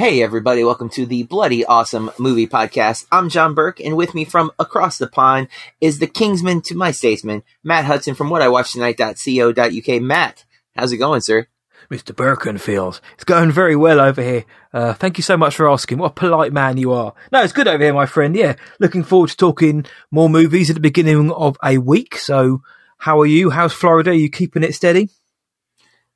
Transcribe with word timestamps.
Hey, 0.00 0.22
everybody, 0.22 0.64
welcome 0.64 0.88
to 0.94 1.04
the 1.04 1.24
Bloody 1.24 1.62
Awesome 1.62 2.10
Movie 2.18 2.46
Podcast. 2.46 3.04
I'm 3.12 3.28
John 3.28 3.52
Burke, 3.52 3.80
and 3.80 3.98
with 3.98 4.14
me 4.14 4.24
from 4.24 4.50
across 4.58 4.96
the 4.96 5.06
pond 5.06 5.48
is 5.78 5.98
the 5.98 6.06
Kingsman 6.06 6.62
to 6.62 6.74
my 6.74 6.90
statesman, 6.90 7.42
Matt 7.62 7.84
Hudson 7.84 8.14
from 8.14 8.30
what 8.30 8.40
I 8.40 8.48
watch 8.48 8.72
tonight.co.uk. 8.72 10.02
Matt, 10.02 10.46
how's 10.74 10.92
it 10.92 10.96
going, 10.96 11.20
sir? 11.20 11.48
Mr. 11.90 12.16
Birkenfield. 12.16 13.02
It's 13.12 13.24
going 13.24 13.52
very 13.52 13.76
well 13.76 14.00
over 14.00 14.22
here. 14.22 14.46
Uh, 14.72 14.94
thank 14.94 15.18
you 15.18 15.22
so 15.22 15.36
much 15.36 15.54
for 15.54 15.68
asking. 15.68 15.98
What 15.98 16.12
a 16.12 16.14
polite 16.14 16.54
man 16.54 16.78
you 16.78 16.92
are. 16.94 17.12
No, 17.30 17.42
it's 17.42 17.52
good 17.52 17.68
over 17.68 17.84
here, 17.84 17.92
my 17.92 18.06
friend. 18.06 18.34
Yeah, 18.34 18.56
looking 18.78 19.04
forward 19.04 19.28
to 19.28 19.36
talking 19.36 19.84
more 20.10 20.30
movies 20.30 20.70
at 20.70 20.76
the 20.76 20.80
beginning 20.80 21.30
of 21.30 21.58
a 21.62 21.76
week. 21.76 22.16
So, 22.16 22.62
how 22.96 23.20
are 23.20 23.26
you? 23.26 23.50
How's 23.50 23.74
Florida? 23.74 24.12
Are 24.12 24.14
you 24.14 24.30
keeping 24.30 24.62
it 24.62 24.74
steady? 24.74 25.10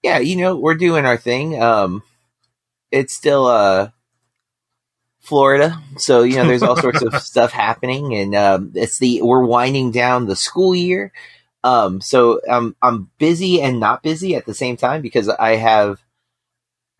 Yeah, 0.03 0.21
you 0.21 0.37
know, 0.37 0.57
we're 0.57 0.75
doing 0.75 1.05
our 1.05 1.19
thing. 1.19 1.61
Um, 1.61 2.03
it's 2.91 3.15
still 3.15 3.47
uh 3.47 3.91
Florida, 5.21 5.81
so 5.97 6.23
you 6.23 6.37
know 6.37 6.47
there's 6.47 6.63
all 6.63 6.77
sorts 6.77 7.01
of 7.01 7.15
stuff 7.23 7.51
happening, 7.51 8.15
and 8.15 8.35
um, 8.35 8.73
it's 8.75 8.99
the 8.99 9.23
we're 9.23 9.45
winding 9.45 9.91
down 9.91 10.27
the 10.27 10.37
school 10.37 10.75
year. 10.75 11.13
Um, 11.65 12.03
so 12.03 12.43
I'm 12.49 12.77
I'm 12.83 13.11
busy 13.17 13.63
and 13.63 13.81
not 13.81 14.03
busy 14.03 14.37
at 14.37 14.45
the 14.45 14.53
same 14.53 14.77
time 14.77 15.01
because 15.01 15.31
I 15.31 15.57
have 15.57 15.99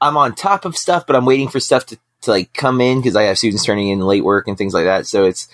I'm 0.01 0.17
on 0.17 0.35
top 0.35 0.65
of 0.65 0.75
stuff, 0.75 1.07
but 1.07 1.17
I'm 1.17 1.27
waiting 1.27 1.49
for 1.49 1.61
stuff 1.61 1.85
to, 1.87 1.99
to 2.23 2.31
like 2.31 2.55
come 2.55 2.81
in 2.81 2.99
because 2.99 3.15
I 3.15 3.25
have 3.25 3.37
students 3.37 3.65
turning 3.65 3.89
in 3.89 4.01
late 4.01 4.25
work 4.25 4.49
and 4.49 4.57
things 4.57 4.73
like 4.73 4.85
that. 4.85 5.07
So 5.07 5.25
it's 5.25 5.47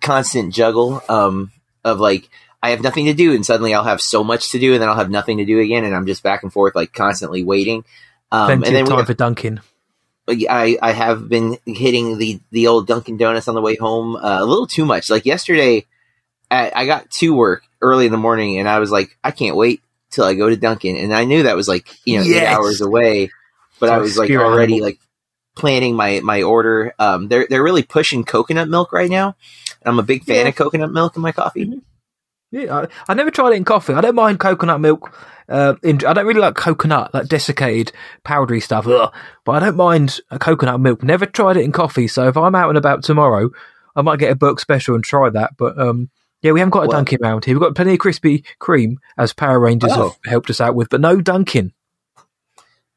constant 0.00 0.54
juggle 0.54 1.02
um, 1.08 1.50
of 1.84 1.98
like 1.98 2.28
I 2.62 2.70
have 2.70 2.82
nothing 2.82 3.06
to 3.06 3.14
do, 3.14 3.34
and 3.34 3.44
suddenly 3.44 3.74
I'll 3.74 3.82
have 3.82 4.00
so 4.00 4.22
much 4.22 4.52
to 4.52 4.60
do, 4.60 4.72
and 4.72 4.80
then 4.80 4.88
I'll 4.88 4.94
have 4.94 5.10
nothing 5.10 5.38
to 5.38 5.44
do 5.44 5.58
again, 5.58 5.84
and 5.84 5.96
I'm 5.96 6.06
just 6.06 6.22
back 6.22 6.44
and 6.44 6.52
forth 6.52 6.76
like 6.76 6.92
constantly 6.92 7.42
waiting. 7.42 7.84
Um, 8.30 8.46
Plenty 8.46 8.66
and 8.66 8.76
then 8.76 8.82
of 8.82 8.88
time 8.88 9.06
for 9.06 9.14
Dunkin'. 9.14 9.60
I, 10.28 10.76
I 10.82 10.92
have 10.92 11.28
been 11.28 11.56
hitting 11.64 12.18
the, 12.18 12.40
the 12.50 12.66
old 12.66 12.86
Dunkin' 12.86 13.16
Donuts 13.16 13.48
on 13.48 13.54
the 13.54 13.62
way 13.62 13.76
home 13.76 14.14
uh, 14.14 14.42
a 14.42 14.44
little 14.44 14.66
too 14.66 14.84
much. 14.84 15.08
Like 15.08 15.24
yesterday, 15.24 15.86
I, 16.50 16.70
I, 16.74 16.86
got 16.86 17.10
to 17.12 17.34
work 17.34 17.62
early 17.80 18.04
in 18.04 18.12
the 18.12 18.18
morning, 18.18 18.58
and 18.58 18.68
I 18.68 18.78
was 18.78 18.90
like, 18.90 19.16
I 19.24 19.30
can't 19.30 19.56
wait 19.56 19.80
till 20.10 20.24
I 20.24 20.34
go 20.34 20.50
to 20.50 20.56
Dunkin', 20.56 20.96
and 20.96 21.14
I 21.14 21.24
knew 21.24 21.44
that 21.44 21.56
was 21.56 21.68
like 21.68 21.88
you 22.04 22.18
know 22.18 22.24
yes. 22.24 22.42
eight 22.42 22.46
hours 22.46 22.80
away, 22.82 23.30
but 23.80 23.88
I 23.88 23.98
was 23.98 24.18
like 24.18 24.30
already 24.30 24.74
animal. 24.74 24.88
like 24.88 24.98
planning 25.56 25.96
my 25.96 26.20
my 26.20 26.42
order. 26.42 26.94
Um, 26.98 27.28
they're 27.28 27.46
they're 27.48 27.62
really 27.62 27.82
pushing 27.82 28.24
coconut 28.24 28.68
milk 28.68 28.92
right 28.92 29.10
now. 29.10 29.36
I'm 29.84 29.98
a 29.98 30.02
big 30.02 30.24
fan 30.24 30.44
yeah. 30.44 30.48
of 30.48 30.56
coconut 30.56 30.92
milk 30.92 31.16
in 31.16 31.22
my 31.22 31.32
coffee. 31.32 31.66
Mm-hmm. 31.66 31.78
Yeah, 32.50 32.74
I, 32.74 32.88
I 33.08 33.14
never 33.14 33.30
tried 33.30 33.52
it 33.52 33.56
in 33.56 33.64
coffee. 33.64 33.92
I 33.92 34.00
don't 34.00 34.14
mind 34.14 34.40
coconut 34.40 34.80
milk 34.80 35.14
uh, 35.48 35.74
in, 35.82 36.04
I 36.06 36.12
don't 36.12 36.26
really 36.26 36.40
like 36.40 36.54
coconut, 36.54 37.14
like 37.14 37.28
desiccated, 37.28 37.92
powdery 38.24 38.60
stuff, 38.60 38.86
ugh, 38.86 39.12
but 39.44 39.52
I 39.52 39.66
don't 39.66 39.76
mind 39.76 40.20
a 40.30 40.38
coconut 40.38 40.80
milk. 40.80 41.02
Never 41.02 41.26
tried 41.26 41.56
it 41.56 41.64
in 41.64 41.72
coffee, 41.72 42.08
so 42.08 42.28
if 42.28 42.36
I'm 42.36 42.54
out 42.54 42.68
and 42.68 42.78
about 42.78 43.02
tomorrow, 43.02 43.50
I 43.96 44.02
might 44.02 44.18
get 44.18 44.32
a 44.32 44.36
book 44.36 44.60
special 44.60 44.94
and 44.94 45.04
try 45.04 45.30
that. 45.30 45.56
But 45.56 45.78
um, 45.80 46.10
yeah, 46.42 46.52
we 46.52 46.60
haven't 46.60 46.72
got 46.72 46.84
a 46.84 46.88
well, 46.88 46.98
Dunkin' 46.98 47.20
around 47.22 47.44
here. 47.44 47.54
We've 47.54 47.62
got 47.62 47.74
plenty 47.74 47.94
of 47.94 47.98
Krispy 47.98 48.44
Kreme, 48.60 48.96
as 49.16 49.32
Power 49.32 49.58
Rangers 49.58 49.92
oh. 49.94 50.10
have 50.10 50.18
helped 50.24 50.50
us 50.50 50.60
out 50.60 50.74
with, 50.74 50.90
but 50.90 51.00
no 51.00 51.20
Dunkin'. 51.20 51.72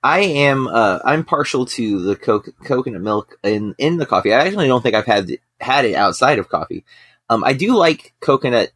I 0.04 0.20
am 0.20 0.68
uh, 0.68 1.00
I'm 1.06 1.24
partial 1.24 1.66
to 1.68 2.02
the 2.02 2.16
co- 2.16 2.44
coconut 2.64 3.02
milk 3.02 3.38
in 3.44 3.76
in 3.78 3.98
the 3.98 4.06
coffee. 4.06 4.34
I 4.34 4.46
actually 4.46 4.68
don't 4.68 4.82
think 4.82 4.96
I've 4.96 5.06
had 5.06 5.30
had 5.60 5.86
it 5.86 5.94
outside 5.94 6.40
of 6.40 6.50
coffee. 6.50 6.84
Um, 7.30 7.44
I 7.44 7.54
do 7.54 7.76
like 7.76 8.14
coconut 8.20 8.72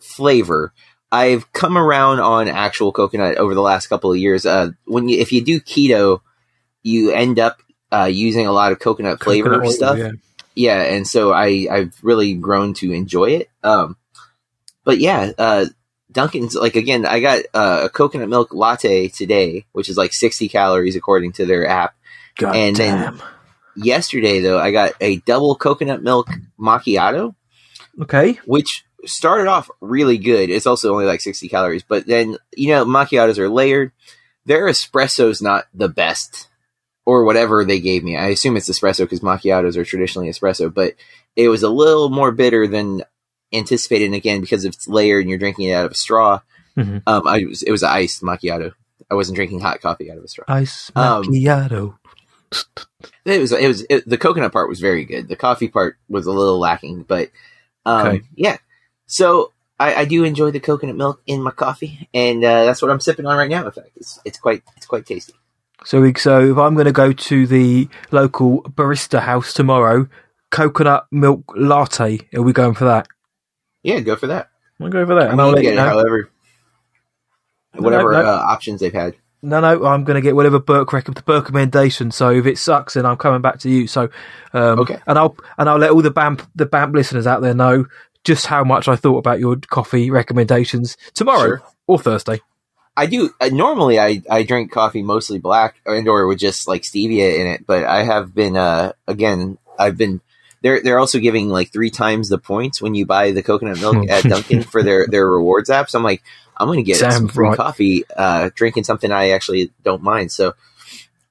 flavor, 0.00 0.72
I've 1.12 1.52
come 1.52 1.76
around 1.76 2.20
on 2.20 2.48
actual 2.48 2.92
coconut 2.92 3.36
over 3.36 3.54
the 3.54 3.62
last 3.62 3.88
couple 3.88 4.12
of 4.12 4.18
years. 4.18 4.46
Uh, 4.46 4.70
when 4.84 5.08
you, 5.08 5.18
if 5.18 5.32
you 5.32 5.42
do 5.42 5.60
keto, 5.60 6.20
you 6.82 7.10
end 7.10 7.38
up 7.38 7.60
uh, 7.92 8.08
using 8.10 8.46
a 8.46 8.52
lot 8.52 8.72
of 8.72 8.78
coconut 8.78 9.22
flavor 9.22 9.50
coconut 9.50 9.72
stuff. 9.72 9.98
Yeah. 9.98 10.12
yeah. 10.54 10.82
and 10.82 11.06
so 11.06 11.32
I 11.32 11.66
I've 11.70 11.98
really 12.02 12.34
grown 12.34 12.74
to 12.74 12.92
enjoy 12.92 13.30
it. 13.30 13.50
Um, 13.62 13.96
but 14.84 14.98
yeah, 14.98 15.32
uh, 15.36 15.66
Dunkin's 16.12 16.54
like 16.54 16.76
again, 16.76 17.04
I 17.04 17.20
got 17.20 17.42
uh, 17.54 17.82
a 17.84 17.88
coconut 17.88 18.28
milk 18.28 18.54
latte 18.54 19.08
today, 19.08 19.66
which 19.72 19.88
is 19.88 19.96
like 19.96 20.12
60 20.12 20.48
calories 20.48 20.96
according 20.96 21.32
to 21.32 21.46
their 21.46 21.66
app. 21.66 21.94
God 22.36 22.54
and 22.54 22.76
damn. 22.76 23.16
then 23.16 23.26
yesterday 23.76 24.40
though, 24.40 24.58
I 24.58 24.70
got 24.70 24.92
a 25.00 25.16
double 25.18 25.56
coconut 25.56 26.02
milk 26.02 26.28
macchiato. 26.58 27.34
Okay. 28.00 28.38
Which 28.46 28.84
started 29.06 29.48
off 29.48 29.70
really 29.80 30.18
good. 30.18 30.50
It's 30.50 30.66
also 30.66 30.92
only 30.92 31.06
like 31.06 31.20
60 31.20 31.48
calories, 31.48 31.82
but 31.82 32.06
then, 32.06 32.36
you 32.56 32.68
know, 32.68 32.84
macchiatos 32.84 33.38
are 33.38 33.48
layered. 33.48 33.92
Their 34.46 34.66
espresso's 34.66 35.42
not 35.42 35.66
the 35.74 35.88
best 35.88 36.48
or 37.06 37.24
whatever 37.24 37.64
they 37.64 37.80
gave 37.80 38.04
me. 38.04 38.16
I 38.16 38.28
assume 38.28 38.56
it's 38.56 38.70
espresso 38.70 39.00
because 39.00 39.20
macchiatos 39.20 39.76
are 39.76 39.84
traditionally 39.84 40.28
espresso, 40.28 40.72
but 40.72 40.94
it 41.36 41.48
was 41.48 41.62
a 41.62 41.70
little 41.70 42.08
more 42.08 42.32
bitter 42.32 42.66
than 42.66 43.02
anticipated. 43.52 44.06
And 44.06 44.14
again, 44.14 44.40
because 44.40 44.64
it's 44.64 44.86
layered 44.86 45.22
and 45.22 45.30
you're 45.30 45.38
drinking 45.38 45.68
it 45.68 45.74
out 45.74 45.86
of 45.86 45.92
a 45.92 45.96
straw, 45.96 46.40
mm-hmm. 46.76 46.98
um, 47.06 47.26
I 47.26 47.44
was, 47.44 47.62
it 47.62 47.70
was 47.70 47.82
an 47.82 47.90
iced 47.90 48.22
macchiato. 48.22 48.72
I 49.10 49.14
wasn't 49.14 49.36
drinking 49.36 49.60
hot 49.60 49.80
coffee 49.80 50.10
out 50.10 50.18
of 50.18 50.24
a 50.24 50.28
straw. 50.28 50.44
Ice 50.48 50.92
um, 50.94 51.24
macchiato. 51.24 51.94
Um, 51.94 51.98
it 53.24 53.40
was, 53.40 53.52
it 53.52 53.68
was, 53.68 53.86
it, 53.88 54.08
the 54.08 54.18
coconut 54.18 54.52
part 54.52 54.68
was 54.68 54.80
very 54.80 55.04
good. 55.04 55.28
The 55.28 55.36
coffee 55.36 55.68
part 55.68 55.96
was 56.08 56.26
a 56.26 56.32
little 56.32 56.58
lacking, 56.58 57.04
but 57.04 57.30
um, 57.86 58.06
okay. 58.06 58.22
yeah, 58.34 58.58
so 59.10 59.52
I, 59.80 59.94
I, 59.94 60.04
do 60.04 60.22
enjoy 60.22 60.52
the 60.52 60.60
coconut 60.60 60.94
milk 60.94 61.20
in 61.26 61.42
my 61.42 61.50
coffee, 61.50 62.08
and 62.14 62.44
uh, 62.44 62.64
that's 62.64 62.80
what 62.80 62.92
I'm 62.92 63.00
sipping 63.00 63.26
on 63.26 63.36
right 63.36 63.50
now. 63.50 63.66
In 63.66 63.72
fact, 63.72 63.90
it's 63.96 64.20
it's 64.24 64.38
quite 64.38 64.62
it's 64.76 64.86
quite 64.86 65.04
tasty. 65.04 65.34
So, 65.84 66.12
so 66.12 66.52
if 66.52 66.56
I'm 66.56 66.74
going 66.74 66.86
to 66.86 66.92
go 66.92 67.12
to 67.12 67.46
the 67.46 67.88
local 68.12 68.62
barista 68.62 69.20
house 69.20 69.52
tomorrow, 69.52 70.08
coconut 70.50 71.06
milk 71.10 71.52
latte, 71.56 72.20
are 72.34 72.42
we 72.42 72.52
going 72.52 72.74
for 72.74 72.84
that? 72.84 73.08
Yeah, 73.82 73.98
go 73.98 74.14
for 74.14 74.28
that. 74.28 74.50
I'll 74.80 74.90
go 74.90 75.04
for 75.04 75.16
that, 75.16 75.28
I 75.28 75.32
and 75.32 75.40
I'll 75.40 75.50
let 75.50 75.64
you 75.64 75.74
know. 75.74 75.88
However, 75.88 76.30
whatever 77.74 78.12
no, 78.12 78.22
no. 78.22 78.28
Uh, 78.28 78.44
options 78.48 78.80
they've 78.80 78.92
had. 78.92 79.16
No, 79.42 79.60
no, 79.60 79.86
I'm 79.86 80.04
going 80.04 80.16
to 80.16 80.20
get 80.20 80.36
whatever 80.36 80.60
Burke 80.60 80.92
rec- 80.92 81.06
the 81.06 81.12
Burke 81.22 81.44
recommendation. 81.44 82.10
So 82.10 82.30
if 82.30 82.44
it 82.44 82.58
sucks, 82.58 82.94
then 82.94 83.06
I'm 83.06 83.16
coming 83.16 83.40
back 83.40 83.58
to 83.60 83.70
you. 83.70 83.86
So, 83.86 84.10
um, 84.52 84.80
okay, 84.80 85.00
and 85.06 85.18
I'll 85.18 85.34
and 85.56 85.68
I'll 85.68 85.78
let 85.78 85.90
all 85.90 86.02
the 86.02 86.10
BAMP 86.10 86.46
the 86.54 86.66
BAMP 86.66 86.94
listeners 86.94 87.26
out 87.26 87.40
there 87.40 87.54
know 87.54 87.86
just 88.24 88.46
how 88.46 88.64
much 88.64 88.88
I 88.88 88.96
thought 88.96 89.18
about 89.18 89.40
your 89.40 89.56
coffee 89.56 90.10
recommendations 90.10 90.96
tomorrow 91.14 91.56
sure. 91.58 91.62
or 91.86 91.98
Thursday. 91.98 92.40
I 92.96 93.06
do 93.06 93.30
uh, 93.40 93.48
normally 93.48 93.98
I, 93.98 94.22
I 94.28 94.42
drink 94.42 94.72
coffee 94.72 95.02
mostly 95.02 95.38
black 95.38 95.76
and 95.86 96.06
or 96.08 96.26
with 96.26 96.38
just 96.38 96.68
like 96.68 96.82
stevia 96.82 97.38
in 97.38 97.46
it, 97.46 97.66
but 97.66 97.84
I 97.84 98.02
have 98.02 98.34
been 98.34 98.56
uh 98.56 98.92
again 99.06 99.58
I've 99.78 99.96
been 99.96 100.20
they're 100.62 100.82
they're 100.82 100.98
also 100.98 101.18
giving 101.18 101.48
like 101.48 101.72
three 101.72 101.90
times 101.90 102.28
the 102.28 102.38
points 102.38 102.82
when 102.82 102.94
you 102.94 103.06
buy 103.06 103.30
the 103.30 103.42
coconut 103.42 103.80
milk 103.80 104.06
at 104.10 104.24
Dunkin' 104.24 104.64
for 104.64 104.82
their 104.82 105.06
their 105.06 105.26
rewards 105.26 105.70
app. 105.70 105.88
So 105.88 105.98
I'm 105.98 106.04
like 106.04 106.22
I'm 106.56 106.68
gonna 106.68 106.82
get 106.82 107.00
Damn 107.00 107.12
some 107.12 107.28
free 107.28 107.48
right. 107.48 107.56
coffee 107.56 108.04
uh 108.14 108.50
drinking 108.54 108.84
something 108.84 109.10
I 109.10 109.30
actually 109.30 109.72
don't 109.82 110.02
mind. 110.02 110.30
So 110.32 110.54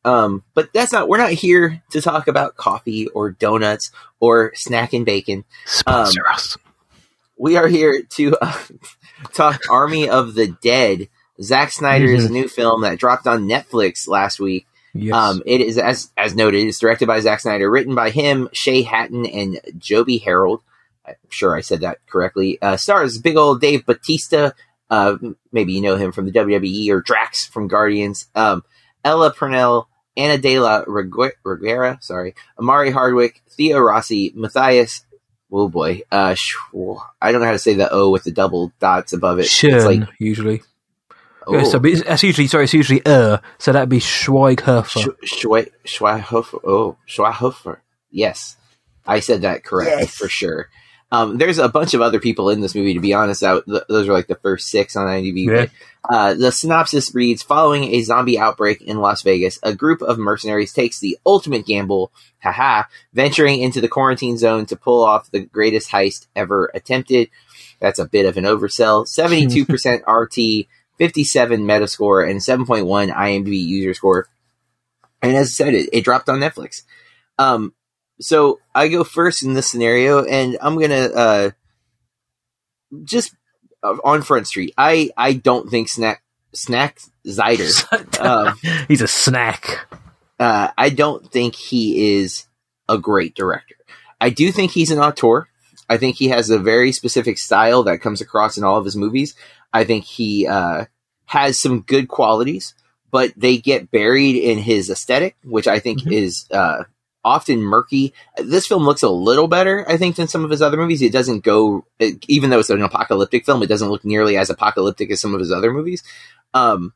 um, 0.06 0.44
but 0.54 0.72
that's 0.74 0.94
not, 0.94 1.10
we're 1.10 1.18
not 1.18 1.34
here 1.34 1.84
to 1.92 2.02
talk 2.02 2.30
about 2.30 2.56
coffee 2.56 3.10
or 3.10 3.32
donuts 3.32 3.92
or 4.22 4.54
snack 4.56 4.94
and 4.94 5.06
bacon. 5.06 5.44
Sponsor 5.66 6.26
um, 6.26 6.34
us 6.34 6.58
we 7.40 7.56
are 7.56 7.68
here 7.68 8.04
to 8.04 8.38
uh, 8.40 8.58
talk 9.34 9.62
Army 9.72 10.10
of 10.10 10.36
the 10.36 10.48
Dead, 10.62 11.08
Zack 11.42 11.72
Snyder's 11.72 12.26
mm-hmm. 12.26 12.34
new 12.34 12.48
film 12.48 12.82
that 12.82 13.00
dropped 13.00 13.26
on 13.26 13.48
Netflix 13.48 14.08
last 14.08 14.40
week. 14.40 14.68
Yes. 14.94 15.16
Um, 15.16 15.42
it 15.46 15.62
is 15.62 15.78
as 15.78 16.12
as 16.18 16.36
noted, 16.36 16.68
it's 16.68 16.80
directed 16.80 17.08
by 17.08 17.20
Zack 17.22 17.40
Snyder, 17.40 17.70
written 17.70 17.96
by 17.96 18.10
him, 18.10 18.50
Shay 18.54 18.82
Hatton, 18.82 19.26
and 19.26 19.60
Joby 19.78 20.18
Harold. 20.18 20.62
I'm 21.08 21.16
sure 21.30 21.56
I 21.56 21.62
said 21.62 21.82
that 21.82 22.06
correctly. 22.08 22.62
Uh, 22.62 22.76
stars 22.76 23.18
big 23.18 23.38
old 23.38 23.62
Dave 23.62 23.86
Batista. 23.86 24.52
Uh, 24.90 25.18
maybe 25.52 25.74
you 25.74 25.82
know 25.82 25.96
him 25.96 26.12
from 26.12 26.26
the 26.26 26.32
WWE 26.32 26.90
or 26.90 27.02
Drax 27.02 27.46
from 27.46 27.68
Guardians. 27.68 28.28
Um, 28.36 28.64
Ella 29.06 29.32
Purnell, 29.32 29.88
Ana 30.18 30.40
de 30.40 30.60
la 30.60 30.84
Reguera, 30.84 32.04
sorry, 32.04 32.34
Omari 32.60 32.90
Hardwick, 32.90 33.44
Theo 33.52 33.80
Rossi, 33.80 34.34
Matthias 34.36 35.06
oh 35.52 35.70
boy, 35.70 36.02
uh, 36.12 36.36
I 37.22 37.32
don't 37.32 37.42
know 37.42 37.48
how 37.48 37.54
to 37.54 37.60
say 37.60 37.74
the 37.74 37.92
O 37.92 38.10
with 38.10 38.24
the 38.24 38.32
double 38.32 38.72
dots 38.80 39.14
above 39.14 39.40
it. 39.40 39.46
Schön, 39.46 39.74
it's 39.74 39.86
like 39.86 40.10
usually. 40.20 40.62
Oh. 41.48 41.64
So 41.64 41.80
it's 41.84 42.24
usually 42.24 42.48
sorry, 42.48 42.66
it's 42.66 42.74
usually 42.74 43.02
er, 43.08 43.42
so 43.58 43.72
that'd 43.72 43.90
be 43.90 44.00
Schweighofer. 44.00 45.16
Schwe- 45.24 45.72
Schweighofer. 45.86 46.60
Oh, 46.64 46.98
Schweighofer. 47.08 47.78
Yes, 48.12 48.56
I 49.06 49.20
said 49.20 49.42
that 49.42 49.64
correct 49.64 50.00
yes. 50.00 50.16
for 50.16 50.30
sure. 50.30 50.70
Um, 51.12 51.38
there's 51.38 51.58
a 51.58 51.70
bunch 51.70 51.94
of 51.94 52.02
other 52.02 52.20
people 52.20 52.50
in 52.50 52.62
this 52.62 52.76
movie. 52.76 52.94
To 52.94 53.00
be 53.00 53.14
honest, 53.14 53.42
th- 53.42 53.64
those 53.66 54.08
are 54.08 54.14
like 54.14 54.28
the 54.28 54.36
first 54.36 54.70
six 54.70 54.96
on 54.96 55.08
IMDb. 55.08 55.46
Yeah. 55.46 55.66
But, 55.66 55.70
uh, 56.16 56.34
the 56.36 56.52
synopsis 56.52 57.14
reads: 57.16 57.42
Following 57.42 57.86
a 57.86 58.04
zombie 58.04 58.38
outbreak 58.38 58.82
in 58.82 59.00
Las 59.00 59.24
Vegas, 59.24 59.60
a 59.64 59.74
group 59.74 60.02
of 60.02 60.20
mercenaries 60.20 60.72
takes 60.72 61.00
the 61.00 61.18
ultimate 61.26 61.66
gamble, 61.66 62.12
haha, 62.44 62.84
venturing 63.14 63.60
into 63.62 63.82
the 63.82 63.88
quarantine 63.88 64.38
zone 64.38 64.66
to 64.68 64.76
pull 64.76 65.04
off 65.04 65.32
the 65.32 65.42
greatest 65.42 65.90
heist 65.90 66.28
ever 66.36 66.72
attempted. 66.74 67.30
That's 67.80 68.00
a 68.00 68.06
bit 68.06 68.26
of 68.26 68.38
an 68.38 68.44
oversell. 68.44 69.08
Seventy-two 69.08 69.66
percent 69.66 70.04
RT, 70.08 70.68
fifty-seven 70.98 71.62
Metascore, 71.62 72.30
and 72.30 72.42
seven 72.42 72.66
point 72.68 72.86
one 72.86 73.10
IMDb 73.10 73.60
user 73.60 73.96
score. 73.96 74.28
And 75.22 75.36
as 75.36 75.48
I 75.48 75.52
said, 75.52 75.74
it, 75.74 75.90
it 75.92 76.04
dropped 76.04 76.30
on 76.30 76.40
Netflix. 76.40 76.84
Um, 77.38 77.74
so 78.20 78.60
I 78.76 78.88
go 78.88 79.04
first 79.04 79.44
in 79.44 79.54
this 79.54 79.70
scenario, 79.70 80.24
and 80.26 80.58
I'm 80.62 80.80
gonna 80.80 80.96
uh, 80.96 81.52
just 83.04 83.36
uh, 83.84 83.98
on 84.04 84.22
Front 84.22 84.48
Street. 84.48 84.74
I 84.78 85.12
I 85.18 85.34
don't 85.34 85.70
think 85.70 85.90
Snack 85.90 86.22
Snack 86.54 87.00
Zider. 87.26 88.20
um, 88.20 88.58
He's 88.88 89.02
a 89.02 89.08
snack. 89.08 89.88
Uh, 90.40 90.70
I 90.78 90.90
don't 90.90 91.30
think 91.32 91.56
he 91.56 92.18
is 92.18 92.46
a 92.88 92.98
great 92.98 93.36
director. 93.36 93.76
I 94.22 94.30
do 94.30 94.52
think 94.52 94.72
he's 94.72 94.92
an 94.92 95.00
auteur. 95.00 95.48
I 95.90 95.98
think 95.98 96.16
he 96.16 96.30
has 96.30 96.50
a 96.50 96.60
very 96.60 96.92
specific 96.92 97.38
style 97.38 97.84
that 97.84 98.02
comes 98.02 98.22
across 98.22 98.58
in 98.58 98.64
all 98.64 98.78
of 98.78 98.86
his 98.86 98.96
movies. 98.96 99.36
I 99.74 99.84
think 99.84 100.06
he 100.06 100.48
uh, 100.48 100.86
has 101.26 101.60
some 101.60 101.82
good 101.82 102.08
qualities, 102.08 102.74
but 103.12 103.34
they 103.36 103.58
get 103.58 103.92
buried 103.92 104.36
in 104.36 104.60
his 104.60 104.90
aesthetic, 104.90 105.36
which 105.44 105.68
I 105.68 105.80
think 105.80 106.02
mm-hmm. 106.02 106.12
is 106.12 106.48
uh, 106.52 106.84
often 107.24 107.62
murky. 107.62 108.14
This 108.38 108.68
film 108.68 108.84
looks 108.86 109.04
a 109.04 109.10
little 109.10 109.48
better, 109.48 109.86
I 109.90 109.98
think, 109.98 110.16
than 110.16 110.28
some 110.28 110.44
of 110.44 110.50
his 110.50 110.62
other 110.62 110.78
movies. 110.78 111.02
It 111.02 111.12
doesn't 111.12 111.44
go, 111.44 111.86
even 112.28 112.50
though 112.50 112.60
it's 112.60 112.70
an 112.70 112.82
apocalyptic 112.82 113.46
film, 113.46 113.62
it 113.64 113.68
doesn't 113.68 113.90
look 113.90 114.06
nearly 114.06 114.38
as 114.38 114.50
apocalyptic 114.50 115.12
as 115.12 115.22
some 115.22 115.34
of 115.34 115.40
his 115.40 115.52
other 115.52 115.74
movies. 115.74 116.04
Um, 116.54 116.94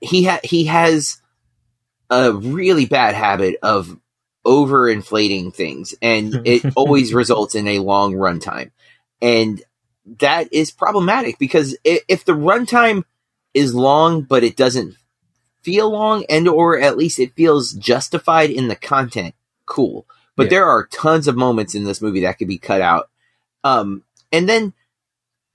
he 0.00 0.24
ha- 0.24 0.40
he 0.42 0.64
has 0.64 1.20
a 2.10 2.32
really 2.32 2.86
bad 2.86 3.14
habit 3.14 3.56
of 3.62 3.98
overinflating 4.44 5.54
things, 5.54 5.94
and 6.02 6.42
it 6.46 6.64
always 6.76 7.14
results 7.14 7.54
in 7.54 7.68
a 7.68 7.78
long 7.78 8.14
runtime, 8.14 8.72
and 9.20 9.62
that 10.18 10.52
is 10.52 10.70
problematic 10.70 11.38
because 11.38 11.76
if, 11.84 12.02
if 12.08 12.24
the 12.24 12.32
runtime 12.32 13.04
is 13.54 13.74
long 13.74 14.22
but 14.22 14.42
it 14.42 14.56
doesn't 14.56 14.96
feel 15.62 15.90
long 15.90 16.24
and 16.28 16.48
or 16.48 16.78
at 16.80 16.96
least 16.96 17.20
it 17.20 17.34
feels 17.34 17.72
justified 17.72 18.50
in 18.50 18.68
the 18.68 18.76
content 18.76 19.34
cool 19.72 20.06
but 20.36 20.44
yeah. 20.44 20.50
there 20.50 20.66
are 20.66 20.86
tons 20.86 21.26
of 21.26 21.34
moments 21.34 21.74
in 21.74 21.84
this 21.84 22.02
movie 22.02 22.20
that 22.20 22.38
could 22.38 22.46
be 22.46 22.58
cut 22.58 22.82
out 22.82 23.08
um 23.64 24.02
and 24.30 24.46
then 24.46 24.74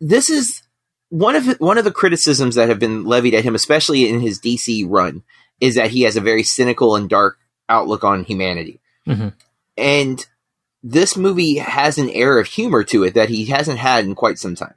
this 0.02 0.30
is 0.30 0.64
one 1.10 1.36
of 1.36 1.46
one 1.60 1.78
of 1.78 1.86
the 1.86 1.92
criticisms 1.92 2.56
that 2.56 2.68
have 2.68 2.80
been 2.80 3.06
levied 3.06 3.36
at 3.36 3.44
him 3.44 3.54
especially 3.54 4.10
in 4.10 4.20
his 4.20 4.42
DC 4.42 4.86
run 4.88 5.24
is 5.62 5.76
that 5.76 5.92
he 5.92 6.02
has 6.02 6.18
a 6.18 6.22
very 6.22 6.44
cynical 6.44 6.96
and 6.96 7.10
dark 7.10 7.38
outlook 7.70 8.04
on 8.04 8.24
humanity 8.24 8.80
mm-hmm. 9.06 9.30
and 9.78 10.26
this 10.82 11.16
movie 11.16 11.58
has 11.58 12.00
an 12.00 12.10
air 12.10 12.40
of 12.40 12.48
humor 12.48 12.84
to 12.84 13.04
it 13.04 13.14
that 13.14 13.30
he 13.30 13.46
hasn't 13.46 13.78
had 13.78 14.04
in 14.04 14.16
quite 14.16 14.40
some 14.40 14.56
time 14.56 14.74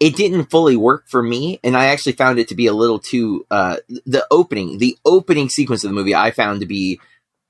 it 0.00 0.16
didn't 0.16 0.50
fully 0.50 0.76
work 0.76 1.08
for 1.08 1.22
me, 1.22 1.60
and 1.62 1.76
I 1.76 1.86
actually 1.86 2.12
found 2.12 2.38
it 2.38 2.48
to 2.48 2.54
be 2.54 2.66
a 2.66 2.72
little 2.72 2.98
too. 2.98 3.46
Uh, 3.50 3.76
the 4.04 4.26
opening, 4.30 4.78
the 4.78 4.98
opening 5.04 5.48
sequence 5.48 5.84
of 5.84 5.90
the 5.90 5.94
movie, 5.94 6.14
I 6.14 6.30
found 6.30 6.60
to 6.60 6.66
be 6.66 7.00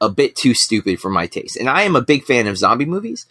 a 0.00 0.08
bit 0.08 0.36
too 0.36 0.54
stupid 0.54 1.00
for 1.00 1.10
my 1.10 1.26
taste. 1.26 1.56
And 1.56 1.68
I 1.68 1.82
am 1.82 1.96
a 1.96 2.02
big 2.02 2.24
fan 2.24 2.46
of 2.46 2.58
zombie 2.58 2.84
movies, 2.84 3.26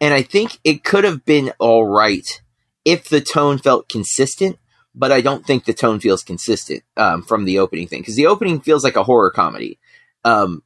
and 0.00 0.14
I 0.14 0.22
think 0.22 0.58
it 0.64 0.84
could 0.84 1.04
have 1.04 1.24
been 1.24 1.52
all 1.58 1.86
right 1.86 2.42
if 2.84 3.08
the 3.08 3.20
tone 3.20 3.58
felt 3.58 3.88
consistent. 3.88 4.58
But 4.92 5.12
I 5.12 5.20
don't 5.20 5.46
think 5.46 5.64
the 5.64 5.72
tone 5.72 6.00
feels 6.00 6.24
consistent 6.24 6.82
um, 6.96 7.22
from 7.22 7.44
the 7.44 7.60
opening 7.60 7.86
thing 7.86 8.00
because 8.00 8.16
the 8.16 8.26
opening 8.26 8.60
feels 8.60 8.82
like 8.82 8.96
a 8.96 9.04
horror 9.04 9.30
comedy, 9.30 9.78
um, 10.24 10.64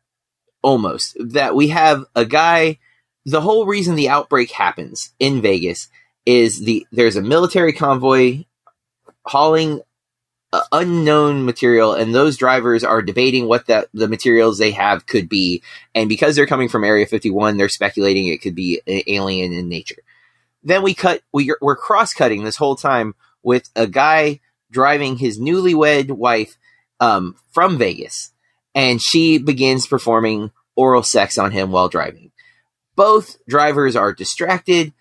almost. 0.62 1.16
That 1.20 1.54
we 1.54 1.68
have 1.68 2.04
a 2.14 2.24
guy. 2.24 2.78
The 3.26 3.42
whole 3.42 3.66
reason 3.66 3.96
the 3.96 4.08
outbreak 4.08 4.50
happens 4.50 5.12
in 5.18 5.42
Vegas 5.42 5.88
is 6.26 6.64
the 6.64 6.86
there's 6.90 7.16
a 7.16 7.22
military 7.22 7.72
convoy 7.72 8.44
hauling 9.26 9.80
unknown 10.72 11.44
material 11.44 11.94
and 11.94 12.14
those 12.14 12.36
drivers 12.36 12.84
are 12.84 13.02
debating 13.02 13.46
what 13.46 13.66
that 13.66 13.88
the 13.94 14.08
materials 14.08 14.58
they 14.58 14.70
have 14.72 15.06
could 15.06 15.28
be. 15.28 15.62
And 15.94 16.08
because 16.08 16.36
they're 16.36 16.46
coming 16.46 16.68
from 16.68 16.84
area 16.84 17.06
51 17.06 17.56
they're 17.56 17.68
speculating 17.68 18.26
it 18.28 18.42
could 18.42 18.54
be 18.54 18.80
alien 18.86 19.52
in 19.52 19.68
nature. 19.68 20.02
Then 20.62 20.82
we 20.82 20.94
cut 20.94 21.22
we, 21.32 21.54
we're 21.60 21.76
cross-cutting 21.76 22.44
this 22.44 22.56
whole 22.56 22.76
time 22.76 23.14
with 23.42 23.68
a 23.76 23.86
guy 23.86 24.40
driving 24.70 25.16
his 25.16 25.38
newlywed 25.38 26.10
wife 26.10 26.56
um, 27.00 27.36
from 27.52 27.78
vegas. 27.78 28.32
And 28.74 29.00
she 29.00 29.38
begins 29.38 29.86
performing 29.86 30.50
oral 30.74 31.04
sex 31.04 31.38
on 31.38 31.52
him 31.52 31.70
while 31.70 31.88
driving. 31.88 32.32
Both 32.96 33.36
drivers 33.46 33.94
are 33.96 34.12
distracted. 34.12 34.92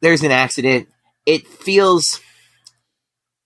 There's 0.00 0.22
an 0.22 0.30
accident. 0.30 0.88
It 1.26 1.46
feels 1.46 2.20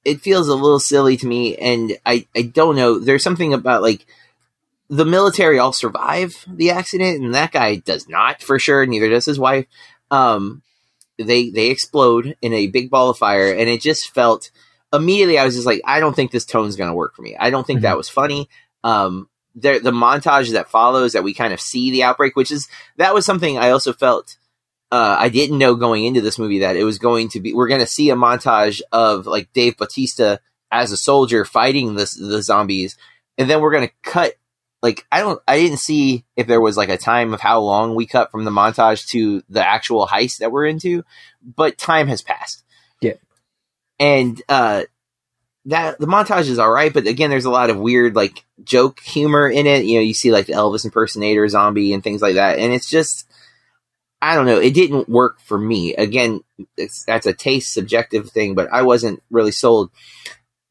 it 0.09 0.21
feels 0.23 0.49
a 0.49 0.55
little 0.55 0.81
silly 0.81 1.17
to 1.19 1.27
me 1.27 1.55
and 1.57 1.97
I, 2.07 2.27
I 2.35 2.43
don't 2.43 2.77
know. 2.77 2.99
There's 2.99 3.23
something 3.23 3.53
about 3.53 3.83
like 3.83 4.07
the 4.89 5.05
military 5.05 5.59
all 5.59 5.75
survive 5.75 6.45
the 6.49 6.71
accident 6.71 7.23
and 7.23 7.35
that 7.35 7.53
guy 7.53 7.77
does 7.77 8.09
not 8.09 8.43
for 8.43 8.59
sure, 8.59 8.87
neither 8.87 9.11
does 9.11 9.27
his 9.27 9.39
wife. 9.39 9.67
Um 10.11 10.63
they 11.19 11.51
they 11.51 11.69
explode 11.69 12.37
in 12.41 12.55
a 12.55 12.69
big 12.69 12.91
ball 12.91 13.11
of 13.11 13.19
fire 13.19 13.53
and 13.53 13.69
it 13.69 13.83
just 13.83 14.15
felt 14.15 14.51
immediately 14.93 15.39
I 15.39 15.45
was 15.45 15.55
just 15.55 15.67
like, 15.67 15.83
I 15.85 16.01
don't 16.01 16.17
think 16.17 16.31
this 16.31 16.47
tone's 16.47 16.77
gonna 16.77 16.95
work 16.95 17.15
for 17.15 17.23
me. 17.23 17.37
I 17.39 17.51
don't 17.51 17.67
think 17.67 17.79
mm-hmm. 17.79 17.85
that 17.85 17.97
was 17.99 18.09
funny. 18.09 18.49
Um 18.83 19.29
the 19.55 19.79
the 19.79 19.91
montage 19.91 20.53
that 20.53 20.71
follows 20.71 21.13
that 21.13 21.25
we 21.25 21.35
kind 21.35 21.53
of 21.53 21.61
see 21.61 21.91
the 21.91 22.05
outbreak, 22.05 22.35
which 22.35 22.51
is 22.51 22.67
that 22.97 23.13
was 23.13 23.27
something 23.27 23.59
I 23.59 23.71
also 23.71 23.93
felt 23.93 24.39
uh, 24.91 25.17
I 25.19 25.29
didn't 25.29 25.59
know 25.59 25.75
going 25.75 26.05
into 26.05 26.21
this 26.21 26.39
movie 26.39 26.61
that 26.61 26.77
it 26.77 26.85
was 26.85 26.99
going 26.99 27.29
to 27.31 27.41
be. 27.41 27.53
We're 27.53 27.69
going 27.69 27.81
to 27.81 27.87
see 27.87 28.11
a 28.11 28.17
montage 28.17 28.81
of 28.91 29.27
like 29.27 29.53
Dave 29.53 29.77
Bautista 29.77 30.41
as 30.71 30.93
a 30.93 30.97
soldier 30.97 31.45
fighting 31.45 31.95
the 31.95 32.11
the 32.19 32.43
zombies, 32.43 32.97
and 33.37 33.49
then 33.49 33.61
we're 33.61 33.73
going 33.73 33.89
to 33.89 33.95
cut. 34.03 34.35
Like 34.81 35.05
I 35.11 35.21
don't, 35.21 35.43
I 35.49 35.59
didn't 35.59 35.81
see 35.81 36.25
if 36.37 36.47
there 36.47 36.61
was 36.61 36.77
like 36.77 36.89
a 36.89 36.97
time 36.97 37.35
of 37.35 37.41
how 37.41 37.61
long 37.61 37.95
we 37.95 38.07
cut 38.07 38.31
from 38.31 38.45
the 38.45 38.51
montage 38.51 39.09
to 39.09 39.43
the 39.49 39.67
actual 39.67 40.07
heist 40.07 40.39
that 40.39 40.53
we're 40.53 40.67
into, 40.67 41.05
but 41.43 41.77
time 41.77 42.07
has 42.09 42.23
passed. 42.23 42.65
Yeah, 43.03 43.15
and 43.99 44.41
uh, 44.49 44.85
that 45.67 45.99
the 45.99 46.07
montage 46.07 46.49
is 46.49 46.59
all 46.59 46.71
right, 46.71 46.95
but 46.95 47.07
again, 47.07 47.29
there's 47.29 47.45
a 47.45 47.51
lot 47.51 47.69
of 47.69 47.79
weird 47.79 48.17
like 48.17 48.45
joke 48.65 49.01
humor 49.01 49.51
in 49.51 49.67
it. 49.67 49.85
You 49.85 49.97
know, 49.97 50.03
you 50.03 50.15
see 50.15 50.33
like 50.33 50.47
the 50.47 50.55
Elvis 50.55 50.87
impersonator 50.87 51.47
zombie 51.49 51.93
and 51.93 52.03
things 52.03 52.23
like 52.23 52.37
that, 52.37 52.59
and 52.59 52.73
it's 52.73 52.89
just 52.89 53.28
I 54.21 54.35
don't 54.35 54.47
know. 54.47 54.59
It 54.59 54.75
didn't 54.75 55.09
work 55.09 55.41
for 55.41 55.59
me. 55.59 55.95
Again, 55.95 56.41
that's 56.77 57.27
a 57.27 57.33
taste 57.33 57.73
subjective 57.73 58.31
thing, 58.31 58.55
but 58.55 58.69
I 58.73 58.83
wasn't 58.83 59.23
really 59.31 59.53
sold. 59.53 59.91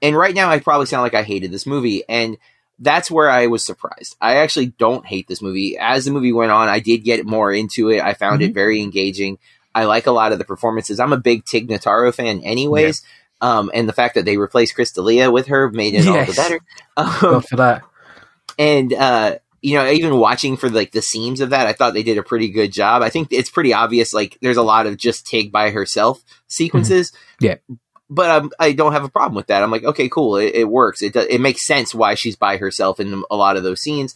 And 0.01 0.15
right 0.15 0.35
now, 0.35 0.49
I 0.49 0.59
probably 0.59 0.85
sound 0.85 1.03
like 1.03 1.13
I 1.13 1.23
hated 1.23 1.51
this 1.51 1.65
movie, 1.65 2.03
and 2.07 2.37
that's 2.79 3.09
where 3.09 3.29
I 3.29 3.47
was 3.47 3.63
surprised. 3.63 4.15
I 4.21 4.37
actually 4.37 4.67
don't 4.67 5.05
hate 5.05 5.27
this 5.27 5.41
movie. 5.41 5.77
As 5.77 6.05
the 6.05 6.11
movie 6.11 6.33
went 6.33 6.51
on, 6.51 6.67
I 6.67 6.79
did 6.79 6.99
get 6.99 7.25
more 7.25 7.51
into 7.51 7.89
it. 7.89 8.01
I 8.01 8.13
found 8.13 8.41
mm-hmm. 8.41 8.51
it 8.51 8.53
very 8.53 8.81
engaging. 8.81 9.39
I 9.73 9.85
like 9.85 10.07
a 10.07 10.11
lot 10.11 10.31
of 10.31 10.39
the 10.39 10.45
performances. 10.45 10.99
I'm 10.99 11.13
a 11.13 11.17
big 11.17 11.45
Tig 11.45 11.67
Notaro 11.69 12.13
fan, 12.13 12.41
anyways. 12.41 13.01
Yeah. 13.03 13.59
Um, 13.59 13.71
and 13.73 13.87
the 13.87 13.93
fact 13.93 14.15
that 14.15 14.25
they 14.25 14.37
replaced 14.37 14.75
Chris 14.75 14.91
D'Elia 14.91 15.31
with 15.31 15.47
her 15.47 15.69
made 15.69 15.93
it 15.93 16.03
yes. 16.03 16.07
all 16.07 16.25
the 16.25 16.33
better. 16.33 16.59
Um, 17.27 17.41
for 17.41 17.57
that. 17.57 17.83
And 18.57 18.91
uh, 18.91 19.37
you 19.67 19.75
know, 19.75 19.85
even 19.85 20.17
watching 20.17 20.55
for 20.55 20.69
like 20.69 20.93
the 20.93 21.01
seams 21.01 21.41
of 21.41 21.49
that, 21.49 21.67
I 21.67 21.73
thought 21.73 21.93
they 21.93 22.01
did 22.01 22.17
a 22.17 22.23
pretty 22.23 22.47
good 22.47 22.71
job. 22.71 23.01
I 23.01 23.09
think 23.09 23.27
it's 23.31 23.49
pretty 23.49 23.73
obvious. 23.73 24.13
Like, 24.13 24.37
there's 24.41 24.55
a 24.55 24.63
lot 24.63 24.87
of 24.87 24.95
just 24.95 25.27
Tig 25.27 25.51
by 25.51 25.71
herself 25.71 26.23
sequences. 26.47 27.11
Mm-hmm. 27.11 27.45
Yeah, 27.45 27.55
but 28.09 28.29
um, 28.29 28.51
I 28.57 28.71
don't 28.71 28.93
have 28.93 29.03
a 29.03 29.09
problem 29.09 29.35
with 29.35 29.47
that. 29.47 29.61
I'm 29.61 29.69
like, 29.69 29.83
okay, 29.83 30.07
cool, 30.07 30.37
it, 30.37 30.55
it 30.55 30.69
works. 30.69 31.01
It 31.01 31.17
it 31.17 31.41
makes 31.41 31.67
sense 31.67 31.93
why 31.93 32.15
she's 32.15 32.37
by 32.37 32.55
herself 32.55 33.01
in 33.01 33.23
a 33.29 33.35
lot 33.35 33.57
of 33.57 33.63
those 33.63 33.81
scenes. 33.81 34.15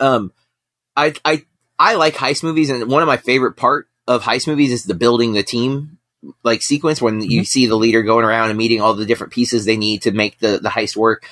Um, 0.00 0.32
I 0.96 1.14
I 1.24 1.44
I 1.78 1.94
like 1.94 2.14
heist 2.14 2.42
movies, 2.42 2.70
and 2.70 2.90
one 2.90 3.02
of 3.02 3.06
my 3.06 3.16
favorite 3.16 3.56
part 3.56 3.88
of 4.08 4.24
heist 4.24 4.48
movies 4.48 4.72
is 4.72 4.82
the 4.82 4.94
building 4.94 5.34
the 5.34 5.44
team 5.44 5.98
like 6.42 6.62
sequence 6.62 7.00
when 7.00 7.20
mm-hmm. 7.20 7.30
you 7.30 7.44
see 7.44 7.66
the 7.66 7.76
leader 7.76 8.02
going 8.02 8.24
around 8.24 8.48
and 8.48 8.58
meeting 8.58 8.80
all 8.80 8.94
the 8.94 9.06
different 9.06 9.32
pieces 9.32 9.64
they 9.64 9.76
need 9.76 10.02
to 10.02 10.10
make 10.10 10.40
the 10.40 10.58
the 10.60 10.68
heist 10.68 10.96
work. 10.96 11.28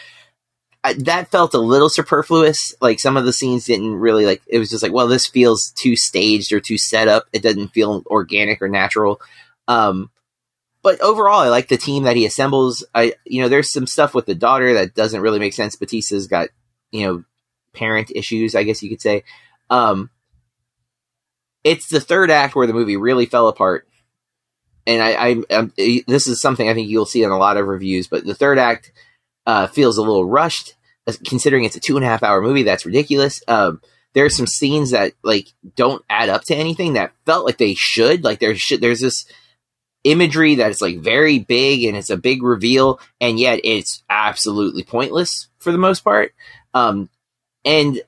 I, 0.85 0.95
that 0.95 1.31
felt 1.31 1.55
a 1.55 1.59
little 1.59 1.89
superfluous. 1.89 2.75
Like 2.81 2.99
some 2.99 3.17
of 3.17 3.25
the 3.25 3.33
scenes 3.33 3.67
didn't 3.67 3.95
really 3.95 4.27
like. 4.27 4.43
It 4.47 4.59
was 4.59 4.71
just 4.71 4.83
like, 4.83 4.93
well, 4.93 5.07
this 5.07 5.27
feels 5.27 5.73
too 5.77 5.95
staged 5.97 6.53
or 6.53 6.61
too 6.61 6.79
set 6.79 7.09
up. 7.09 7.27
It 7.33 7.43
doesn't 7.43 7.69
feel 7.69 8.03
organic 8.07 8.61
or 8.61 8.69
natural. 8.69 9.21
Um, 9.69 10.11
but 10.83 11.01
overall, 11.01 11.41
I 11.41 11.49
like 11.49 11.69
the 11.69 11.77
team 11.77 12.03
that 12.05 12.17
he 12.17 12.27
assembles. 12.27 12.85
I, 12.93 13.15
you 13.25 13.43
know, 13.43 13.49
there's 13.49 13.73
some 13.73 13.87
stuff 13.87 14.15
with 14.15 14.27
the 14.27 14.35
daughter 14.35 14.75
that 14.75 14.95
doesn't 14.95 15.21
really 15.21 15.39
make 15.39 15.53
sense. 15.53 15.77
Batista's 15.77 16.27
got, 16.27 16.49
you 16.91 17.07
know, 17.07 17.25
parent 17.73 18.11
issues, 18.12 18.57
I 18.57 18.65
guess 18.65 18.83
you 18.83 18.91
could 18.91 19.01
say. 19.01 19.23
Um, 19.71 20.11
it's 21.62 21.89
the 21.89 22.01
third 22.01 22.33
act 22.33 22.57
where 22.57 22.67
the 22.67 22.73
movie 22.73 22.97
really 22.97 23.27
fell 23.27 23.47
apart. 23.47 23.87
And 24.85 25.01
I, 25.01 25.12
I, 25.12 25.43
I'm, 25.51 25.73
this 25.77 26.27
is 26.27 26.41
something 26.41 26.69
I 26.69 26.75
think 26.75 26.89
you'll 26.89 27.07
see 27.07 27.23
in 27.23 27.31
a 27.31 27.39
lot 27.39 27.57
of 27.57 27.69
reviews, 27.69 28.09
but 28.09 28.27
the 28.27 28.35
third 28.35 28.59
act 28.59 28.91
uh, 29.46 29.66
feels 29.66 29.99
a 29.99 30.02
little 30.02 30.25
rushed, 30.25 30.75
uh, 31.06 31.12
considering 31.26 31.64
it's 31.64 31.76
a 31.76 31.80
two 31.80 31.96
and 31.96 32.04
a 32.04 32.08
half 32.08 32.22
hour 32.22 32.40
movie. 32.42 32.62
That's 32.62 32.87
ridiculous. 32.87 33.42
Um, 33.49 33.80
there 34.14 34.25
are 34.25 34.30
some 34.30 34.46
scenes 34.46 34.90
that 34.90 35.12
like 35.22 35.49
don't 35.76 36.04
add 36.11 36.28
up 36.28 36.42
to 36.44 36.54
anything 36.54 36.94
that 36.94 37.12
felt 37.25 37.46
like 37.46 37.58
they 37.58 37.75
should. 37.75 38.25
Like 38.25 38.40
there 38.40 38.54
should 38.54 38.80
there's 38.80 39.00
this 39.00 39.25
imagery 40.04 40.56
that 40.56 40.70
is 40.70 40.82
like 40.82 40.99
very 40.99 41.38
big 41.38 41.84
and 41.84 41.96
it's 41.96 42.11
a 42.11 42.16
big 42.16 42.42
reveal, 42.42 43.00
and 43.20 43.38
yet 43.38 43.61
it's 43.64 44.02
absolutely 44.11 44.82
pointless 44.82 45.49
for 45.58 45.72
the 45.72 45.78
most 45.78 46.00
part. 46.00 46.34
Um, 46.75 47.08
and 47.64 48.02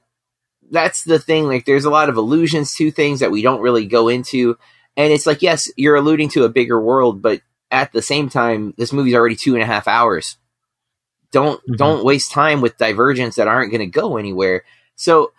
that's 0.70 1.04
the 1.04 1.18
thing. 1.18 1.46
Like, 1.46 1.64
there's 1.64 1.84
a 1.84 1.90
lot 1.90 2.08
of 2.08 2.16
allusions 2.16 2.74
to 2.76 2.90
things 2.90 3.20
that 3.20 3.30
we 3.30 3.42
don't 3.42 3.60
really 3.60 3.86
go 3.86 4.08
into. 4.08 4.58
And 4.96 5.12
it's 5.12 5.26
like, 5.26 5.42
yes, 5.42 5.70
you're 5.76 5.96
alluding 5.96 6.30
to 6.30 6.44
a 6.44 6.48
bigger 6.48 6.80
world, 6.80 7.22
but 7.22 7.40
at 7.70 7.92
the 7.92 8.02
same 8.02 8.28
time, 8.28 8.74
this 8.76 8.92
movie's 8.92 9.14
already 9.14 9.36
two 9.36 9.54
and 9.54 9.62
a 9.62 9.66
half 9.66 9.88
hours. 9.88 10.36
Don't 11.34 11.60
mm-hmm. 11.60 11.74
don't 11.74 12.04
waste 12.04 12.30
time 12.30 12.60
with 12.60 12.78
divergence 12.78 13.34
that 13.36 13.48
aren't 13.48 13.72
going 13.72 13.80
to 13.80 13.86
go 13.86 14.16
anywhere. 14.16 14.62
So 14.94 15.32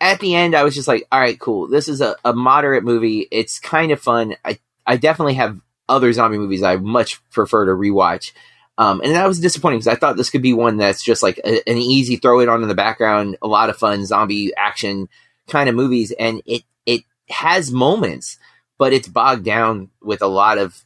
at 0.00 0.20
the 0.20 0.36
end, 0.36 0.54
I 0.54 0.62
was 0.62 0.76
just 0.76 0.86
like, 0.86 1.06
all 1.10 1.18
right, 1.18 1.38
cool. 1.38 1.66
This 1.66 1.88
is 1.88 2.00
a, 2.00 2.14
a 2.24 2.32
moderate 2.32 2.84
movie. 2.84 3.26
It's 3.32 3.58
kind 3.58 3.90
of 3.90 4.00
fun. 4.00 4.36
I 4.44 4.60
I 4.86 4.96
definitely 4.96 5.34
have 5.34 5.60
other 5.88 6.12
zombie 6.12 6.38
movies 6.38 6.62
I 6.62 6.76
much 6.76 7.20
prefer 7.30 7.66
to 7.66 7.72
rewatch. 7.72 8.30
Um, 8.78 9.00
and 9.02 9.14
that 9.14 9.26
was 9.26 9.40
disappointing 9.40 9.80
because 9.80 9.88
I 9.88 9.96
thought 9.96 10.16
this 10.16 10.30
could 10.30 10.42
be 10.42 10.52
one 10.52 10.76
that's 10.76 11.04
just 11.04 11.22
like 11.22 11.38
a, 11.38 11.68
an 11.68 11.76
easy 11.76 12.16
throw 12.16 12.40
it 12.40 12.48
on 12.48 12.62
in 12.62 12.68
the 12.68 12.74
background, 12.74 13.36
a 13.42 13.48
lot 13.48 13.70
of 13.70 13.76
fun 13.76 14.06
zombie 14.06 14.52
action 14.56 15.08
kind 15.48 15.68
of 15.68 15.74
movies, 15.74 16.12
and 16.12 16.42
it 16.46 16.62
it 16.86 17.02
has 17.28 17.72
moments, 17.72 18.38
but 18.78 18.92
it's 18.92 19.08
bogged 19.08 19.44
down 19.44 19.90
with 20.00 20.22
a 20.22 20.26
lot 20.26 20.58
of 20.58 20.84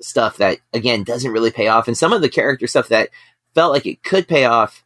stuff 0.00 0.38
that 0.38 0.58
again 0.72 1.04
doesn't 1.04 1.32
really 1.32 1.50
pay 1.50 1.68
off, 1.68 1.88
and 1.88 1.96
some 1.96 2.12
of 2.12 2.22
the 2.22 2.28
character 2.28 2.66
stuff 2.66 2.88
that 2.88 3.10
felt 3.54 3.72
like 3.72 3.86
it 3.86 4.02
could 4.02 4.28
pay 4.28 4.44
off 4.44 4.84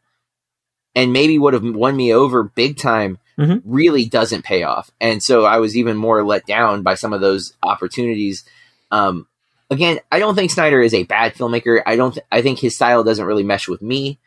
and 0.95 1.13
maybe 1.13 1.37
would 1.37 1.53
have 1.53 1.63
won 1.63 1.95
me 1.95 2.13
over 2.13 2.43
big 2.43 2.77
time 2.77 3.19
mm-hmm. 3.37 3.59
really 3.63 4.05
doesn't 4.05 4.43
pay 4.43 4.63
off, 4.63 4.91
and 4.99 5.21
so 5.21 5.45
I 5.45 5.57
was 5.57 5.77
even 5.77 5.97
more 5.97 6.23
let 6.23 6.45
down 6.45 6.81
by 6.81 6.95
some 6.95 7.13
of 7.13 7.21
those 7.21 7.53
opportunities. 7.63 8.43
Um, 8.91 9.27
again, 9.69 9.99
I 10.11 10.19
don't 10.19 10.35
think 10.35 10.51
Snyder 10.51 10.81
is 10.81 10.93
a 10.93 11.03
bad 11.03 11.35
filmmaker. 11.35 11.81
I 11.85 11.95
don't. 11.95 12.13
Th- 12.13 12.25
I 12.31 12.41
think 12.41 12.59
his 12.59 12.75
style 12.75 13.03
doesn't 13.03 13.25
really 13.25 13.43
mesh 13.43 13.67
with 13.67 13.81
me. 13.81 14.17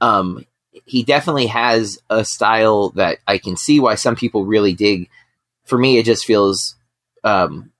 Um, 0.00 0.46
he 0.84 1.02
definitely 1.02 1.46
has 1.46 1.98
a 2.08 2.24
style 2.24 2.90
that 2.90 3.18
I 3.26 3.38
can 3.38 3.56
see 3.56 3.80
why 3.80 3.94
some 3.96 4.16
people 4.16 4.44
really 4.44 4.74
dig. 4.74 5.08
For 5.64 5.78
me, 5.78 5.98
it 5.98 6.04
just 6.04 6.24
feels 6.24 6.76
um, 7.24 7.72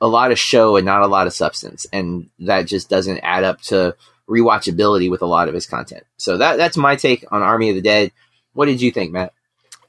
a 0.00 0.08
lot 0.08 0.32
of 0.32 0.38
show 0.38 0.76
and 0.76 0.86
not 0.86 1.02
a 1.02 1.08
lot 1.08 1.26
of 1.26 1.32
substance, 1.32 1.86
and 1.92 2.30
that 2.40 2.66
just 2.66 2.88
doesn't 2.88 3.20
add 3.20 3.44
up 3.44 3.60
to 3.62 3.96
rewatchability 4.28 5.10
with 5.10 5.22
a 5.22 5.26
lot 5.26 5.48
of 5.48 5.54
his 5.54 5.66
content. 5.66 6.04
So 6.16 6.36
that 6.38 6.56
that's 6.56 6.76
my 6.76 6.96
take 6.96 7.24
on 7.30 7.42
Army 7.42 7.70
of 7.70 7.76
the 7.76 7.82
Dead. 7.82 8.12
What 8.52 8.66
did 8.66 8.80
you 8.80 8.90
think, 8.90 9.12
Matt? 9.12 9.32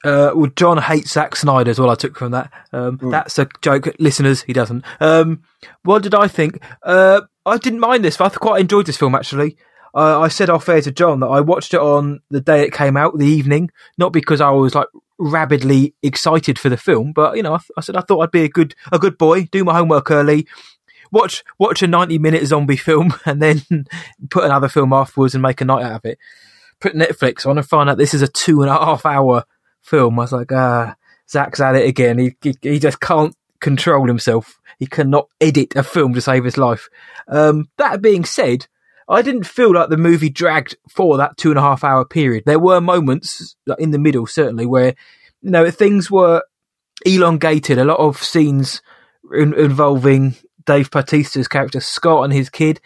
Uh, 0.03 0.31
well, 0.33 0.51
John 0.55 0.77
hates 0.77 1.11
Zack 1.11 1.35
Snyder 1.35 1.71
is 1.71 1.79
what 1.79 1.89
I 1.89 1.95
took 1.95 2.17
from 2.17 2.31
that. 2.31 2.51
Um, 2.71 2.97
mm. 2.99 3.11
That's 3.11 3.37
a 3.37 3.47
joke. 3.61 3.93
Listeners, 3.99 4.43
he 4.43 4.53
doesn't. 4.53 4.85
Um, 5.01 5.43
what 5.83 6.03
did 6.03 6.15
I 6.15 6.27
think? 6.27 6.63
Uh, 6.83 7.21
I 7.45 7.57
didn't 7.57 7.81
mind 7.81 8.05
this. 8.05 8.19
I 8.21 8.29
quite 8.29 8.61
enjoyed 8.61 8.85
this 8.85 8.97
film, 8.97 9.13
actually. 9.13 9.57
Uh, 9.93 10.19
I 10.19 10.27
said 10.27 10.49
off 10.49 10.69
air 10.69 10.81
to 10.81 10.91
John 10.91 11.19
that 11.19 11.27
I 11.27 11.41
watched 11.41 11.73
it 11.73 11.79
on 11.79 12.21
the 12.29 12.39
day 12.39 12.61
it 12.61 12.73
came 12.73 12.95
out, 12.95 13.17
the 13.17 13.25
evening, 13.25 13.71
not 13.97 14.13
because 14.13 14.39
I 14.39 14.51
was 14.51 14.75
like 14.75 14.87
rabidly 15.17 15.95
excited 16.03 16.59
for 16.59 16.69
the 16.69 16.77
film, 16.77 17.11
but 17.11 17.35
you 17.35 17.43
know, 17.43 17.55
I, 17.55 17.59
I 17.75 17.81
said 17.81 17.95
I 17.95 18.01
thought 18.01 18.21
I'd 18.21 18.31
be 18.31 18.43
a 18.43 18.49
good 18.49 18.75
a 18.91 18.99
good 18.99 19.17
boy, 19.17 19.45
do 19.45 19.63
my 19.63 19.73
homework 19.73 20.11
early, 20.11 20.47
watch 21.11 21.43
watch 21.57 21.81
a 21.81 21.87
ninety 21.87 22.17
minute 22.17 22.45
zombie 22.45 22.77
film, 22.77 23.13
and 23.25 23.41
then 23.41 23.61
put 24.29 24.43
another 24.43 24.69
film 24.69 24.93
afterwards 24.93 25.35
and 25.35 25.41
make 25.41 25.61
a 25.61 25.65
night 25.65 25.83
out 25.83 25.97
of 25.97 26.05
it. 26.05 26.17
Put 26.79 26.95
Netflix 26.95 27.45
on 27.45 27.57
and 27.57 27.67
find 27.67 27.89
out 27.89 27.97
this 27.97 28.13
is 28.13 28.21
a 28.21 28.27
two 28.27 28.61
and 28.61 28.69
a 28.69 28.73
half 28.73 29.05
hour 29.05 29.43
film. 29.81 30.19
I 30.19 30.23
was 30.23 30.31
like, 30.31 30.51
ah, 30.51 30.95
Zach's 31.29 31.59
at 31.59 31.75
it 31.75 31.87
again. 31.87 32.17
He, 32.17 32.35
he, 32.41 32.55
he 32.61 32.79
just 32.79 32.99
can't 32.99 33.35
control 33.59 34.07
himself. 34.07 34.59
He 34.77 34.85
cannot 34.85 35.27
edit 35.41 35.75
a 35.75 35.83
film 35.83 36.13
to 36.13 36.21
save 36.21 36.45
his 36.45 36.57
life. 36.57 36.89
Um, 37.27 37.69
that 37.77 38.01
being 38.01 38.23
said, 38.23 38.67
I 39.09 39.21
didn't 39.21 39.45
feel 39.45 39.73
like 39.73 39.89
the 39.89 39.97
movie 39.97 40.29
dragged 40.29 40.77
for 40.87 41.17
that 41.17 41.35
two 41.37 41.49
and 41.49 41.57
a 41.57 41.63
half 41.63 41.83
hour 41.83 42.05
period. 42.05 42.43
There 42.45 42.59
were 42.59 42.79
moments 42.79 43.55
like 43.65 43.79
in 43.79 43.91
the 43.91 43.99
middle, 43.99 44.27
certainly, 44.27 44.65
where 44.65 44.95
you 45.41 45.51
know 45.51 45.69
things 45.71 46.09
were 46.09 46.43
elongated. 47.05 47.79
A 47.79 47.85
lot 47.85 47.99
of 47.99 48.21
scenes 48.23 48.81
in, 49.33 49.53
involving 49.55 50.35
Dave 50.69 50.91
Bautista's 50.91 51.47
character 51.47 51.79
Scott 51.79 52.25
and 52.25 52.31
his 52.31 52.51
kid. 52.51 52.79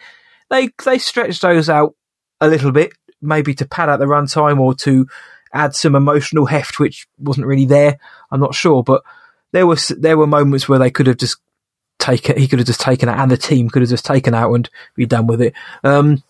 They 0.48 0.70
they 0.86 0.96
stretched 0.96 1.42
those 1.42 1.68
out 1.68 1.94
a 2.40 2.48
little 2.48 2.72
bit, 2.72 2.94
maybe 3.20 3.52
to 3.56 3.68
pad 3.68 3.90
out 3.90 3.98
the 3.98 4.06
runtime 4.06 4.58
or 4.58 4.74
to 4.76 5.06
add 5.52 5.74
some 5.74 5.94
emotional 5.94 6.46
heft, 6.46 6.78
which 6.78 7.06
wasn't 7.18 7.46
really 7.46 7.66
there. 7.66 7.98
I'm 8.30 8.40
not 8.40 8.54
sure, 8.54 8.82
but 8.82 9.02
there 9.52 9.66
was 9.66 9.88
there 9.88 10.16
were 10.16 10.26
moments 10.26 10.66
where 10.66 10.78
they 10.78 10.90
could 10.90 11.06
have 11.06 11.18
just 11.18 11.36
taken 11.98 12.38
he 12.38 12.48
could 12.48 12.58
have 12.58 12.66
just 12.66 12.80
taken 12.80 13.10
it, 13.10 13.18
and 13.18 13.30
the 13.30 13.36
team 13.36 13.68
could 13.68 13.82
have 13.82 13.90
just 13.90 14.06
taken 14.06 14.32
out 14.32 14.54
and 14.54 14.70
be 14.96 15.04
done 15.04 15.26
with 15.26 15.42
it. 15.42 15.52
Um, 15.82 16.22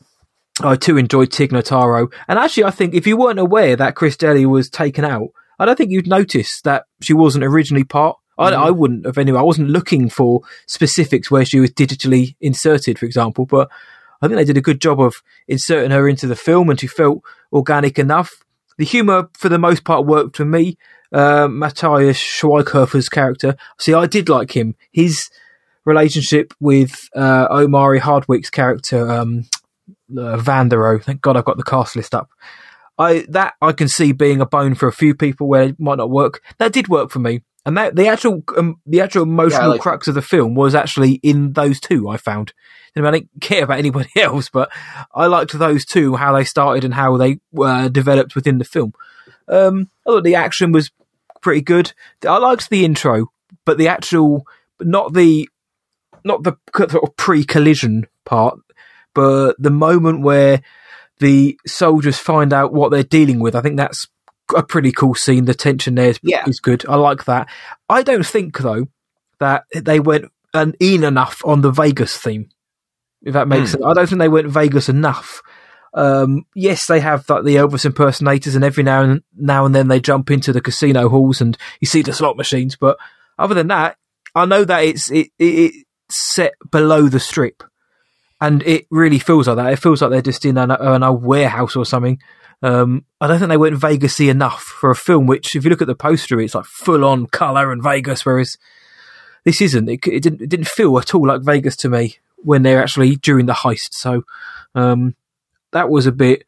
I 0.61 0.75
too 0.75 0.97
enjoyed 0.97 1.31
Tig 1.31 1.53
Notaro, 1.53 2.13
and 2.27 2.37
actually, 2.37 2.65
I 2.65 2.73
think 2.73 2.95
if 2.95 3.07
you 3.07 3.17
weren't 3.17 3.39
aware 3.39 3.77
that 3.77 3.95
Chris 3.95 4.17
D'Elia 4.17 4.49
was 4.49 4.69
taken 4.69 5.05
out, 5.05 5.29
I 5.61 5.67
don't 5.67 5.79
think 5.79 5.93
you'd 5.93 6.09
notice 6.09 6.61
that 6.63 6.87
she 7.01 7.15
wasn't 7.15 7.45
originally 7.45 7.85
part. 7.85 8.17
I, 8.39 8.51
mm. 8.51 8.55
I 8.55 8.71
wouldn't 8.71 9.07
have 9.07 9.19
anyway. 9.19 9.39
I 9.39 9.43
wasn't 9.43 9.71
looking 9.71 10.09
for 10.09 10.41
specifics 10.67 11.31
where 11.31 11.45
she 11.45 11.61
was 11.61 11.71
digitally 11.71 12.37
inserted, 12.41 12.99
for 12.99 13.07
example, 13.07 13.47
but 13.47 13.71
I 14.21 14.27
think 14.27 14.39
they 14.39 14.45
did 14.45 14.57
a 14.57 14.63
good 14.63 14.81
job 14.81 15.01
of 15.01 15.15
inserting 15.49 15.91
her 15.91 16.09
into 16.09 16.27
the 16.27 16.37
film, 16.37 16.71
and 16.71 16.81
she 16.81 16.87
felt 16.87 17.23
organic 17.53 17.99
enough. 17.99 18.45
The 18.79 18.85
humour, 18.85 19.29
for 19.35 19.49
the 19.49 19.59
most 19.59 19.85
part, 19.85 20.07
worked 20.07 20.37
for 20.37 20.45
me. 20.45 20.77
Uh, 21.13 21.47
Matthias 21.49 22.19
Schweighöfer's 22.19 23.09
character. 23.09 23.57
See, 23.79 23.95
I 23.95 24.07
did 24.07 24.29
like 24.29 24.57
him. 24.57 24.75
His 24.91 25.31
relationship 25.85 26.55
with 26.59 27.09
uh, 27.15 27.47
Omari 27.51 28.01
Hardwick's 28.01 28.51
character, 28.51 29.09
um, 29.11 29.45
uh, 30.11 30.37
Vanderohe. 30.39 31.03
Thank 31.03 31.21
God 31.21 31.37
I've 31.37 31.45
got 31.45 31.57
the 31.57 31.63
cast 31.63 31.95
list 31.95 32.15
up. 32.15 32.31
I 32.99 33.27
that 33.31 33.55
I 33.61 33.73
can 33.73 33.89
see 33.89 34.13
being 34.13 34.41
a 34.41 34.47
bone 34.47 34.75
for 34.75 34.89
a 34.89 34.93
few 34.93 35.15
people 35.15 35.49
where 35.49 35.65
it 35.65 35.81
might 35.81 35.99
not 35.99 36.11
work. 36.11 36.43
That 36.59 36.73
did 36.73 36.89
work 36.89 37.11
for 37.11 37.19
me, 37.19 37.43
and 37.67 37.77
that 37.77 37.97
the 37.97 38.09
actual 38.09 38.43
um, 38.57 38.81
the 38.87 39.01
actual 39.01 39.23
emotional 39.23 39.63
yeah, 39.63 39.69
like, 39.69 39.81
crux 39.81 40.09
of 40.09 40.15
the 40.15 40.23
film 40.23 40.55
was 40.55 40.75
actually 40.75 41.13
in 41.23 41.53
those 41.53 41.81
two. 41.81 42.09
I 42.09 42.17
found. 42.17 42.53
I 42.97 43.11
don't 43.11 43.29
care 43.41 43.65
about 43.65 43.81
anybody 43.81 44.11
else, 44.17 44.49
but 44.49 44.71
I 45.13 45.27
liked 45.27 45.53
those 45.53 45.85
two, 45.85 46.15
how 46.15 46.33
they 46.33 46.45
started 46.45 46.85
and 46.85 46.95
how 46.95 47.17
they 47.17 47.41
uh, 47.59 47.89
developed 47.89 48.37
within 48.37 48.59
the 48.59 48.65
film. 48.65 48.93
Um, 49.49 49.91
I 50.07 50.11
thought 50.11 50.25
the 50.25 50.37
action 50.37 50.71
was 50.71 50.93
pretty 51.43 51.61
good. 51.61 51.93
I 52.27 52.39
liked 52.39 52.71
the 52.71 52.85
intro, 52.85 53.33
but 53.65 53.79
the 53.79 53.89
actual, 53.89 54.47
not 54.81 55.13
the, 55.13 55.49
not 56.25 56.45
the 56.45 56.57
sort 56.77 56.95
of 56.95 57.17
pre-collision 57.17 58.07
part, 58.25 58.59
but 59.13 59.57
the 59.59 59.71
moment 59.71 60.23
where 60.23 60.63
the 61.19 61.59
soldiers 61.67 62.19
find 62.19 62.53
out 62.53 62.73
what 62.73 62.91
they're 62.91 63.03
dealing 63.03 63.41
with. 63.41 63.55
I 63.55 63.61
think 63.61 63.77
that's 63.77 64.07
a 64.55 64.63
pretty 64.63 64.93
cool 64.93 65.15
scene. 65.15 65.45
The 65.45 65.55
tension 65.55 65.95
there 65.95 66.11
is, 66.11 66.21
yeah. 66.23 66.45
is 66.47 66.61
good. 66.61 66.85
I 66.89 66.97
like 66.97 67.25
that. 67.25 67.49
I 67.89 68.03
don't 68.03 68.27
think 68.27 68.59
though 68.59 68.87
that 69.41 69.65
they 69.75 70.01
went 70.01 70.27
an 70.53 70.75
in 70.81 71.05
enough 71.05 71.43
on 71.45 71.63
the 71.63 71.71
Vegas 71.71 72.17
theme 72.17 72.49
if 73.25 73.33
that 73.33 73.49
makes 73.49 73.71
mm. 73.71 73.73
sense. 73.73 73.85
I 73.85 73.95
don't 73.95 74.07
think 74.07 74.19
they 74.19 74.29
went 74.29 74.49
Vegas 74.49 74.89
enough. 74.89 75.43
Um, 75.95 76.45
yes, 76.55 76.87
they 76.87 77.01
have 77.01 77.29
like 77.29 77.45
the 77.45 77.57
Elvis 77.57 77.87
impersonators, 77.87 78.55
and 78.55 78.65
every 78.65 78.83
now 78.83 79.03
and 79.03 79.23
now 79.35 79.65
and 79.65 79.75
then 79.75 79.89
they 79.89 80.01
jump 80.01 80.31
into 80.31 80.53
the 80.53 80.61
casino 80.61 81.09
halls 81.09 81.41
and 81.41 81.57
you 81.81 81.87
see 81.87 82.03
the 82.03 82.13
slot 82.13 82.37
machines. 82.37 82.77
But 82.77 82.99
other 83.39 83.55
than 83.55 83.69
that, 83.69 83.97
I 84.35 84.45
know 84.45 84.65
that 84.65 84.85
it's 84.85 85.11
it, 85.11 85.29
it, 85.39 85.45
it's 85.49 85.85
set 86.11 86.55
below 86.71 87.09
the 87.09 87.21
strip, 87.21 87.63
and 88.41 88.63
it 88.65 88.87
really 88.91 89.19
feels 89.19 89.49
like 89.49 89.57
that. 89.57 89.73
It 89.73 89.79
feels 89.79 90.03
like 90.03 90.11
they're 90.11 90.23
just 90.23 90.45
in 90.45 90.59
an, 90.59 90.71
an 90.71 91.03
old 91.03 91.25
warehouse 91.25 91.77
or 91.77 91.87
something. 91.87 92.21
Um, 92.63 93.05
I 93.21 93.27
don't 93.27 93.39
think 93.39 93.51
they 93.51 93.57
went 93.57 93.79
Vegasy 93.79 94.31
enough 94.31 94.63
for 94.63 94.91
a 94.91 94.97
film. 94.97 95.27
Which, 95.27 95.55
if 95.55 95.65
you 95.65 95.71
look 95.71 95.83
at 95.83 95.89
the 95.89 95.95
poster, 95.95 96.41
it's 96.41 96.55
like 96.55 96.65
full 96.65 97.05
on 97.05 97.27
color 97.27 97.73
and 97.73 97.83
Vegas, 97.83 98.25
whereas 98.25 98.57
this 99.45 99.61
isn't. 99.61 99.89
It, 99.89 100.07
it, 100.07 100.23
didn't. 100.23 100.43
It 100.43 100.49
didn't 100.49 100.69
feel 100.69 100.99
at 100.99 101.15
all 101.15 101.27
like 101.27 101.43
Vegas 101.43 101.77
to 101.77 101.89
me 101.89 102.17
when 102.37 102.63
they're 102.63 102.83
actually 102.83 103.17
during 103.17 103.47
the 103.47 103.53
heist. 103.53 103.93
So 103.93 104.25
um, 104.75 105.15
that 105.73 105.91
was 105.91 106.07
a 106.07 106.13
bit 106.13 106.45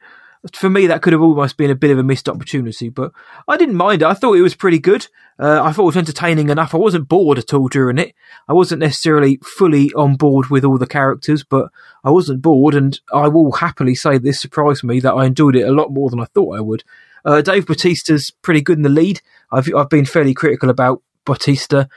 for 0.55 0.71
me. 0.71 0.87
That 0.87 1.03
could 1.03 1.13
have 1.13 1.23
almost 1.23 1.57
been 1.57 1.71
a 1.71 1.77
bit 1.77 1.91
of 1.91 1.99
a 1.99 2.03
missed 2.03 2.29
opportunity, 2.29 2.89
but 2.89 3.13
I 3.49 3.57
didn't 3.57 3.77
mind 3.77 4.03
it. 4.03 4.07
I 4.07 4.15
thought 4.15 4.37
it 4.37 4.43
was 4.43 4.55
pretty 4.55 4.79
good. 4.79 5.09
Uh, 5.39 5.63
I 5.63 5.73
thought 5.73 5.83
it 5.83 5.87
was 5.87 5.97
entertaining 5.99 6.49
enough. 6.49 6.75
I 6.75 6.79
wasn't 6.79 7.09
bored 7.09 7.39
at 7.39 7.53
all 7.53 7.69
during 7.69 7.99
it. 7.99 8.15
I 8.49 8.55
wasn't 8.55 8.81
necessarily 8.81 9.39
fully 9.45 9.93
on 9.93 10.17
board 10.17 10.47
with 10.47 10.65
all 10.65 10.79
the 10.79 10.87
characters, 10.87 11.45
but 11.45 11.69
I 12.03 12.11
wasn't 12.11 12.41
bored, 12.41 12.75
and 12.75 12.99
I 13.13 13.29
will 13.29 13.53
happily 13.53 13.95
say 13.95 14.17
this 14.17 14.41
surprised 14.41 14.83
me 14.83 15.01
that 15.01 15.13
I 15.13 15.27
enjoyed 15.27 15.57
it 15.57 15.69
a 15.69 15.73
lot 15.73 15.93
more 15.93 16.09
than 16.09 16.21
I 16.21 16.25
thought 16.25 16.57
I 16.57 16.61
would. 16.61 16.85
Uh, 17.25 17.43
Dave 17.43 17.67
Bautista's 17.67 18.31
pretty 18.43 18.63
good 18.63 18.79
in 18.79 18.83
the 18.83 18.89
lead. 18.89 19.21
I've 19.51 19.69
I've 19.75 19.91
been 19.91 20.07
fairly 20.07 20.33
critical 20.33 20.71
about 20.71 21.03
Bautista 21.25 21.89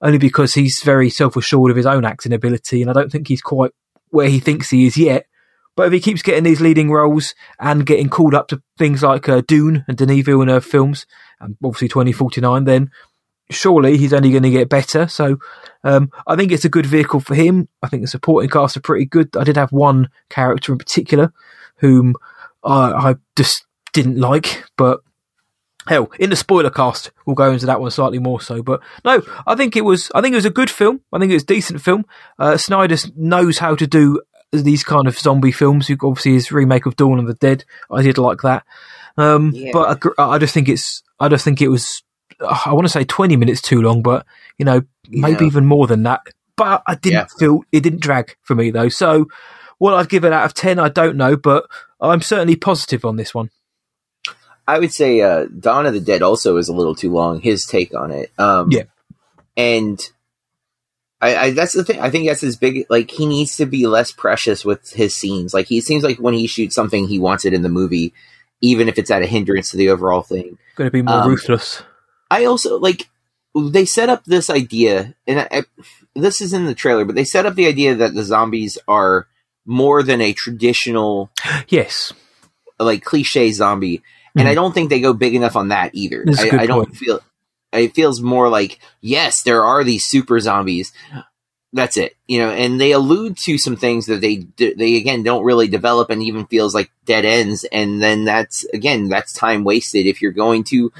only 0.00 0.18
because 0.18 0.54
he's 0.54 0.82
very 0.82 1.10
self 1.10 1.36
assured 1.36 1.70
of 1.70 1.76
his 1.76 1.86
own 1.86 2.04
acting 2.04 2.32
ability, 2.32 2.82
and 2.82 2.90
I 2.90 2.94
don't 2.94 3.12
think 3.12 3.28
he's 3.28 3.42
quite 3.42 3.72
where 4.10 4.28
he 4.28 4.40
thinks 4.40 4.70
he 4.70 4.86
is 4.86 4.96
yet. 4.96 5.26
But 5.76 5.86
if 5.86 5.92
he 5.92 6.00
keeps 6.00 6.22
getting 6.22 6.42
these 6.42 6.60
leading 6.60 6.90
roles 6.90 7.36
and 7.60 7.86
getting 7.86 8.08
called 8.08 8.34
up 8.34 8.48
to 8.48 8.60
things 8.76 9.04
like 9.04 9.28
uh, 9.28 9.42
Dune 9.46 9.84
and 9.86 9.96
Denis 9.96 10.24
Villeneuve 10.24 10.64
films, 10.64 11.06
and 11.40 11.56
obviously 11.62 11.88
2049, 11.88 12.64
then 12.64 12.90
surely 13.50 13.96
he's 13.96 14.12
only 14.12 14.30
going 14.30 14.42
to 14.42 14.50
get 14.50 14.68
better. 14.68 15.08
So 15.08 15.38
um, 15.84 16.10
I 16.26 16.36
think 16.36 16.52
it's 16.52 16.64
a 16.64 16.70
good 16.70 16.86
vehicle 16.86 17.20
for 17.20 17.34
him. 17.34 17.68
I 17.82 17.88
think 17.88 18.02
the 18.02 18.08
supporting 18.08 18.50
cast 18.50 18.76
are 18.76 18.80
pretty 18.80 19.06
good. 19.06 19.36
I 19.36 19.44
did 19.44 19.56
have 19.56 19.72
one 19.72 20.08
character 20.28 20.72
in 20.72 20.78
particular 20.78 21.32
whom 21.76 22.14
I, 22.64 23.10
I 23.10 23.14
just 23.36 23.64
didn't 23.92 24.18
like, 24.18 24.64
but 24.76 25.00
hell, 25.86 26.10
in 26.18 26.30
the 26.30 26.36
spoiler 26.36 26.70
cast, 26.70 27.10
we'll 27.24 27.34
go 27.36 27.50
into 27.50 27.66
that 27.66 27.80
one 27.80 27.90
slightly 27.90 28.18
more 28.18 28.40
so. 28.40 28.62
But 28.62 28.80
no, 29.04 29.22
I 29.46 29.54
think 29.54 29.76
it 29.76 29.82
was, 29.82 30.10
I 30.14 30.20
think 30.20 30.32
it 30.32 30.36
was 30.36 30.44
a 30.44 30.50
good 30.50 30.70
film. 30.70 31.00
I 31.12 31.18
think 31.18 31.30
it 31.30 31.36
was 31.36 31.44
a 31.44 31.46
decent 31.46 31.80
film. 31.80 32.04
Uh, 32.38 32.56
Snyder 32.56 32.96
knows 33.16 33.58
how 33.58 33.74
to 33.74 33.86
do 33.86 34.20
these 34.52 34.84
kind 34.84 35.06
of 35.06 35.18
zombie 35.18 35.52
films. 35.52 35.90
Obviously, 35.90 36.32
his 36.32 36.52
remake 36.52 36.86
of 36.86 36.96
Dawn 36.96 37.18
of 37.18 37.26
the 37.26 37.34
Dead, 37.34 37.64
I 37.90 38.02
did 38.02 38.18
like 38.18 38.42
that. 38.42 38.64
Um, 39.16 39.52
yeah. 39.54 39.70
But 39.72 40.04
I, 40.18 40.34
I, 40.34 40.38
just 40.38 40.54
think 40.54 40.68
it's, 40.68 41.02
I 41.20 41.28
just 41.28 41.44
think 41.44 41.60
it 41.60 41.68
was, 41.68 42.02
I 42.40 42.72
want 42.72 42.86
to 42.86 42.92
say 42.92 43.04
20 43.04 43.36
minutes 43.36 43.60
too 43.60 43.82
long, 43.82 44.02
but 44.02 44.26
you 44.58 44.64
know, 44.64 44.82
maybe 45.08 45.44
yeah. 45.44 45.48
even 45.48 45.66
more 45.66 45.86
than 45.86 46.04
that. 46.04 46.22
But 46.56 46.82
I 46.86 46.94
didn't 46.94 47.12
yeah. 47.12 47.26
feel, 47.38 47.62
it 47.72 47.80
didn't 47.80 48.00
drag 48.00 48.36
for 48.42 48.54
me 48.54 48.70
though. 48.70 48.88
So 48.88 49.28
what 49.78 49.94
I'd 49.94 50.08
give 50.08 50.24
it 50.24 50.32
out 50.32 50.44
of 50.44 50.54
10, 50.54 50.78
I 50.78 50.88
don't 50.88 51.16
know, 51.16 51.36
but 51.36 51.68
I'm 52.00 52.22
certainly 52.22 52.56
positive 52.56 53.04
on 53.04 53.16
this 53.16 53.34
one. 53.34 53.50
I 54.68 54.78
would 54.78 54.92
say 54.92 55.22
uh, 55.22 55.46
Dawn 55.46 55.86
of 55.86 55.94
the 55.94 56.00
Dead 56.00 56.20
also 56.20 56.58
is 56.58 56.68
a 56.68 56.74
little 56.74 56.94
too 56.94 57.10
long. 57.10 57.40
His 57.40 57.64
take 57.64 57.94
on 57.94 58.10
it, 58.10 58.30
um, 58.38 58.70
yeah, 58.70 58.82
and 59.56 59.98
I, 61.22 61.36
I, 61.36 61.50
that's 61.52 61.72
the 61.72 61.84
thing. 61.84 62.00
I 62.00 62.10
think 62.10 62.28
that's 62.28 62.42
his 62.42 62.56
big. 62.56 62.84
Like 62.90 63.10
he 63.10 63.24
needs 63.24 63.56
to 63.56 63.64
be 63.64 63.86
less 63.86 64.12
precious 64.12 64.66
with 64.66 64.92
his 64.92 65.16
scenes. 65.16 65.54
Like 65.54 65.68
he 65.68 65.80
seems 65.80 66.04
like 66.04 66.18
when 66.18 66.34
he 66.34 66.46
shoots 66.46 66.74
something, 66.74 67.08
he 67.08 67.18
wants 67.18 67.46
it 67.46 67.54
in 67.54 67.62
the 67.62 67.70
movie, 67.70 68.12
even 68.60 68.90
if 68.90 68.98
it's 68.98 69.10
at 69.10 69.22
a 69.22 69.26
hindrance 69.26 69.70
to 69.70 69.78
the 69.78 69.88
overall 69.88 70.22
thing. 70.22 70.58
Going 70.78 70.86
to 70.86 70.92
be 70.92 71.02
more 71.02 71.22
um, 71.22 71.30
ruthless. 71.30 71.82
I 72.30 72.44
also 72.44 72.78
like 72.78 73.08
they 73.54 73.84
set 73.84 74.08
up 74.08 74.24
this 74.24 74.48
idea, 74.48 75.14
and 75.26 75.40
I, 75.40 75.48
I, 75.50 75.62
this 76.14 76.40
is 76.40 76.52
in 76.52 76.66
the 76.66 76.74
trailer, 76.74 77.04
but 77.04 77.14
they 77.14 77.24
set 77.24 77.46
up 77.46 77.54
the 77.54 77.66
idea 77.66 77.94
that 77.96 78.14
the 78.14 78.22
zombies 78.22 78.78
are 78.88 79.26
more 79.66 80.02
than 80.02 80.20
a 80.20 80.32
traditional, 80.32 81.30
yes, 81.68 82.12
like 82.78 83.04
cliche 83.04 83.50
zombie 83.52 84.02
and 84.38 84.48
I 84.48 84.52
hmm. 84.52 84.56
don't 84.56 84.72
think 84.72 84.90
they 84.90 85.00
go 85.00 85.12
big 85.12 85.34
enough 85.34 85.56
on 85.56 85.68
that 85.68 85.94
either. 85.94 86.24
I, 86.38 86.50
I 86.60 86.66
don't 86.66 86.96
feel 86.96 87.20
it 87.72 87.94
feels 87.94 88.22
more 88.22 88.48
like 88.48 88.78
yes, 89.00 89.42
there 89.42 89.64
are 89.64 89.84
these 89.84 90.04
super 90.04 90.38
zombies. 90.40 90.92
That's 91.72 91.98
it, 91.98 92.16
you 92.26 92.38
know, 92.38 92.48
and 92.48 92.80
they 92.80 92.92
allude 92.92 93.36
to 93.38 93.58
some 93.58 93.76
things 93.76 94.06
that 94.06 94.22
they 94.22 94.46
they 94.56 94.96
again 94.96 95.22
don't 95.22 95.44
really 95.44 95.68
develop, 95.68 96.08
and 96.08 96.22
even 96.22 96.46
feels 96.46 96.74
like 96.74 96.90
dead 97.04 97.26
ends. 97.26 97.64
And 97.64 98.02
then 98.02 98.24
that's 98.24 98.64
again 98.72 99.08
that's 99.08 99.34
time 99.34 99.64
wasted 99.64 100.06
if 100.06 100.22
you're 100.22 100.32
going 100.32 100.64
to 100.64 100.90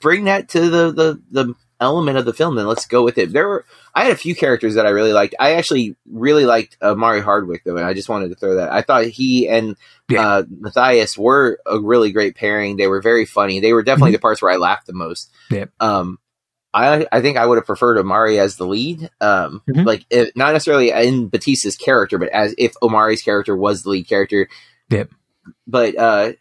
bring 0.00 0.24
that 0.24 0.50
to 0.50 0.60
the 0.68 0.92
the 0.92 1.22
the 1.30 1.54
element 1.82 2.16
of 2.16 2.24
the 2.24 2.32
film, 2.32 2.54
then 2.54 2.66
let's 2.66 2.86
go 2.86 3.02
with 3.02 3.18
it. 3.18 3.32
There 3.32 3.48
were 3.48 3.64
I 3.94 4.04
had 4.04 4.12
a 4.12 4.16
few 4.16 4.34
characters 4.34 4.76
that 4.76 4.86
I 4.86 4.90
really 4.90 5.12
liked. 5.12 5.34
I 5.38 5.54
actually 5.54 5.96
really 6.10 6.46
liked 6.46 6.76
uh, 6.80 6.94
Mari 6.94 7.20
Hardwick 7.20 7.62
though, 7.64 7.76
and 7.76 7.84
I 7.86 7.92
just 7.92 8.08
wanted 8.08 8.28
to 8.28 8.34
throw 8.34 8.56
that. 8.56 8.72
I 8.72 8.82
thought 8.82 9.06
he 9.06 9.48
and 9.48 9.76
yeah. 10.08 10.26
uh, 10.26 10.44
Matthias 10.48 11.18
were 11.18 11.58
a 11.66 11.78
really 11.80 12.12
great 12.12 12.36
pairing. 12.36 12.76
They 12.76 12.86
were 12.86 13.02
very 13.02 13.24
funny. 13.24 13.60
They 13.60 13.72
were 13.72 13.82
definitely 13.82 14.10
mm-hmm. 14.10 14.16
the 14.16 14.20
parts 14.20 14.40
where 14.40 14.52
I 14.52 14.56
laughed 14.56 14.86
the 14.86 14.94
most. 14.94 15.30
Yeah. 15.50 15.66
Um, 15.80 16.18
I 16.74 17.06
I 17.12 17.20
think 17.20 17.36
I 17.36 17.46
would 17.46 17.58
have 17.58 17.66
preferred 17.66 17.98
Omari 17.98 18.38
as 18.38 18.56
the 18.56 18.66
lead. 18.66 19.10
Um, 19.20 19.62
mm-hmm. 19.68 19.82
like 19.82 20.06
it, 20.10 20.36
not 20.36 20.52
necessarily 20.52 20.90
in 20.90 21.28
Batista's 21.28 21.76
character, 21.76 22.18
but 22.18 22.30
as 22.30 22.54
if 22.58 22.74
Omari's 22.82 23.22
character 23.22 23.56
was 23.56 23.82
the 23.82 23.90
lead 23.90 24.08
character. 24.08 24.48
Yeah. 24.88 25.04
But 25.66 25.96
uh, 25.98 26.32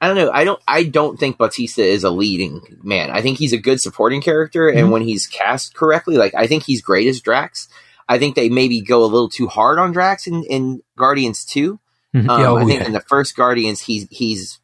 I 0.00 0.06
don't 0.06 0.16
know. 0.16 0.30
I 0.30 0.44
don't. 0.44 0.62
I 0.66 0.84
don't 0.84 1.18
think 1.18 1.38
Batista 1.38 1.82
is 1.82 2.04
a 2.04 2.10
leading 2.10 2.78
man. 2.82 3.10
I 3.10 3.20
think 3.20 3.38
he's 3.38 3.52
a 3.52 3.58
good 3.58 3.80
supporting 3.80 4.20
character, 4.20 4.68
mm-hmm. 4.68 4.78
and 4.78 4.90
when 4.90 5.02
he's 5.02 5.26
cast 5.26 5.74
correctly, 5.74 6.16
like 6.16 6.34
I 6.34 6.46
think 6.46 6.64
he's 6.64 6.82
great 6.82 7.08
as 7.08 7.20
Drax. 7.20 7.68
I 8.08 8.18
think 8.18 8.36
they 8.36 8.48
maybe 8.48 8.80
go 8.80 9.04
a 9.04 9.06
little 9.06 9.28
too 9.28 9.48
hard 9.48 9.78
on 9.78 9.92
Drax 9.92 10.26
in, 10.26 10.42
in 10.44 10.82
Guardians 10.96 11.44
2 11.44 11.78
mm-hmm. 12.14 12.30
um, 12.30 12.40
oh, 12.40 12.56
I 12.56 12.64
think 12.64 12.80
yeah. 12.80 12.86
in 12.86 12.92
the 12.92 13.00
first 13.00 13.36
Guardians, 13.36 13.80
he's 13.80 14.06
he's 14.10 14.60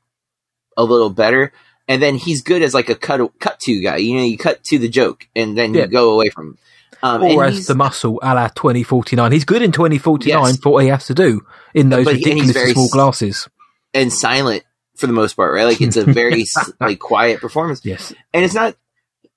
a 0.77 0.85
little 0.85 1.11
better, 1.11 1.53
and 1.88 2.03
then 2.03 2.16
he's 2.16 2.42
good 2.42 2.62
as 2.62 2.75
like 2.75 2.88
a 2.88 2.94
cut 2.94 3.20
cut 3.38 3.61
to 3.61 3.81
guy. 3.81 3.97
You 3.97 4.16
know, 4.16 4.25
you 4.25 4.38
cut 4.38 4.64
to 4.64 4.79
the 4.79 4.88
joke, 4.88 5.29
and 5.35 5.57
then 5.57 5.75
yeah. 5.75 5.83
you 5.83 5.88
go 5.88 6.12
away 6.12 6.31
from. 6.31 6.59
Um, 7.03 7.23
or 7.23 7.44
as 7.44 7.66
the 7.66 7.75
muscle 7.75 8.18
a 8.23 8.35
la 8.35 8.49
2049. 8.49 9.31
He's 9.31 9.44
good 9.44 9.61
in 9.61 9.73
2049 9.73 10.42
yes. 10.42 10.57
for 10.57 10.73
what 10.73 10.85
he 10.85 10.88
has 10.88 11.07
to 11.09 11.14
do 11.14 11.42
in 11.75 11.90
those 11.90 12.07
but 12.07 12.14
ridiculously 12.14 12.73
small 12.73 12.88
glasses. 12.88 13.47
And 13.92 14.11
silent 14.11 14.64
for 14.94 15.07
the 15.07 15.12
most 15.12 15.35
part, 15.35 15.53
right? 15.53 15.64
Like 15.64 15.83
it's 15.83 15.97
a 15.97 16.05
very 16.05 16.47
like 16.81 16.99
quiet 16.99 17.40
performance. 17.40 17.85
Yes, 17.85 18.12
and 18.33 18.44
it's 18.44 18.55
not. 18.55 18.77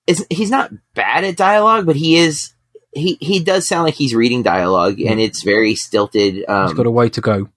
It's 0.05 0.23
he's 0.29 0.49
not 0.49 0.71
bad 0.93 1.25
at 1.25 1.35
dialogue, 1.35 1.85
but 1.85 1.95
he 1.97 2.17
is. 2.17 2.53
He 2.93 3.17
he 3.19 3.43
does 3.43 3.67
sound 3.67 3.83
like 3.83 3.95
he's 3.95 4.15
reading 4.15 4.43
dialogue, 4.43 5.01
and 5.01 5.19
it's 5.19 5.43
very 5.43 5.75
stilted. 5.75 6.45
Um, 6.47 6.67
he's 6.67 6.77
got 6.77 6.85
a 6.85 6.91
way 6.91 7.09
to 7.09 7.21
go. 7.21 7.49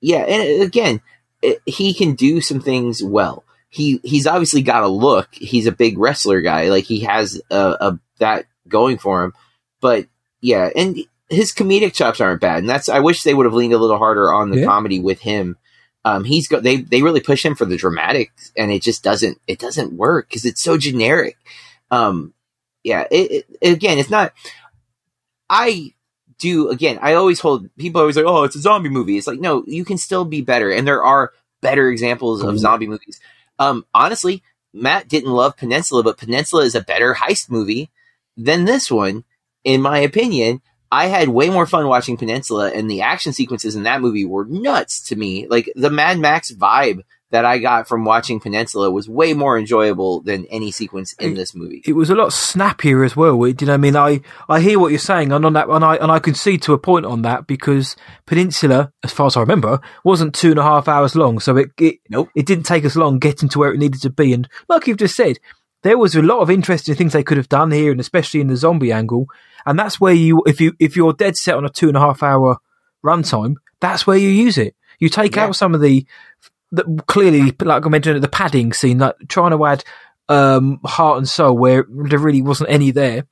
Yeah, 0.00 0.18
and 0.20 0.62
again, 0.62 1.00
it, 1.42 1.60
he 1.66 1.92
can 1.92 2.14
do 2.14 2.40
some 2.40 2.60
things 2.60 3.02
well. 3.02 3.44
He 3.70 4.00
he's 4.02 4.26
obviously 4.26 4.62
got 4.62 4.82
a 4.82 4.88
look. 4.88 5.28
He's 5.32 5.66
a 5.66 5.72
big 5.72 5.96
wrestler 5.98 6.40
guy. 6.40 6.68
Like 6.68 6.84
he 6.84 7.00
has 7.00 7.40
a, 7.50 7.76
a 7.80 8.00
that 8.18 8.46
going 8.68 8.98
for 8.98 9.24
him. 9.24 9.32
But 9.80 10.06
yeah, 10.40 10.68
and 10.74 10.98
his 11.28 11.52
comedic 11.52 11.94
chops 11.94 12.20
aren't 12.20 12.40
bad, 12.40 12.58
and 12.58 12.68
that's. 12.68 12.88
I 12.88 13.00
wish 13.00 13.22
they 13.22 13.34
would 13.34 13.46
have 13.46 13.54
leaned 13.54 13.72
a 13.72 13.78
little 13.78 13.98
harder 13.98 14.32
on 14.32 14.50
the 14.50 14.60
yeah. 14.60 14.66
comedy 14.66 14.98
with 15.00 15.20
him 15.20 15.56
um, 16.04 16.24
he's 16.24 16.48
got 16.48 16.62
they 16.62 16.76
they 16.76 17.02
really 17.02 17.20
push 17.20 17.44
him 17.44 17.54
for 17.54 17.66
the 17.66 17.76
dramatics, 17.76 18.52
and 18.56 18.70
it 18.70 18.82
just 18.82 19.02
doesn't 19.02 19.38
it 19.46 19.58
doesn't 19.58 19.92
work 19.92 20.28
because 20.28 20.44
it's 20.44 20.62
so 20.62 20.78
generic. 20.78 21.36
Um, 21.90 22.32
yeah, 22.82 23.04
it, 23.10 23.46
it, 23.60 23.72
again, 23.72 23.98
it's 23.98 24.10
not. 24.10 24.32
I 25.48 25.92
do 26.38 26.70
again. 26.70 26.98
I 27.02 27.14
always 27.14 27.40
hold 27.40 27.68
people 27.76 28.00
always 28.00 28.16
like, 28.16 28.24
oh, 28.24 28.44
it's 28.44 28.56
a 28.56 28.60
zombie 28.60 28.88
movie. 28.88 29.18
It's 29.18 29.26
like 29.26 29.40
no, 29.40 29.62
you 29.66 29.84
can 29.84 29.98
still 29.98 30.24
be 30.24 30.40
better, 30.40 30.70
and 30.70 30.86
there 30.86 31.04
are 31.04 31.32
better 31.60 31.90
examples 31.90 32.42
of 32.42 32.58
zombie 32.58 32.86
movies. 32.86 33.20
Um, 33.60 33.84
honestly, 33.94 34.42
Matt 34.72 35.06
didn't 35.08 35.30
love 35.30 35.56
Peninsula, 35.56 36.02
but 36.02 36.18
Peninsula 36.18 36.64
is 36.64 36.74
a 36.74 36.80
better 36.80 37.14
heist 37.14 37.50
movie 37.50 37.90
than 38.36 38.64
this 38.64 38.90
one, 38.90 39.24
in 39.62 39.82
my 39.82 39.98
opinion. 39.98 40.62
I 40.90 41.06
had 41.06 41.28
way 41.28 41.50
more 41.50 41.66
fun 41.66 41.86
watching 41.86 42.16
Peninsula, 42.16 42.72
and 42.72 42.90
the 42.90 43.02
action 43.02 43.32
sequences 43.32 43.76
in 43.76 43.84
that 43.84 44.00
movie 44.00 44.24
were 44.24 44.46
nuts 44.46 45.06
to 45.08 45.16
me. 45.16 45.46
Like 45.46 45.70
the 45.76 45.90
Mad 45.90 46.18
Max 46.18 46.50
vibe 46.50 47.04
that 47.30 47.44
I 47.44 47.58
got 47.58 47.86
from 47.86 48.04
watching 48.04 48.40
Peninsula 48.40 48.90
was 48.90 49.08
way 49.08 49.34
more 49.34 49.58
enjoyable 49.58 50.20
than 50.20 50.46
any 50.46 50.70
sequence 50.70 51.12
in 51.14 51.32
it, 51.32 51.34
this 51.36 51.54
movie. 51.54 51.82
It 51.86 51.92
was 51.92 52.10
a 52.10 52.14
lot 52.14 52.32
snappier 52.32 53.04
as 53.04 53.16
well. 53.16 53.46
You 53.46 53.54
know, 53.62 53.74
I 53.74 53.76
mean, 53.76 53.96
I, 53.96 54.20
I 54.48 54.60
hear 54.60 54.78
what 54.78 54.90
you're 54.90 54.98
saying, 54.98 55.32
and 55.32 55.44
on 55.44 55.52
that, 55.52 55.68
and 55.68 55.84
I 55.84 55.96
and 55.96 56.10
I 56.10 56.18
can 56.18 56.34
see 56.34 56.58
to 56.58 56.72
a 56.72 56.78
point 56.78 57.06
on 57.06 57.22
that 57.22 57.46
because 57.46 57.96
Peninsula, 58.26 58.92
as 59.04 59.12
far 59.12 59.26
as 59.26 59.36
I 59.36 59.40
remember, 59.40 59.80
wasn't 60.04 60.34
two 60.34 60.50
and 60.50 60.58
a 60.58 60.64
half 60.64 60.88
hours 60.88 61.14
long, 61.14 61.38
so 61.38 61.56
it 61.56 61.70
it 61.78 61.98
nope. 62.08 62.28
it 62.34 62.46
didn't 62.46 62.64
take 62.64 62.84
us 62.84 62.96
long 62.96 63.18
getting 63.18 63.48
to 63.50 63.58
where 63.58 63.72
it 63.72 63.78
needed 63.78 64.02
to 64.02 64.10
be. 64.10 64.32
And 64.32 64.48
like 64.68 64.86
you've 64.86 64.98
just 64.98 65.16
said, 65.16 65.38
there 65.82 65.98
was 65.98 66.14
a 66.14 66.22
lot 66.22 66.40
of 66.40 66.50
interesting 66.50 66.94
things 66.94 67.12
they 67.12 67.22
could 67.22 67.36
have 67.36 67.48
done 67.48 67.70
here, 67.70 67.90
and 67.90 68.00
especially 68.00 68.40
in 68.40 68.48
the 68.48 68.56
zombie 68.56 68.92
angle. 68.92 69.26
And 69.66 69.78
that's 69.78 70.00
where 70.00 70.14
you, 70.14 70.42
if 70.46 70.60
you, 70.60 70.74
if 70.78 70.96
you're 70.96 71.12
dead 71.12 71.36
set 71.36 71.54
on 71.54 71.64
a 71.64 71.70
two 71.70 71.88
and 71.88 71.96
a 71.96 72.00
half 72.00 72.22
hour 72.22 72.58
runtime, 73.04 73.56
that's 73.80 74.06
where 74.06 74.16
you 74.16 74.28
use 74.28 74.58
it. 74.58 74.74
You 74.98 75.08
take 75.08 75.36
yeah. 75.36 75.46
out 75.46 75.56
some 75.56 75.74
of 75.74 75.80
the, 75.80 76.06
the, 76.72 77.02
clearly, 77.06 77.52
like 77.62 77.84
I 77.84 77.88
mentioned, 77.88 78.22
the 78.22 78.28
padding 78.28 78.72
scene, 78.72 78.98
like 78.98 79.16
trying 79.28 79.50
to 79.50 79.64
add 79.64 79.84
um, 80.28 80.80
heart 80.84 81.18
and 81.18 81.28
soul 81.28 81.56
where 81.56 81.86
there 81.88 82.18
really 82.18 82.42
wasn't 82.42 82.70
any 82.70 82.90
there. 82.90 83.24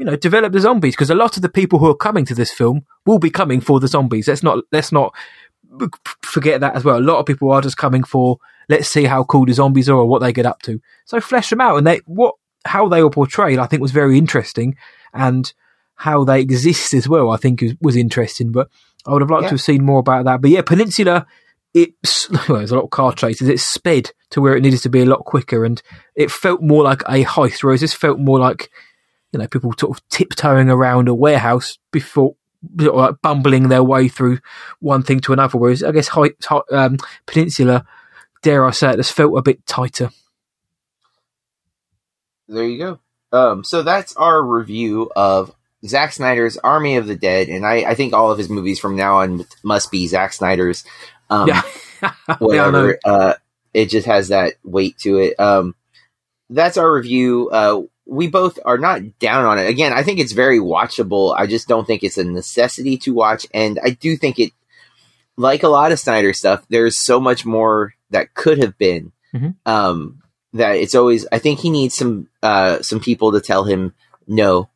You 0.00 0.06
know, 0.06 0.16
develop 0.16 0.52
the 0.52 0.60
zombies 0.60 0.94
because 0.94 1.10
a 1.10 1.14
lot 1.14 1.36
of 1.36 1.42
the 1.42 1.48
people 1.48 1.78
who 1.78 1.88
are 1.88 1.96
coming 1.96 2.24
to 2.24 2.34
this 2.34 2.50
film 2.50 2.84
will 3.06 3.20
be 3.20 3.30
coming 3.30 3.60
for 3.60 3.78
the 3.78 3.86
zombies. 3.86 4.26
Let's 4.26 4.42
not 4.42 4.64
let's 4.72 4.90
not 4.90 5.14
forget 6.22 6.60
that 6.60 6.74
as 6.74 6.82
well. 6.82 6.98
A 6.98 7.00
lot 7.00 7.20
of 7.20 7.26
people 7.26 7.52
are 7.52 7.60
just 7.60 7.76
coming 7.76 8.02
for 8.02 8.38
let's 8.68 8.88
see 8.88 9.04
how 9.04 9.22
cool 9.22 9.46
the 9.46 9.52
zombies 9.52 9.88
are 9.88 9.96
or 9.96 10.06
what 10.06 10.20
they 10.20 10.32
get 10.32 10.44
up 10.44 10.60
to. 10.62 10.80
So 11.04 11.20
flesh 11.20 11.50
them 11.50 11.60
out 11.60 11.76
and 11.76 11.86
they 11.86 11.98
what 12.06 12.34
how 12.64 12.88
they 12.88 13.02
were 13.02 13.10
portrayed. 13.10 13.60
I 13.60 13.66
think 13.66 13.80
was 13.80 13.92
very 13.92 14.18
interesting 14.18 14.74
and 15.14 15.52
how 15.94 16.24
they 16.24 16.40
exist 16.40 16.94
as 16.94 17.08
well, 17.08 17.30
I 17.30 17.36
think 17.36 17.62
was, 17.80 17.94
interesting. 17.94 18.52
But 18.52 18.68
I 19.06 19.12
would 19.12 19.22
have 19.22 19.30
liked 19.30 19.42
yeah. 19.42 19.48
to 19.50 19.54
have 19.54 19.60
seen 19.60 19.84
more 19.84 20.00
about 20.00 20.24
that. 20.24 20.40
But 20.40 20.50
yeah, 20.50 20.62
Peninsula, 20.62 21.26
it's 21.74 22.30
well, 22.48 22.58
there's 22.58 22.72
a 22.72 22.76
lot 22.76 22.84
of 22.84 22.90
car 22.90 23.12
chases. 23.12 23.48
It 23.48 23.60
sped 23.60 24.10
to 24.30 24.40
where 24.40 24.56
it 24.56 24.62
needed 24.62 24.80
to 24.82 24.88
be 24.88 25.02
a 25.02 25.06
lot 25.06 25.24
quicker, 25.24 25.64
and 25.64 25.80
it 26.14 26.30
felt 26.30 26.62
more 26.62 26.82
like 26.82 27.02
a 27.02 27.24
heist. 27.24 27.62
Whereas 27.62 27.80
this 27.80 27.94
felt 27.94 28.18
more 28.18 28.38
like 28.38 28.70
you 29.32 29.38
know 29.38 29.46
people 29.46 29.72
sort 29.78 29.96
of 29.96 30.08
tiptoeing 30.08 30.70
around 30.70 31.08
a 31.08 31.14
warehouse 31.14 31.78
before 31.92 32.36
sort 32.78 32.94
of 32.94 33.00
like 33.00 33.22
bumbling 33.22 33.68
their 33.68 33.82
way 33.82 34.08
through 34.08 34.38
one 34.80 35.02
thing 35.02 35.20
to 35.20 35.32
another. 35.32 35.58
Whereas 35.58 35.82
I 35.82 35.92
guess 35.92 36.08
high, 36.08 36.30
um, 36.72 36.98
Peninsula, 37.26 37.86
dare 38.42 38.64
I 38.64 38.70
say 38.70 38.90
it, 38.90 38.96
has 38.96 39.10
felt 39.10 39.38
a 39.38 39.42
bit 39.42 39.66
tighter. 39.66 40.10
There 42.48 42.64
you 42.64 42.78
go. 42.78 42.98
Um, 43.32 43.62
so 43.62 43.82
that's 43.82 44.16
our 44.16 44.42
review 44.42 45.10
of 45.14 45.54
Zack 45.86 46.12
Snyder's 46.12 46.56
Army 46.58 46.96
of 46.96 47.06
the 47.06 47.14
Dead, 47.14 47.48
and 47.48 47.64
I, 47.64 47.76
I 47.90 47.94
think 47.94 48.12
all 48.12 48.30
of 48.30 48.38
his 48.38 48.50
movies 48.50 48.80
from 48.80 48.96
now 48.96 49.18
on 49.18 49.46
must 49.62 49.90
be 49.90 50.06
Zack 50.06 50.32
Snyder's. 50.32 50.84
Um, 51.30 51.48
yeah. 51.48 51.62
whatever. 52.38 52.98
Yeah, 53.04 53.10
uh, 53.12 53.34
it 53.72 53.86
just 53.86 54.06
has 54.06 54.28
that 54.28 54.54
weight 54.64 54.98
to 54.98 55.18
it. 55.18 55.38
Um, 55.38 55.74
that's 56.48 56.76
our 56.76 56.92
review. 56.92 57.48
Uh, 57.50 57.82
we 58.06 58.26
both 58.26 58.58
are 58.64 58.78
not 58.78 59.18
down 59.20 59.44
on 59.44 59.58
it. 59.58 59.68
Again, 59.68 59.92
I 59.92 60.02
think 60.02 60.18
it's 60.18 60.32
very 60.32 60.58
watchable. 60.58 61.34
I 61.36 61.46
just 61.46 61.68
don't 61.68 61.86
think 61.86 62.02
it's 62.02 62.18
a 62.18 62.24
necessity 62.24 62.96
to 62.98 63.14
watch, 63.14 63.46
and 63.54 63.78
I 63.84 63.90
do 63.90 64.16
think 64.16 64.38
it, 64.40 64.52
like 65.36 65.62
a 65.62 65.68
lot 65.68 65.92
of 65.92 66.00
Snyder 66.00 66.32
stuff, 66.32 66.64
there's 66.68 66.98
so 66.98 67.20
much 67.20 67.46
more 67.46 67.94
that 68.10 68.34
could 68.34 68.58
have 68.58 68.76
been. 68.76 69.12
Mhm. 69.32 69.54
Um, 69.64 70.22
that 70.54 70.72
it's 70.72 70.96
always. 70.96 71.24
I 71.30 71.38
think 71.38 71.60
he 71.60 71.70
needs 71.70 71.94
some 71.94 72.26
uh, 72.42 72.82
some 72.82 72.98
people 72.98 73.30
to 73.32 73.40
tell 73.40 73.62
him 73.62 73.94
no, 74.26 74.68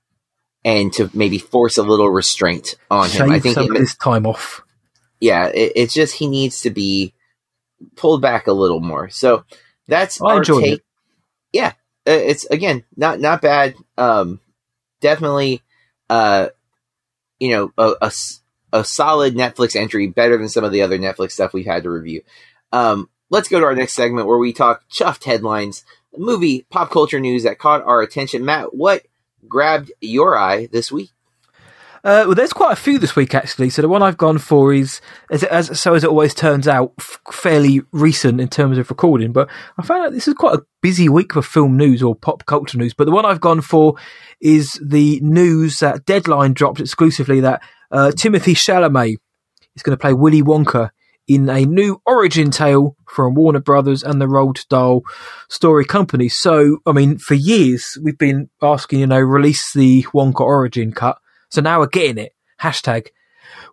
and 0.65 0.93
to 0.93 1.11
maybe 1.13 1.39
force 1.39 1.77
a 1.77 1.83
little 1.83 2.09
restraint 2.09 2.77
on 2.89 3.09
him. 3.11 3.33
I 3.33 3.41
think 3.41 3.57
some 3.57 3.65
it- 3.65 3.71
of 3.73 3.77
this 3.79 3.97
time 3.97 4.27
off. 4.27 4.63
Yeah, 5.25 5.47
it, 5.47 5.73
it's 5.75 5.95
just 5.95 6.15
he 6.15 6.27
needs 6.27 6.61
to 6.61 6.71
be 6.71 7.15
pulled 7.97 8.21
back 8.21 8.47
a 8.47 8.53
little 8.53 8.81
more. 8.81 9.09
So 9.09 9.45
that's 9.89 10.21
our 10.21 10.45
take. 10.45 10.73
it. 10.75 10.81
Yeah, 11.51 11.73
uh, 12.07 12.11
it's 12.11 12.45
again 12.45 12.85
not 12.95 13.21
not 13.21 13.41
bad. 13.41 13.75
Um, 13.97 14.39
definitely, 15.01 15.63
uh, 16.11 16.49
you 17.41 17.51
know, 17.53 17.73
a 17.79 18.13
a 18.75 18.85
solid 18.85 19.35
Netflix 19.35 19.75
entry, 19.77 20.09
better 20.09 20.37
than 20.37 20.51
some 20.51 20.63
of 20.63 20.73
the 20.73 20.83
other 20.83 20.99
Netflix 20.99 21.31
stuff 21.33 21.55
we've 21.55 21.65
had 21.65 21.85
to 21.85 21.91
review. 21.91 22.21
Um, 22.71 23.09
let's 23.31 23.49
go 23.49 23.59
to 23.59 23.65
our 23.65 23.75
next 23.75 23.95
segment 23.95 24.27
where 24.27 24.37
we 24.37 24.53
talk 24.53 24.83
chuffed 24.91 25.25
headlines, 25.25 25.87
movie 26.15 26.67
pop 26.69 26.91
culture 26.91 27.19
news 27.21 27.45
that 27.45 27.59
caught 27.59 27.83
our 27.85 28.03
attention. 28.03 28.45
Matt, 28.45 28.75
what 28.75 29.07
grabbed 29.49 29.91
your 30.03 30.37
eye 30.37 30.67
this 30.71 30.93
week? 30.93 31.14
Uh, 32.05 32.25
well, 32.27 32.35
there's 32.35 32.53
quite 32.53 32.73
a 32.73 32.77
few 32.77 32.99
this 32.99 33.17
week 33.17 33.35
actually. 33.35 33.71
So 33.71 33.81
the 33.81 33.89
one 33.89 34.03
I've 34.03 34.19
gone 34.19 34.37
for 34.37 34.75
is, 34.75 35.01
as, 35.31 35.43
as 35.45 35.81
so 35.81 35.95
as 35.95 36.05
it 36.05 36.11
always 36.11 36.35
turns 36.35 36.69
out, 36.69 36.93
f- 37.01 37.19
fairly 37.33 37.81
recent 37.93 38.43
in 38.43 38.49
terms 38.49 38.77
of 38.77 38.91
recording. 38.91 39.33
But 39.33 39.49
I 39.79 39.83
found 39.83 40.05
out 40.05 40.13
this 40.13 40.29
is 40.29 40.35
quite 40.35 40.55
a 40.55 40.63
busy 40.83 41.09
week 41.09 41.33
for 41.33 41.41
film 41.41 41.79
news 41.79 42.03
or 42.03 42.15
pop 42.15 42.45
culture 42.45 42.77
news. 42.77 42.93
But 42.93 43.07
the 43.07 43.11
one 43.11 43.25
I've 43.25 43.41
gone 43.41 43.63
for 43.63 43.95
is 44.39 44.79
the 44.85 45.19
news 45.23 45.79
that 45.79 46.05
Deadline 46.05 46.53
dropped 46.53 46.79
exclusively 46.79 47.41
that 47.41 47.63
uh, 47.91 48.11
Timothy 48.11 48.55
Chalamet 48.55 49.17
is 49.75 49.83
going 49.83 49.97
to 49.97 50.01
play 50.01 50.13
Willy 50.13 50.43
Wonka 50.43 50.91
in 51.27 51.49
a 51.49 51.65
new 51.65 52.03
origin 52.05 52.51
tale 52.51 52.97
from 53.09 53.35
Warner 53.35 53.61
Brothers 53.61 54.03
and 54.03 54.21
the 54.21 54.27
Roald 54.27 54.69
Dahl 54.69 55.05
Story 55.49 55.87
Company. 55.87 56.29
So, 56.29 56.81
I 56.85 56.93
mean, 56.93 57.17
for 57.17 57.33
years 57.33 57.97
we've 58.03 58.19
been 58.19 58.51
asking, 58.61 59.01
you 59.01 59.07
know, 59.07 59.21
release 59.21 59.73
the 59.73 60.03
Wonka 60.13 60.41
origin 60.41 60.93
cut. 60.93 61.17
So 61.55 61.63
now 61.63 61.79
we're 61.79 61.87
getting 61.87 62.19
it. 62.19 62.33
Hashtag. 62.61 63.11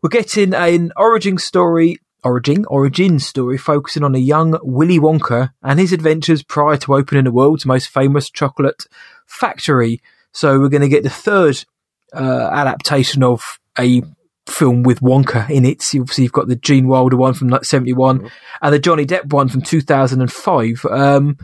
We're 0.04 0.10
getting 0.10 0.54
an 0.54 0.92
origin 0.96 1.40
story, 1.40 1.98
origin, 2.24 2.64
origin 2.68 3.18
story 3.18 3.58
focusing 3.58 4.04
on 4.04 4.14
a 4.14 4.20
young 4.20 4.60
Willy 4.62 5.00
Wonka 5.00 5.50
and 5.64 5.80
his 5.80 5.92
adventures 5.92 6.44
prior 6.44 6.78
to 6.78 6.94
opening 6.94 7.24
the 7.24 7.32
world's 7.32 7.66
most 7.66 7.90
famous 7.90 8.30
chocolate 8.30 8.86
factory. 9.26 10.00
So 10.32 10.60
we're 10.60 10.70
going 10.70 10.84
to 10.84 10.90
get 10.90 11.02
the 11.02 11.10
third 11.10 11.66
uh, 12.14 12.52
adaptation 12.54 13.24
of 13.24 13.42
a 13.80 14.04
film 14.48 14.84
with 14.84 15.00
Wonka 15.00 15.50
in 15.50 15.66
it. 15.66 15.82
So 15.82 16.02
obviously, 16.02 16.26
you've 16.26 16.34
got 16.34 16.50
the 16.50 16.58
Gene 16.58 16.88
Wilder 16.88 17.18
one 17.18 17.34
from 17.34 17.48
like 17.48 17.66
71 17.66 18.30
and 18.62 18.74
the 18.74 18.78
Johnny 18.78 19.08
Depp 19.08 19.34
one 19.34 19.50
from 19.50 19.64
2005. 19.64 20.86
Um, 20.86 21.36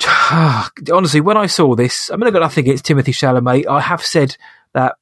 honestly, 0.92 1.22
when 1.22 1.38
I 1.38 1.46
saw 1.46 1.74
this, 1.74 2.10
I 2.10 2.16
mean, 2.16 2.26
I 2.26 2.30
got 2.30 2.40
nothing 2.40 2.64
against 2.64 2.84
Timothy 2.84 3.12
Chalamet. 3.12 3.66
I 3.66 3.80
have 3.80 4.02
said 4.02 4.36
that 4.74 4.96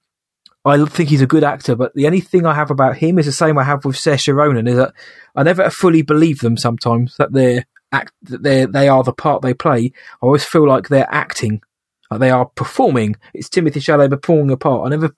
I 0.69 0.85
think 0.87 1.09
he's 1.09 1.23
a 1.23 1.27
good 1.27 1.45
actor, 1.45 1.77
but 1.77 1.95
the 1.95 2.07
only 2.07 2.21
thing 2.21 2.47
I 2.47 2.55
have 2.55 2.71
about 2.71 2.97
him 2.97 3.19
is 3.19 3.27
the 3.27 3.33
same 3.33 3.59
I 3.59 3.65
have 3.65 3.85
with 3.85 3.97
Saoirse 3.97 4.35
Ronan, 4.35 4.67
is 4.67 4.77
that 4.77 4.93
I 5.37 5.43
never 5.43 5.71
fully 5.71 6.03
believe 6.03 6.41
them 6.41 6.57
sometimes 6.57 7.17
that 7.17 7.33
they're 7.33 7.65
act 7.91 8.13
that 8.23 8.43
they 8.43 8.67
they 8.67 8.89
are 8.89 9.03
the 9.03 9.13
part 9.13 9.43
they 9.43 9.55
play. 9.55 9.93
I 10.23 10.27
always 10.27 10.45
feel 10.45 10.67
like 10.69 10.89
they're 10.89 11.09
acting, 11.11 11.63
like 12.11 12.21
they 12.21 12.31
are 12.31 12.47
performing. 12.47 13.17
It's 13.35 13.49
Timothy 13.49 13.81
Chalamet 13.81 14.11
performing 14.11 14.51
a 14.51 14.57
part. 14.57 14.87
I 14.87 14.91
never, 14.91 15.15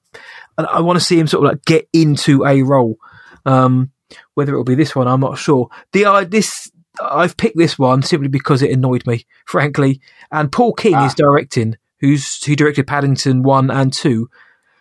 I, 0.58 0.62
I 0.64 0.80
want 0.80 0.98
to 0.98 1.04
see 1.04 1.18
him 1.18 1.26
sort 1.26 1.44
of 1.44 1.52
like 1.52 1.64
get 1.64 1.88
into 1.92 2.44
a 2.44 2.62
role. 2.62 2.96
Um, 3.44 3.90
whether 4.34 4.52
it'll 4.52 4.64
be 4.64 4.74
this 4.74 4.94
one, 4.94 5.08
I'm 5.08 5.20
not 5.20 5.38
sure. 5.38 5.68
The 5.92 6.04
uh, 6.04 6.24
this 6.24 6.70
I've 7.02 7.36
picked 7.36 7.56
this 7.56 7.78
one 7.78 8.02
simply 8.02 8.28
because 8.28 8.62
it 8.62 8.70
annoyed 8.70 9.06
me, 9.06 9.26
frankly. 9.46 10.00
And 10.30 10.52
Paul 10.52 10.74
King 10.74 10.94
Ah. 10.96 11.06
is 11.06 11.14
directing, 11.14 11.76
who's 12.00 12.44
who 12.44 12.54
directed 12.56 12.86
Paddington 12.86 13.42
one 13.42 13.70
and 13.70 13.92
two. 13.92 14.28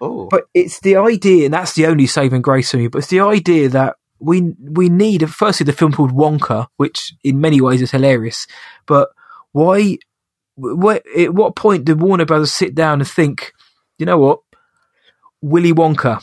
Oh, 0.02 0.28
But 0.28 0.46
it's 0.54 0.80
the 0.80 0.96
idea, 0.96 1.46
and 1.46 1.54
that's 1.54 1.74
the 1.74 1.86
only 1.86 2.08
saving 2.08 2.42
grace 2.42 2.72
for 2.72 2.78
me. 2.78 2.88
But 2.88 3.00
it's 3.00 3.08
the 3.08 3.20
idea 3.22 3.70
that 3.70 3.96
we 4.20 4.54
we 4.60 4.90
need 4.90 5.30
firstly 5.30 5.64
the 5.66 5.74
film 5.74 5.94
called 5.94 6.12
Wonka, 6.12 6.68
which 6.78 7.14
in 7.24 7.42
many 7.42 7.62
ways 7.62 7.82
is 7.82 7.92
hilarious. 7.92 8.48
But 8.86 9.10
why? 9.52 9.98
What, 10.56 11.04
at 11.18 11.34
what 11.34 11.56
point 11.56 11.86
did 11.86 12.02
Warner 12.02 12.26
Brothers 12.26 12.52
sit 12.52 12.76
down 12.76 13.00
and 13.00 13.10
think, 13.10 13.54
you 13.98 14.06
know 14.06 14.18
what, 14.18 14.40
Willy 15.42 15.72
Wonka? 15.72 16.22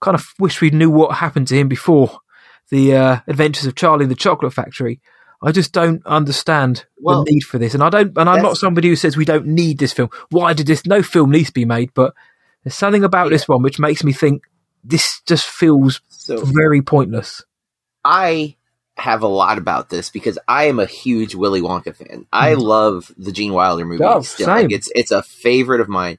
Kind 0.00 0.14
of 0.14 0.24
wish 0.38 0.60
we 0.62 0.70
knew 0.70 0.90
what 0.90 1.16
happened 1.16 1.48
to 1.48 1.56
him 1.56 1.68
before 1.68 2.18
the 2.70 2.96
uh, 2.96 3.20
Adventures 3.26 3.66
of 3.66 3.74
Charlie 3.74 4.04
and 4.04 4.10
the 4.10 4.16
Chocolate 4.16 4.54
Factory. 4.54 5.00
I 5.42 5.52
just 5.52 5.72
don't 5.72 6.04
understand 6.06 6.86
Well, 6.98 7.24
the 7.24 7.32
need 7.32 7.40
for 7.42 7.58
this, 7.58 7.74
and 7.74 7.82
I 7.82 7.90
don't. 7.90 8.16
And 8.16 8.28
I'm 8.28 8.42
not 8.42 8.56
somebody 8.56 8.88
who 8.88 8.96
says 8.96 9.16
we 9.16 9.24
don't 9.24 9.46
need 9.46 9.78
this 9.78 9.92
film. 9.92 10.10
Why 10.30 10.52
did 10.52 10.66
this? 10.66 10.84
No 10.86 11.02
film 11.02 11.30
needs 11.30 11.48
to 11.48 11.52
be 11.52 11.64
made, 11.64 11.90
but 11.94 12.14
there's 12.68 12.76
something 12.76 13.04
about 13.04 13.30
this 13.30 13.48
one 13.48 13.62
which 13.62 13.78
makes 13.78 14.04
me 14.04 14.12
think 14.12 14.42
this 14.84 15.20
just 15.26 15.46
feels 15.46 16.00
so 16.08 16.44
very 16.44 16.82
pointless. 16.82 17.42
I 18.04 18.56
have 18.96 19.22
a 19.22 19.28
lot 19.28 19.58
about 19.58 19.90
this 19.90 20.10
because 20.10 20.38
I 20.48 20.64
am 20.64 20.78
a 20.78 20.86
huge 20.86 21.34
Willy 21.34 21.60
Wonka 21.60 21.94
fan. 21.94 22.26
I 22.32 22.52
Mhm. 22.54 22.60
love 22.62 23.12
the 23.16 23.32
Gene 23.32 23.52
Wilder 23.52 23.84
movie. 23.84 24.04
Oh, 24.04 24.20
still. 24.22 24.46
same. 24.46 24.64
Like, 24.64 24.72
it's 24.72 24.90
it's 24.94 25.10
a 25.10 25.22
favorite 25.22 25.80
of 25.80 25.88
mine. 25.88 26.18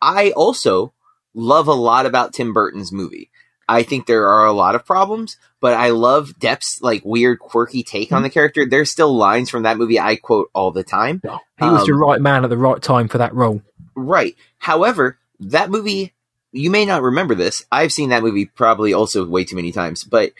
I 0.00 0.30
also 0.32 0.92
love 1.34 1.66
a 1.68 1.72
lot 1.74 2.06
about 2.06 2.32
Tim 2.32 2.52
Burton's 2.52 2.92
movie. 2.92 3.30
I 3.68 3.82
think 3.84 4.06
there 4.06 4.28
are 4.28 4.46
a 4.46 4.52
lot 4.52 4.74
of 4.74 4.84
problems, 4.84 5.36
but 5.60 5.74
I 5.74 5.90
love 5.90 6.34
Depp's 6.38 6.80
like 6.82 7.02
weird, 7.04 7.38
quirky 7.38 7.82
take 7.82 8.08
Hmm. 8.10 8.16
on 8.16 8.22
the 8.22 8.30
character. 8.30 8.66
There's 8.66 8.90
still 8.90 9.16
lines 9.16 9.48
from 9.50 9.62
that 9.62 9.78
movie 9.78 9.98
I 10.00 10.16
quote 10.16 10.48
all 10.52 10.70
the 10.72 10.82
time. 10.84 11.20
He 11.24 11.64
was 11.64 11.86
the 11.86 11.92
Um, 11.94 12.00
right 12.00 12.20
man 12.20 12.44
at 12.44 12.50
the 12.50 12.56
right 12.58 12.82
time 12.82 13.08
for 13.08 13.18
that 13.18 13.34
role. 13.34 13.62
Right. 13.94 14.36
However, 14.58 15.18
that 15.50 15.70
movie, 15.70 16.12
you 16.52 16.70
may 16.70 16.84
not 16.84 17.02
remember 17.02 17.34
this. 17.34 17.64
I've 17.70 17.92
seen 17.92 18.10
that 18.10 18.22
movie 18.22 18.46
probably 18.46 18.92
also 18.92 19.24
way 19.26 19.44
too 19.44 19.56
many 19.56 19.72
times, 19.72 20.04
but 20.04 20.32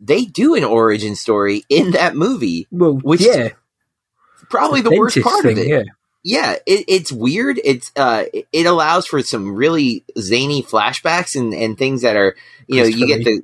they 0.00 0.24
do 0.24 0.54
an 0.54 0.64
origin 0.64 1.16
story 1.16 1.64
in 1.68 1.92
that 1.92 2.16
movie. 2.16 2.66
Well, 2.70 2.94
which- 2.94 3.20
yeah, 3.20 3.50
Probably 4.48 4.80
the 4.80 4.90
worst 4.96 5.20
part 5.22 5.42
thing, 5.42 5.58
of 5.58 5.64
it. 5.64 5.66
Yeah, 5.66 5.82
Yeah, 6.22 6.52
it, 6.66 6.84
it's 6.86 7.10
weird. 7.10 7.60
It's 7.64 7.90
uh, 7.96 8.24
it- 8.32 8.66
allows 8.66 9.06
for 9.06 9.20
some 9.22 9.54
really 9.56 10.04
zany 10.18 10.62
flashbacks 10.62 11.34
and 11.34 11.52
and 11.52 11.76
things 11.76 12.02
that 12.02 12.16
are 12.16 12.36
you 12.68 12.80
know 12.80 12.86
you 12.86 13.06
get 13.08 13.24
the 13.24 13.42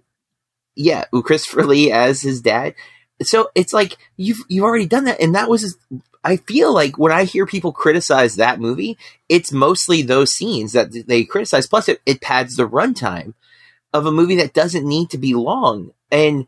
yeah 0.77 1.07
Christopher 1.25 1.65
Lee 1.67 1.91
as 1.91 2.23
his 2.23 2.41
dad. 2.41 2.75
So 3.23 3.51
it's 3.57 3.73
like 3.73 3.97
you've 4.17 4.43
you've 4.49 4.65
already 4.65 4.87
done 4.87 5.05
that, 5.05 5.21
and 5.21 5.35
that 5.35 5.49
was. 5.49 5.77
I 6.25 6.37
feel 6.37 6.73
like 6.73 6.99
when 6.99 7.13
I 7.13 7.25
hear 7.25 7.47
people 7.47 7.73
criticize 7.73 8.37
that 8.37 8.61
movie, 8.61 8.97
it's 9.29 9.51
mostly 9.53 10.03
those 10.03 10.33
scenes 10.33 10.73
that 10.73 11.07
they 11.09 11.25
criticize. 11.25 11.67
Plus, 11.67 11.89
it, 11.89 12.01
it 12.07 12.21
pads 12.21 12.55
the 12.57 12.69
runtime 12.69 13.35
of 13.93 14.07
a 14.07 14.13
movie 14.13 14.37
that 14.37 14.55
doesn't 14.55 14.87
need 14.87 15.11
to 15.11 15.19
be 15.19 15.35
long, 15.35 15.91
and 16.11 16.47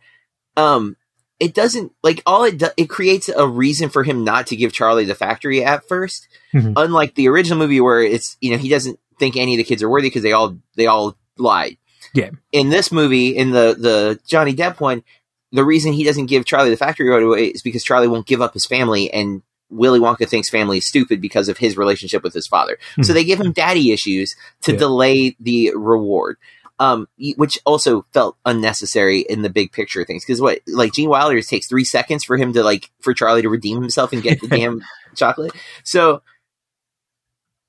um, 0.56 0.96
it 1.40 1.54
doesn't 1.54 1.92
like 2.02 2.22
all 2.24 2.44
it 2.44 2.58
do, 2.58 2.68
it 2.76 2.88
creates 2.88 3.28
a 3.28 3.46
reason 3.48 3.88
for 3.88 4.04
him 4.04 4.22
not 4.24 4.46
to 4.46 4.56
give 4.56 4.72
Charlie 4.72 5.04
the 5.04 5.14
factory 5.14 5.64
at 5.64 5.86
1st 5.88 6.28
Mhm. 6.54 6.74
unlike 6.76 7.16
the 7.16 7.28
original 7.28 7.58
movie 7.58 7.80
where 7.80 8.00
it's 8.00 8.36
you 8.40 8.52
know 8.52 8.56
he 8.58 8.68
doesn't 8.68 9.00
think 9.18 9.36
any 9.36 9.54
of 9.54 9.58
the 9.58 9.64
kids 9.64 9.82
are 9.82 9.88
worthy 9.90 10.06
because 10.08 10.22
they 10.22 10.32
all 10.32 10.56
they 10.76 10.86
all 10.86 11.16
lied. 11.36 11.76
Yeah. 12.14 12.30
In 12.52 12.68
this 12.68 12.92
movie, 12.92 13.36
in 13.36 13.50
the 13.50 13.74
the 13.76 14.20
Johnny 14.26 14.54
Depp 14.54 14.78
one, 14.80 15.02
the 15.50 15.64
reason 15.64 15.92
he 15.92 16.04
doesn't 16.04 16.26
give 16.26 16.44
Charlie 16.44 16.70
the 16.70 16.76
factory 16.76 17.08
right 17.08 17.22
away 17.22 17.46
is 17.46 17.60
because 17.62 17.82
Charlie 17.82 18.06
won't 18.08 18.26
give 18.28 18.40
up 18.40 18.54
his 18.54 18.66
family 18.66 19.12
and. 19.12 19.42
Willy 19.70 19.98
Wonka 20.00 20.28
thinks 20.28 20.48
family 20.50 20.78
is 20.78 20.86
stupid 20.86 21.20
because 21.20 21.48
of 21.48 21.58
his 21.58 21.76
relationship 21.76 22.22
with 22.22 22.34
his 22.34 22.46
father. 22.46 22.78
So 22.96 23.10
Mhm. 23.12 23.14
they 23.14 23.24
give 23.24 23.40
him 23.40 23.52
daddy 23.52 23.92
issues 23.92 24.36
to 24.62 24.72
Yeah. 24.72 24.78
delay 24.78 25.36
the 25.40 25.72
reward 25.74 26.36
um, 26.80 27.06
which 27.36 27.56
also 27.64 28.04
felt 28.12 28.36
unnecessary 28.44 29.20
in 29.20 29.42
the 29.42 29.48
big 29.48 29.70
picture 29.70 30.00
of 30.00 30.08
things. 30.08 30.24
Because 30.24 30.40
what, 30.40 30.58
like 30.66 30.92
Gene 30.92 31.08
Wilder, 31.08 31.40
takes 31.40 31.68
three 31.68 31.84
seconds 31.84 32.24
for 32.24 32.36
him 32.36 32.52
to 32.52 32.64
like 32.64 32.90
for 33.00 33.14
Charlie 33.14 33.42
to 33.42 33.48
redeem 33.48 33.80
himself 33.80 34.12
and 34.12 34.20
get 34.24 34.40
the 34.40 34.48
damn 34.48 34.82
chocolate. 35.14 35.52
So 35.84 36.20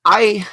I, 0.04 0.46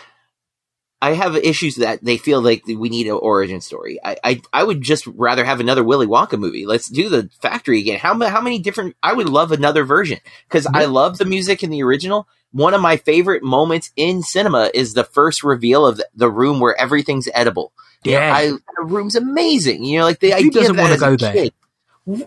I 1.03 1.15
have 1.15 1.35
issues 1.35 1.75
that 1.75 2.01
they 2.01 2.15
feel 2.15 2.41
like 2.41 2.65
we 2.65 2.87
need 2.87 3.07
an 3.07 3.19
origin 3.21 3.59
story. 3.59 3.99
I, 4.01 4.15
I, 4.23 4.41
I 4.53 4.63
would 4.63 4.81
just 4.81 5.05
rather 5.05 5.43
have 5.43 5.59
another 5.59 5.83
Willy 5.83 6.07
Wonka 6.07 6.39
movie. 6.39 6.65
Let's 6.65 6.87
do 6.87 7.09
the 7.09 7.29
factory 7.41 7.81
again. 7.81 7.99
How 7.99 8.17
how 8.29 8.39
many 8.39 8.59
different? 8.59 8.95
I 9.03 9.11
would 9.11 9.27
love 9.27 9.51
another 9.51 9.83
version 9.83 10.19
because 10.47 10.65
I 10.65 10.85
love 10.85 11.17
the 11.17 11.25
music 11.25 11.61
in 11.61 11.71
the 11.71 11.83
original. 11.83 12.25
One 12.53 12.73
of 12.73 12.79
my 12.79 12.95
favorite 12.95 13.43
moments 13.43 13.91
in 13.97 14.21
cinema 14.23 14.71
is 14.73 14.93
the 14.93 15.03
first 15.03 15.43
reveal 15.43 15.85
of 15.85 15.99
the, 16.15 16.29
room 16.31 16.61
where 16.61 16.79
everything's 16.79 17.27
edible. 17.33 17.73
You 18.05 18.13
know, 18.13 18.19
Yeah. 18.19 18.33
I, 18.33 18.47
the 18.51 18.83
room's 18.85 19.17
amazing. 19.17 19.83
You 19.83 19.99
know, 19.99 20.05
like 20.05 20.21
the 20.21 20.29
Who 20.29 20.37
idea 20.37 20.51
doesn't 20.51 20.77
wanna 20.77 20.93
a 20.93 20.97
go 20.99 21.17
there? 21.17 21.33
kid. 21.33 21.53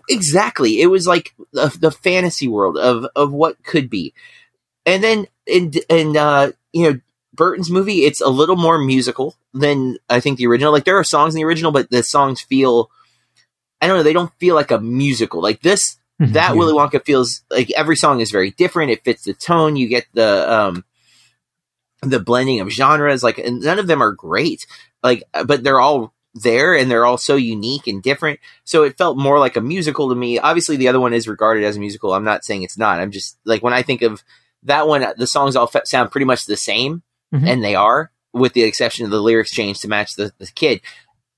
Exactly. 0.07 0.81
It 0.81 0.87
was 0.87 1.07
like 1.07 1.33
the, 1.51 1.75
the 1.79 1.91
fantasy 1.91 2.47
world 2.47 2.77
of 2.77 3.07
of 3.15 3.31
what 3.33 3.63
could 3.63 3.89
be. 3.89 4.13
And 4.85 5.03
then 5.03 5.25
and 5.51 5.75
in 5.89 6.15
uh, 6.15 6.51
you 6.73 6.83
know 6.91 6.99
Burton's 7.37 7.71
movie, 7.71 7.99
it's 7.99 8.19
a 8.19 8.27
little 8.27 8.57
more 8.57 8.77
musical 8.77 9.35
than 9.53 9.97
I 10.09 10.19
think 10.19 10.37
the 10.37 10.47
original. 10.47 10.73
Like 10.73 10.83
there 10.83 10.97
are 10.97 11.03
songs 11.03 11.33
in 11.33 11.39
the 11.39 11.45
original, 11.45 11.71
but 11.71 11.89
the 11.89 12.03
songs 12.03 12.41
feel 12.41 12.91
I 13.79 13.87
don't 13.87 13.97
know, 13.97 14.03
they 14.03 14.13
don't 14.13 14.33
feel 14.39 14.55
like 14.55 14.71
a 14.71 14.79
musical. 14.79 15.41
Like 15.41 15.61
this 15.61 15.97
Mm-hmm, 16.21 16.33
that 16.33 16.53
yeah. 16.53 16.57
Willy 16.57 16.73
Wonka 16.73 17.03
feels 17.05 17.43
like 17.51 17.71
every 17.71 17.95
song 17.95 18.21
is 18.21 18.31
very 18.31 18.51
different. 18.51 18.91
It 18.91 19.03
fits 19.03 19.23
the 19.23 19.33
tone. 19.33 19.75
You 19.75 19.87
get 19.87 20.07
the 20.13 20.51
um, 20.51 20.83
the 22.01 22.19
blending 22.19 22.59
of 22.59 22.69
genres. 22.69 23.23
Like, 23.23 23.37
and 23.37 23.61
none 23.61 23.77
of 23.77 23.87
them 23.87 24.01
are 24.01 24.11
great. 24.11 24.65
Like, 25.03 25.23
but 25.45 25.63
they're 25.63 25.79
all 25.79 26.13
there 26.33 26.75
and 26.75 26.89
they're 26.89 27.05
all 27.05 27.17
so 27.17 27.35
unique 27.35 27.85
and 27.87 28.01
different. 28.01 28.39
So 28.63 28.83
it 28.83 28.97
felt 28.97 29.17
more 29.17 29.37
like 29.37 29.57
a 29.57 29.61
musical 29.61 30.09
to 30.09 30.15
me. 30.15 30.39
Obviously, 30.39 30.75
the 30.75 30.87
other 30.87 30.99
one 30.99 31.13
is 31.13 31.27
regarded 31.27 31.63
as 31.63 31.77
a 31.77 31.79
musical. 31.79 32.13
I'm 32.13 32.23
not 32.23 32.43
saying 32.43 32.63
it's 32.63 32.77
not. 32.79 32.99
I'm 32.99 33.11
just 33.11 33.37
like 33.45 33.61
when 33.61 33.73
I 33.73 33.83
think 33.83 34.01
of 34.01 34.23
that 34.63 34.87
one, 34.87 35.05
the 35.17 35.27
songs 35.27 35.55
all 35.55 35.69
f- 35.73 35.85
sound 35.85 36.09
pretty 36.09 36.25
much 36.25 36.45
the 36.45 36.57
same, 36.57 37.03
mm-hmm. 37.33 37.47
and 37.47 37.63
they 37.63 37.75
are, 37.75 38.11
with 38.33 38.53
the 38.53 38.63
exception 38.63 39.05
of 39.05 39.11
the 39.11 39.21
lyrics 39.21 39.51
change 39.51 39.79
to 39.79 39.87
match 39.87 40.15
the, 40.15 40.31
the 40.37 40.47
kid. 40.47 40.81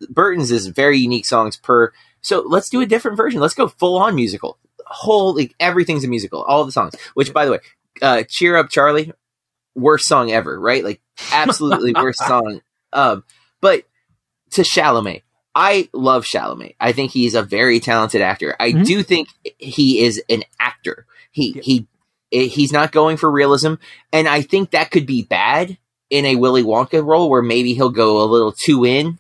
Burton's 0.09 0.51
is 0.51 0.67
very 0.67 0.97
unique 0.97 1.25
songs 1.25 1.57
per. 1.57 1.91
So 2.21 2.43
let's 2.45 2.69
do 2.69 2.81
a 2.81 2.85
different 2.85 3.17
version. 3.17 3.41
Let's 3.41 3.53
go 3.53 3.67
full 3.67 3.97
on 3.97 4.15
musical. 4.15 4.57
Whole 4.85 5.35
like 5.35 5.53
everything's 5.59 6.03
a 6.03 6.07
musical. 6.07 6.41
All 6.41 6.65
the 6.65 6.71
songs. 6.71 6.95
Which, 7.13 7.33
by 7.33 7.45
the 7.45 7.51
way, 7.51 7.59
uh, 8.01 8.23
"Cheer 8.27 8.55
Up, 8.57 8.69
Charlie," 8.69 9.11
worst 9.75 10.05
song 10.05 10.31
ever. 10.31 10.59
Right? 10.59 10.83
Like 10.83 11.01
absolutely 11.31 11.93
worst 11.95 12.19
song. 12.19 12.61
Um, 12.93 13.23
but 13.61 13.83
to 14.51 14.61
Chalamet, 14.61 15.23
I 15.53 15.89
love 15.93 16.25
Chalamet. 16.25 16.75
I 16.79 16.91
think 16.91 17.11
he's 17.11 17.35
a 17.35 17.43
very 17.43 17.79
talented 17.79 18.21
actor. 18.21 18.55
I 18.59 18.71
mm-hmm. 18.71 18.83
do 18.83 19.03
think 19.03 19.27
he 19.57 20.01
is 20.03 20.23
an 20.29 20.43
actor. 20.59 21.05
He 21.31 21.53
yeah. 21.55 21.61
he 21.61 21.87
eh, 22.31 22.47
he's 22.47 22.71
not 22.71 22.91
going 22.91 23.17
for 23.17 23.29
realism, 23.29 23.75
and 24.11 24.27
I 24.27 24.41
think 24.41 24.71
that 24.71 24.91
could 24.91 25.05
be 25.05 25.23
bad 25.23 25.77
in 26.09 26.25
a 26.25 26.35
Willy 26.35 26.63
Wonka 26.63 27.05
role 27.05 27.29
where 27.29 27.41
maybe 27.41 27.73
he'll 27.73 27.89
go 27.89 28.23
a 28.23 28.25
little 28.25 28.51
too 28.51 28.85
in 28.85 29.19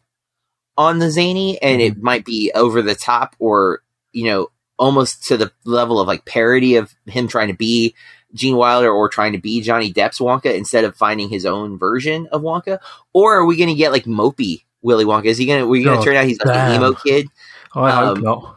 on 0.77 0.99
the 0.99 1.11
zany 1.11 1.61
and 1.61 1.81
it 1.81 1.93
mm-hmm. 1.93 2.05
might 2.05 2.25
be 2.25 2.51
over 2.55 2.81
the 2.81 2.95
top 2.95 3.35
or, 3.37 3.83
you 4.11 4.25
know, 4.25 4.47
almost 4.77 5.25
to 5.25 5.37
the 5.37 5.51
level 5.65 5.99
of 5.99 6.07
like 6.07 6.25
parody 6.25 6.77
of 6.77 6.95
him 7.05 7.27
trying 7.27 7.49
to 7.49 7.53
be 7.53 7.93
Gene 8.33 8.55
Wilder 8.55 8.89
or 8.89 9.09
trying 9.09 9.33
to 9.33 9.39
be 9.39 9.61
Johnny 9.61 9.91
Depp's 9.91 10.19
Wonka 10.19 10.55
instead 10.55 10.85
of 10.85 10.95
finding 10.95 11.29
his 11.29 11.45
own 11.45 11.77
version 11.77 12.27
of 12.31 12.41
Wonka? 12.41 12.79
Or 13.13 13.35
are 13.35 13.45
we 13.45 13.57
going 13.57 13.69
to 13.69 13.75
get 13.75 13.91
like 13.91 14.05
mopey 14.05 14.63
Willy 14.81 15.05
Wonka? 15.05 15.25
Is 15.25 15.37
he 15.37 15.45
going 15.45 15.59
to, 15.59 15.67
we 15.67 15.83
going 15.83 15.97
to 15.97 16.01
oh, 16.01 16.05
turn 16.05 16.15
out 16.15 16.25
he's 16.25 16.39
like 16.39 16.55
an 16.55 16.75
emo 16.75 16.93
kid? 16.93 17.27
Oh, 17.75 17.81
I 17.81 17.91
um, 17.91 18.05
hope 18.05 18.23
not. 18.23 18.55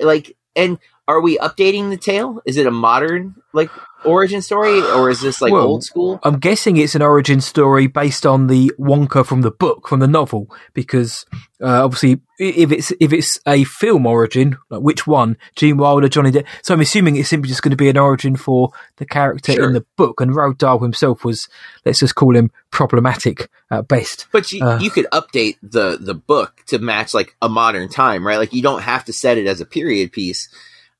Like, 0.00 0.36
and 0.56 0.78
are 1.08 1.20
we 1.20 1.38
updating 1.38 1.90
the 1.90 1.96
tale? 1.96 2.40
Is 2.44 2.56
it 2.56 2.66
a 2.66 2.70
modern 2.70 3.34
like 3.52 3.70
origin 4.04 4.40
story, 4.42 4.80
or 4.80 5.10
is 5.10 5.20
this 5.20 5.42
like 5.42 5.52
well, 5.52 5.66
old 5.66 5.84
school? 5.84 6.20
I'm 6.22 6.38
guessing 6.38 6.76
it's 6.76 6.94
an 6.94 7.02
origin 7.02 7.40
story 7.40 7.86
based 7.86 8.24
on 8.24 8.46
the 8.46 8.72
Wonka 8.78 9.26
from 9.26 9.42
the 9.42 9.50
book, 9.50 9.88
from 9.88 10.00
the 10.00 10.06
novel, 10.06 10.48
because 10.72 11.24
uh, 11.60 11.84
obviously, 11.84 12.20
if 12.38 12.70
it's 12.72 12.92
if 13.00 13.12
it's 13.12 13.38
a 13.46 13.64
film 13.64 14.06
origin, 14.06 14.56
like 14.70 14.82
which 14.82 15.06
one, 15.06 15.36
Gene 15.56 15.76
Wilder, 15.76 16.08
Johnny 16.08 16.30
Depp. 16.30 16.46
So 16.62 16.74
I'm 16.74 16.80
assuming 16.80 17.16
it's 17.16 17.28
simply 17.28 17.48
just 17.48 17.62
going 17.62 17.70
to 17.70 17.76
be 17.76 17.88
an 17.88 17.98
origin 17.98 18.36
for 18.36 18.70
the 18.96 19.06
character 19.06 19.52
sure. 19.52 19.66
in 19.66 19.72
the 19.72 19.84
book. 19.96 20.20
And 20.20 20.32
Roald 20.32 20.58
Dahl 20.58 20.78
himself 20.78 21.24
was, 21.24 21.48
let's 21.84 21.98
just 21.98 22.14
call 22.14 22.36
him 22.36 22.50
problematic 22.70 23.48
at 23.70 23.88
best. 23.88 24.26
But 24.32 24.52
you, 24.52 24.64
uh, 24.64 24.78
you 24.78 24.90
could 24.90 25.06
update 25.12 25.56
the 25.62 25.98
the 26.00 26.14
book 26.14 26.62
to 26.68 26.78
match 26.78 27.14
like 27.14 27.34
a 27.42 27.48
modern 27.48 27.88
time, 27.88 28.26
right? 28.26 28.38
Like 28.38 28.52
you 28.52 28.62
don't 28.62 28.82
have 28.82 29.04
to 29.06 29.12
set 29.12 29.38
it 29.38 29.46
as 29.46 29.60
a 29.60 29.66
period 29.66 30.12
piece 30.12 30.48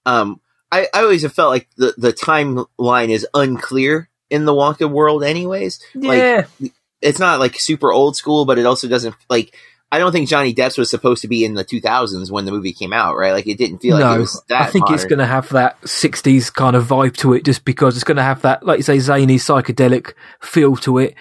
um, 0.07 0.41
I, 0.73 0.89
I 0.95 1.03
always 1.03 1.23
have 1.23 1.33
felt 1.33 1.51
like 1.51 1.69
the, 1.77 1.95
the 1.97 2.13
timeline 2.13 3.11
is 3.11 3.27
unclear 3.35 4.09
in 4.29 4.45
the 4.45 4.53
Wonka 4.53 4.91
world, 4.91 5.25
anyways. 5.25 5.81
Yeah. 5.95 6.47
Like, 6.61 6.73
it's 7.03 7.19
not 7.19 7.41
like 7.41 7.55
super 7.59 7.93
old 7.93 8.17
school, 8.17 8.45
but 8.45 8.59
it 8.59 8.67
also 8.67 8.89
doesn't 8.89 9.15
like. 9.29 9.57
I 9.93 9.99
don't 9.99 10.13
think 10.13 10.29
Johnny 10.29 10.55
Depp's 10.55 10.79
was 10.79 10.89
supposed 10.89 11.23
to 11.23 11.29
be 11.29 11.45
in 11.45 11.55
the 11.55 11.65
2000s 11.65 12.31
when 12.31 12.45
the 12.45 12.53
movie 12.53 12.73
came 12.73 12.93
out, 12.93 13.17
right? 13.17 13.33
Like 13.33 13.49
it 13.49 13.59
didn't 13.59 13.79
feel 13.79 13.99
no, 13.99 14.07
like 14.07 14.17
it 14.17 14.21
was 14.21 14.43
that. 14.49 14.63
I 14.63 14.67
think 14.67 14.83
modern. 14.83 14.95
it's 14.95 15.05
going 15.05 15.19
to 15.19 15.27
have 15.27 15.49
that 15.49 15.81
60s 15.81 16.53
kind 16.55 16.77
of 16.77 16.87
vibe 16.87 17.17
to 17.19 17.33
it, 17.33 17.45
just 17.45 17.65
because 17.65 17.97
it's 17.97 18.05
going 18.05 18.17
to 18.17 18.23
have 18.23 18.43
that, 18.43 18.65
like 18.65 18.77
you 18.77 18.83
say, 18.85 19.01
zany 19.01 19.37
psychedelic 19.37 20.13
feel 20.41 20.77
to 20.77 20.99
it. 20.99 21.17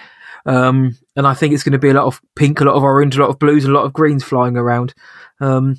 Um, 0.45 0.97
and 1.15 1.25
I 1.25 1.33
think 1.33 1.55
it's 1.55 1.63
going 1.63 1.73
to 1.73 1.79
be 1.79 1.89
a 1.89 1.93
lot 1.93 2.05
of 2.05 2.21
pink, 2.35 2.61
a 2.61 2.65
lot 2.65 2.75
of 2.75 2.83
orange, 2.83 3.17
a 3.17 3.21
lot 3.21 3.29
of 3.29 3.39
blues, 3.39 3.65
a 3.65 3.71
lot 3.71 3.85
of 3.85 3.93
greens 3.93 4.23
flying 4.23 4.55
around. 4.55 4.93
Um, 5.41 5.77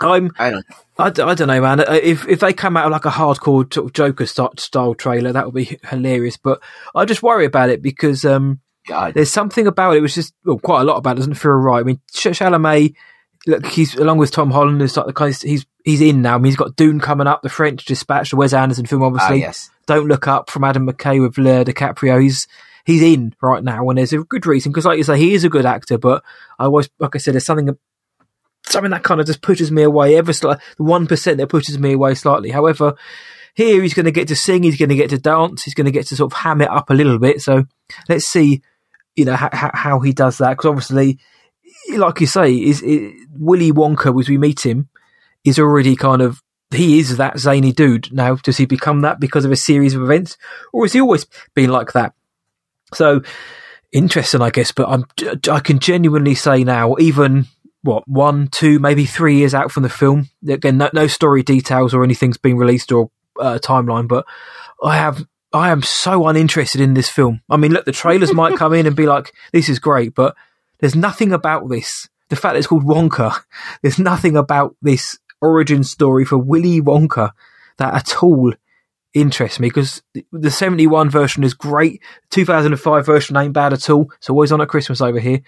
I'm. 0.00 0.30
I 0.38 0.50
don't. 0.50 0.66
I, 0.98 1.06
I 1.06 1.34
don't 1.34 1.48
know, 1.48 1.60
man. 1.60 1.80
Uh, 1.80 1.98
if 2.02 2.26
if 2.28 2.40
they 2.40 2.52
come 2.52 2.76
out 2.76 2.90
like 2.90 3.04
a 3.04 3.10
hardcore 3.10 3.72
sort 3.72 3.86
of 3.86 3.92
Joker 3.92 4.26
style 4.26 4.94
trailer, 4.94 5.32
that 5.32 5.46
would 5.46 5.54
be 5.54 5.78
hilarious. 5.88 6.36
But 6.36 6.60
I 6.94 7.04
just 7.04 7.22
worry 7.22 7.44
about 7.44 7.70
it 7.70 7.82
because 7.82 8.24
um, 8.24 8.60
God. 8.86 9.14
there's 9.14 9.30
something 9.30 9.66
about 9.66 9.96
it. 9.96 10.00
Was 10.00 10.14
just 10.14 10.34
well, 10.44 10.58
quite 10.58 10.82
a 10.82 10.84
lot 10.84 10.96
about. 10.96 11.16
it 11.16 11.20
doesn't 11.20 11.34
feel 11.34 11.52
right. 11.52 11.80
I 11.80 11.82
mean, 11.84 12.00
Chalamet, 12.12 12.94
look, 13.46 13.66
he's 13.66 13.94
along 13.94 14.18
with 14.18 14.30
Tom 14.30 14.50
Holland. 14.50 14.82
Is 14.82 14.96
like 14.96 15.06
the 15.06 15.12
kind. 15.12 15.34
He's 15.34 15.66
he's 15.84 16.00
in 16.00 16.22
now. 16.22 16.34
I 16.34 16.38
mean, 16.38 16.46
he's 16.46 16.56
got 16.56 16.76
Dune 16.76 17.00
coming 17.00 17.26
up, 17.26 17.42
the 17.42 17.48
French 17.48 17.84
Dispatch, 17.84 18.30
the 18.30 18.36
Wes 18.36 18.52
Anderson 18.52 18.86
film, 18.86 19.02
obviously. 19.02 19.42
Ah, 19.42 19.46
yes. 19.46 19.70
Don't 19.86 20.08
look 20.08 20.28
up 20.28 20.50
from 20.50 20.64
Adam 20.64 20.86
McKay 20.86 21.20
with 21.20 21.38
Leo 21.38 21.64
DiCaprio. 21.64 22.22
He's 22.22 22.46
he's 22.84 23.02
in 23.02 23.34
right 23.40 23.62
now, 23.62 23.88
and 23.88 23.98
there's 23.98 24.12
a 24.12 24.18
good 24.18 24.46
reason 24.46 24.72
because, 24.72 24.84
like 24.84 24.98
you 24.98 25.04
say, 25.04 25.18
he 25.18 25.34
is 25.34 25.44
a 25.44 25.48
good 25.48 25.66
actor. 25.66 25.98
But 25.98 26.22
I 26.58 26.64
always, 26.64 26.88
like 26.98 27.14
I 27.14 27.18
said, 27.18 27.34
there's 27.34 27.46
something 27.46 27.76
something 28.66 28.90
that 28.90 29.02
kind 29.02 29.20
of 29.20 29.26
just 29.26 29.42
pushes 29.42 29.70
me 29.70 29.82
away 29.82 30.16
ever 30.16 30.32
slightly. 30.32 30.62
The 30.76 30.84
one 30.84 31.06
percent 31.06 31.38
that 31.38 31.48
pushes 31.48 31.78
me 31.78 31.92
away 31.92 32.14
slightly. 32.14 32.50
However, 32.50 32.94
here 33.54 33.82
he's 33.82 33.94
going 33.94 34.06
to 34.06 34.12
get 34.12 34.28
to 34.28 34.36
sing, 34.36 34.62
he's 34.62 34.78
going 34.78 34.90
to 34.90 34.94
get 34.94 35.10
to 35.10 35.18
dance, 35.18 35.64
he's 35.64 35.74
going 35.74 35.86
to 35.86 35.90
get 35.90 36.06
to 36.08 36.16
sort 36.16 36.32
of 36.32 36.38
ham 36.38 36.60
it 36.60 36.70
up 36.70 36.90
a 36.90 36.94
little 36.94 37.18
bit. 37.18 37.42
So 37.42 37.64
let's 38.08 38.26
see, 38.26 38.62
you 39.16 39.24
know, 39.24 39.36
how, 39.36 39.70
how 39.74 40.00
he 40.00 40.12
does 40.12 40.38
that 40.38 40.50
because 40.50 40.66
obviously, 40.66 41.18
like 41.96 42.20
you 42.20 42.26
say, 42.26 42.54
is 42.54 42.82
Willy 43.32 43.72
Wonka 43.72 44.18
as 44.18 44.28
we 44.28 44.38
meet 44.38 44.64
him 44.64 44.88
is 45.44 45.58
already 45.58 45.96
kind 45.96 46.22
of 46.22 46.42
he 46.70 47.00
is 47.00 47.16
that 47.16 47.38
zany 47.38 47.72
dude 47.72 48.12
now. 48.12 48.36
Does 48.36 48.56
he 48.56 48.66
become 48.66 49.00
that 49.00 49.18
because 49.18 49.44
of 49.44 49.50
a 49.50 49.56
series 49.56 49.94
of 49.94 50.02
events, 50.02 50.38
or 50.72 50.84
has 50.84 50.92
he 50.92 51.00
always 51.00 51.26
been 51.54 51.70
like 51.70 51.92
that? 51.92 52.14
So 52.94 53.22
interesting, 53.92 54.40
I 54.40 54.50
guess. 54.50 54.70
But 54.70 54.88
I'm 54.88 55.04
I 55.50 55.60
can 55.60 55.80
genuinely 55.80 56.34
say 56.34 56.62
now, 56.62 56.94
even 56.98 57.46
what 57.82 58.06
one, 58.06 58.48
two, 58.48 58.78
maybe 58.78 59.06
three 59.06 59.36
years 59.36 59.54
out 59.54 59.72
from 59.72 59.82
the 59.82 59.88
film. 59.88 60.28
Again, 60.46 60.78
no, 60.78 60.90
no 60.92 61.06
story 61.06 61.42
details 61.42 61.94
or 61.94 62.04
anything's 62.04 62.36
been 62.36 62.56
released 62.56 62.92
or 62.92 63.10
uh, 63.38 63.58
timeline, 63.62 64.08
but 64.08 64.26
I 64.82 64.96
have 64.96 65.24
I 65.52 65.70
am 65.70 65.82
so 65.82 66.28
uninterested 66.28 66.80
in 66.80 66.94
this 66.94 67.08
film. 67.08 67.40
I 67.50 67.56
mean, 67.56 67.72
look, 67.72 67.84
the 67.84 67.92
trailers 67.92 68.32
might 68.32 68.56
come 68.56 68.72
in 68.72 68.86
and 68.86 68.94
be 68.94 69.06
like, 69.06 69.32
"This 69.52 69.68
is 69.68 69.78
great," 69.78 70.14
but 70.14 70.36
there's 70.78 70.94
nothing 70.94 71.32
about 71.32 71.68
this. 71.68 72.08
The 72.28 72.36
fact 72.36 72.54
that 72.54 72.58
it's 72.58 72.66
called 72.66 72.84
Wonka, 72.84 73.42
there's 73.82 73.98
nothing 73.98 74.36
about 74.36 74.76
this 74.82 75.18
origin 75.40 75.82
story 75.82 76.24
for 76.24 76.38
Willy 76.38 76.80
Wonka 76.80 77.32
that 77.78 77.94
at 77.94 78.22
all 78.22 78.52
interests 79.12 79.58
me 79.58 79.68
because 79.68 80.02
the 80.30 80.50
71 80.50 81.10
version 81.10 81.42
is 81.42 81.54
great. 81.54 82.00
2005 82.30 83.06
version 83.06 83.36
ain't 83.36 83.52
bad 83.52 83.72
at 83.72 83.90
all. 83.90 84.10
It's 84.18 84.30
always 84.30 84.52
on 84.52 84.60
at 84.60 84.68
Christmas 84.68 85.00
over 85.00 85.18
here. 85.18 85.40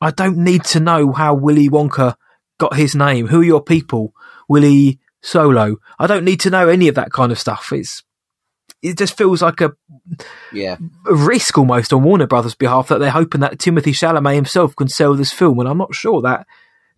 I 0.00 0.10
don't 0.10 0.38
need 0.38 0.64
to 0.64 0.80
know 0.80 1.12
how 1.12 1.34
Willy 1.34 1.68
Wonka 1.68 2.14
got 2.58 2.76
his 2.76 2.94
name. 2.94 3.28
Who 3.28 3.40
are 3.40 3.44
your 3.44 3.62
people? 3.62 4.12
Willy 4.48 4.98
Solo. 5.22 5.76
I 5.98 6.06
don't 6.06 6.24
need 6.24 6.40
to 6.40 6.50
know 6.50 6.68
any 6.68 6.88
of 6.88 6.94
that 6.94 7.12
kind 7.12 7.32
of 7.32 7.38
stuff. 7.38 7.72
It's 7.72 8.02
it 8.80 8.96
just 8.96 9.16
feels 9.16 9.42
like 9.42 9.60
a 9.60 9.72
yeah 10.52 10.76
a 11.06 11.14
risk 11.14 11.58
almost 11.58 11.92
on 11.92 12.04
Warner 12.04 12.26
Brothers' 12.26 12.54
behalf 12.54 12.88
that 12.88 12.98
they're 12.98 13.10
hoping 13.10 13.40
that 13.40 13.58
Timothy 13.58 13.92
Chalamet 13.92 14.34
himself 14.34 14.76
can 14.76 14.88
sell 14.88 15.14
this 15.14 15.32
film, 15.32 15.58
and 15.58 15.68
I'm 15.68 15.78
not 15.78 15.94
sure 15.94 16.22
that 16.22 16.46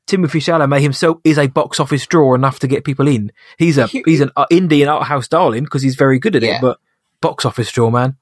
Timothy 0.07 0.41
Chalamet 0.41 0.83
himself 0.83 1.19
is 1.25 1.39
a 1.39 1.47
box 1.47 1.81
office 1.81 2.07
draw 2.07 2.35
enough 2.35 2.59
to 2.61 2.67
get 2.67 2.85
people 2.85 3.09
in. 3.09 3.33
He's 3.59 3.79
a 3.79 3.87
he's 4.05 4.21
an 4.21 4.31
uh, 4.37 4.47
indie 4.51 4.81
and 4.81 4.91
art 4.91 5.05
house 5.05 5.29
darling 5.29 5.65
because 5.65 5.83
he's 5.83 5.97
very 5.97 6.19
good 6.19 6.37
at 6.37 6.43
yeah. 6.43 6.57
it, 6.57 6.61
but 6.61 6.79
box 7.21 7.45
office 7.45 7.73
draw 7.73 7.91
man. 7.91 8.17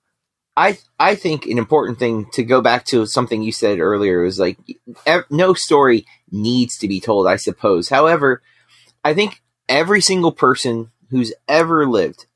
I 0.58 0.76
I 0.98 1.14
think 1.14 1.46
an 1.46 1.56
important 1.56 2.00
thing 2.00 2.26
to 2.32 2.42
go 2.42 2.60
back 2.60 2.84
to 2.86 3.06
something 3.06 3.42
you 3.42 3.52
said 3.52 3.78
earlier 3.78 4.22
was 4.22 4.40
like 4.40 4.58
ev- 5.06 5.30
no 5.30 5.54
story 5.54 6.04
needs 6.32 6.76
to 6.78 6.88
be 6.88 7.00
told. 7.00 7.28
I 7.28 7.36
suppose. 7.36 7.88
However, 7.88 8.42
I 9.04 9.14
think 9.14 9.40
every 9.68 10.00
single 10.00 10.32
person 10.32 10.90
who's 11.10 11.32
ever 11.46 11.86
lived, 11.86 12.26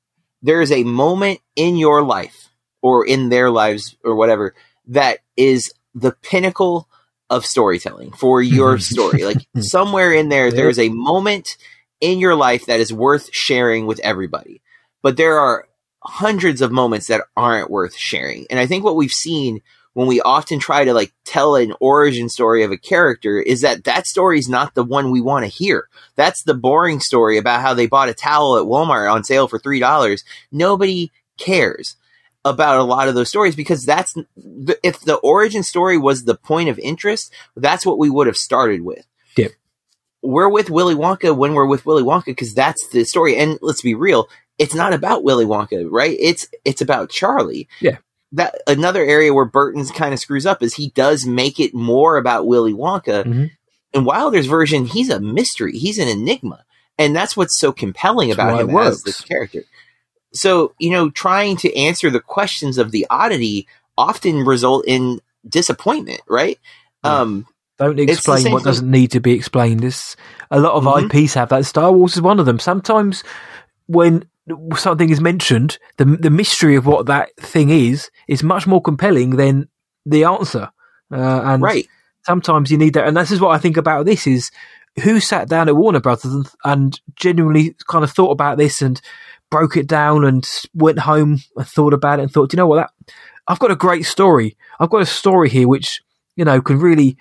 there 0.40 0.60
is 0.60 0.70
a 0.70 0.84
moment 0.84 1.40
in 1.56 1.76
your 1.76 2.02
life 2.04 2.50
or 2.80 3.04
in 3.04 3.28
their 3.28 3.50
lives 3.50 3.96
or 4.04 4.14
whatever 4.14 4.54
that 4.86 5.18
is 5.36 5.72
the 5.94 6.12
pinnacle 6.22 6.88
of 7.28 7.44
storytelling 7.44 8.12
for 8.12 8.40
your 8.40 8.78
story. 8.92 9.24
Like 9.24 9.44
somewhere 9.58 10.12
in 10.12 10.28
there, 10.28 10.52
there's 10.52 10.78
a 10.78 10.90
moment 10.90 11.56
in 12.00 12.20
your 12.20 12.36
life 12.36 12.66
that 12.66 12.78
is 12.78 12.92
worth 12.92 13.30
sharing 13.32 13.86
with 13.86 13.98
everybody. 14.00 14.62
But 15.02 15.16
there 15.16 15.40
are 15.40 15.66
hundreds 16.04 16.60
of 16.60 16.72
moments 16.72 17.06
that 17.06 17.22
aren't 17.36 17.70
worth 17.70 17.96
sharing. 17.96 18.46
And 18.50 18.58
I 18.58 18.66
think 18.66 18.84
what 18.84 18.96
we've 18.96 19.10
seen 19.10 19.60
when 19.94 20.06
we 20.06 20.20
often 20.20 20.58
try 20.58 20.84
to 20.84 20.94
like 20.94 21.12
tell 21.24 21.54
an 21.54 21.74
origin 21.80 22.28
story 22.28 22.62
of 22.64 22.72
a 22.72 22.78
character 22.78 23.38
is 23.38 23.60
that 23.60 23.84
that 23.84 24.06
story 24.06 24.38
is 24.38 24.48
not 24.48 24.74
the 24.74 24.84
one 24.84 25.10
we 25.10 25.20
want 25.20 25.44
to 25.44 25.50
hear. 25.50 25.88
That's 26.16 26.42
the 26.42 26.54
boring 26.54 27.00
story 27.00 27.36
about 27.36 27.60
how 27.60 27.74
they 27.74 27.86
bought 27.86 28.08
a 28.08 28.14
towel 28.14 28.56
at 28.56 28.64
Walmart 28.64 29.12
on 29.12 29.24
sale 29.24 29.48
for 29.48 29.58
$3. 29.58 30.22
Nobody 30.50 31.12
cares 31.38 31.96
about 32.44 32.78
a 32.78 32.84
lot 32.84 33.08
of 33.08 33.14
those 33.14 33.28
stories 33.28 33.54
because 33.54 33.84
that's 33.84 34.14
if 34.82 35.00
the 35.00 35.16
origin 35.16 35.62
story 35.62 35.98
was 35.98 36.24
the 36.24 36.34
point 36.34 36.68
of 36.68 36.78
interest, 36.78 37.32
that's 37.56 37.86
what 37.86 37.98
we 37.98 38.10
would 38.10 38.26
have 38.26 38.36
started 38.36 38.82
with. 38.82 39.06
Yep. 39.36 39.52
we're 40.22 40.48
with 40.48 40.68
Willy 40.70 40.94
Wonka 40.94 41.36
when 41.36 41.54
we're 41.54 41.66
with 41.66 41.86
Willy 41.86 42.02
Wonka 42.02 42.26
because 42.26 42.54
that's 42.54 42.88
the 42.88 43.04
story. 43.04 43.36
And 43.36 43.58
let's 43.62 43.82
be 43.82 43.94
real, 43.94 44.28
it's 44.58 44.74
not 44.74 44.92
about 44.92 45.24
Willy 45.24 45.44
Wonka, 45.44 45.86
right? 45.90 46.16
It's 46.20 46.46
it's 46.64 46.80
about 46.80 47.10
Charlie. 47.10 47.68
Yeah. 47.80 47.98
That 48.32 48.54
another 48.66 49.04
area 49.04 49.32
where 49.34 49.44
Burton's 49.44 49.90
kind 49.90 50.14
of 50.14 50.20
screws 50.20 50.46
up 50.46 50.62
is 50.62 50.74
he 50.74 50.90
does 50.90 51.26
make 51.26 51.60
it 51.60 51.74
more 51.74 52.16
about 52.16 52.46
Willy 52.46 52.72
Wonka. 52.72 53.24
Mhm. 53.24 53.50
In 53.92 54.04
Wilder's 54.04 54.46
version, 54.46 54.86
he's 54.86 55.10
a 55.10 55.20
mystery. 55.20 55.76
He's 55.78 55.98
an 55.98 56.08
enigma. 56.08 56.64
And 56.98 57.14
that's 57.14 57.36
what's 57.36 57.58
so 57.58 57.72
compelling 57.72 58.28
That's 58.28 58.38
about 58.38 58.60
him 58.60 58.70
as 58.70 59.02
works. 59.04 59.20
character. 59.22 59.64
So, 60.32 60.72
you 60.78 60.90
know, 60.90 61.10
trying 61.10 61.56
to 61.58 61.74
answer 61.76 62.10
the 62.10 62.20
questions 62.20 62.78
of 62.78 62.90
the 62.90 63.06
oddity 63.10 63.66
often 63.98 64.44
result 64.46 64.84
in 64.86 65.20
disappointment, 65.46 66.22
right? 66.28 66.58
Yeah. 67.04 67.20
Um, 67.20 67.46
Don't 67.78 67.98
explain 67.98 68.50
what 68.52 68.60
thing- 68.60 68.64
doesn't 68.64 68.90
need 68.90 69.10
to 69.10 69.20
be 69.20 69.32
explained. 69.32 69.80
This 69.80 70.16
a 70.50 70.58
lot 70.60 70.72
of 70.72 70.84
Mhm. 70.84 71.04
IPs 71.10 71.34
have 71.34 71.50
that. 71.50 71.66
Star 71.66 71.92
Wars 71.92 72.14
is 72.14 72.22
one 72.22 72.40
of 72.40 72.46
them. 72.46 72.58
Sometimes 72.58 73.22
when 73.86 74.24
something 74.76 75.10
is 75.10 75.20
mentioned, 75.20 75.78
the 75.98 76.04
the 76.04 76.30
mystery 76.30 76.76
of 76.76 76.86
what 76.86 77.06
that 77.06 77.34
thing 77.36 77.70
is 77.70 78.10
is 78.28 78.42
much 78.42 78.66
more 78.66 78.82
compelling 78.82 79.36
than 79.36 79.68
the 80.04 80.24
answer. 80.24 80.70
Uh, 81.12 81.42
and 81.44 81.62
right. 81.62 81.86
sometimes 82.24 82.70
you 82.70 82.78
need 82.78 82.94
that, 82.94 83.06
and 83.06 83.16
this 83.16 83.30
is 83.30 83.40
what 83.40 83.54
I 83.54 83.58
think 83.58 83.76
about 83.76 84.06
this: 84.06 84.26
is 84.26 84.50
who 85.02 85.20
sat 85.20 85.48
down 85.48 85.68
at 85.68 85.76
Warner 85.76 86.00
Brothers 86.00 86.32
and, 86.32 86.50
and 86.64 87.00
genuinely 87.16 87.74
kind 87.88 88.04
of 88.04 88.10
thought 88.10 88.30
about 88.30 88.58
this 88.58 88.82
and 88.82 89.00
broke 89.50 89.76
it 89.76 89.86
down 89.86 90.24
and 90.24 90.48
went 90.74 91.00
home 91.00 91.38
and 91.56 91.66
thought 91.66 91.94
about 91.94 92.18
it 92.18 92.22
and 92.22 92.32
thought, 92.32 92.50
"Do 92.50 92.56
you 92.56 92.58
know 92.58 92.66
what? 92.66 92.76
That 92.76 93.14
I've 93.48 93.58
got 93.58 93.70
a 93.70 93.76
great 93.76 94.04
story. 94.06 94.56
I've 94.78 94.90
got 94.90 95.02
a 95.02 95.06
story 95.06 95.48
here 95.48 95.68
which 95.68 96.00
you 96.36 96.44
know 96.44 96.60
can 96.60 96.78
really 96.78 97.16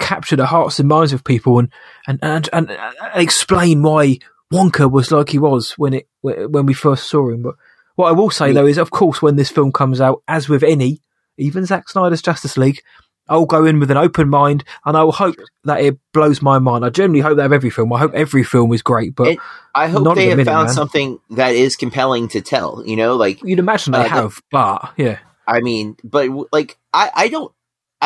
capture 0.00 0.36
the 0.36 0.46
hearts 0.46 0.78
and 0.80 0.88
minds 0.88 1.12
of 1.12 1.24
people 1.24 1.58
and 1.58 1.70
and 2.06 2.18
and, 2.22 2.48
and, 2.52 2.70
and 2.70 2.96
explain 3.14 3.82
why 3.82 4.18
Wonka 4.52 4.90
was 4.90 5.10
like 5.10 5.30
he 5.30 5.38
was 5.38 5.72
when 5.72 5.94
it 5.94 6.08
when 6.22 6.66
we 6.66 6.74
first 6.74 7.08
saw 7.08 7.28
him. 7.30 7.42
But 7.42 7.54
what 7.96 8.08
I 8.08 8.12
will 8.12 8.30
say 8.30 8.48
Yeah. 8.48 8.54
though 8.54 8.66
is, 8.66 8.78
of 8.78 8.90
course, 8.90 9.20
when 9.22 9.36
this 9.36 9.50
film 9.50 9.72
comes 9.72 10.00
out, 10.00 10.22
as 10.28 10.48
with 10.48 10.62
any, 10.62 11.00
even 11.38 11.64
Zack 11.66 11.88
Snyder's 11.88 12.22
Justice 12.22 12.56
League, 12.56 12.80
I'll 13.28 13.46
go 13.46 13.64
in 13.64 13.80
with 13.80 13.90
an 13.90 13.96
open 13.96 14.28
mind 14.28 14.64
and 14.84 14.96
I 14.96 15.02
will 15.02 15.12
hope 15.12 15.36
that 15.64 15.80
it 15.80 15.98
blows 16.12 16.42
my 16.42 16.58
mind. 16.58 16.84
I 16.84 16.90
generally 16.90 17.20
hope 17.20 17.38
that 17.38 17.46
of 17.46 17.52
every 17.52 17.70
film. 17.70 17.90
I 17.92 17.98
hope 17.98 18.12
every 18.14 18.44
film 18.44 18.70
is 18.74 18.82
great, 18.82 19.14
but 19.14 19.28
It- 19.28 19.38
I 19.74 19.88
hope 19.88 20.04
Not 20.04 20.16
they 20.16 20.28
have 20.28 20.36
minute, 20.36 20.50
found 20.52 20.66
man. 20.66 20.74
something 20.74 21.18
that 21.30 21.54
is 21.54 21.74
compelling 21.74 22.28
to 22.28 22.40
tell, 22.42 22.82
you 22.84 22.96
know, 22.96 23.16
like 23.16 23.42
you'd 23.42 23.58
imagine 23.58 23.92
they 23.92 24.00
uh, 24.00 24.08
have. 24.08 24.34
But 24.52 24.92
yeah, 24.98 25.18
I 25.48 25.60
mean, 25.60 25.96
but 26.04 26.28
like 26.52 26.76
I, 26.92 27.10
I 27.14 27.28
don't. 27.28 27.50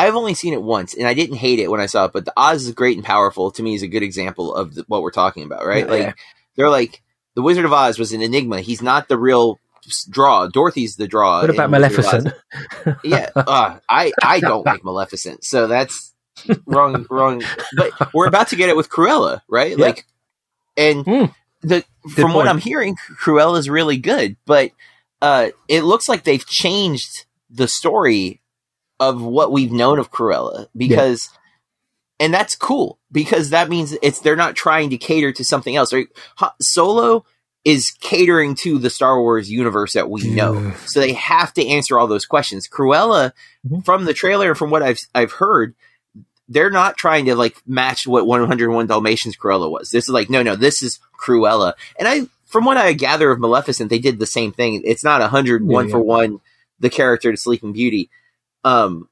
I've 0.05 0.15
only 0.15 0.33
seen 0.33 0.53
it 0.53 0.61
once, 0.61 0.93
and 0.93 1.07
I 1.07 1.13
didn't 1.13 1.37
hate 1.37 1.59
it 1.59 1.69
when 1.69 1.79
I 1.81 1.85
saw 1.87 2.05
it. 2.05 2.13
But 2.13 2.25
the 2.25 2.33
Oz 2.37 2.65
is 2.65 2.71
great 2.73 2.97
and 2.97 3.05
powerful. 3.05 3.51
To 3.51 3.63
me, 3.63 3.75
is 3.75 3.81
a 3.83 3.87
good 3.87 4.03
example 4.03 4.53
of 4.53 4.75
the, 4.75 4.83
what 4.87 5.01
we're 5.01 5.11
talking 5.11 5.43
about, 5.43 5.65
right? 5.65 5.85
Yeah, 5.85 5.91
like 5.93 6.17
they're 6.55 6.69
like 6.69 7.01
the 7.35 7.41
Wizard 7.41 7.65
of 7.65 7.73
Oz 7.73 7.99
was 7.99 8.13
an 8.13 8.21
enigma. 8.21 8.61
He's 8.61 8.81
not 8.81 9.07
the 9.07 9.17
real 9.17 9.59
draw. 10.09 10.47
Dorothy's 10.47 10.95
the 10.95 11.07
draw. 11.07 11.41
what 11.41 11.49
about 11.49 11.71
Wizard 11.71 11.99
of 11.99 12.05
Oz. 12.05 12.23
Maleficent? 12.23 12.99
yeah, 13.03 13.29
uh, 13.35 13.79
I 13.89 14.11
I 14.23 14.39
don't 14.41 14.65
like 14.65 14.83
Maleficent, 14.83 15.43
so 15.43 15.67
that's 15.67 16.13
wrong. 16.65 17.05
Wrong. 17.09 17.43
But 17.75 18.13
we're 18.13 18.27
about 18.27 18.49
to 18.49 18.55
get 18.55 18.69
it 18.69 18.75
with 18.77 18.89
Cruella, 18.89 19.41
right? 19.49 19.77
Yeah. 19.77 19.85
Like, 19.85 20.05
and 20.77 21.03
Hmm. 21.05 21.25
the 21.61 21.83
from 22.15 22.33
what. 22.33 22.47
I'm 22.47 22.59
hearing, 22.59 22.95
Cruella 23.21 23.57
is 23.57 23.69
really 23.69 23.97
good, 23.97 24.37
but 24.45 24.71
uh, 25.21 25.49
it 25.67 25.83
looks 25.83 26.07
like 26.07 26.23
they've 26.23 26.45
changed 26.45 27.25
the 27.49 27.67
story 27.67 28.41
of 28.99 29.21
what 29.21 29.51
we've 29.51 29.71
known 29.71 29.99
of 29.99 30.11
Cruella 30.11 30.67
because. 30.75 31.29
And 32.21 32.33
that's 32.33 32.53
cool 32.53 32.99
because 33.13 33.51
that 33.51 33.69
means 33.69 33.95
it's 34.01 34.19
they're 34.19 34.35
not 34.35 34.53
trying 34.57 34.89
to 34.89 34.97
cater 34.97 35.31
to 35.31 35.43
something 35.45 35.77
else. 35.77 35.93
Right? 35.93 36.07
Solo 36.61 37.23
is 37.63 37.91
catering 38.01 38.55
to 38.55 38.77
the 38.77 38.89
Star 38.89 39.21
Wars 39.21 39.49
universe 39.49 39.93
that 39.93 40.09
we 40.09 40.23
know. 40.29 40.73
So 40.85 40.99
they 40.99 41.13
have 41.13 41.53
to 41.53 41.65
answer 41.65 41.97
all 41.97 42.07
those 42.07 42.25
questions. 42.25 42.67
Cruella, 42.67 43.31
Mhm. 43.65 43.85
from 43.85 44.03
the 44.03 44.13
trailer, 44.13 44.53
from 44.53 44.69
what 44.69 44.83
I've 44.83 44.99
I've 45.15 45.31
heard, 45.31 45.75
they're 46.49 46.69
not 46.69 46.97
trying 46.97 47.25
to 47.27 47.35
like 47.35 47.55
match 47.65 48.05
what 48.05 48.27
101 48.27 48.87
Dalmatians 48.87 49.37
Cruella 49.37 49.71
was. 49.71 49.91
This 49.91 50.05
is 50.05 50.09
like 50.09 50.29
no, 50.29 50.43
no, 50.43 50.57
this 50.57 50.83
is 50.83 50.99
Cruella. 51.23 51.71
And 51.97 52.05
I, 52.07 52.23
from 52.47 52.65
what 52.65 52.75
I 52.75 52.91
gather 52.91 53.31
of 53.31 53.39
Maleficent, 53.39 53.89
they 53.89 53.99
did 53.99 54.19
the 54.19 54.25
same 54.25 54.51
thing. 54.51 54.81
It's 54.83 55.05
not 55.05 55.21
a 55.21 55.29
hundred 55.29 55.63
Yeah, 55.65 55.81
yeah. 55.83 55.87
for 55.91 55.99
one 55.99 56.41
the 56.81 56.89
character 56.89 57.31
to 57.31 57.37
Sleeping 57.37 57.71
Beauty. 57.71 58.09
Um, 58.63 59.09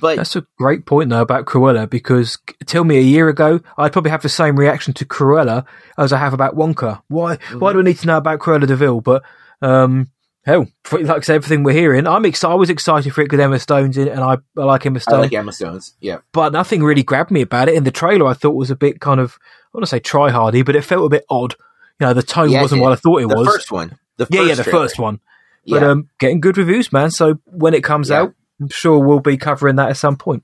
but 0.00 0.16
That's 0.16 0.36
a 0.36 0.46
great 0.56 0.86
point 0.86 1.10
though 1.10 1.20
about 1.20 1.46
Cruella 1.46 1.88
because 1.90 2.38
tell 2.66 2.84
me 2.84 2.98
a 2.98 3.02
year 3.02 3.28
ago 3.28 3.60
I'd 3.76 3.92
probably 3.92 4.12
have 4.12 4.22
the 4.22 4.28
same 4.28 4.56
reaction 4.56 4.94
to 4.94 5.04
Cruella 5.04 5.64
as 5.98 6.12
I 6.12 6.18
have 6.18 6.32
about 6.32 6.54
Wonka. 6.54 7.02
Why? 7.08 7.38
Why 7.58 7.72
do 7.72 7.80
I 7.80 7.82
need 7.82 7.98
to 7.98 8.06
know 8.06 8.16
about 8.18 8.38
Cruella 8.38 8.66
de 8.68 8.76
Vil? 8.76 9.00
But 9.00 9.24
um, 9.62 10.08
hell, 10.44 10.68
for, 10.84 11.00
like 11.00 11.18
I 11.18 11.20
said, 11.20 11.34
everything 11.36 11.64
we're 11.64 11.72
hearing, 11.72 12.06
I'm 12.06 12.24
excited. 12.24 12.52
I 12.52 12.56
was 12.56 12.70
excited 12.70 13.12
for 13.12 13.22
it 13.22 13.24
because 13.24 13.40
Emma 13.40 13.58
Stone's 13.58 13.98
in 13.98 14.06
it, 14.06 14.12
and 14.12 14.20
I, 14.20 14.38
I 14.56 14.64
like 14.64 14.86
Emma 14.86 15.00
Stones. 15.00 15.18
I 15.18 15.20
like 15.22 15.32
Emma 15.32 15.52
Stone's. 15.52 15.94
Yeah, 16.00 16.18
but 16.32 16.52
nothing 16.52 16.84
really 16.84 17.02
grabbed 17.02 17.32
me 17.32 17.40
about 17.40 17.68
it. 17.68 17.74
In 17.74 17.82
the 17.82 17.90
trailer, 17.90 18.26
I 18.26 18.34
thought 18.34 18.52
was 18.54 18.70
a 18.70 18.76
bit 18.76 19.00
kind 19.00 19.18
of 19.18 19.38
I 19.42 19.78
want 19.78 19.82
to 19.82 19.88
say 19.90 19.98
try 19.98 20.30
hardy, 20.30 20.62
but 20.62 20.76
it 20.76 20.82
felt 20.82 21.04
a 21.04 21.08
bit 21.08 21.24
odd. 21.28 21.54
You 21.98 22.06
know, 22.06 22.14
the 22.14 22.22
tone 22.22 22.50
Yeah, 22.50 22.62
wasn't 22.62 22.80
what 22.80 22.92
I 22.92 22.96
thought 22.96 23.22
it 23.22 23.28
the 23.28 23.34
was. 23.36 23.46
first 23.48 23.72
one. 23.72 23.98
The 24.18 24.28
yeah, 24.30 24.42
yeah, 24.42 24.54
the 24.54 24.62
trailer. 24.62 24.78
first 24.82 24.98
one. 25.00 25.20
But 25.66 25.82
Yeah. 25.82 25.90
um, 25.90 26.08
getting 26.18 26.40
good 26.40 26.56
reviews, 26.58 26.92
man. 26.92 27.10
So 27.10 27.38
when 27.46 27.74
it 27.74 27.84
comes 27.84 28.10
Yeah. 28.10 28.22
out, 28.22 28.34
I'm 28.60 28.68
sure 28.68 28.98
we'll 28.98 29.20
be 29.20 29.36
covering 29.36 29.76
that 29.76 29.90
at 29.90 29.96
some 29.96 30.16
point. 30.16 30.42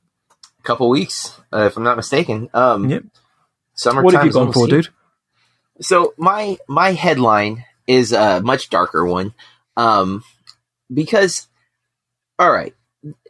A 0.59 0.63
couple 0.63 0.89
weeks, 0.89 1.39
uh, 1.53 1.63
if 1.67 1.77
I'm 1.77 1.83
not 1.85 1.97
mistaken. 1.97 2.49
Um, 2.55 2.89
Yep. 2.89 3.05
Summertime 3.75 4.05
what 4.05 4.15
have 4.15 4.25
you 4.27 4.33
gone 4.33 4.53
for, 4.53 4.67
dude? 4.67 4.89
So 5.81 6.15
my 6.17 6.59
my 6.69 6.93
headline 6.93 7.65
is 7.87 8.13
a 8.13 8.41
much 8.41 8.71
darker 8.71 9.05
one, 9.05 9.35
um, 9.77 10.25
because 10.93 11.47
all 12.39 12.51
right, 12.51 12.75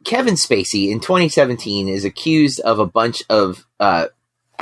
Kevin 0.05 0.35
Spacey 0.35 0.91
in 0.91 1.01
2017 1.01 1.89
is 1.89 2.05
accused 2.05 2.61
of 2.61 2.79
a 2.79 2.87
bunch 2.87 3.23
of 3.29 3.67
uh, 3.81 4.07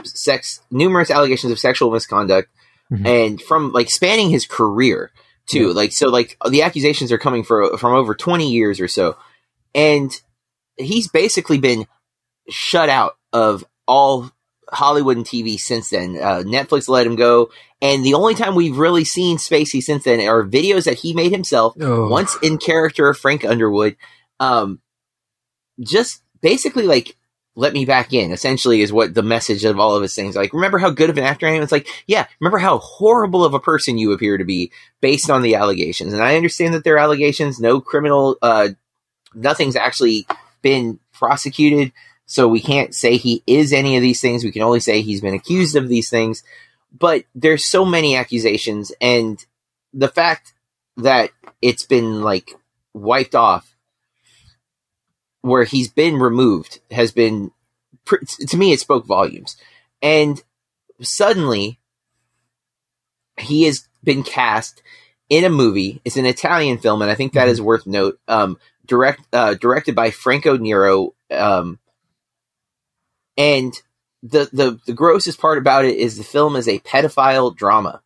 sex, 0.04 0.60
numerous 0.70 1.10
allegations 1.10 1.52
of 1.52 1.58
sexual 1.58 1.90
misconduct, 1.90 2.48
Mhm. 2.90 3.06
and 3.06 3.42
from 3.42 3.72
like 3.72 3.90
spanning 3.90 4.30
his 4.30 4.46
career 4.46 5.10
too. 5.46 5.72
Like 5.72 5.92
so, 5.92 6.08
like 6.08 6.36
the 6.48 6.62
accusations 6.62 7.12
are 7.12 7.18
coming 7.18 7.44
for 7.44 7.76
from 7.78 7.92
over 7.94 8.14
20 8.14 8.50
years 8.50 8.80
or 8.80 8.88
so, 8.88 9.16
and 9.74 10.10
he's 10.76 11.08
basically 11.08 11.58
been 11.58 11.86
shut 12.50 12.88
out 12.88 13.16
of 13.32 13.64
all 13.86 14.30
Hollywood 14.70 15.16
and 15.16 15.26
TV 15.26 15.58
since 15.58 15.90
then. 15.90 16.16
Uh, 16.16 16.42
Netflix 16.44 16.88
let 16.88 17.06
him 17.06 17.16
go, 17.16 17.50
and 17.82 18.04
the 18.04 18.14
only 18.14 18.34
time 18.34 18.54
we've 18.54 18.76
really 18.78 19.04
seen 19.04 19.36
Spacey 19.38 19.80
since 19.82 20.04
then 20.04 20.20
are 20.20 20.42
videos 20.44 20.84
that 20.84 20.98
he 20.98 21.12
made 21.14 21.32
himself, 21.32 21.74
Oh. 21.80 22.08
once 22.08 22.36
in 22.42 22.58
character 22.58 23.08
of 23.08 23.18
Frank 23.18 23.44
Underwood. 23.44 23.96
Um, 24.40 24.80
just 25.80 26.22
basically 26.40 26.84
like 26.86 27.16
let 27.56 27.72
me 27.72 27.84
back 27.84 28.12
in. 28.12 28.32
Essentially, 28.32 28.82
is 28.82 28.92
what 28.92 29.14
the 29.14 29.22
message 29.22 29.64
of 29.64 29.78
all 29.78 29.94
of 29.94 30.02
his 30.02 30.14
things. 30.14 30.34
Like, 30.36 30.52
remember 30.52 30.78
how 30.78 30.90
good 30.90 31.10
of 31.10 31.18
an 31.18 31.24
actor 31.24 31.46
I 31.46 31.52
am? 31.52 31.62
It's 31.62 31.72
like, 31.72 31.88
yeah, 32.06 32.26
remember 32.40 32.58
how 32.58 32.78
horrible 32.78 33.44
of 33.44 33.54
a 33.54 33.60
person 33.60 33.98
you 33.98 34.12
appear 34.12 34.38
to 34.38 34.44
be 34.44 34.72
based 35.00 35.30
on 35.30 35.42
the 35.42 35.54
allegations. 35.54 36.12
And 36.12 36.22
I 36.22 36.36
understand 36.36 36.74
that 36.74 36.84
there 36.84 36.94
are 36.94 36.98
allegations. 36.98 37.60
No 37.60 37.80
criminal, 37.80 38.36
uh, 38.42 38.70
nothing's 39.34 39.76
actually 39.76 40.26
been 40.62 40.98
prosecuted. 41.12 41.92
So 42.26 42.48
we 42.48 42.60
can't 42.60 42.94
say 42.94 43.16
he 43.16 43.42
is 43.46 43.72
any 43.72 43.96
of 43.96 44.02
these 44.02 44.20
things. 44.20 44.44
We 44.44 44.52
can 44.52 44.62
only 44.62 44.80
say 44.80 45.02
he's 45.02 45.20
been 45.20 45.34
accused 45.34 45.76
of 45.76 45.88
these 45.88 46.08
things. 46.08 46.42
But 46.96 47.24
there's 47.34 47.68
so 47.68 47.84
many 47.84 48.16
accusations, 48.16 48.92
and 49.00 49.44
the 49.92 50.08
fact 50.08 50.52
that 50.96 51.30
it's 51.60 51.84
been 51.84 52.22
like 52.22 52.54
wiped 52.92 53.34
off, 53.34 53.73
where 55.44 55.64
he's 55.64 55.88
been 55.88 56.16
removed, 56.16 56.80
has 56.90 57.12
been 57.12 57.50
to 58.06 58.56
me 58.56 58.72
it 58.72 58.80
spoke 58.80 59.04
volumes. 59.04 59.56
And 60.00 60.42
suddenly, 61.02 61.78
he 63.38 63.64
has 63.64 63.86
been 64.02 64.22
cast 64.22 64.82
in 65.28 65.44
a 65.44 65.50
movie. 65.50 66.00
It's 66.04 66.16
an 66.16 66.24
Italian 66.24 66.78
film, 66.78 67.02
and 67.02 67.10
I 67.10 67.14
think 67.14 67.34
that 67.34 67.48
is 67.48 67.60
worth 67.60 67.86
note. 67.86 68.18
Um, 68.26 68.58
direct 68.86 69.20
uh, 69.34 69.52
directed 69.54 69.94
by 69.94 70.10
Franco 70.10 70.56
Nero. 70.56 71.14
Um, 71.30 71.78
and 73.36 73.74
the, 74.22 74.48
the 74.50 74.80
the 74.86 74.94
grossest 74.94 75.38
part 75.38 75.58
about 75.58 75.84
it 75.84 75.98
is 75.98 76.16
the 76.16 76.24
film 76.24 76.56
is 76.56 76.68
a 76.68 76.78
pedophile 76.78 77.54
drama 77.54 78.00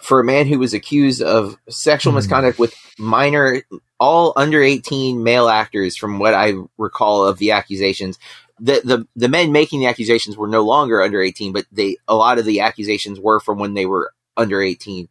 for 0.00 0.20
a 0.20 0.24
man 0.24 0.46
who 0.46 0.58
was 0.58 0.72
accused 0.72 1.20
of 1.20 1.58
sexual 1.68 2.12
Hmm. 2.12 2.16
misconduct 2.16 2.58
with 2.58 2.74
minor, 2.98 3.62
all 3.98 4.32
under 4.36 4.62
eighteen 4.62 5.22
male 5.22 5.48
actors. 5.48 5.96
From 5.96 6.18
what 6.18 6.34
I 6.34 6.54
recall 6.78 7.24
of 7.24 7.38
the 7.38 7.52
accusations, 7.52 8.18
the 8.58 8.80
the 8.84 9.06
the 9.16 9.28
men 9.28 9.52
making 9.52 9.80
the 9.80 9.86
accusations 9.86 10.36
were 10.36 10.48
no 10.48 10.62
longer 10.62 11.02
under 11.02 11.20
eighteen, 11.20 11.52
but 11.52 11.66
they 11.72 11.96
a 12.06 12.14
lot 12.14 12.38
of 12.38 12.44
the 12.44 12.60
accusations 12.60 13.20
were 13.20 13.40
from 13.40 13.58
when 13.58 13.74
they 13.74 13.86
were 13.86 14.12
under 14.36 14.60
eighteen, 14.62 15.08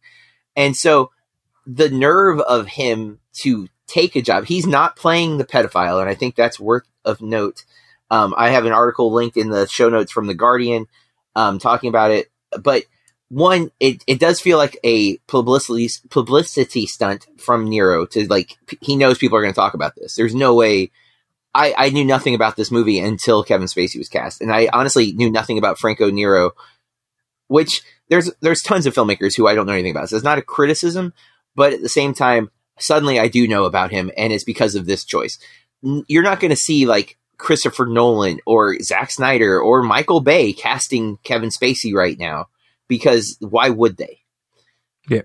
and 0.54 0.76
so 0.76 1.10
the 1.66 1.90
nerve 1.90 2.40
of 2.40 2.68
him 2.68 3.18
to 3.32 3.68
take 3.86 4.16
a 4.16 4.22
job. 4.22 4.44
He's 4.44 4.66
not 4.66 4.96
playing 4.96 5.38
the 5.38 5.44
pedophile, 5.44 6.00
and 6.00 6.08
I 6.08 6.14
think 6.14 6.34
that's 6.34 6.60
worth 6.60 6.86
of 7.04 7.20
note. 7.20 7.64
Um, 8.10 8.34
I 8.36 8.50
have 8.50 8.66
an 8.66 8.72
article 8.72 9.12
linked 9.12 9.36
in 9.36 9.50
the 9.50 9.66
show 9.66 9.88
notes 9.88 10.12
from 10.12 10.26
the 10.26 10.34
Guardian 10.34 10.86
um, 11.34 11.58
talking 11.58 11.88
about 11.88 12.12
it. 12.12 12.30
But 12.62 12.84
one, 13.28 13.70
it, 13.80 14.04
it 14.06 14.20
does 14.20 14.40
feel 14.40 14.56
like 14.56 14.78
a 14.84 15.16
publicity 15.26 15.90
publicity 16.10 16.86
stunt 16.86 17.26
from 17.38 17.68
Nero 17.68 18.06
to 18.06 18.26
like 18.28 18.56
he 18.80 18.96
knows 18.96 19.18
people 19.18 19.36
are 19.36 19.42
going 19.42 19.52
to 19.52 19.60
talk 19.60 19.74
about 19.74 19.94
this. 19.96 20.14
There's 20.14 20.34
no 20.34 20.54
way. 20.54 20.90
I, 21.54 21.74
I 21.76 21.88
knew 21.88 22.04
nothing 22.04 22.34
about 22.34 22.56
this 22.56 22.70
movie 22.70 22.98
until 23.00 23.42
Kevin 23.42 23.66
Spacey 23.66 23.96
was 23.96 24.10
cast, 24.10 24.42
and 24.42 24.52
I 24.52 24.68
honestly 24.72 25.12
knew 25.12 25.30
nothing 25.30 25.56
about 25.56 25.78
Franco 25.78 26.10
Nero, 26.10 26.52
which 27.48 27.82
there's 28.08 28.30
there's 28.42 28.62
tons 28.62 28.86
of 28.86 28.94
filmmakers 28.94 29.36
who 29.36 29.48
I 29.48 29.54
don't 29.54 29.66
know 29.66 29.72
anything 29.72 29.92
about. 29.92 30.10
So 30.10 30.16
it's 30.16 30.24
not 30.24 30.38
a 30.38 30.42
criticism, 30.42 31.12
but 31.56 31.72
at 31.72 31.82
the 31.82 31.88
same 31.88 32.14
time, 32.14 32.50
suddenly 32.78 33.18
I 33.18 33.28
do 33.28 33.48
know 33.48 33.64
about 33.64 33.90
him, 33.90 34.12
and 34.16 34.32
it's 34.32 34.44
because 34.44 34.74
of 34.74 34.86
this 34.86 35.04
choice. 35.04 35.38
You're 35.82 36.22
not 36.22 36.40
going 36.40 36.50
to 36.50 36.56
see 36.56 36.86
like 36.86 37.18
Christopher 37.38 37.86
Nolan 37.86 38.38
or 38.46 38.78
Zack 38.80 39.10
Snyder 39.10 39.60
or 39.60 39.82
Michael 39.82 40.20
Bay 40.20 40.52
casting 40.52 41.16
Kevin 41.24 41.48
Spacey 41.48 41.92
right 41.92 42.18
now 42.18 42.48
because 42.88 43.36
why 43.40 43.70
would 43.70 43.96
they? 43.96 44.20
Yeah. 45.08 45.22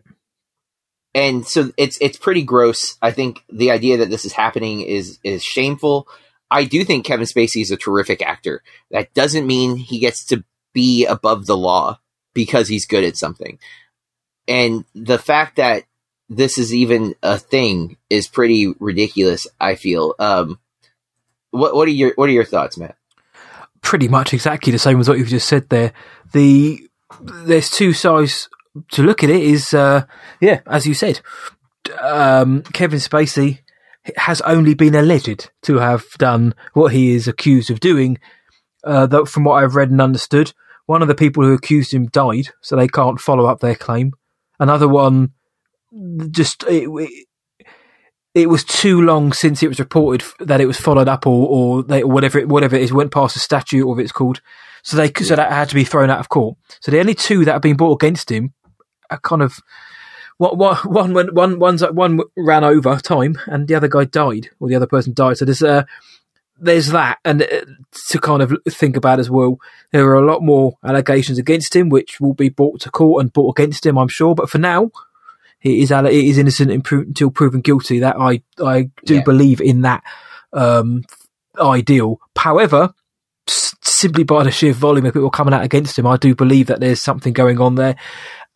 And 1.14 1.46
so 1.46 1.72
it's 1.78 1.98
it's 2.00 2.18
pretty 2.18 2.44
gross. 2.44 2.96
I 3.02 3.12
think 3.12 3.44
the 3.52 3.72
idea 3.72 3.98
that 3.98 4.10
this 4.10 4.26
is 4.26 4.34
happening 4.34 4.82
is 4.82 5.20
is 5.24 5.44
shameful. 5.44 6.08
I 6.50 6.66
do 6.66 6.84
think 6.84 7.06
Kevin 7.06 7.26
Spacey 7.26 7.62
is 7.62 7.72
a 7.72 7.78
terrific 7.78 8.22
actor. 8.22 8.62
That 8.92 9.14
doesn't 9.14 9.48
mean 9.48 9.76
he 9.76 10.00
gets 10.00 10.26
to 10.26 10.44
be 10.74 11.06
above 11.06 11.46
the 11.46 11.58
law 11.58 12.00
because 12.34 12.68
he's 12.68 12.86
good 12.86 13.04
at 13.04 13.18
something. 13.18 13.60
And 14.48 14.86
the 14.96 15.18
fact 15.18 15.58
that 15.58 15.84
this 16.30 16.58
is 16.58 16.74
even 16.74 17.14
a 17.22 17.38
thing 17.38 17.98
is 18.10 18.28
pretty 18.28 18.74
ridiculous. 18.80 19.48
I 19.60 19.76
feel. 19.76 20.16
Um, 20.18 20.60
what 21.52 21.76
what 21.76 21.88
are 21.88 21.92
your 21.92 22.14
what 22.16 22.30
are 22.30 22.34
your 22.34 22.46
thoughts, 22.46 22.78
Matt? 22.78 22.96
Pretty 23.82 24.08
much 24.08 24.34
exactly 24.34 24.72
the 24.72 24.80
same 24.80 25.00
as 25.00 25.10
what 25.10 25.18
you've 25.18 25.28
just 25.28 25.50
said 25.50 25.68
there. 25.70 25.92
The 26.32 26.88
there's 27.20 27.70
two 27.70 27.94
sides 27.94 28.50
to 28.92 29.04
look 29.04 29.24
at 29.24 29.30
it. 29.30 29.42
Is 29.42 29.74
uh, 29.74 30.06
yeah, 30.40 30.62
as 30.68 30.88
you 30.88 30.94
said, 30.94 31.22
um, 32.00 32.64
Kevin 32.74 33.00
Spacey 33.00 33.60
has 34.18 34.42
only 34.42 34.74
been 34.74 34.96
alleged 34.96 35.52
to 35.64 35.78
have 35.78 36.06
done 36.18 36.56
what 36.74 36.92
he 36.92 37.14
is 37.14 37.28
accused 37.28 37.70
of 37.70 37.80
doing. 37.80 38.18
Uh, 38.84 39.26
from 39.26 39.44
what 39.44 39.64
I've 39.64 39.76
read 39.76 39.92
and 39.92 40.02
understood, 40.02 40.54
one 40.88 41.04
of 41.04 41.08
the 41.08 41.14
people 41.16 41.44
who 41.44 41.54
accused 41.54 41.94
him 41.94 42.08
died, 42.08 42.50
so 42.62 42.76
they 42.76 42.88
can't 42.88 43.20
follow 43.20 43.46
up 43.46 43.60
their 43.60 43.76
claim. 43.76 44.14
Another 44.60 44.88
one 44.88 45.34
just 46.32 46.64
it, 46.64 46.88
it, 46.90 47.28
it 48.34 48.50
was 48.50 48.64
too 48.64 49.02
long 49.02 49.34
since 49.34 49.62
it 49.62 49.68
was 49.68 49.80
reported 49.80 50.26
that 50.40 50.62
it 50.62 50.66
was 50.66 50.80
followed 50.80 51.08
up 51.08 51.28
or 51.28 51.48
or, 51.48 51.84
they, 51.84 52.02
or 52.02 52.12
whatever 52.12 52.40
it, 52.40 52.48
whatever 52.48 52.76
it 52.76 52.82
is 52.82 52.94
went 52.94 53.12
past 53.12 53.34
the 53.34 53.40
statute 53.40 53.86
or 53.86 54.00
it's 54.00 54.12
called. 54.12 54.42
So 54.84 54.98
they 54.98 55.12
so 55.14 55.36
that 55.36 55.52
had 55.52 55.70
to 55.70 55.76
be 55.76 55.84
thrown 55.84 56.10
out 56.10 56.20
of 56.20 56.30
court. 56.30 56.58
So 56.80 56.92
the 56.92 57.00
only 57.00 57.16
two 57.16 57.46
that 57.46 57.54
have 57.54 57.62
been 57.62 57.78
brought 57.78 58.02
against 58.02 58.32
him 58.32 58.54
are 59.10 59.20
kind 59.20 59.42
of 59.42 59.60
what 60.38 60.58
one 60.86 61.14
one 61.14 61.34
one 61.34 61.60
one's 61.60 61.82
one 61.82 62.20
ran 62.36 62.64
over 62.64 62.98
time 62.98 63.38
and 63.46 63.68
the 63.68 63.76
other 63.76 63.88
guy 63.88 64.06
died 64.06 64.50
or 64.60 64.68
the 64.68 64.76
other 64.76 64.88
person 64.88 65.14
died. 65.14 65.38
So 65.38 65.46
there's 65.46 65.64
uh 65.64 65.84
there's 66.60 66.88
that 66.88 67.18
and 67.26 67.42
uh, 67.42 67.66
to 68.10 68.20
kind 68.20 68.42
of 68.42 68.56
think 68.70 68.96
about 68.96 69.20
as 69.20 69.30
well. 69.30 69.58
There 69.92 70.08
are 70.10 70.16
a 70.16 70.26
lot 70.26 70.44
more 70.44 70.78
allegations 70.84 71.40
against 71.40 71.76
him 71.76 71.90
which 71.90 72.20
will 72.22 72.34
be 72.34 72.50
brought 72.50 72.82
to 72.82 72.92
court 72.92 73.22
and 73.22 73.34
brought 73.34 73.58
against 73.58 73.86
him, 73.86 73.98
I'm 73.98 74.08
sure. 74.08 74.36
But 74.36 74.50
for 74.50 74.60
now, 74.60 74.92
he 75.60 75.82
is 75.82 75.90
he 75.90 76.30
is 76.30 76.38
innocent 76.38 76.72
until 76.72 77.32
proven 77.32 77.62
guilty. 77.62 78.00
That 78.00 78.16
I 78.20 78.42
I 78.64 78.90
do 79.06 79.16
yeah. 79.16 79.24
believe 79.24 79.60
in 79.60 79.82
that 79.82 80.04
um, 80.54 81.04
ideal. 81.60 82.20
However, 82.38 82.94
simply 84.02 84.24
by 84.24 84.44
the 84.44 84.52
sheer 84.52 84.74
volume 84.74 85.06
of 85.06 85.14
people 85.14 85.30
coming 85.30 85.54
out 85.54 85.64
against 85.64 85.98
him, 85.98 86.08
I 86.08 86.18
do 86.18 86.36
believe 86.36 86.68
that 86.68 86.80
there's 86.80 87.02
something 87.02 87.34
going 87.34 87.60
on 87.60 87.76
there. 87.76 87.96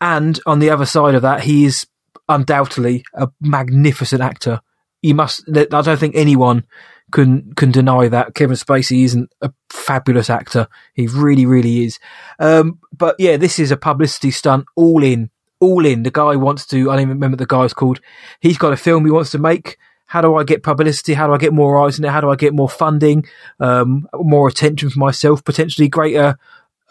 And 0.00 0.38
on 0.46 0.58
the 0.58 0.70
other 0.70 0.86
side 0.86 1.14
of 1.14 1.22
that, 1.22 1.42
he 1.42 1.64
is 1.64 1.86
undoubtedly 2.28 3.04
a 3.14 3.28
magnificent 3.40 4.20
actor. 4.20 4.60
You 5.02 5.14
must. 5.14 5.44
I 5.48 5.64
don't 5.64 5.98
think 5.98 6.16
anyone 6.16 6.64
can 7.12 7.52
can 7.54 7.70
deny 7.70 8.08
that 8.08 8.34
Kevin 8.34 8.56
Spacey 8.56 9.04
isn't 9.04 9.30
a 9.40 9.52
fabulous 9.70 10.28
actor. 10.28 10.68
He 10.94 11.06
really, 11.06 11.46
really 11.46 11.84
is. 11.84 11.98
Um, 12.38 12.80
but 12.92 13.14
yeah, 13.18 13.36
this 13.36 13.58
is 13.58 13.70
a 13.70 13.76
publicity 13.76 14.32
stunt 14.32 14.66
all 14.74 15.02
in 15.02 15.30
all 15.60 15.86
in. 15.86 16.02
The 16.02 16.10
guy 16.10 16.36
wants 16.36 16.66
to, 16.66 16.90
I 16.90 16.94
don't 16.94 17.02
even 17.02 17.16
remember 17.16 17.36
the 17.36 17.46
guy's 17.46 17.72
called. 17.72 18.00
He's 18.40 18.58
got 18.58 18.72
a 18.72 18.76
film 18.76 19.04
he 19.04 19.10
wants 19.10 19.30
to 19.32 19.38
make. 19.38 19.78
How 20.06 20.20
do 20.20 20.36
I 20.36 20.44
get 20.44 20.62
publicity? 20.62 21.14
How 21.14 21.26
do 21.26 21.34
I 21.34 21.38
get 21.38 21.52
more 21.52 21.84
eyes 21.84 21.98
in 21.98 22.04
it? 22.04 22.10
How 22.10 22.20
do 22.20 22.30
I 22.30 22.36
get 22.36 22.54
more 22.54 22.68
funding, 22.68 23.26
um, 23.60 24.08
more 24.14 24.48
attention 24.48 24.88
for 24.90 24.98
myself, 24.98 25.44
potentially 25.44 25.88
greater 25.88 26.38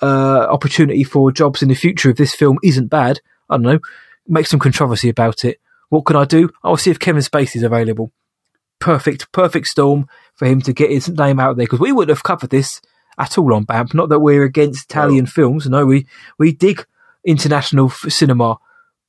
uh, 0.01 0.47
opportunity 0.49 1.03
for 1.03 1.32
jobs 1.32 1.61
in 1.61 1.70
the 1.70 1.76
future 1.76 2.09
if 2.09 2.18
this 2.18 2.36
film 2.36 2.59
isn't 2.61 2.88
bad? 2.88 3.22
I 3.49 3.55
don't 3.55 3.63
know. 3.63 3.80
Make 4.28 4.47
some 4.47 4.59
controversy 4.59 5.09
about 5.09 5.45
it. 5.45 5.59
What 5.89 6.05
can 6.05 6.16
I 6.16 6.26
do? 6.26 6.49
I'll 6.63 6.78
see 6.78 6.91
if 6.91 6.99
Kevin 6.99 7.22
Spacey 7.22 7.57
is 7.57 7.63
available. 7.63 8.11
Perfect, 8.80 9.32
perfect 9.32 9.68
storm 9.68 10.07
for 10.34 10.45
him 10.45 10.61
to 10.61 10.74
get 10.74 10.91
his 10.91 11.07
name 11.07 11.39
out 11.39 11.55
there 11.55 11.66
because 11.66 11.80
we 11.80 11.91
wouldn't 11.91 12.16
have 12.16 12.24
covered 12.24 12.49
this 12.49 12.82
at 13.18 13.38
all 13.38 13.53
on 13.53 13.66
BAMP. 13.66 13.93
Not 13.93 14.09
that 14.09 14.20
we're 14.20 14.43
against 14.43 14.91
Italian 14.91 15.26
films. 15.26 15.70
No, 15.70 15.86
we, 15.86 16.05
we 16.38 16.51
dig 16.51 16.86
international 17.26 17.88
f- 17.88 18.11
cinema, 18.11 18.57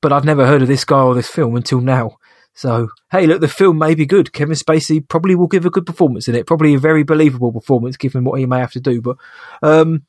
but 0.01 0.13
I'd 0.13 0.23
never 0.23 0.47
heard 0.47 0.61
of 0.61 0.69
this 0.69 0.85
guy 0.85 1.01
or 1.01 1.13
this 1.13 1.27
film 1.27 1.55
until 1.57 1.81
now. 1.81 2.17
So, 2.57 2.89
hey, 3.11 3.27
look, 3.27 3.39
the 3.39 3.47
film 3.47 3.77
may 3.77 3.93
be 3.93 4.07
good. 4.07 4.33
Kevin 4.33 4.55
Spacey 4.55 5.07
probably 5.07 5.35
will 5.35 5.45
give 5.45 5.67
a 5.67 5.69
good 5.69 5.85
performance 5.85 6.27
in 6.27 6.33
it. 6.33 6.47
Probably 6.47 6.73
a 6.73 6.79
very 6.79 7.03
believable 7.03 7.51
performance 7.51 7.97
given 7.97 8.23
what 8.23 8.39
he 8.39 8.47
may 8.47 8.57
have 8.57 8.71
to 8.71 8.79
do. 8.79 8.99
But 8.99 9.17
um, 9.61 10.07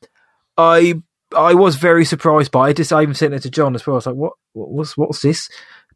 I 0.57 0.95
I 1.37 1.53
was 1.53 1.75
very 1.75 2.05
surprised 2.05 2.49
by 2.49 2.71
it. 2.71 2.91
I 2.91 3.03
even 3.03 3.13
sent 3.13 3.35
it 3.35 3.43
to 3.43 3.51
John 3.51 3.75
as 3.75 3.85
well. 3.85 3.93
I 3.93 3.97
was 3.97 4.07
like, 4.07 4.15
what, 4.15 4.33
what 4.53 4.71
what's 4.71 4.97
what's 4.97 5.21
this? 5.21 5.47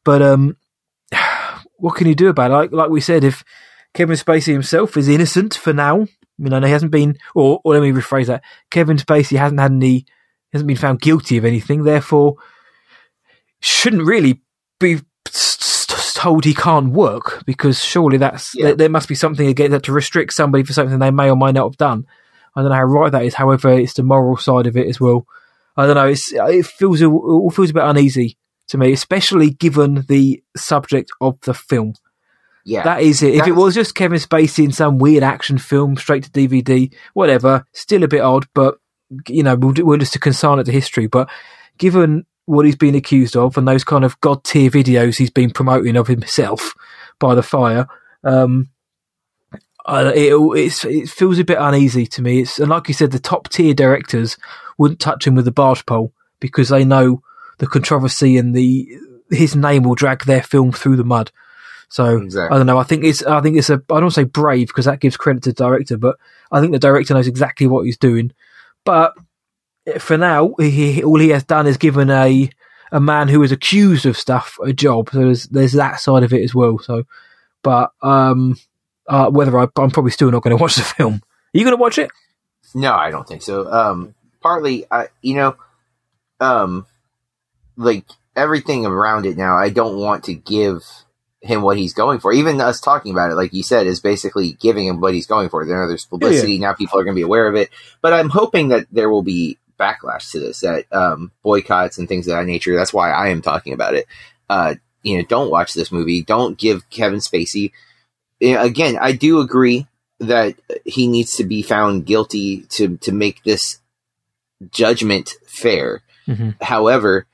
But 0.03 0.21
um, 0.21 0.57
what 1.77 1.95
can 1.95 2.05
you 2.05 2.13
do 2.13 2.29
about 2.29 2.51
it? 2.51 2.53
Like 2.53 2.71
like 2.71 2.89
we 2.91 3.01
said, 3.01 3.23
if 3.23 3.43
Kevin 3.95 4.15
Spacey 4.15 4.53
himself 4.53 4.95
is 4.95 5.09
innocent 5.09 5.55
for 5.55 5.73
now, 5.73 6.01
you 6.37 6.49
know, 6.49 6.61
he 6.61 6.69
hasn't 6.69 6.91
been, 6.91 7.17
or, 7.33 7.61
or 7.63 7.73
let 7.73 7.81
me 7.81 7.91
rephrase 7.91 8.27
that: 8.27 8.43
Kevin 8.69 8.97
Spacey 8.97 9.39
hasn't 9.39 9.59
had 9.59 9.71
any 9.71 10.05
hasn't 10.51 10.67
been 10.67 10.77
found 10.77 11.01
guilty 11.01 11.37
of 11.37 11.45
anything, 11.45 11.83
therefore 11.83 12.35
shouldn't 13.59 14.05
really 14.05 14.43
be 14.79 14.99
told 16.13 16.45
he 16.45 16.53
can't 16.53 16.91
work 16.91 17.43
because 17.45 17.83
surely 17.83 18.17
that's 18.17 18.53
yeah. 18.55 18.67
there, 18.67 18.75
there, 18.75 18.89
must 18.89 19.09
be 19.09 19.15
something 19.15 19.47
against 19.47 19.71
that 19.71 19.83
to 19.83 19.91
restrict 19.91 20.33
somebody 20.33 20.63
for 20.63 20.73
something 20.73 20.99
they 20.99 21.11
may 21.11 21.29
or 21.29 21.35
may 21.35 21.51
not 21.51 21.65
have 21.65 21.77
done. 21.77 22.05
I 22.55 22.61
don't 22.61 22.69
know 22.69 22.77
how 22.77 22.83
right 22.83 23.11
that 23.11 23.25
is. 23.25 23.33
However, 23.33 23.71
it's 23.71 23.93
the 23.93 24.03
moral 24.03 24.37
side 24.37 24.67
of 24.67 24.77
it 24.77 24.87
as 24.87 24.99
well. 24.99 25.25
I 25.75 25.85
don't 25.85 25.95
know. 25.95 26.07
It's 26.07 26.31
it 26.31 26.65
feels 26.65 27.01
it 27.01 27.07
all 27.07 27.49
feels 27.49 27.71
a 27.71 27.73
bit 27.73 27.83
uneasy 27.83 28.37
to 28.67 28.77
me, 28.77 28.91
especially 28.91 29.49
given 29.51 30.05
the 30.07 30.43
subject 30.55 31.11
of 31.19 31.39
the 31.41 31.53
film. 31.53 31.93
Yeah, 32.65 32.83
that 32.83 33.01
is 33.01 33.23
it. 33.23 33.35
If 33.35 33.47
it 33.47 33.53
was 33.53 33.73
just 33.73 33.95
Kevin 33.95 34.19
Spacey 34.19 34.63
in 34.63 34.71
some 34.71 34.97
weird 34.97 35.23
action 35.23 35.57
film 35.57 35.97
straight 35.97 36.23
to 36.23 36.29
DVD, 36.29 36.93
whatever, 37.13 37.65
still 37.73 38.03
a 38.03 38.07
bit 38.07 38.21
odd, 38.21 38.47
but 38.53 38.75
you 39.27 39.43
know, 39.43 39.55
we'll, 39.55 39.73
we'll 39.79 39.97
just 39.97 40.13
to 40.13 40.19
consign 40.19 40.59
it 40.59 40.65
to 40.65 40.71
history. 40.71 41.07
But 41.07 41.29
given 41.77 42.25
what 42.45 42.65
he's 42.65 42.75
been 42.75 42.95
accused 42.95 43.35
of 43.35 43.57
and 43.57 43.67
those 43.67 43.83
kind 43.83 44.03
of 44.03 44.19
god 44.21 44.43
tier 44.43 44.69
videos 44.69 45.17
he's 45.17 45.29
been 45.29 45.49
promoting 45.49 45.95
of 45.95 46.07
himself 46.07 46.73
by 47.19 47.35
the 47.35 47.43
fire, 47.43 47.87
um, 48.23 48.69
uh, 49.85 50.11
it, 50.15 50.33
it 50.85 51.09
feels 51.09 51.39
a 51.39 51.43
bit 51.43 51.57
uneasy 51.59 52.05
to 52.07 52.21
me. 52.21 52.41
It's 52.41 52.59
and 52.59 52.69
like 52.69 52.87
you 52.87 52.93
said, 52.93 53.11
the 53.11 53.19
top 53.19 53.49
tier 53.49 53.73
directors 53.73 54.37
wouldn't 54.77 54.99
touch 54.99 55.27
him 55.27 55.35
with 55.35 55.47
a 55.47 55.51
barge 55.51 55.85
pole 55.85 56.13
because 56.39 56.69
they 56.69 56.85
know 56.85 57.21
the 57.57 57.67
controversy 57.67 58.37
and 58.37 58.53
the 58.55 58.89
his 59.29 59.55
name 59.55 59.83
will 59.83 59.95
drag 59.95 60.25
their 60.25 60.43
film 60.43 60.71
through 60.71 60.95
the 60.95 61.03
mud. 61.03 61.31
So 61.89 62.17
exactly. 62.17 62.55
I 62.55 62.57
don't 62.57 62.67
know. 62.67 62.77
I 62.77 62.83
think 62.83 63.03
it's 63.03 63.23
I 63.23 63.41
think 63.41 63.57
it's 63.57 63.69
a 63.69 63.81
I 63.91 63.99
don't 63.99 64.11
say 64.11 64.23
brave 64.23 64.67
because 64.67 64.85
that 64.85 65.01
gives 65.01 65.17
credit 65.17 65.43
to 65.43 65.49
the 65.49 65.55
director, 65.55 65.97
but 65.97 66.17
I 66.51 66.59
think 66.59 66.71
the 66.71 66.79
director 66.79 67.13
knows 67.13 67.27
exactly 67.27 67.67
what 67.67 67.85
he's 67.85 67.97
doing 67.97 68.33
but 68.85 69.13
for 69.99 70.17
now, 70.17 70.53
he, 70.59 71.03
all 71.03 71.19
he 71.19 71.29
has 71.29 71.43
done 71.43 71.67
is 71.67 71.77
given 71.77 72.09
a 72.09 72.49
a 72.91 72.99
man 72.99 73.27
who 73.27 73.41
is 73.41 73.51
accused 73.51 74.05
of 74.05 74.17
stuff 74.17 74.57
a 74.63 74.71
job. 74.71 75.09
So 75.11 75.19
there's 75.19 75.47
there's 75.47 75.73
that 75.73 75.99
side 75.99 76.23
of 76.23 76.31
it 76.31 76.43
as 76.43 76.53
well. 76.53 76.79
So, 76.79 77.03
but 77.63 77.91
um, 78.01 78.57
uh, 79.07 79.29
whether 79.29 79.57
I, 79.57 79.67
I'm 79.77 79.91
probably 79.91 80.11
still 80.11 80.31
not 80.31 80.43
going 80.43 80.55
to 80.55 80.61
watch 80.61 80.75
the 80.75 80.83
film. 80.83 81.15
Are 81.15 81.57
you 81.57 81.63
going 81.63 81.75
to 81.75 81.81
watch 81.81 81.97
it? 81.97 82.11
No, 82.75 82.93
I 82.93 83.11
don't 83.11 83.27
think 83.27 83.41
so. 83.41 83.71
Um, 83.71 84.15
partly, 84.41 84.85
I 84.89 85.07
you 85.21 85.35
know, 85.35 85.55
um, 86.39 86.85
like 87.75 88.05
everything 88.35 88.85
around 88.85 89.25
it 89.25 89.37
now, 89.37 89.57
I 89.57 89.69
don't 89.69 89.97
want 89.97 90.25
to 90.25 90.33
give 90.33 90.83
him 91.41 91.61
what 91.61 91.77
he's 91.77 91.93
going 91.93 92.19
for. 92.19 92.31
Even 92.31 92.61
us 92.61 92.79
talking 92.79 93.11
about 93.11 93.31
it, 93.31 93.35
like 93.35 93.53
you 93.53 93.63
said, 93.63 93.85
is 93.85 93.99
basically 93.99 94.53
giving 94.53 94.87
him 94.87 95.01
what 95.01 95.13
he's 95.13 95.27
going 95.27 95.49
for. 95.49 95.65
There, 95.65 95.87
there's 95.87 96.05
publicity 96.05 96.53
yeah, 96.53 96.59
yeah. 96.59 96.67
now; 96.67 96.73
people 96.73 96.99
are 96.99 97.03
going 97.03 97.15
to 97.15 97.19
be 97.19 97.23
aware 97.23 97.47
of 97.47 97.55
it. 97.55 97.69
But 98.01 98.13
I'm 98.13 98.29
hoping 98.29 98.69
that 98.69 98.87
there 98.91 99.09
will 99.09 99.23
be 99.23 99.57
backlash 99.79 100.31
to 100.31 100.39
this, 100.39 100.61
that 100.61 100.85
um, 100.91 101.31
boycotts 101.43 101.97
and 101.97 102.07
things 102.07 102.27
of 102.27 102.35
that 102.35 102.45
nature. 102.45 102.75
That's 102.75 102.93
why 102.93 103.11
I 103.11 103.29
am 103.29 103.41
talking 103.41 103.73
about 103.73 103.95
it. 103.95 104.07
Uh, 104.49 104.75
you 105.01 105.17
know, 105.17 105.23
don't 105.23 105.51
watch 105.51 105.73
this 105.73 105.91
movie. 105.91 106.23
Don't 106.23 106.57
give 106.57 106.89
Kevin 106.89 107.19
Spacey. 107.19 107.71
Again, 108.41 108.97
I 108.99 109.11
do 109.11 109.39
agree 109.39 109.87
that 110.19 110.55
he 110.85 111.07
needs 111.07 111.35
to 111.37 111.43
be 111.43 111.61
found 111.61 112.05
guilty 112.05 112.61
to 112.69 112.97
to 112.97 113.11
make 113.11 113.43
this 113.43 113.79
judgment 114.71 115.35
fair. 115.45 116.01
Mm-hmm. 116.27 116.51
However, 116.61 117.25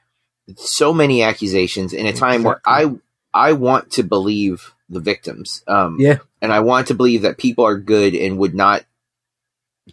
so 0.56 0.94
many 0.94 1.24
accusations 1.24 1.94
in 1.94 2.06
a 2.06 2.14
time 2.14 2.42
exactly. 2.42 2.46
where 2.46 2.62
I 2.66 3.50
I 3.50 3.54
want 3.54 3.92
to 3.92 4.04
believe 4.04 4.74
the 4.90 5.00
victims. 5.00 5.64
Um, 5.68 5.98
yeah, 6.00 6.20
and 6.42 6.52
I 6.52 6.62
want 6.62 6.88
to 6.88 6.96
believe 6.96 7.22
that 7.22 7.38
people 7.38 7.66
are 7.66 7.78
good 7.78 8.16
and 8.16 8.38
would 8.38 8.56
not 8.56 8.84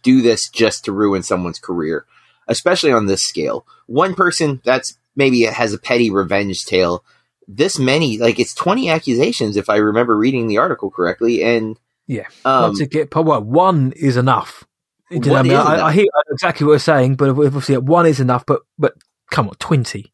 do 0.02 0.22
this 0.22 0.48
just 0.48 0.84
to 0.84 0.92
ruin 0.92 1.22
someone's 1.22 1.58
career, 1.58 2.06
especially 2.46 2.92
on 2.92 3.06
this 3.06 3.24
scale. 3.24 3.66
One 3.86 4.14
person 4.14 4.60
that's 4.64 4.96
maybe 5.14 5.42
has 5.42 5.72
a 5.72 5.78
petty 5.78 6.10
revenge 6.10 6.64
tale. 6.64 7.04
This 7.48 7.78
many, 7.78 8.18
like 8.18 8.40
it's 8.40 8.54
twenty 8.54 8.90
accusations, 8.90 9.56
if 9.56 9.70
I 9.70 9.76
remember 9.76 10.16
reading 10.16 10.48
the 10.48 10.58
article 10.58 10.90
correctly, 10.90 11.44
and 11.44 11.78
yeah, 12.06 12.26
um, 12.44 12.74
to 12.74 12.86
get 12.86 13.14
well, 13.14 13.42
one 13.42 13.92
is 13.96 14.16
enough. 14.16 14.64
You 15.10 15.20
know, 15.20 15.36
I, 15.36 15.42
mean, 15.42 15.52
I, 15.52 15.86
I, 15.86 15.92
hear 15.92 16.06
exactly 16.32 16.66
what 16.66 16.72
you're 16.72 16.78
saying, 16.80 17.14
but 17.14 17.28
obviously 17.28 17.76
one 17.76 18.06
is 18.06 18.18
enough. 18.18 18.44
But 18.44 18.62
but 18.76 18.94
come 19.30 19.48
on, 19.48 19.54
twenty. 19.54 20.12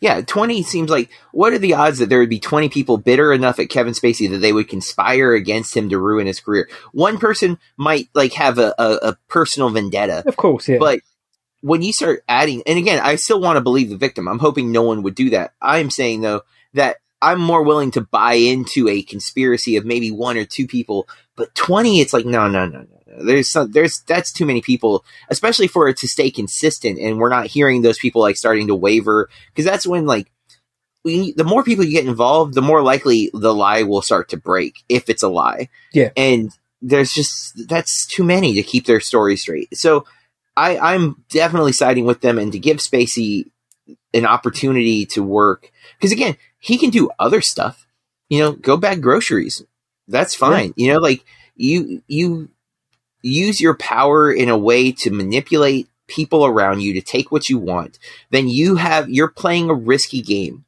Yeah, 0.00 0.20
20 0.20 0.62
seems 0.62 0.90
like 0.90 1.08
what 1.32 1.54
are 1.54 1.58
the 1.58 1.74
odds 1.74 1.98
that 1.98 2.10
there 2.10 2.18
would 2.18 2.28
be 2.28 2.38
20 2.38 2.68
people 2.68 2.98
bitter 2.98 3.32
enough 3.32 3.58
at 3.58 3.70
Kevin 3.70 3.94
Spacey 3.94 4.30
that 4.30 4.38
they 4.38 4.52
would 4.52 4.68
conspire 4.68 5.32
against 5.32 5.74
him 5.74 5.88
to 5.88 5.98
ruin 5.98 6.26
his 6.26 6.38
career? 6.38 6.68
One 6.92 7.16
person 7.16 7.58
might 7.78 8.08
like 8.14 8.34
have 8.34 8.58
a, 8.58 8.74
a, 8.78 8.98
a 9.02 9.18
personal 9.28 9.70
vendetta. 9.70 10.22
Of 10.26 10.36
course, 10.36 10.68
yeah. 10.68 10.76
But 10.78 11.00
when 11.60 11.82
you 11.82 11.92
start 11.92 12.22
adding, 12.28 12.62
and 12.66 12.78
again, 12.78 13.00
I 13.02 13.16
still 13.16 13.40
want 13.40 13.56
to 13.56 13.62
believe 13.62 13.90
the 13.90 13.96
victim. 13.96 14.28
I'm 14.28 14.38
hoping 14.38 14.72
no 14.72 14.82
one 14.82 15.02
would 15.02 15.14
do 15.14 15.30
that. 15.30 15.52
I'm 15.60 15.90
saying 15.90 16.20
though 16.20 16.42
that 16.74 16.98
I'm 17.22 17.40
more 17.40 17.62
willing 17.62 17.90
to 17.92 18.02
buy 18.02 18.34
into 18.34 18.88
a 18.88 19.02
conspiracy 19.02 19.76
of 19.76 19.84
maybe 19.84 20.10
one 20.10 20.36
or 20.36 20.44
two 20.44 20.66
people, 20.66 21.08
but 21.34 21.54
20, 21.54 22.00
it's 22.00 22.12
like, 22.12 22.26
no, 22.26 22.48
no, 22.48 22.66
no, 22.66 22.80
no. 22.80 23.24
There's 23.24 23.50
some, 23.50 23.72
there's 23.72 24.02
that's 24.06 24.30
too 24.30 24.44
many 24.44 24.60
people, 24.60 25.04
especially 25.30 25.68
for 25.68 25.88
it 25.88 25.96
to 25.98 26.08
stay 26.08 26.30
consistent, 26.30 26.98
and 26.98 27.18
we're 27.18 27.30
not 27.30 27.46
hearing 27.46 27.80
those 27.80 27.98
people 27.98 28.20
like 28.20 28.36
starting 28.36 28.66
to 28.66 28.74
waver 28.74 29.30
because 29.48 29.64
that's 29.64 29.86
when 29.86 30.04
like 30.04 30.30
we, 31.02 31.32
the 31.32 31.44
more 31.44 31.64
people 31.64 31.84
you 31.84 31.92
get 31.92 32.06
involved, 32.06 32.52
the 32.52 32.60
more 32.60 32.82
likely 32.82 33.30
the 33.32 33.54
lie 33.54 33.84
will 33.84 34.02
start 34.02 34.28
to 34.30 34.36
break 34.36 34.84
if 34.90 35.08
it's 35.08 35.22
a 35.22 35.28
lie. 35.28 35.70
Yeah, 35.94 36.10
and 36.14 36.50
there's 36.82 37.12
just 37.12 37.66
that's 37.68 38.06
too 38.06 38.22
many 38.22 38.52
to 38.54 38.62
keep 38.62 38.84
their 38.84 39.00
story 39.00 39.36
straight. 39.36 39.74
So 39.78 40.04
I 40.56 40.78
I'm 40.78 41.24
definitely 41.28 41.72
siding 41.72 42.04
with 42.04 42.20
them, 42.20 42.38
and 42.38 42.52
to 42.52 42.58
give 42.58 42.78
Spacey 42.78 43.50
an 44.12 44.26
opportunity 44.26 45.06
to 45.06 45.22
work 45.22 45.70
because 45.98 46.12
again 46.12 46.36
he 46.58 46.78
can 46.78 46.90
do 46.90 47.10
other 47.18 47.40
stuff. 47.40 47.86
You 48.28 48.40
know, 48.40 48.52
go 48.52 48.76
bag 48.76 49.02
groceries. 49.02 49.62
That's 50.08 50.34
fine. 50.34 50.72
Yeah. 50.76 50.86
You 50.86 50.92
know, 50.92 50.98
like 51.00 51.24
you 51.54 52.02
you 52.08 52.48
use 53.22 53.60
your 53.60 53.74
power 53.74 54.32
in 54.32 54.48
a 54.48 54.58
way 54.58 54.92
to 54.92 55.10
manipulate 55.10 55.88
people 56.06 56.46
around 56.46 56.80
you 56.82 56.94
to 56.94 57.00
take 57.00 57.32
what 57.32 57.48
you 57.48 57.58
want, 57.58 57.98
then 58.30 58.48
you 58.48 58.76
have 58.76 59.08
you're 59.08 59.30
playing 59.30 59.68
a 59.70 59.74
risky 59.74 60.22
game 60.22 60.64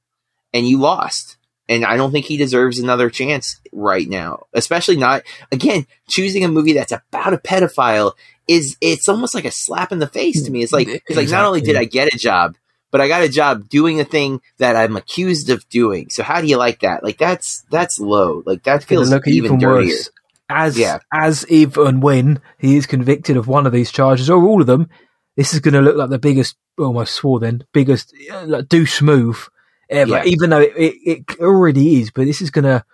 and 0.53 0.69
you 0.69 0.79
lost. 0.79 1.37
And 1.71 1.85
I 1.85 1.97
don't 1.97 2.13
think 2.13 2.25
he 2.25 2.39
deserves 2.39 2.79
another 2.79 3.11
chance 3.11 3.61
right 3.73 4.09
now. 4.09 4.45
Especially 4.55 4.97
not 4.97 5.23
again, 5.53 5.87
choosing 6.09 6.45
a 6.45 6.49
movie 6.49 6.73
that's 6.73 6.93
about 6.93 7.35
a 7.35 7.39
pedophile 7.39 8.13
is 8.49 8.77
it's 8.81 9.09
almost 9.09 9.35
like 9.35 9.45
a 9.45 9.51
slap 9.51 9.93
in 9.93 9.99
the 9.99 10.09
face 10.09 10.43
to 10.45 10.51
me. 10.51 10.63
It's 10.63 10.73
like 10.73 10.89
it's 10.89 11.17
like 11.17 11.29
not 11.29 11.45
only 11.45 11.61
did 11.61 11.77
I 11.77 11.85
get 11.85 12.13
a 12.13 12.19
job, 12.19 12.57
but 12.91 13.01
I 13.01 13.09
got 13.09 13.23
a 13.23 13.29
job 13.29 13.69
doing 13.69 14.01
a 14.01 14.05
thing 14.05 14.41
that 14.59 14.75
I'm 14.75 14.97
accused 14.97 15.51
of 15.51 15.69
doing. 15.69 16.09
So 16.11 16.23
how 16.23 16.41
do 16.41 16.47
you 16.47 16.57
like 16.57 16.81
that? 16.81 17.05
Like 17.05 17.19
that's 17.19 17.65
that's 17.71 18.01
low. 18.01 18.43
Like 18.45 18.65
that 18.65 18.83
feels 18.83 19.13
even 19.27 19.59
dirtier. 19.59 19.87
Worse 19.87 20.11
as 20.49 20.79
yeah. 20.79 20.99
as 21.13 21.45
if 21.49 21.77
and 21.77 22.03
when 22.03 22.41
he 22.59 22.77
is 22.77 22.87
convicted 22.87 23.37
of 23.37 23.49
one 23.49 23.67
of 23.67 23.73
these 23.73 23.93
charges 23.93 24.31
or 24.31 24.43
all 24.43 24.61
of 24.61 24.67
them, 24.67 24.89
this 25.37 25.55
is 25.55 25.61
going 25.61 25.75
to 25.75 25.81
look 25.81 25.97
like 25.97 26.11
the 26.11 26.19
biggest, 26.19 26.57
almost 26.79 27.15
swore 27.15 27.39
then, 27.39 27.65
biggest 27.73 28.15
uh, 28.33 28.45
like, 28.47 28.69
douche 28.69 29.03
move 29.03 29.49
ever. 29.91 30.11
Yeah. 30.11 30.25
Even 30.25 30.51
though 30.51 30.61
it, 30.61 30.73
it, 30.77 30.95
it, 31.05 31.41
already 31.41 32.01
is, 32.01 32.11
but 32.11 32.25
this 32.25 32.41
is 32.41 32.51
going 32.51 32.65
to 32.65 32.85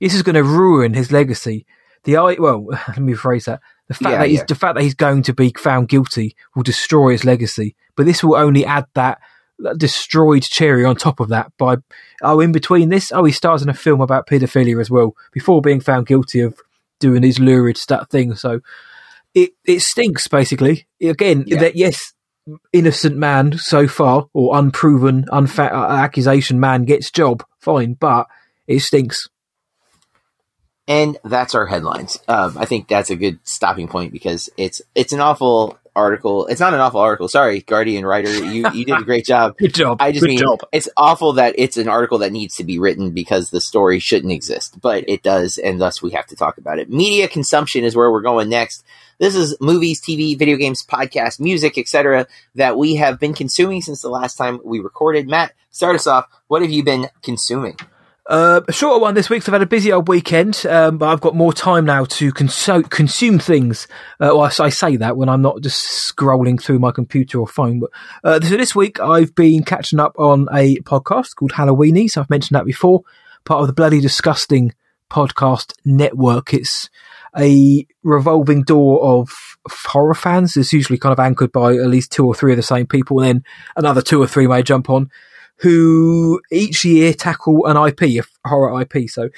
this 0.00 0.14
is 0.14 0.22
going 0.22 0.34
to 0.34 0.44
ruin 0.44 0.94
his 0.94 1.10
legacy. 1.10 1.66
The 2.04 2.18
I 2.18 2.36
well, 2.38 2.66
let 2.70 2.98
me 2.98 3.14
rephrase 3.14 3.46
that. 3.46 3.60
The 3.88 3.94
fact 3.94 4.12
yeah, 4.12 4.18
that 4.18 4.28
he's 4.28 4.44
the 4.44 4.54
fact 4.54 4.74
that 4.74 4.82
he's 4.84 4.94
going 4.94 5.22
to 5.22 5.32
be 5.32 5.52
found 5.56 5.88
guilty 5.88 6.36
will 6.54 6.62
destroy 6.62 7.12
his 7.12 7.24
legacy, 7.24 7.74
but 7.96 8.06
this 8.06 8.22
will 8.22 8.36
only 8.36 8.64
add 8.64 8.86
that 8.94 9.18
destroyed 9.76 10.42
cherry 10.42 10.84
on 10.84 10.94
top 10.94 11.18
of 11.18 11.30
that 11.30 11.50
by 11.58 11.76
oh 12.22 12.38
in 12.38 12.52
between 12.52 12.90
this 12.90 13.10
oh 13.10 13.24
he 13.24 13.32
stars 13.32 13.60
in 13.60 13.68
a 13.68 13.74
film 13.74 14.00
about 14.00 14.24
paedophilia 14.28 14.80
as 14.80 14.88
well 14.88 15.16
before 15.32 15.60
being 15.60 15.80
found 15.80 16.06
guilty 16.06 16.38
of 16.38 16.56
doing 17.00 17.22
these 17.22 17.38
lurid 17.38 17.76
stuff 17.76 18.08
things. 18.10 18.40
So 18.40 18.60
it 19.34 19.50
it 19.64 19.80
stinks 19.80 20.28
basically. 20.28 20.86
Again, 21.00 21.44
yeah. 21.46 21.60
that 21.60 21.76
yes, 21.76 22.12
innocent 22.72 23.16
man 23.16 23.56
so 23.58 23.86
far 23.86 24.26
or 24.32 24.56
unproven 24.56 25.24
unfa- 25.30 25.72
uh, 25.72 25.92
accusation 25.92 26.60
man 26.60 26.84
gets 26.84 27.10
job 27.10 27.44
fine, 27.58 27.94
but 27.94 28.26
it 28.66 28.80
stinks. 28.80 29.28
And 30.88 31.18
that's 31.22 31.54
our 31.54 31.66
headlines. 31.66 32.18
Um, 32.26 32.56
I 32.56 32.64
think 32.64 32.88
that's 32.88 33.10
a 33.10 33.16
good 33.16 33.38
stopping 33.44 33.88
point 33.88 34.10
because 34.10 34.48
it's 34.56 34.80
it's 34.94 35.12
an 35.12 35.20
awful 35.20 35.78
article. 35.94 36.46
It's 36.46 36.60
not 36.60 36.72
an 36.72 36.80
awful 36.80 37.00
article. 37.00 37.28
Sorry, 37.28 37.60
Guardian 37.60 38.06
writer, 38.06 38.32
you 38.32 38.70
you 38.72 38.86
did 38.86 38.98
a 38.98 39.04
great 39.04 39.26
job. 39.26 39.56
Good 39.58 39.74
job. 39.74 39.98
I 40.00 40.12
just 40.12 40.22
Good 40.22 40.28
mean 40.30 40.38
job. 40.38 40.60
it's 40.72 40.88
awful 40.96 41.34
that 41.34 41.56
it's 41.58 41.76
an 41.76 41.88
article 41.88 42.18
that 42.18 42.32
needs 42.32 42.54
to 42.56 42.64
be 42.64 42.78
written 42.78 43.10
because 43.10 43.50
the 43.50 43.60
story 43.60 43.98
shouldn't 43.98 44.32
exist, 44.32 44.80
but 44.80 45.04
it 45.08 45.22
does, 45.22 45.58
and 45.58 45.80
thus 45.80 46.00
we 46.02 46.12
have 46.12 46.26
to 46.28 46.36
talk 46.36 46.56
about 46.56 46.78
it. 46.78 46.88
Media 46.88 47.28
consumption 47.28 47.84
is 47.84 47.94
where 47.94 48.10
we're 48.10 48.22
going 48.22 48.48
next. 48.48 48.82
This 49.18 49.34
is 49.34 49.56
movies, 49.60 50.00
TV, 50.00 50.38
video 50.38 50.56
games, 50.56 50.84
podcast, 50.88 51.38
music, 51.40 51.76
etc. 51.76 52.26
that 52.54 52.78
we 52.78 52.94
have 52.94 53.18
been 53.20 53.34
consuming 53.34 53.82
since 53.82 54.00
the 54.00 54.08
last 54.08 54.36
time 54.36 54.60
we 54.64 54.78
recorded. 54.78 55.28
Matt, 55.28 55.52
start 55.70 55.96
us 55.96 56.06
off. 56.06 56.26
What 56.46 56.62
have 56.62 56.70
you 56.70 56.82
been 56.84 57.08
consuming? 57.22 57.76
Uh, 58.28 58.60
a 58.68 58.72
shorter 58.72 59.00
one 59.00 59.14
this 59.14 59.30
week, 59.30 59.42
so 59.42 59.50
I've 59.50 59.54
had 59.54 59.62
a 59.62 59.66
busy 59.66 59.90
old 59.90 60.06
weekend, 60.06 60.66
um, 60.68 60.98
but 60.98 61.08
I've 61.08 61.22
got 61.22 61.34
more 61.34 61.54
time 61.54 61.86
now 61.86 62.04
to 62.04 62.30
consu- 62.30 62.90
consume 62.90 63.38
things. 63.38 63.88
Uh, 64.20 64.36
well, 64.36 64.52
I 64.60 64.68
say 64.68 64.96
that 64.96 65.16
when 65.16 65.30
I'm 65.30 65.40
not 65.40 65.62
just 65.62 65.82
scrolling 65.82 66.62
through 66.62 66.78
my 66.78 66.90
computer 66.90 67.40
or 67.40 67.46
phone. 67.46 67.80
But 67.80 67.90
uh, 68.22 68.38
so 68.40 68.58
this 68.58 68.74
week, 68.74 69.00
I've 69.00 69.34
been 69.34 69.64
catching 69.64 69.98
up 69.98 70.14
on 70.18 70.46
a 70.52 70.76
podcast 70.80 71.36
called 71.36 71.52
Halloweenies. 71.52 72.10
So 72.10 72.20
I've 72.20 72.28
mentioned 72.28 72.56
that 72.56 72.66
before, 72.66 73.00
part 73.46 73.62
of 73.62 73.66
the 73.66 73.72
Bloody 73.72 74.00
Disgusting 74.00 74.74
podcast 75.10 75.72
network. 75.86 76.52
It's 76.52 76.90
a 77.34 77.86
revolving 78.02 78.62
door 78.62 79.02
of 79.04 79.30
horror 79.86 80.12
fans. 80.12 80.54
It's 80.54 80.74
usually 80.74 80.98
kind 80.98 81.14
of 81.14 81.18
anchored 81.18 81.50
by 81.50 81.76
at 81.76 81.86
least 81.86 82.12
two 82.12 82.26
or 82.26 82.34
three 82.34 82.52
of 82.52 82.58
the 82.58 82.62
same 82.62 82.86
people, 82.86 83.20
and 83.20 83.26
then 83.26 83.44
another 83.74 84.02
two 84.02 84.22
or 84.22 84.26
three 84.26 84.46
may 84.46 84.62
jump 84.62 84.90
on 84.90 85.10
who 85.60 86.40
each 86.50 86.84
year 86.84 87.12
tackle 87.12 87.66
an 87.66 87.76
IP, 87.76 88.02
a 88.02 88.48
horror 88.48 88.80
IP. 88.82 89.08
So 89.10 89.28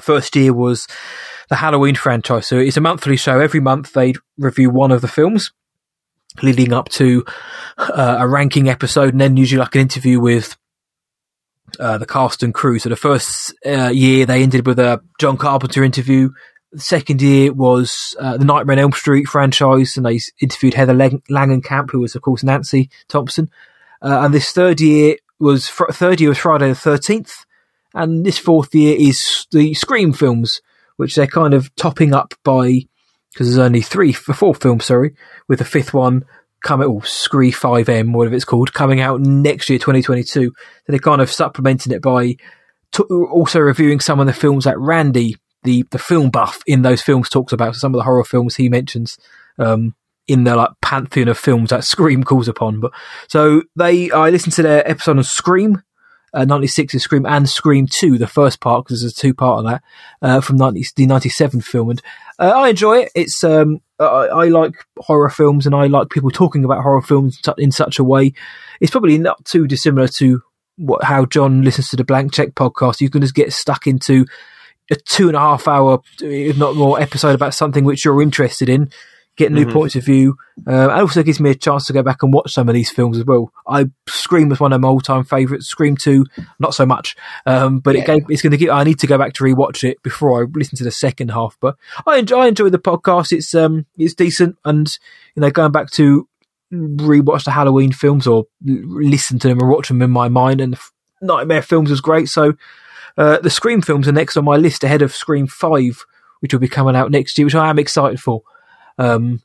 first 0.00 0.36
year 0.36 0.52
was 0.52 0.86
the 1.48 1.56
Halloween 1.56 1.94
franchise. 1.94 2.46
So 2.46 2.58
it's 2.58 2.76
a 2.76 2.80
monthly 2.80 3.16
show. 3.16 3.40
Every 3.40 3.60
month 3.60 3.92
they 3.92 4.14
review 4.38 4.70
one 4.70 4.90
of 4.90 5.00
the 5.00 5.08
films 5.08 5.52
leading 6.42 6.72
up 6.72 6.88
to 6.88 7.24
uh, 7.76 8.16
a 8.20 8.28
ranking 8.28 8.68
episode 8.68 9.12
and 9.12 9.20
then 9.20 9.36
usually 9.36 9.58
like 9.58 9.74
an 9.74 9.82
interview 9.82 10.18
with 10.18 10.56
uh, 11.78 11.98
the 11.98 12.06
cast 12.06 12.42
and 12.42 12.54
crew. 12.54 12.78
So 12.78 12.88
the 12.88 12.96
first 12.96 13.54
uh, 13.66 13.88
year 13.88 14.26
they 14.26 14.42
ended 14.42 14.66
with 14.66 14.78
a 14.78 15.02
John 15.18 15.36
Carpenter 15.36 15.84
interview. 15.84 16.30
The 16.72 16.80
second 16.80 17.20
year 17.20 17.52
was 17.52 18.16
uh, 18.18 18.38
the 18.38 18.46
Nightmare 18.46 18.76
on 18.76 18.82
Elm 18.82 18.92
Street 18.92 19.26
franchise, 19.26 19.96
and 19.96 20.06
they 20.06 20.20
interviewed 20.40 20.72
Heather 20.72 20.94
Langenkamp, 20.94 21.90
who 21.90 22.00
was 22.00 22.14
of 22.14 22.22
course 22.22 22.42
Nancy 22.42 22.88
Thompson. 23.08 23.50
Uh, 24.02 24.22
and 24.24 24.34
this 24.34 24.50
third 24.50 24.80
year 24.80 25.16
was 25.38 25.68
fr- 25.68 25.92
third 25.92 26.20
year 26.20 26.30
was 26.30 26.38
Friday 26.38 26.68
the 26.68 26.74
thirteenth, 26.74 27.44
and 27.94 28.24
this 28.26 28.38
fourth 28.38 28.74
year 28.74 28.96
is 28.98 29.46
the 29.52 29.74
Scream 29.74 30.12
films, 30.12 30.60
which 30.96 31.14
they're 31.14 31.26
kind 31.26 31.54
of 31.54 31.74
topping 31.76 32.12
up 32.12 32.34
by 32.44 32.86
because 33.32 33.48
there's 33.48 33.64
only 33.66 33.80
three, 33.80 34.12
four 34.12 34.54
films, 34.54 34.84
sorry, 34.84 35.14
with 35.48 35.58
the 35.58 35.64
fifth 35.64 35.94
one 35.94 36.24
coming, 36.62 36.88
oh, 36.88 37.00
Scree 37.00 37.52
5M, 37.52 38.12
whatever 38.12 38.36
it's 38.36 38.44
called, 38.44 38.72
coming 38.72 39.00
out 39.00 39.20
next 39.20 39.68
year, 39.68 39.78
2022. 39.78 40.24
So 40.26 40.50
they're 40.86 40.98
kind 40.98 41.20
of 41.20 41.30
supplementing 41.30 41.92
it 41.92 42.02
by 42.02 42.36
t- 42.92 43.02
also 43.02 43.60
reviewing 43.60 44.00
some 44.00 44.20
of 44.20 44.26
the 44.26 44.32
films 44.32 44.64
that 44.64 44.78
Randy, 44.78 45.36
the, 45.64 45.84
the 45.90 45.98
film 45.98 46.30
buff 46.30 46.62
in 46.66 46.82
those 46.82 47.02
films 47.02 47.28
talks 47.28 47.52
about. 47.52 47.74
So 47.74 47.80
some 47.80 47.94
of 47.94 47.98
the 47.98 48.04
horror 48.04 48.24
films 48.24 48.56
he 48.56 48.68
mentions. 48.68 49.18
Um, 49.58 49.94
in 50.32 50.44
the 50.44 50.56
like 50.56 50.70
pantheon 50.80 51.28
of 51.28 51.38
films 51.38 51.70
that 51.70 51.84
Scream 51.92 52.24
calls 52.24 52.48
upon. 52.48 52.80
But 52.80 52.92
so 53.28 53.62
they, 53.76 54.10
I 54.10 54.30
listened 54.30 54.54
to 54.54 54.62
their 54.62 54.88
episode 54.88 55.18
on 55.18 55.24
Scream, 55.24 55.82
uh, 56.34 56.44
96 56.46 56.94
is 56.94 57.02
Scream 57.02 57.26
and 57.26 57.48
Scream 57.48 57.86
2, 57.86 58.16
the 58.16 58.26
first 58.26 58.60
part, 58.60 58.84
because 58.84 59.02
there's 59.02 59.12
a 59.12 59.16
two 59.16 59.34
part 59.34 59.58
of 59.58 59.70
that, 59.70 59.82
uh, 60.22 60.40
from 60.40 60.56
90, 60.56 60.84
the 60.96 61.06
97 61.06 61.60
film. 61.60 61.90
And 61.90 62.02
uh, 62.38 62.52
I 62.54 62.70
enjoy 62.70 63.00
it. 63.00 63.12
It's, 63.14 63.44
um, 63.44 63.80
I, 63.98 64.04
I, 64.04 64.48
like 64.48 64.72
horror 64.98 65.28
films 65.28 65.66
and 65.66 65.74
I 65.74 65.86
like 65.86 66.08
people 66.08 66.30
talking 66.30 66.64
about 66.64 66.82
horror 66.82 67.02
films 67.02 67.38
in 67.58 67.70
such 67.70 67.98
a 67.98 68.04
way. 68.04 68.32
It's 68.80 68.90
probably 68.90 69.18
not 69.18 69.44
too 69.44 69.66
dissimilar 69.66 70.08
to 70.08 70.40
what, 70.76 71.04
how 71.04 71.26
John 71.26 71.62
listens 71.62 71.90
to 71.90 71.96
the 71.96 72.04
Blank 72.04 72.32
Check 72.32 72.54
podcast. 72.54 73.02
You 73.02 73.10
can 73.10 73.20
just 73.20 73.34
get 73.34 73.52
stuck 73.52 73.86
into 73.86 74.24
a 74.90 74.96
two 74.96 75.28
and 75.28 75.36
a 75.36 75.40
half 75.40 75.68
hour, 75.68 76.00
if 76.20 76.56
not 76.56 76.76
more, 76.76 76.98
episode 76.98 77.34
about 77.34 77.54
something 77.54 77.84
which 77.84 78.04
you're 78.04 78.22
interested 78.22 78.70
in 78.70 78.90
get 79.36 79.50
new 79.50 79.64
mm-hmm. 79.64 79.72
points 79.72 79.96
of 79.96 80.04
view. 80.04 80.36
Uh, 80.66 80.88
it 80.90 81.00
also 81.00 81.22
gives 81.22 81.40
me 81.40 81.50
a 81.50 81.54
chance 81.54 81.86
to 81.86 81.92
go 81.92 82.02
back 82.02 82.22
and 82.22 82.32
watch 82.32 82.52
some 82.52 82.68
of 82.68 82.74
these 82.74 82.90
films 82.90 83.18
as 83.18 83.24
well. 83.24 83.52
I 83.66 83.86
Scream 84.08 84.48
was 84.48 84.60
one 84.60 84.72
of 84.72 84.80
my 84.80 84.88
all 84.88 85.00
time 85.00 85.24
favourites. 85.24 85.66
Scream 85.66 85.96
two, 85.96 86.26
not 86.58 86.74
so 86.74 86.84
much, 86.84 87.16
um, 87.46 87.80
but 87.80 87.94
yeah. 87.94 88.02
it 88.02 88.06
gave, 88.06 88.22
it's 88.28 88.42
going 88.42 88.50
to 88.50 88.56
give. 88.56 88.70
I 88.70 88.84
need 88.84 88.98
to 89.00 89.06
go 89.06 89.18
back 89.18 89.32
to 89.34 89.44
rewatch 89.44 89.84
it 89.84 90.02
before 90.02 90.42
I 90.42 90.46
listen 90.52 90.76
to 90.78 90.84
the 90.84 90.90
second 90.90 91.30
half. 91.30 91.56
But 91.60 91.76
I 92.06 92.18
enjoy, 92.18 92.38
I 92.38 92.46
enjoy 92.48 92.68
the 92.68 92.78
podcast. 92.78 93.32
It's 93.32 93.54
um 93.54 93.86
it's 93.96 94.14
decent, 94.14 94.56
and 94.64 94.86
you 95.34 95.40
know 95.40 95.50
going 95.50 95.72
back 95.72 95.90
to 95.92 96.28
rewatch 96.72 97.44
the 97.44 97.50
Halloween 97.50 97.92
films 97.92 98.26
or 98.26 98.46
listen 98.64 99.38
to 99.38 99.48
them 99.48 99.60
and 99.60 99.70
watch 99.70 99.88
them 99.88 100.02
in 100.02 100.10
my 100.10 100.28
mind, 100.28 100.60
and 100.60 100.74
the 100.74 100.80
Nightmare 101.20 101.62
films 101.62 101.90
was 101.90 102.00
great. 102.00 102.28
So 102.28 102.54
uh, 103.16 103.38
the 103.38 103.50
Scream 103.50 103.82
films 103.82 104.08
are 104.08 104.12
next 104.12 104.36
on 104.36 104.44
my 104.44 104.56
list 104.56 104.84
ahead 104.84 105.02
of 105.02 105.14
Scream 105.14 105.46
five, 105.46 106.04
which 106.40 106.52
will 106.52 106.60
be 106.60 106.68
coming 106.68 106.96
out 106.96 107.10
next 107.10 107.38
year, 107.38 107.46
which 107.46 107.54
I 107.54 107.70
am 107.70 107.78
excited 107.78 108.20
for. 108.20 108.42
Um, 108.98 109.42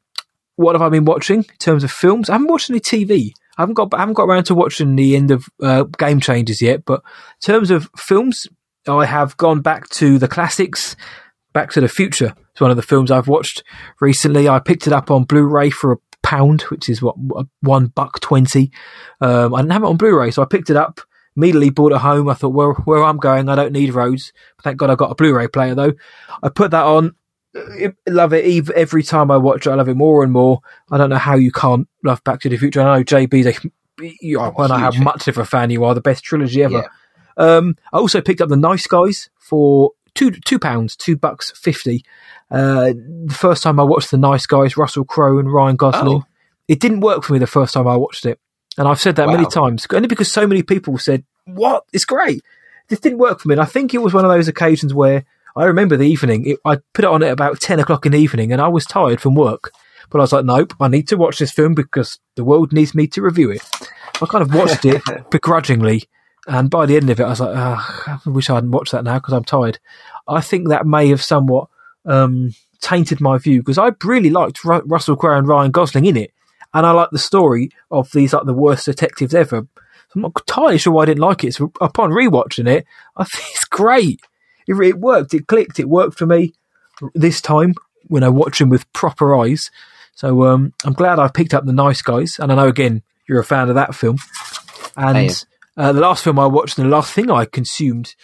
what 0.56 0.76
have 0.76 0.82
I 0.82 0.90
been 0.90 1.06
watching 1.06 1.40
in 1.40 1.58
terms 1.60 1.84
of 1.84 1.92
films? 1.92 2.30
I 2.30 2.34
haven't 2.34 2.50
watched 2.50 2.70
any 2.70 2.80
TV. 2.80 3.32
I 3.58 3.62
haven't 3.62 3.76
got 3.76 3.94
I 3.94 4.00
haven't 4.00 4.16
got 4.16 4.26
around 4.26 4.46
to 4.46 4.56
watching 4.56 4.96
the 4.96 5.16
end 5.16 5.32
of 5.32 5.46
uh, 5.62 5.84
Game 5.84 6.20
Changers 6.20 6.62
yet. 6.62 6.86
But 6.86 7.02
in 7.42 7.54
terms 7.54 7.72
of 7.72 7.90
films, 7.96 8.48
I 8.88 9.06
have 9.06 9.38
gone 9.38 9.62
back 9.62 9.88
to 9.90 10.18
the 10.20 10.28
classics. 10.28 10.96
Back 11.54 11.72
to 11.72 11.82
the 11.82 11.88
Future. 11.88 12.36
It's 12.52 12.62
one 12.62 12.72
of 12.72 12.78
the 12.78 12.84
films 12.84 13.10
I've 13.10 13.28
watched 13.28 13.64
recently. 14.00 14.48
I 14.48 14.60
picked 14.60 14.86
it 14.86 14.94
up 14.94 15.10
on 15.10 15.24
Blu-ray 15.24 15.72
for 15.72 15.94
a 15.94 15.98
pound, 16.22 16.64
which 16.64 16.90
is 16.90 17.02
what 17.02 17.16
one 17.62 17.88
buck 17.88 18.20
twenty. 18.20 18.72
Um, 19.22 19.56
I 19.56 19.62
didn't 19.62 19.72
have 19.72 19.84
it 19.84 19.88
on 19.88 19.98
Blu-ray, 19.98 20.32
so 20.32 20.42
I 20.42 20.46
picked 20.46 20.70
it 20.70 20.76
up. 20.76 21.02
Immediately 21.36 21.70
bought 21.70 21.92
it 21.94 22.00
home. 22.00 22.30
I 22.30 22.34
thought, 22.34 22.54
well, 22.54 22.74
where 22.86 23.04
I'm 23.04 23.18
going, 23.18 23.48
I 23.48 23.56
don't 23.56 23.72
need 23.72 23.94
roads. 23.94 24.34
Thank 24.64 24.78
God 24.78 24.90
I 24.90 24.96
got 24.96 25.12
a 25.12 25.16
Blu-ray 25.16 25.48
player 25.48 25.76
though. 25.76 25.94
I 26.42 26.50
put 26.50 26.72
that 26.72 26.86
on 26.86 27.16
love 28.08 28.34
it 28.34 28.70
every 28.72 29.04
time 29.04 29.32
I 29.32 29.38
watch 29.38 29.68
it. 29.68 29.72
I 29.72 29.76
love 29.76 29.90
it 29.90 29.96
more 29.96 30.24
and 30.24 30.32
more. 30.32 30.62
I 30.92 30.98
don't 30.98 31.10
know 31.10 31.18
how 31.18 31.36
you 31.36 31.52
can't 31.52 31.88
love 32.04 32.24
Back 32.24 32.42
to 32.42 32.50
the 32.50 32.58
Future. 32.58 32.82
I 32.82 32.98
know 32.98 33.04
JB, 33.04 33.44
they, 33.44 34.14
you 34.22 34.38
know, 34.38 34.54
I 34.58 34.68
how 34.80 34.92
much 34.92 35.28
of 35.28 35.38
a 35.38 35.46
fan 35.46 35.70
you 35.70 35.84
are, 35.84 35.94
the 35.94 36.02
best 36.02 36.24
trilogy 36.24 36.64
ever. 36.64 36.78
Yeah. 36.78 36.88
Um, 37.38 37.76
I 37.94 37.98
also 37.98 38.22
picked 38.22 38.42
up 38.42 38.50
the 38.50 38.58
Nice 38.58 38.88
Guys 38.88 39.30
for 39.38 39.92
two 40.16 40.32
two 40.32 40.60
pounds, 40.60 40.96
two 40.96 41.16
bucks 41.16 41.52
fifty. 41.52 42.04
Uh, 42.50 42.94
the 43.26 43.36
first 43.38 43.64
time 43.64 43.80
I 43.80 43.84
watched 43.84 44.12
the 44.12 44.18
Nice 44.18 44.46
Guys, 44.46 44.78
Russell 44.78 45.06
Crowe 45.06 45.38
and 45.38 45.52
Ryan 45.52 45.76
Gosling, 45.76 46.24
oh. 46.24 46.26
it 46.68 46.80
didn't 46.80 47.02
work 47.02 47.24
for 47.24 47.34
me 47.34 47.40
the 47.40 47.48
first 47.48 47.74
time 47.74 47.88
I 47.88 47.96
watched 47.96 48.26
it, 48.26 48.40
and 48.78 48.88
I've 48.88 49.00
said 49.00 49.16
that 49.18 49.28
wow. 49.28 49.34
many 49.34 49.46
times, 49.48 49.86
only 49.94 50.08
because 50.08 50.32
so 50.32 50.48
many 50.48 50.64
people 50.64 50.98
said, 50.98 51.24
"What? 51.46 51.86
It's 51.94 52.06
great." 52.06 52.42
This 52.90 53.00
didn't 53.00 53.20
work 53.20 53.40
for 53.40 53.50
me, 53.50 53.54
and 53.54 53.62
I 53.62 53.66
think 53.66 53.94
it 53.94 54.02
was 54.02 54.14
one 54.14 54.26
of 54.26 54.32
those 54.32 54.48
occasions 54.48 54.94
where 54.94 55.26
I 55.58 55.66
remember 55.66 55.98
the 55.98 56.08
evening. 56.08 56.46
It, 56.46 56.60
I 56.64 56.78
put 56.94 57.04
it 57.04 57.10
on 57.10 57.24
at 57.24 57.32
about 57.32 57.60
ten 57.60 57.80
o'clock 57.80 58.06
in 58.06 58.12
the 58.12 58.20
evening, 58.20 58.52
and 58.52 58.62
I 58.62 58.68
was 58.68 58.86
tired 58.86 59.20
from 59.20 59.34
work. 59.36 59.72
But 60.10 60.20
I 60.20 60.22
was 60.22 60.32
like, 60.32 60.46
nope, 60.46 60.74
I 60.80 60.88
need 60.88 61.08
to 61.10 61.18
watch 61.18 61.40
this 61.40 61.52
film 61.52 61.74
because 61.74 62.20
the 62.36 62.44
world 62.44 62.72
needs 62.72 62.96
me 62.96 63.08
to 63.08 63.22
review 63.22 63.52
it. 63.52 63.62
I 64.22 64.26
kind 64.28 64.42
of 64.42 64.54
watched 64.54 64.86
it 64.86 65.02
begrudgingly, 65.32 66.04
and 66.48 66.70
by 66.70 66.86
the 66.86 66.96
end 66.96 67.10
of 67.10 67.20
it, 67.20 67.24
I 67.24 67.30
was 67.30 67.40
like, 67.40 67.58
oh, 67.58 68.20
I 68.26 68.30
wish 68.30 68.50
I 68.50 68.56
hadn't 68.56 68.72
watched 68.72 68.92
that 68.92 69.04
now 69.04 69.16
because 69.16 69.34
I'm 69.34 69.44
tired. 69.44 69.80
I 70.28 70.42
think 70.42 70.70
that 70.70 70.86
may 70.86 71.10
have 71.10 71.24
somewhat 71.24 71.70
um, 72.06 72.54
tainted 72.80 73.20
my 73.20 73.38
view 73.40 73.62
because 73.62 73.78
I 73.78 73.92
really 74.04 74.30
liked 74.30 74.64
Ru- 74.64 74.84
Russell 74.86 75.16
Crowe 75.16 75.38
and 75.38 75.48
Ryan 75.48 75.72
Gosling 75.72 76.06
in 76.06 76.18
it, 76.18 76.32
and 76.74 76.86
I 76.86 76.92
like 76.92 77.10
the 77.12 77.20
story 77.20 77.72
of 77.90 78.12
these 78.12 78.32
like 78.32 78.46
the 78.46 78.54
worst 78.54 78.86
detectives 78.86 79.34
ever. 79.34 79.68
I'm 80.16 80.22
not 80.22 80.40
entirely 80.48 80.78
sure 80.78 80.94
why 80.94 81.04
I 81.04 81.08
didn't 81.08 81.22
like 81.22 81.44
it. 81.44 81.56
So 81.56 81.72
upon 81.82 82.12
rewatching 82.12 82.70
it, 82.70 82.86
I 83.18 83.24
think 83.24 83.50
it's 83.52 83.66
great 83.66 84.22
it, 84.68 84.76
it 84.80 85.00
worked. 85.00 85.34
It 85.34 85.48
clicked. 85.48 85.80
It 85.80 85.90
worked 85.90 86.18
for 86.18 86.26
me 86.26 86.54
this 87.14 87.42
time 87.42 87.74
when 88.08 88.24
I 88.24 88.30
watch 88.30 88.60
them 88.60 88.70
with 88.70 88.92
proper 88.94 89.36
eyes. 89.36 89.70
So 90.14 90.46
um, 90.46 90.74
I'm 90.84 90.94
glad 90.94 91.20
I 91.20 91.28
picked 91.28 91.54
up 91.54 91.66
the 91.66 91.74
Nice 91.74 92.02
Guys, 92.02 92.38
and 92.40 92.52
I 92.52 92.56
know 92.56 92.68
again 92.68 93.04
you're 93.28 93.40
a 93.40 93.46
fan 93.46 93.70
of 93.70 93.76
that 93.76 93.94
film. 93.94 94.18
And 94.96 95.46
uh, 95.76 95.94
the 95.94 96.02
last 96.02 96.24
film 96.24 96.40
I 96.40 96.48
watched, 96.48 96.78
and 96.78 96.88
the 96.88 96.96
last 96.96 97.14
thing 97.14 97.30
I 97.30 97.46
consumed, 97.46 98.16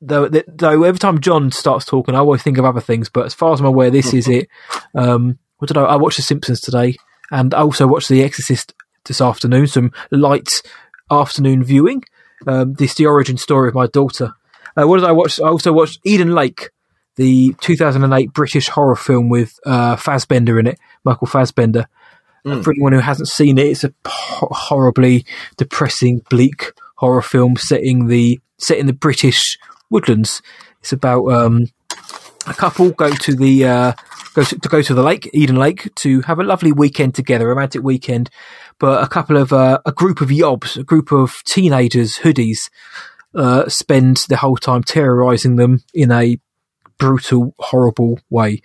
though, 0.00 0.28
though 0.28 0.82
every 0.84 0.98
time 0.98 1.20
John 1.20 1.50
starts 1.50 1.84
talking, 1.84 2.14
I 2.14 2.18
always 2.18 2.42
think 2.42 2.58
of 2.58 2.64
other 2.64 2.80
things. 2.80 3.08
But 3.08 3.26
as 3.26 3.34
far 3.34 3.52
as 3.52 3.60
I'm 3.60 3.66
aware, 3.66 3.90
this 3.90 4.14
is 4.14 4.28
it. 4.28 4.48
Um, 4.94 5.38
what 5.58 5.68
did 5.68 5.76
I? 5.76 5.82
I 5.82 5.96
watched 5.96 6.16
The 6.16 6.22
Simpsons 6.22 6.60
today, 6.60 6.96
and 7.30 7.52
I 7.52 7.60
also 7.60 7.86
watched 7.86 8.08
The 8.08 8.22
Exorcist 8.22 8.72
this 9.06 9.20
afternoon. 9.20 9.66
Some 9.66 9.92
light 10.10 10.62
afternoon 11.10 11.64
viewing. 11.64 12.04
Um, 12.46 12.74
this 12.74 12.94
the 12.94 13.06
origin 13.06 13.36
story 13.36 13.68
of 13.68 13.74
my 13.74 13.86
daughter 13.86 14.34
uh, 14.80 14.86
what 14.86 14.98
did 14.98 15.06
I 15.06 15.12
watch? 15.12 15.40
I 15.40 15.48
also 15.48 15.72
watched 15.72 16.00
Eden 16.04 16.34
Lake, 16.34 16.70
the 17.16 17.54
2008 17.60 18.32
British 18.32 18.68
horror 18.68 18.96
film 18.96 19.28
with 19.28 19.58
uh, 19.66 19.96
Fassbender 19.96 20.58
in 20.58 20.66
it, 20.66 20.78
Michael 21.04 21.26
Fassbender. 21.26 21.86
Mm. 22.46 22.64
For 22.64 22.70
anyone 22.70 22.92
who 22.92 23.00
hasn't 23.00 23.28
seen 23.28 23.58
it, 23.58 23.66
it's 23.66 23.84
a 23.84 23.92
horribly 24.06 25.26
depressing, 25.58 26.22
bleak 26.30 26.72
horror 26.96 27.22
film 27.22 27.56
setting 27.56 28.06
the 28.06 28.40
set 28.58 28.78
in 28.78 28.86
the 28.86 28.92
British 28.92 29.58
woodlands. 29.90 30.40
It's 30.80 30.92
about 30.92 31.26
um, 31.26 31.66
a 32.46 32.54
couple 32.54 32.90
go 32.90 33.10
to 33.10 33.34
the 33.34 33.64
uh, 33.66 33.92
go 34.34 34.44
to, 34.44 34.58
to, 34.58 34.68
go 34.68 34.82
to 34.82 34.94
the 34.94 35.02
lake, 35.02 35.28
Eden 35.34 35.56
Lake, 35.56 35.94
to 35.96 36.22
have 36.22 36.38
a 36.38 36.44
lovely 36.44 36.72
weekend 36.72 37.14
together, 37.14 37.48
romantic 37.48 37.82
weekend. 37.82 38.30
But 38.78 39.04
a 39.04 39.08
couple 39.08 39.36
of 39.36 39.52
uh, 39.52 39.80
a 39.84 39.92
group 39.92 40.22
of 40.22 40.28
yobs, 40.28 40.78
a 40.78 40.84
group 40.84 41.12
of 41.12 41.42
teenagers, 41.44 42.18
hoodies, 42.18 42.70
uh, 43.34 43.68
spend 43.68 44.18
the 44.28 44.36
whole 44.36 44.56
time 44.56 44.82
terrorizing 44.82 45.56
them 45.56 45.82
in 45.94 46.10
a 46.10 46.38
brutal, 46.98 47.54
horrible 47.58 48.20
way. 48.30 48.62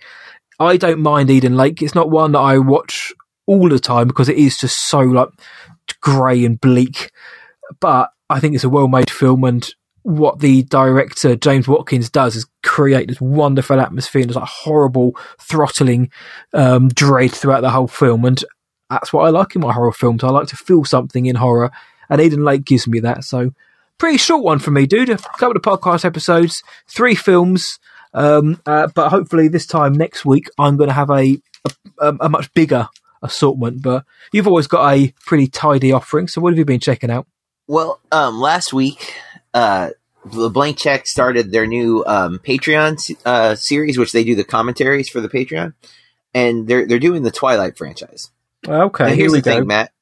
I 0.58 0.76
don't 0.76 1.00
mind 1.00 1.30
Eden 1.30 1.56
Lake. 1.56 1.82
It's 1.82 1.94
not 1.94 2.10
one 2.10 2.32
that 2.32 2.40
I 2.40 2.58
watch 2.58 3.12
all 3.46 3.68
the 3.68 3.78
time 3.78 4.08
because 4.08 4.28
it 4.28 4.38
is 4.38 4.58
just 4.58 4.88
so 4.88 5.00
like 5.00 5.28
grey 6.00 6.44
and 6.44 6.60
bleak. 6.60 7.10
But 7.80 8.10
I 8.28 8.40
think 8.40 8.54
it's 8.54 8.64
a 8.64 8.68
well 8.68 8.88
made 8.88 9.10
film 9.10 9.44
and 9.44 9.68
what 10.02 10.38
the 10.38 10.62
director 10.64 11.34
James 11.34 11.66
Watkins 11.66 12.10
does 12.10 12.36
is 12.36 12.46
create 12.62 13.08
this 13.08 13.20
wonderful 13.20 13.80
atmosphere 13.80 14.22
and 14.22 14.30
this 14.30 14.36
like 14.36 14.48
horrible 14.48 15.16
throttling 15.40 16.10
um, 16.54 16.88
dread 16.88 17.32
throughout 17.32 17.62
the 17.62 17.70
whole 17.70 17.88
film 17.88 18.24
and 18.24 18.42
that's 18.88 19.12
what 19.12 19.24
I 19.24 19.30
like 19.30 19.56
in 19.56 19.62
my 19.62 19.72
horror 19.72 19.92
films. 19.92 20.22
I 20.22 20.28
like 20.28 20.46
to 20.48 20.56
feel 20.56 20.84
something 20.84 21.26
in 21.26 21.34
horror 21.34 21.72
and 22.08 22.20
Eden 22.20 22.44
Lake 22.44 22.64
gives 22.64 22.86
me 22.86 23.00
that. 23.00 23.24
So 23.24 23.50
pretty 23.98 24.18
short 24.18 24.42
one 24.42 24.58
for 24.58 24.70
me, 24.70 24.86
dude. 24.86 25.10
A 25.10 25.16
couple 25.16 25.56
of 25.56 25.62
podcast 25.62 26.04
episodes, 26.04 26.62
three 26.88 27.14
films. 27.14 27.78
Um, 28.14 28.60
uh, 28.64 28.88
but 28.94 29.10
hopefully 29.10 29.48
this 29.48 29.66
time 29.66 29.92
next 29.92 30.24
week, 30.24 30.48
I'm 30.58 30.76
going 30.76 30.88
to 30.88 30.94
have 30.94 31.10
a, 31.10 31.38
a, 32.00 32.16
a 32.20 32.28
much 32.28 32.52
bigger 32.54 32.88
assortment. 33.22 33.82
But 33.82 34.04
you've 34.32 34.48
always 34.48 34.66
got 34.66 34.92
a 34.92 35.12
pretty 35.24 35.48
tidy 35.48 35.92
offering. 35.92 36.28
So 36.28 36.40
what 36.40 36.52
have 36.52 36.58
you 36.58 36.64
been 36.64 36.80
checking 36.80 37.10
out? 37.10 37.26
Well, 37.66 38.00
um, 38.12 38.38
last 38.38 38.72
week, 38.72 39.14
uh, 39.52 39.90
the 40.24 40.50
Blank 40.50 40.78
Check 40.78 41.06
started 41.06 41.52
their 41.52 41.66
new 41.66 42.04
um, 42.06 42.38
Patreon 42.38 43.16
uh, 43.24 43.54
series, 43.54 43.98
which 43.98 44.12
they 44.12 44.24
do 44.24 44.34
the 44.34 44.44
commentaries 44.44 45.08
for 45.08 45.20
the 45.20 45.28
Patreon, 45.28 45.74
and 46.34 46.66
they're 46.66 46.86
they're 46.86 46.98
doing 46.98 47.22
the 47.22 47.30
Twilight 47.30 47.76
franchise. 47.76 48.30
Okay, 48.66 49.04
now, 49.04 49.14
here's 49.14 49.32
the 49.32 49.42
go. 49.42 49.50
thing, 49.52 49.66
Matt. 49.66 49.92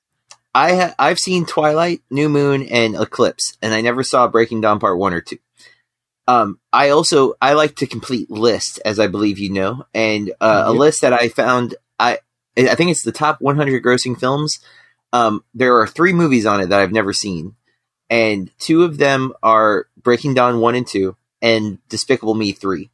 I 0.55 0.74
ha- 0.76 0.94
I've 0.98 1.18
seen 1.18 1.46
Twilight, 1.46 2.02
New 2.11 2.28
Moon, 2.28 2.62
and 2.62 2.94
Eclipse, 2.94 3.57
and 3.61 3.74
I 3.74 3.80
never 3.80 4.02
saw 4.02 4.28
Breaking 4.28 4.61
Dawn 4.61 4.78
Part 4.78 4.98
One 4.98 5.12
or 5.12 5.20
Two. 5.20 5.38
Um, 6.26 6.59
I 6.72 6.90
also 6.90 7.34
I 7.42 7.52
like 7.55 7.76
to 7.76 7.86
complete 7.86 8.30
lists, 8.30 8.78
as 8.78 8.98
I 8.98 9.09
believe 9.09 9.38
you 9.38 9.50
know, 9.50 9.84
and 9.92 10.32
uh, 10.40 10.64
a 10.66 10.72
list 10.72 11.02
that 11.02 11.12
I 11.12 11.28
found 11.28 11.74
I 11.98 12.18
I 12.57 12.74
think 12.76 12.90
it's 12.90 13.02
the 13.02 13.12
top 13.12 13.40
100 13.40 13.82
grossing 13.82 14.18
films. 14.18 14.61
Um, 15.12 15.44
there 15.55 15.78
are 15.78 15.86
three 15.86 16.12
movies 16.12 16.46
on 16.46 16.61
it 16.61 16.66
that 16.66 16.80
I've 16.80 16.92
never 16.92 17.12
seen, 17.12 17.57
and 18.09 18.50
two 18.59 18.84
of 18.84 18.98
them 18.98 19.32
are 19.42 19.86
Breaking 20.00 20.34
Dawn 20.34 20.61
one 20.61 20.74
and 20.74 20.86
two, 20.86 21.16
and 21.42 21.78
Despicable 21.88 22.34
Me 22.34 22.52
three. 22.52 22.90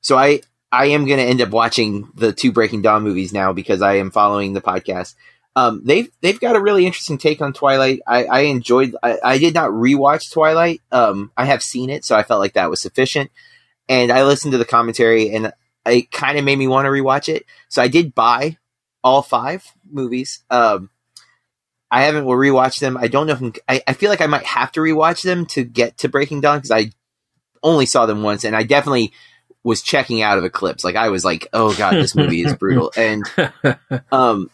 So 0.00 0.16
I 0.16 0.40
I 0.70 0.86
am 0.86 1.04
going 1.04 1.18
to 1.18 1.24
end 1.24 1.42
up 1.42 1.50
watching 1.50 2.08
the 2.14 2.32
two 2.32 2.52
Breaking 2.52 2.80
Dawn 2.80 3.02
movies 3.02 3.32
now 3.32 3.52
because 3.52 3.82
I 3.82 3.96
am 3.96 4.10
following 4.10 4.54
the 4.54 4.62
podcast. 4.62 5.14
Um, 5.54 5.82
they've 5.84 6.08
they've 6.20 6.40
got 6.40 6.56
a 6.56 6.60
really 6.60 6.86
interesting 6.86 7.18
take 7.18 7.42
on 7.42 7.52
Twilight. 7.52 8.00
I, 8.06 8.24
I 8.24 8.40
enjoyed. 8.42 8.96
I, 9.02 9.18
I, 9.22 9.38
did 9.38 9.52
not 9.52 9.70
rewatch 9.70 10.32
Twilight. 10.32 10.80
Um, 10.90 11.30
I 11.36 11.44
have 11.44 11.62
seen 11.62 11.90
it, 11.90 12.04
so 12.04 12.16
I 12.16 12.22
felt 12.22 12.40
like 12.40 12.54
that 12.54 12.70
was 12.70 12.80
sufficient. 12.80 13.30
And 13.88 14.10
I 14.10 14.24
listened 14.24 14.52
to 14.52 14.58
the 14.58 14.64
commentary, 14.64 15.34
and 15.34 15.52
it 15.84 16.10
kind 16.10 16.38
of 16.38 16.44
made 16.44 16.58
me 16.58 16.68
want 16.68 16.86
to 16.86 16.90
rewatch 16.90 17.28
it. 17.28 17.44
So 17.68 17.82
I 17.82 17.88
did 17.88 18.14
buy 18.14 18.56
all 19.04 19.20
five 19.20 19.64
movies. 19.90 20.42
Um, 20.50 20.88
I 21.90 22.04
haven't 22.04 22.24
rewatched 22.24 22.80
them. 22.80 22.96
I 22.96 23.08
don't 23.08 23.26
know 23.26 23.34
if 23.34 23.40
I'm, 23.42 23.52
I, 23.68 23.82
I 23.86 23.92
feel 23.92 24.08
like 24.08 24.22
I 24.22 24.26
might 24.26 24.46
have 24.46 24.72
to 24.72 24.80
rewatch 24.80 25.22
them 25.22 25.44
to 25.46 25.64
get 25.64 25.98
to 25.98 26.08
Breaking 26.08 26.40
Dawn 26.40 26.58
because 26.58 26.70
I 26.70 26.92
only 27.62 27.84
saw 27.84 28.06
them 28.06 28.22
once, 28.22 28.44
and 28.44 28.56
I 28.56 28.62
definitely 28.62 29.12
was 29.64 29.82
checking 29.82 30.22
out 30.22 30.38
of 30.38 30.44
Eclipse. 30.44 30.82
Like 30.82 30.96
I 30.96 31.10
was 31.10 31.24
like, 31.24 31.48
oh 31.52 31.76
god, 31.76 31.94
this 31.94 32.14
movie 32.14 32.42
is 32.42 32.54
brutal. 32.54 32.90
And 32.96 33.24
um, 34.10 34.50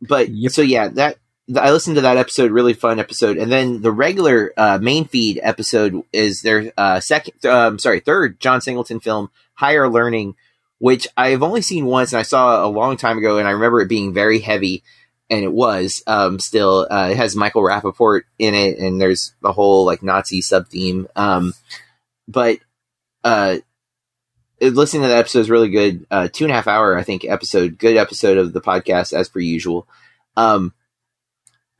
but 0.00 0.28
yep. 0.28 0.52
so 0.52 0.62
yeah, 0.62 0.88
that 0.88 1.18
I 1.56 1.70
listened 1.70 1.96
to 1.96 2.02
that 2.02 2.18
episode, 2.18 2.50
really 2.50 2.74
fun 2.74 2.98
episode, 2.98 3.38
and 3.38 3.50
then 3.50 3.80
the 3.80 3.92
regular 3.92 4.52
uh, 4.56 4.78
main 4.80 5.06
feed 5.06 5.40
episode 5.42 6.02
is 6.12 6.42
their 6.42 6.72
uh, 6.76 7.00
second, 7.00 7.44
um, 7.46 7.78
sorry, 7.78 8.00
third 8.00 8.38
John 8.38 8.60
Singleton 8.60 9.00
film, 9.00 9.30
Higher 9.54 9.88
Learning, 9.88 10.34
which 10.78 11.08
I've 11.16 11.42
only 11.42 11.62
seen 11.62 11.86
once 11.86 12.12
and 12.12 12.20
I 12.20 12.24
saw 12.24 12.64
a 12.64 12.68
long 12.68 12.96
time 12.96 13.18
ago, 13.18 13.38
and 13.38 13.48
I 13.48 13.52
remember 13.52 13.80
it 13.80 13.88
being 13.88 14.12
very 14.12 14.40
heavy, 14.40 14.82
and 15.30 15.42
it 15.42 15.52
was 15.52 16.02
um, 16.06 16.38
still. 16.38 16.86
Uh, 16.90 17.08
it 17.12 17.16
has 17.16 17.34
Michael 17.34 17.62
Rapaport 17.62 18.22
in 18.38 18.54
it, 18.54 18.78
and 18.78 19.00
there's 19.00 19.34
the 19.40 19.52
whole 19.52 19.86
like 19.86 20.02
Nazi 20.02 20.42
sub 20.42 20.68
theme. 20.68 21.08
Um, 21.16 21.54
but 22.26 22.58
uh, 23.24 23.58
listening 24.60 25.02
to 25.02 25.08
that 25.08 25.18
episode 25.18 25.40
is 25.40 25.50
really 25.50 25.70
good. 25.70 26.06
Uh, 26.10 26.28
two 26.32 26.44
and 26.44 26.52
a 26.52 26.54
half 26.54 26.66
hour, 26.66 26.96
I 26.96 27.02
think, 27.02 27.24
episode. 27.24 27.78
Good 27.78 27.96
episode 27.96 28.38
of 28.38 28.52
the 28.52 28.60
podcast 28.60 29.12
as 29.12 29.28
per 29.28 29.40
usual. 29.40 29.86
Um, 30.36 30.72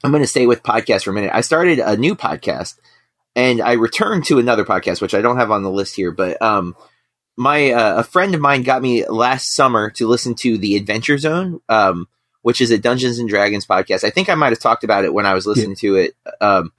I'm 0.04 0.10
going 0.10 0.22
to 0.22 0.28
stay 0.28 0.46
with 0.46 0.62
podcast 0.62 1.04
for 1.04 1.10
a 1.10 1.14
minute. 1.14 1.32
I 1.34 1.40
started 1.40 1.80
a 1.80 1.96
new 1.96 2.14
podcast, 2.14 2.78
and 3.34 3.60
I 3.60 3.72
returned 3.72 4.26
to 4.26 4.38
another 4.38 4.64
podcast, 4.64 5.00
which 5.00 5.14
I 5.14 5.20
don't 5.20 5.38
have 5.38 5.50
on 5.50 5.62
the 5.62 5.70
list 5.70 5.96
here, 5.96 6.12
but 6.12 6.40
um, 6.40 6.76
my 7.36 7.70
uh, 7.72 8.00
a 8.00 8.04
friend 8.04 8.34
of 8.34 8.40
mine 8.40 8.62
got 8.62 8.82
me 8.82 9.06
last 9.06 9.54
summer 9.54 9.90
to 9.90 10.06
listen 10.06 10.34
to 10.36 10.56
the 10.58 10.76
Adventure 10.76 11.18
Zone, 11.18 11.60
um, 11.68 12.06
which 12.42 12.60
is 12.60 12.70
a 12.70 12.78
Dungeons 12.78 13.18
and 13.18 13.28
Dragons 13.28 13.66
podcast. 13.66 14.04
I 14.04 14.10
think 14.10 14.28
I 14.28 14.34
might 14.36 14.52
have 14.52 14.60
talked 14.60 14.84
about 14.84 15.04
it 15.04 15.12
when 15.12 15.26
I 15.26 15.34
was 15.34 15.46
listening 15.46 15.70
yeah. 15.70 15.90
to 15.90 15.96
it, 15.96 16.16
um, 16.40 16.72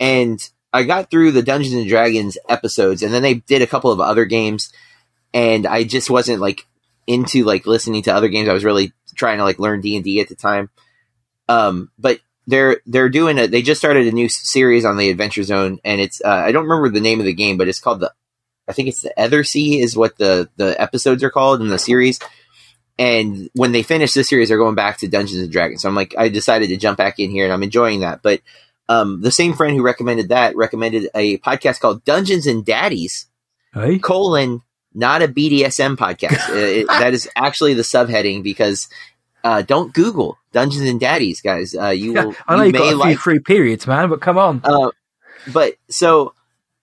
and 0.00 0.38
I 0.72 0.84
got 0.84 1.10
through 1.10 1.32
the 1.32 1.42
Dungeons 1.42 1.74
and 1.74 1.88
Dragons 1.88 2.38
episodes, 2.48 3.02
and 3.02 3.12
then 3.12 3.22
they 3.22 3.34
did 3.34 3.60
a 3.60 3.66
couple 3.66 3.90
of 3.90 4.00
other 4.00 4.24
games 4.24 4.72
and 5.32 5.66
I 5.66 5.84
just 5.84 6.10
wasn't 6.10 6.40
like 6.40 6.66
into 7.06 7.44
like 7.44 7.66
listening 7.66 8.02
to 8.02 8.14
other 8.14 8.28
games. 8.28 8.48
I 8.48 8.52
was 8.54 8.64
really 8.64 8.92
trying 9.14 9.38
to 9.38 9.44
like 9.44 9.58
learn 9.58 9.80
D 9.80 9.96
and 9.96 10.04
D 10.04 10.20
at 10.20 10.28
the 10.28 10.34
time. 10.34 10.70
Um, 11.48 11.90
but 11.98 12.20
they're 12.46 12.80
they're 12.86 13.08
doing 13.08 13.38
it. 13.38 13.50
They 13.50 13.62
just 13.62 13.80
started 13.80 14.06
a 14.06 14.12
new 14.12 14.28
series 14.28 14.84
on 14.84 14.96
the 14.96 15.10
Adventure 15.10 15.42
Zone, 15.42 15.78
and 15.84 16.00
it's 16.00 16.20
uh, 16.24 16.28
I 16.28 16.52
don't 16.52 16.68
remember 16.68 16.88
the 16.88 17.00
name 17.00 17.20
of 17.20 17.26
the 17.26 17.32
game, 17.32 17.56
but 17.56 17.68
it's 17.68 17.80
called 17.80 18.00
the 18.00 18.12
I 18.68 18.72
think 18.72 18.88
it's 18.88 19.02
the 19.02 19.12
Ethersea 19.16 19.80
is 19.82 19.96
what 19.96 20.16
the 20.18 20.48
the 20.56 20.80
episodes 20.80 21.22
are 21.22 21.30
called 21.30 21.60
in 21.60 21.68
the 21.68 21.78
series. 21.78 22.18
And 22.98 23.50
when 23.54 23.72
they 23.72 23.82
finish 23.82 24.14
this 24.14 24.28
series, 24.28 24.48
they're 24.48 24.56
going 24.56 24.74
back 24.74 24.98
to 24.98 25.08
Dungeons 25.08 25.42
and 25.42 25.52
Dragons. 25.52 25.82
So 25.82 25.88
I'm 25.88 25.94
like, 25.94 26.14
I 26.16 26.30
decided 26.30 26.68
to 26.70 26.78
jump 26.78 26.96
back 26.96 27.18
in 27.18 27.30
here, 27.30 27.44
and 27.44 27.52
I'm 27.52 27.62
enjoying 27.62 28.00
that. 28.00 28.22
But 28.22 28.40
um, 28.88 29.20
the 29.20 29.30
same 29.30 29.52
friend 29.52 29.76
who 29.76 29.82
recommended 29.82 30.30
that 30.30 30.56
recommended 30.56 31.10
a 31.14 31.38
podcast 31.38 31.80
called 31.80 32.04
Dungeons 32.04 32.46
and 32.46 32.64
Daddies. 32.64 33.26
Hey. 33.74 33.98
Colon 33.98 34.62
not 34.96 35.22
a 35.22 35.28
BDSM 35.28 35.96
podcast. 35.96 36.48
it, 36.56 36.88
that 36.88 37.14
is 37.14 37.28
actually 37.36 37.74
the 37.74 37.82
subheading 37.82 38.42
because 38.42 38.88
uh, 39.44 39.62
don't 39.62 39.92
Google 39.92 40.38
Dungeons 40.52 40.88
and 40.88 40.98
Daddies, 40.98 41.40
guys. 41.40 41.74
Uh, 41.74 41.88
you 41.88 42.14
will. 42.14 42.34
I 42.48 42.56
know 42.56 42.62
you, 42.62 42.72
got 42.72 42.92
a 42.92 42.96
like, 42.96 43.08
few 43.10 43.16
free 43.18 43.38
periods, 43.38 43.86
man, 43.86 44.08
but 44.08 44.20
come 44.20 44.38
on. 44.38 44.62
Uh, 44.64 44.90
but 45.52 45.74
so 45.88 46.34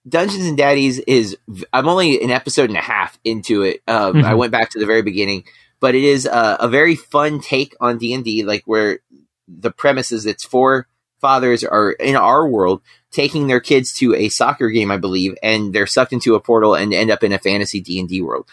Dungeons 0.07 0.45
and 0.45 0.57
Daddies 0.57 0.99
is. 0.99 1.35
I'm 1.73 1.89
only 1.89 2.23
an 2.23 2.29
episode 2.29 2.69
and 2.69 2.77
a 2.77 2.81
half 2.81 3.19
into 3.25 3.63
it. 3.63 3.81
Um, 3.87 4.13
mm-hmm. 4.13 4.25
I 4.25 4.35
went 4.35 4.51
back 4.51 4.69
to 4.69 4.79
the 4.79 4.85
very 4.85 5.01
beginning, 5.01 5.43
but 5.79 5.95
it 5.95 6.03
is 6.03 6.25
a, 6.25 6.57
a 6.61 6.67
very 6.69 6.95
fun 6.95 7.41
take 7.41 7.75
on 7.81 7.97
D 7.97 8.13
and 8.13 8.23
D, 8.23 8.43
like 8.43 8.63
where 8.65 8.99
the 9.47 9.71
premise 9.71 10.11
is 10.11 10.25
it's 10.25 10.45
four 10.45 10.87
fathers 11.23 11.63
are 11.63 11.93
in 11.93 12.17
our 12.17 12.45
world 12.45 12.81
taking 13.11 13.47
their 13.47 13.61
kids 13.61 13.93
to 13.93 14.13
a 14.13 14.27
soccer 14.27 14.69
game, 14.69 14.91
I 14.91 14.97
believe, 14.97 15.35
and 15.41 15.71
they're 15.71 15.87
sucked 15.87 16.11
into 16.11 16.35
a 16.35 16.41
portal 16.41 16.75
and 16.75 16.93
end 16.93 17.11
up 17.11 17.23
in 17.23 17.31
a 17.31 17.39
fantasy 17.39 17.79
D 17.79 17.97
and 17.97 18.09
D 18.09 18.21
world. 18.21 18.45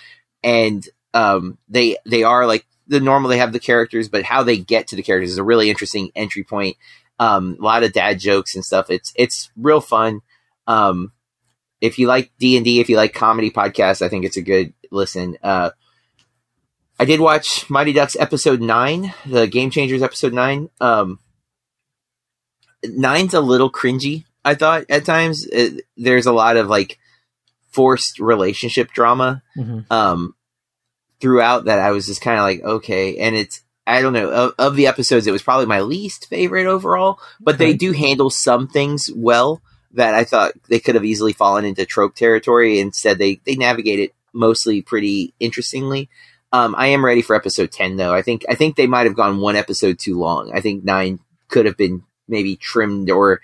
And 0.44 0.88
um, 1.12 1.58
they 1.68 1.96
they 2.06 2.22
are 2.22 2.46
like 2.46 2.64
the 2.86 3.00
normal. 3.00 3.28
They 3.28 3.38
have 3.38 3.52
the 3.52 3.58
characters, 3.58 4.08
but 4.08 4.22
how 4.22 4.44
they 4.44 4.56
get 4.56 4.86
to 4.88 4.96
the 4.96 5.02
characters 5.02 5.32
is 5.32 5.38
a 5.38 5.44
really 5.44 5.68
interesting 5.68 6.12
entry 6.14 6.44
point. 6.44 6.76
Um, 7.18 7.56
a 7.58 7.62
lot 7.62 7.82
of 7.82 7.92
dad 7.92 8.20
jokes 8.20 8.54
and 8.54 8.64
stuff. 8.64 8.88
It's 8.88 9.12
it's 9.16 9.50
real 9.56 9.80
fun. 9.80 10.20
Um, 10.68 11.10
if 11.80 11.98
you 11.98 12.06
like 12.06 12.30
D 12.38 12.56
and 12.56 12.64
D, 12.64 12.78
if 12.78 12.88
you 12.88 12.96
like 12.96 13.14
comedy 13.14 13.50
podcasts, 13.50 14.00
I 14.00 14.08
think 14.08 14.24
it's 14.24 14.36
a 14.36 14.42
good 14.42 14.72
listen. 14.92 15.36
Uh, 15.42 15.70
I 17.00 17.06
did 17.06 17.18
watch 17.18 17.68
Mighty 17.68 17.92
Ducks 17.92 18.16
episode 18.20 18.60
nine, 18.60 19.12
the 19.26 19.46
Game 19.46 19.70
Changers 19.70 20.02
episode 20.02 20.32
nine. 20.32 20.70
Um, 20.80 21.18
nine's 22.84 23.34
a 23.34 23.40
little 23.40 23.70
cringy 23.70 24.24
I 24.44 24.54
thought 24.54 24.84
at 24.88 25.04
times 25.04 25.46
it, 25.46 25.84
there's 25.96 26.26
a 26.26 26.32
lot 26.32 26.56
of 26.56 26.68
like 26.68 26.98
forced 27.70 28.18
relationship 28.18 28.90
drama 28.92 29.42
mm-hmm. 29.56 29.80
um, 29.92 30.34
throughout 31.20 31.66
that 31.66 31.78
I 31.78 31.90
was 31.90 32.06
just 32.06 32.20
kind 32.20 32.38
of 32.38 32.44
like 32.44 32.62
okay, 32.62 33.18
and 33.18 33.36
it's 33.36 33.62
I 33.86 34.02
don't 34.02 34.12
know 34.12 34.30
of, 34.30 34.54
of, 34.58 34.76
the 34.76 34.86
episodes 34.86 35.26
it 35.26 35.32
was 35.32 35.42
probably 35.42 35.66
my 35.66 35.80
least 35.80 36.28
favorite 36.28 36.66
overall, 36.66 37.18
but 37.40 37.56
okay. 37.56 37.66
they 37.66 37.76
do 37.76 37.92
handle 37.92 38.30
some 38.30 38.68
things 38.68 39.10
well 39.14 39.60
that 39.92 40.14
I 40.14 40.24
thought 40.24 40.52
they 40.68 40.78
could 40.78 40.94
have 40.94 41.04
easily 41.04 41.32
fallen 41.32 41.64
into 41.64 41.84
trope 41.84 42.14
territory. 42.14 42.78
Instead, 42.78 43.18
they 43.18 43.40
they 43.44 43.56
navigate 43.56 44.00
it 44.00 44.14
mostly 44.32 44.80
pretty 44.80 45.34
interestingly. 45.38 46.08
Um, 46.52 46.74
I 46.76 46.88
am 46.88 47.04
ready 47.04 47.22
for 47.22 47.36
episode 47.36 47.72
ten 47.72 47.96
though. 47.96 48.14
I 48.14 48.22
think 48.22 48.44
I 48.48 48.54
think 48.54 48.76
they 48.76 48.86
might 48.86 49.06
have 49.06 49.16
gone 49.16 49.40
one 49.40 49.56
episode 49.56 49.98
too 49.98 50.18
long. 50.18 50.50
I 50.54 50.60
think 50.60 50.82
nine 50.82 51.20
could 51.48 51.66
have 51.66 51.76
been 51.76 52.04
maybe 52.30 52.56
trimmed 52.56 53.10
or 53.10 53.40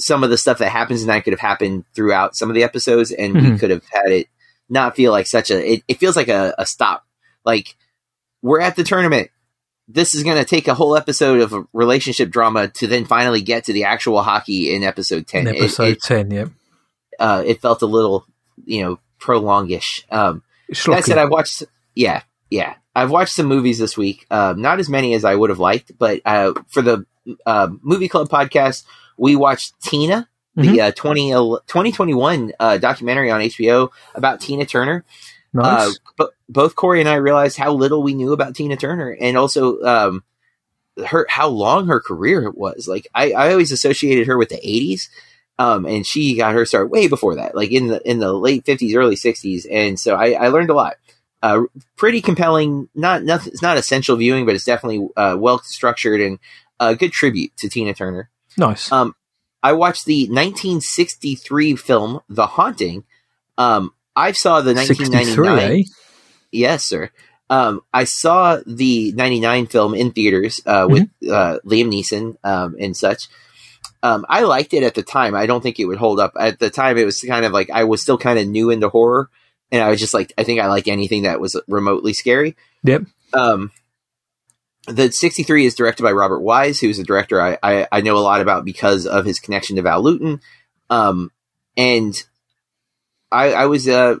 some 0.00 0.22
of 0.24 0.30
the 0.30 0.38
stuff 0.38 0.58
that 0.58 0.70
happens 0.70 1.00
tonight 1.00 1.22
could 1.22 1.32
have 1.32 1.40
happened 1.40 1.84
throughout 1.94 2.36
some 2.36 2.48
of 2.48 2.54
the 2.54 2.62
episodes, 2.62 3.10
and 3.10 3.34
mm-hmm. 3.34 3.52
we 3.52 3.58
could 3.58 3.70
have 3.70 3.84
had 3.90 4.10
it 4.12 4.28
not 4.68 4.96
feel 4.96 5.12
like 5.12 5.26
such 5.26 5.50
a. 5.50 5.72
It, 5.72 5.82
it 5.88 5.98
feels 5.98 6.16
like 6.16 6.28
a, 6.28 6.54
a 6.56 6.66
stop. 6.66 7.04
Like 7.44 7.76
we're 8.42 8.60
at 8.60 8.76
the 8.76 8.84
tournament. 8.84 9.30
This 9.90 10.14
is 10.14 10.22
going 10.22 10.36
to 10.36 10.44
take 10.44 10.68
a 10.68 10.74
whole 10.74 10.96
episode 10.96 11.40
of 11.40 11.66
relationship 11.72 12.30
drama 12.30 12.68
to 12.68 12.86
then 12.86 13.06
finally 13.06 13.40
get 13.40 13.64
to 13.64 13.72
the 13.72 13.84
actual 13.84 14.22
hockey 14.22 14.74
in 14.74 14.84
episode 14.84 15.26
ten. 15.26 15.46
In 15.46 15.56
episode 15.56 15.84
it, 15.84 15.90
it, 15.92 16.02
ten, 16.02 16.30
yeah. 16.30 16.46
Uh, 17.18 17.42
it 17.44 17.60
felt 17.62 17.82
a 17.82 17.86
little, 17.86 18.26
you 18.64 18.84
know, 18.84 19.00
prolongish. 19.18 20.04
Um, 20.12 20.42
that 20.68 21.04
said, 21.04 21.18
I 21.18 21.24
watched. 21.24 21.64
Yeah, 21.94 22.22
yeah, 22.50 22.74
I've 22.94 23.10
watched 23.10 23.32
some 23.32 23.46
movies 23.46 23.78
this 23.78 23.96
week. 23.96 24.26
Uh, 24.30 24.54
not 24.56 24.78
as 24.78 24.88
many 24.88 25.14
as 25.14 25.24
I 25.24 25.34
would 25.34 25.50
have 25.50 25.58
liked, 25.58 25.92
but 25.98 26.20
uh, 26.24 26.52
for 26.68 26.82
the 26.82 27.06
uh, 27.46 27.68
movie 27.82 28.08
club 28.08 28.28
podcast, 28.28 28.84
we 29.16 29.36
watched 29.36 29.80
Tina, 29.80 30.28
mm-hmm. 30.56 30.72
the 30.72 30.80
uh, 30.80 30.90
20, 30.92 31.30
2021 31.30 32.52
uh, 32.58 32.78
documentary 32.78 33.30
on 33.30 33.40
HBO 33.40 33.90
about 34.14 34.40
Tina 34.40 34.64
Turner. 34.64 35.04
Nice. 35.52 35.90
Uh, 35.90 35.92
but 36.16 36.30
both 36.48 36.74
Corey 36.74 37.00
and 37.00 37.08
I 37.08 37.14
realized 37.14 37.58
how 37.58 37.72
little 37.72 38.02
we 38.02 38.14
knew 38.14 38.32
about 38.32 38.54
Tina 38.54 38.76
Turner, 38.76 39.16
and 39.18 39.36
also 39.36 39.80
um, 39.82 40.22
her 41.06 41.26
how 41.28 41.48
long 41.48 41.86
her 41.86 42.00
career 42.00 42.50
was. 42.50 42.86
Like 42.88 43.08
I, 43.14 43.32
I 43.32 43.52
always 43.52 43.72
associated 43.72 44.26
her 44.26 44.36
with 44.36 44.50
the 44.50 44.56
'80s, 44.56 45.08
um, 45.58 45.86
and 45.86 46.06
she 46.06 46.36
got 46.36 46.54
her 46.54 46.66
start 46.66 46.90
way 46.90 47.08
before 47.08 47.36
that, 47.36 47.54
like 47.54 47.72
in 47.72 47.88
the 47.88 48.08
in 48.08 48.18
the 48.18 48.32
late 48.32 48.64
'50s, 48.64 48.94
early 48.94 49.16
'60s. 49.16 49.66
And 49.70 49.98
so 49.98 50.16
I, 50.16 50.32
I 50.32 50.48
learned 50.48 50.70
a 50.70 50.74
lot. 50.74 50.96
Uh, 51.40 51.62
pretty 51.96 52.20
compelling. 52.20 52.88
Not 52.94 53.22
nothing. 53.22 53.52
It's 53.52 53.62
not 53.62 53.78
essential 53.78 54.16
viewing, 54.16 54.44
but 54.44 54.54
it's 54.54 54.64
definitely 54.64 55.08
uh, 55.16 55.36
well 55.38 55.60
structured 55.60 56.20
and 56.20 56.38
a 56.80 56.96
good 56.96 57.12
tribute 57.12 57.56
to 57.58 57.68
Tina 57.68 57.94
Turner. 57.94 58.30
Nice. 58.56 58.90
Um, 58.90 59.14
I 59.62 59.72
watched 59.72 60.04
the 60.04 60.22
1963 60.28 61.76
film 61.76 62.20
The 62.28 62.46
Haunting. 62.46 63.04
Um, 63.56 63.92
I 64.14 64.32
saw 64.32 64.60
the 64.60 64.74
1999. 64.74 65.80
Eh? 65.80 65.82
Yes, 66.52 66.84
sir. 66.84 67.10
Um, 67.50 67.80
I 67.92 68.04
saw 68.04 68.60
the 68.66 69.12
99 69.12 69.66
film 69.66 69.94
in 69.94 70.12
theaters 70.12 70.60
uh, 70.66 70.86
with 70.88 71.04
mm-hmm. 71.22 71.30
uh, 71.32 71.58
Liam 71.64 71.92
Neeson 71.92 72.36
um, 72.44 72.76
and 72.78 72.96
such. 72.96 73.28
Um, 74.02 74.26
I 74.28 74.42
liked 74.42 74.74
it 74.74 74.82
at 74.82 74.94
the 74.94 75.02
time. 75.02 75.34
I 75.34 75.46
don't 75.46 75.62
think 75.62 75.80
it 75.80 75.86
would 75.86 75.98
hold 75.98 76.20
up. 76.20 76.32
At 76.38 76.58
the 76.58 76.70
time, 76.70 76.98
it 76.98 77.04
was 77.04 77.20
kind 77.20 77.44
of 77.44 77.52
like 77.52 77.70
I 77.70 77.84
was 77.84 78.02
still 78.02 78.18
kind 78.18 78.38
of 78.38 78.46
new 78.46 78.70
into 78.70 78.88
horror. 78.88 79.28
And 79.72 79.82
I 79.82 79.90
was 79.90 80.00
just 80.00 80.14
like, 80.14 80.32
I 80.38 80.44
think 80.44 80.60
I 80.60 80.66
like 80.66 80.88
anything 80.88 81.22
that 81.22 81.40
was 81.40 81.60
remotely 81.66 82.12
scary. 82.12 82.56
Yep. 82.84 83.02
Um, 83.32 83.72
the 84.88 85.12
63 85.12 85.66
is 85.66 85.74
directed 85.74 86.02
by 86.02 86.12
Robert 86.12 86.40
Wise, 86.40 86.80
who's 86.80 86.98
a 86.98 87.04
director 87.04 87.40
I, 87.40 87.58
I, 87.62 87.88
I, 87.92 88.00
know 88.00 88.16
a 88.16 88.20
lot 88.20 88.40
about 88.40 88.64
because 88.64 89.06
of 89.06 89.24
his 89.24 89.38
connection 89.38 89.76
to 89.76 89.82
Val 89.82 90.02
Lewton. 90.02 90.40
Um, 90.90 91.30
and 91.76 92.14
I, 93.30 93.52
I 93.52 93.66
was 93.66 93.88
uh, 93.88 94.16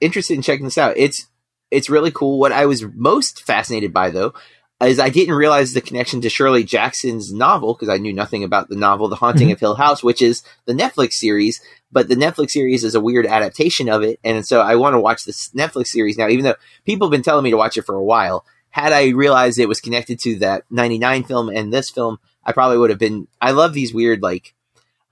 interested 0.00 0.34
in 0.34 0.42
checking 0.42 0.64
this 0.64 0.78
out. 0.78 0.96
It's 0.96 1.26
it's 1.70 1.90
really 1.90 2.10
cool. 2.10 2.38
What 2.38 2.52
I 2.52 2.66
was 2.66 2.84
most 2.84 3.44
fascinated 3.44 3.92
by, 3.92 4.10
though, 4.10 4.34
is 4.82 4.98
I 4.98 5.10
didn't 5.10 5.34
realize 5.34 5.72
the 5.72 5.80
connection 5.80 6.20
to 6.22 6.30
Shirley 6.30 6.64
Jackson's 6.64 7.32
novel 7.32 7.74
because 7.74 7.88
I 7.88 7.98
knew 7.98 8.12
nothing 8.12 8.42
about 8.42 8.68
the 8.68 8.76
novel 8.76 9.08
The 9.08 9.16
Haunting 9.16 9.48
mm-hmm. 9.48 9.52
of 9.52 9.60
Hill 9.60 9.74
House, 9.76 10.02
which 10.02 10.22
is 10.22 10.42
the 10.64 10.72
Netflix 10.72 11.14
series. 11.14 11.60
But 11.92 12.08
the 12.08 12.16
Netflix 12.16 12.50
series 12.50 12.82
is 12.82 12.94
a 12.94 13.00
weird 13.00 13.26
adaptation 13.26 13.88
of 13.88 14.02
it, 14.02 14.20
and 14.24 14.46
so 14.46 14.60
I 14.60 14.76
want 14.76 14.94
to 14.94 15.00
watch 15.00 15.24
this 15.24 15.50
Netflix 15.50 15.88
series 15.88 16.16
now. 16.16 16.28
Even 16.28 16.44
though 16.44 16.54
people 16.84 17.08
have 17.08 17.12
been 17.12 17.22
telling 17.22 17.44
me 17.44 17.50
to 17.50 17.56
watch 17.56 17.76
it 17.76 17.82
for 17.82 17.96
a 17.96 18.02
while, 18.02 18.44
had 18.70 18.92
I 18.92 19.08
realized 19.08 19.58
it 19.58 19.68
was 19.68 19.80
connected 19.80 20.18
to 20.20 20.38
that 20.38 20.64
99 20.70 21.24
film 21.24 21.48
and 21.48 21.72
this 21.72 21.90
film, 21.90 22.18
I 22.44 22.52
probably 22.52 22.78
would 22.78 22.90
have 22.90 22.98
been. 22.98 23.28
I 23.40 23.50
love 23.50 23.74
these 23.74 23.92
weird, 23.92 24.22
like, 24.22 24.54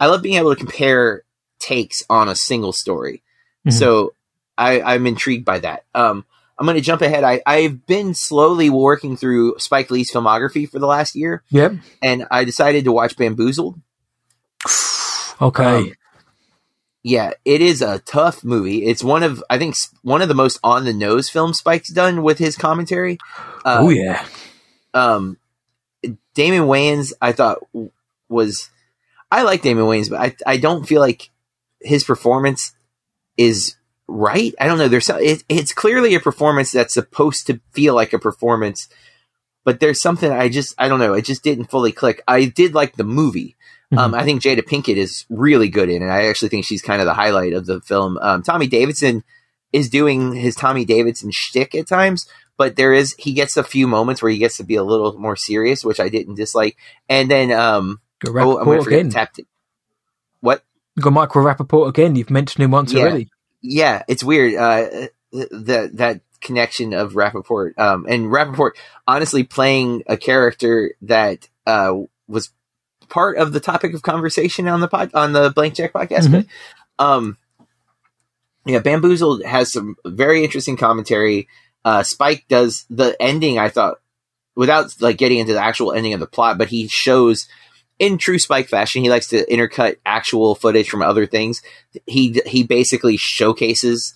I 0.00 0.06
love 0.06 0.22
being 0.22 0.36
able 0.36 0.54
to 0.54 0.58
compare 0.58 1.24
takes 1.58 2.02
on 2.08 2.28
a 2.28 2.34
single 2.34 2.72
story. 2.72 3.22
Mm-hmm. 3.66 3.70
So 3.70 4.14
I, 4.56 4.80
I'm 4.80 5.06
intrigued 5.06 5.44
by 5.44 5.58
that. 5.60 5.84
Um, 5.94 6.24
I'm 6.58 6.66
going 6.66 6.76
to 6.76 6.82
jump 6.82 7.02
ahead. 7.02 7.22
I, 7.22 7.40
I've 7.46 7.86
been 7.86 8.14
slowly 8.14 8.68
working 8.68 9.16
through 9.16 9.58
Spike 9.58 9.90
Lee's 9.90 10.10
filmography 10.10 10.68
for 10.68 10.78
the 10.78 10.86
last 10.86 11.14
year. 11.14 11.42
Yep. 11.50 11.74
And 12.02 12.26
I 12.30 12.44
decided 12.44 12.84
to 12.84 12.92
watch 12.92 13.16
Bamboozled. 13.16 13.78
okay. 15.40 15.64
Um, 15.64 15.92
Yeah, 17.04 17.32
it 17.44 17.60
is 17.60 17.80
a 17.80 18.00
tough 18.00 18.42
movie. 18.42 18.86
It's 18.86 19.04
one 19.04 19.22
of 19.22 19.42
I 19.48 19.56
think 19.56 19.76
one 20.02 20.20
of 20.20 20.28
the 20.28 20.34
most 20.34 20.58
on 20.64 20.84
the 20.84 20.92
nose 20.92 21.30
films 21.30 21.58
Spike's 21.58 21.92
done 21.92 22.22
with 22.24 22.38
his 22.38 22.56
commentary. 22.56 23.18
Uh, 23.64 23.78
oh 23.80 23.90
yeah. 23.90 24.24
Um, 24.94 25.38
Damon 26.34 26.68
Wayans, 26.68 27.12
I 27.20 27.32
thought 27.32 27.58
was 28.28 28.70
I 29.30 29.42
like 29.42 29.62
Damon 29.62 29.84
Wayans, 29.84 30.10
but 30.10 30.20
I 30.20 30.52
I 30.54 30.56
don't 30.56 30.86
feel 30.86 31.00
like 31.00 31.30
his 31.80 32.04
performance 32.04 32.72
is 33.36 33.76
right. 34.06 34.54
I 34.60 34.66
don't 34.66 34.78
know. 34.78 34.88
There's 34.88 35.10
it, 35.10 35.44
it's 35.48 35.72
clearly 35.72 36.14
a 36.14 36.20
performance 36.20 36.72
that's 36.72 36.94
supposed 36.94 37.46
to 37.46 37.60
feel 37.72 37.94
like 37.94 38.12
a 38.12 38.18
performance, 38.18 38.88
but 39.64 39.80
there's 39.80 40.00
something 40.00 40.30
I 40.30 40.48
just 40.48 40.74
I 40.78 40.88
don't 40.88 41.00
know. 41.00 41.14
It 41.14 41.24
just 41.24 41.44
didn't 41.44 41.70
fully 41.70 41.92
click. 41.92 42.22
I 42.26 42.46
did 42.46 42.74
like 42.74 42.96
the 42.96 43.04
movie. 43.04 43.56
Mm-hmm. 43.92 43.98
Um, 43.98 44.14
I 44.14 44.24
think 44.24 44.42
Jada 44.42 44.60
Pinkett 44.60 44.96
is 44.96 45.24
really 45.30 45.68
good 45.68 45.88
in 45.88 46.02
it. 46.02 46.08
I 46.08 46.28
actually 46.28 46.50
think 46.50 46.66
she's 46.66 46.82
kind 46.82 47.00
of 47.00 47.06
the 47.06 47.14
highlight 47.14 47.54
of 47.54 47.66
the 47.66 47.80
film. 47.80 48.18
Um, 48.18 48.42
Tommy 48.42 48.66
Davidson 48.66 49.24
is 49.72 49.88
doing 49.88 50.34
his 50.34 50.54
Tommy 50.54 50.84
Davidson 50.84 51.30
shtick 51.32 51.74
at 51.74 51.88
times, 51.88 52.28
but 52.58 52.76
there 52.76 52.92
is 52.92 53.14
he 53.18 53.32
gets 53.32 53.56
a 53.56 53.64
few 53.64 53.86
moments 53.86 54.20
where 54.20 54.30
he 54.30 54.36
gets 54.36 54.58
to 54.58 54.64
be 54.64 54.74
a 54.74 54.82
little 54.82 55.18
more 55.18 55.36
serious, 55.36 55.84
which 55.84 56.00
I 56.00 56.10
didn't 56.10 56.34
dislike. 56.34 56.76
And 57.08 57.30
then 57.30 57.50
um, 57.52 58.00
Go 58.18 58.36
oh, 58.36 58.58
I'm 58.58 58.78
to 58.78 58.84
forget 58.84 59.10
tapped. 59.10 59.40
What? 60.40 60.64
You 60.96 61.02
got 61.02 61.12
Michael 61.12 61.42
Rapaport 61.42 61.88
again. 61.88 62.16
You've 62.16 62.30
mentioned 62.30 62.64
him 62.64 62.72
once 62.72 62.92
yeah. 62.92 63.02
already. 63.02 63.28
Yeah, 63.62 64.02
it's 64.08 64.24
weird. 64.24 64.54
Uh, 64.54 65.06
that 65.32 65.90
that 65.94 66.20
connection 66.40 66.94
of 66.94 67.12
Rapaport 67.12 67.78
um, 67.78 68.06
and 68.08 68.26
Rapaport 68.26 68.72
honestly 69.06 69.44
playing 69.44 70.02
a 70.06 70.16
character 70.16 70.94
that 71.02 71.48
uh, 71.66 71.94
was 72.26 72.50
part 73.08 73.38
of 73.38 73.52
the 73.52 73.60
topic 73.60 73.94
of 73.94 74.02
conversation 74.02 74.68
on 74.68 74.80
the 74.80 74.88
pod 74.88 75.12
on 75.14 75.32
the 75.32 75.50
Blank 75.50 75.74
Check 75.74 75.92
podcast. 75.92 76.26
Mm-hmm. 76.26 76.40
But 76.98 77.04
um, 77.04 77.36
yeah, 78.66 78.80
Bamboozled 78.80 79.44
has 79.44 79.72
some 79.72 79.96
very 80.04 80.42
interesting 80.44 80.76
commentary. 80.76 81.48
Uh, 81.88 82.02
Spike 82.02 82.44
does 82.48 82.84
the 82.90 83.16
ending. 83.18 83.58
I 83.58 83.70
thought 83.70 84.00
without 84.54 84.94
like 85.00 85.16
getting 85.16 85.38
into 85.38 85.54
the 85.54 85.64
actual 85.64 85.92
ending 85.92 86.12
of 86.12 86.20
the 86.20 86.26
plot, 86.26 86.58
but 86.58 86.68
he 86.68 86.86
shows 86.88 87.48
in 87.98 88.18
true 88.18 88.38
Spike 88.38 88.68
fashion, 88.68 89.02
he 89.02 89.08
likes 89.08 89.28
to 89.28 89.46
intercut 89.46 89.96
actual 90.04 90.54
footage 90.54 90.90
from 90.90 91.00
other 91.00 91.24
things. 91.24 91.62
He 92.04 92.42
he 92.44 92.62
basically 92.62 93.16
showcases 93.16 94.14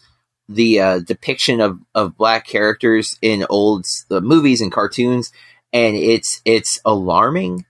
the 0.51 0.81
uh, 0.81 0.99
depiction 0.99 1.63
of, 1.63 1.79
of 1.95 2.19
black 2.19 2.47
characters 2.47 3.17
in 3.23 3.47
old 3.49 3.87
uh, 4.11 4.21
movies 4.21 4.61
and 4.61 4.71
cartoons, 4.71 5.33
and 5.73 5.97
it's 5.97 6.43
it's 6.45 6.79
alarming 6.85 7.65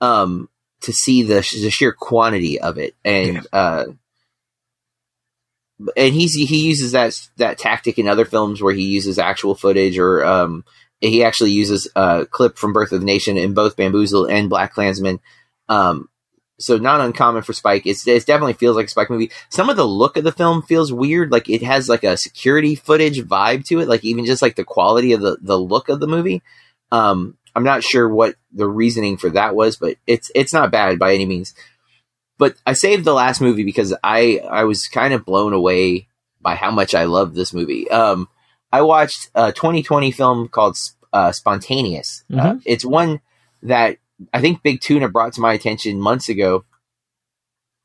um, 0.00 0.48
to 0.82 0.92
see 0.92 1.24
the, 1.24 1.40
the 1.62 1.70
sheer 1.70 1.92
quantity 1.92 2.60
of 2.60 2.78
it, 2.78 2.94
and 3.04 3.34
yeah. 3.34 3.42
uh, 3.52 3.84
and 5.96 6.14
he's 6.14 6.34
he 6.34 6.66
uses 6.66 6.92
that 6.92 7.18
that 7.36 7.58
tactic 7.58 7.98
in 7.98 8.08
other 8.08 8.24
films 8.24 8.60
where 8.60 8.74
he 8.74 8.84
uses 8.84 9.18
actual 9.18 9.54
footage 9.54 9.98
or 9.98 10.24
um, 10.24 10.64
he 11.00 11.22
actually 11.22 11.52
uses 11.52 11.88
a 11.94 12.26
clip 12.26 12.58
from 12.58 12.72
Birth 12.72 12.92
of 12.92 13.00
the 13.00 13.06
Nation 13.06 13.36
in 13.36 13.54
both 13.54 13.76
Bamboozle 13.76 14.26
and 14.26 14.50
Black 14.50 14.72
Klansman 14.72 15.20
um, 15.68 16.08
so 16.58 16.76
not 16.76 17.00
uncommon 17.00 17.42
for 17.42 17.52
Spike. 17.52 17.86
It's, 17.86 18.06
it 18.06 18.26
definitely 18.26 18.54
feels 18.54 18.76
like 18.76 18.86
a 18.86 18.90
Spike 18.90 19.10
movie. 19.10 19.30
Some 19.48 19.70
of 19.70 19.76
the 19.76 19.86
look 19.86 20.16
of 20.16 20.24
the 20.24 20.32
film 20.32 20.62
feels 20.62 20.92
weird. 20.92 21.30
Like 21.30 21.48
it 21.48 21.62
has 21.62 21.88
like 21.88 22.04
a 22.04 22.16
security 22.16 22.74
footage 22.74 23.20
vibe 23.20 23.64
to 23.66 23.80
it. 23.80 23.88
Like 23.88 24.04
even 24.04 24.26
just 24.26 24.42
like 24.42 24.56
the 24.56 24.64
quality 24.64 25.12
of 25.12 25.20
the, 25.20 25.38
the 25.40 25.58
look 25.58 25.88
of 25.88 26.00
the 26.00 26.08
movie. 26.08 26.42
Um, 26.90 27.36
I'm 27.54 27.64
not 27.64 27.84
sure 27.84 28.08
what 28.08 28.34
the 28.52 28.66
reasoning 28.66 29.16
for 29.16 29.30
that 29.30 29.54
was, 29.54 29.76
but 29.76 29.96
it's, 30.06 30.30
it's 30.34 30.52
not 30.52 30.72
bad 30.72 30.98
by 30.98 31.14
any 31.14 31.26
means. 31.26 31.54
But 32.38 32.56
I 32.64 32.72
saved 32.72 33.04
the 33.04 33.12
last 33.12 33.40
movie 33.40 33.64
because 33.64 33.94
I, 34.02 34.40
I 34.48 34.64
was 34.64 34.86
kind 34.86 35.12
of 35.12 35.24
blown 35.24 35.52
away 35.52 36.08
by 36.40 36.54
how 36.54 36.70
much 36.70 36.94
I 36.94 37.04
love 37.04 37.34
this 37.34 37.52
movie. 37.52 37.90
Um, 37.90 38.28
I 38.72 38.82
watched 38.82 39.30
a 39.34 39.52
2020 39.52 40.12
film 40.12 40.48
called 40.48 40.78
uh, 41.12 41.32
Spontaneous. 41.32 42.24
Uh, 42.32 42.36
mm-hmm. 42.36 42.56
Uh, 42.58 42.60
it's 42.64 42.84
one 42.84 43.20
that 43.62 43.98
I 44.32 44.40
think 44.40 44.62
Big 44.62 44.80
Tuna 44.80 45.08
brought 45.08 45.32
to 45.34 45.40
my 45.40 45.52
attention 45.52 46.00
months 46.00 46.28
ago. 46.28 46.64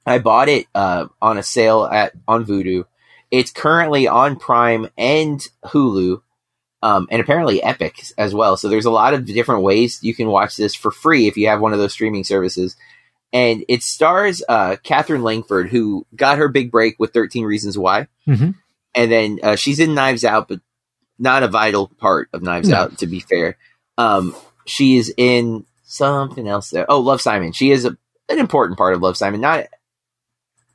I 0.06 0.20
bought 0.20 0.50
it 0.50 0.68
uh, 0.76 1.08
on 1.22 1.38
a 1.38 1.44
sale 1.44 1.86
at 1.86 2.14
on 2.28 2.46
Vudu. 2.46 2.86
It's 3.32 3.52
currently 3.52 4.08
on 4.08 4.36
Prime 4.36 4.90
and 4.98 5.46
Hulu, 5.66 6.22
um, 6.84 7.08
and 7.10 7.22
apparently 7.22 7.64
Epic 7.64 8.04
as 8.18 8.34
well. 8.34 8.58
So 8.58 8.68
there's 8.68 8.86
a 8.86 8.92
lot 8.92 9.14
of 9.14 9.26
different 9.26 9.64
ways 9.64 10.00
you 10.04 10.14
can 10.14 10.28
watch 10.28 10.56
this 10.56 10.76
for 10.76 10.92
free 10.92 11.28
if 11.28 11.38
you 11.38 11.48
have 11.48 11.62
one 11.62 11.74
of 11.74 11.80
those 11.80 11.94
streaming 11.94 12.24
services. 12.24 12.76
And 13.34 13.66
it 13.68 13.82
stars 13.82 14.44
uh, 14.48 14.76
Katherine 14.84 15.24
Langford, 15.24 15.70
who 15.70 16.06
got 16.16 16.38
her 16.38 16.48
big 16.48 16.72
break 16.72 16.96
with 17.00 17.14
13 17.14 17.46
Reasons 17.46 17.78
Why, 17.78 18.08
mm-hmm. 18.28 18.52
and 18.94 19.12
then 19.12 19.40
uh, 19.42 19.56
she's 19.56 19.80
in 19.80 19.96
Knives 19.96 20.24
Out, 20.24 20.48
but 20.48 20.62
not 21.18 21.42
a 21.42 21.48
vital 21.48 21.88
part 21.98 22.30
of 22.32 22.44
Knives 22.44 22.70
no. 22.70 22.78
Out. 22.78 23.00
To 23.00 23.08
be 23.08 23.20
fair, 23.20 23.58
um, 23.98 24.36
she 24.66 24.98
is 24.98 25.12
in 25.18 25.66
something 25.84 26.48
else 26.48 26.70
there. 26.70 26.86
Oh, 26.90 27.00
Love 27.00 27.22
Simon. 27.22 27.54
She 27.54 27.72
is 27.72 27.86
a, 27.86 27.98
an 28.30 28.40
important 28.40 28.78
part 28.78 28.94
of 28.94 29.02
Love 29.02 29.18
Simon, 29.18 29.42
not 29.42 29.66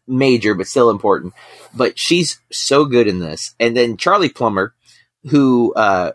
major, 0.08 0.54
but 0.54 0.66
still 0.66 0.90
important. 0.90 1.34
But 1.74 1.98
she's 1.98 2.40
so 2.50 2.86
good 2.86 3.06
in 3.06 3.20
this. 3.20 3.54
And 3.60 3.76
then 3.76 3.96
Charlie 3.96 4.30
Plummer, 4.30 4.74
who 5.30 5.74
uh, 5.74 6.12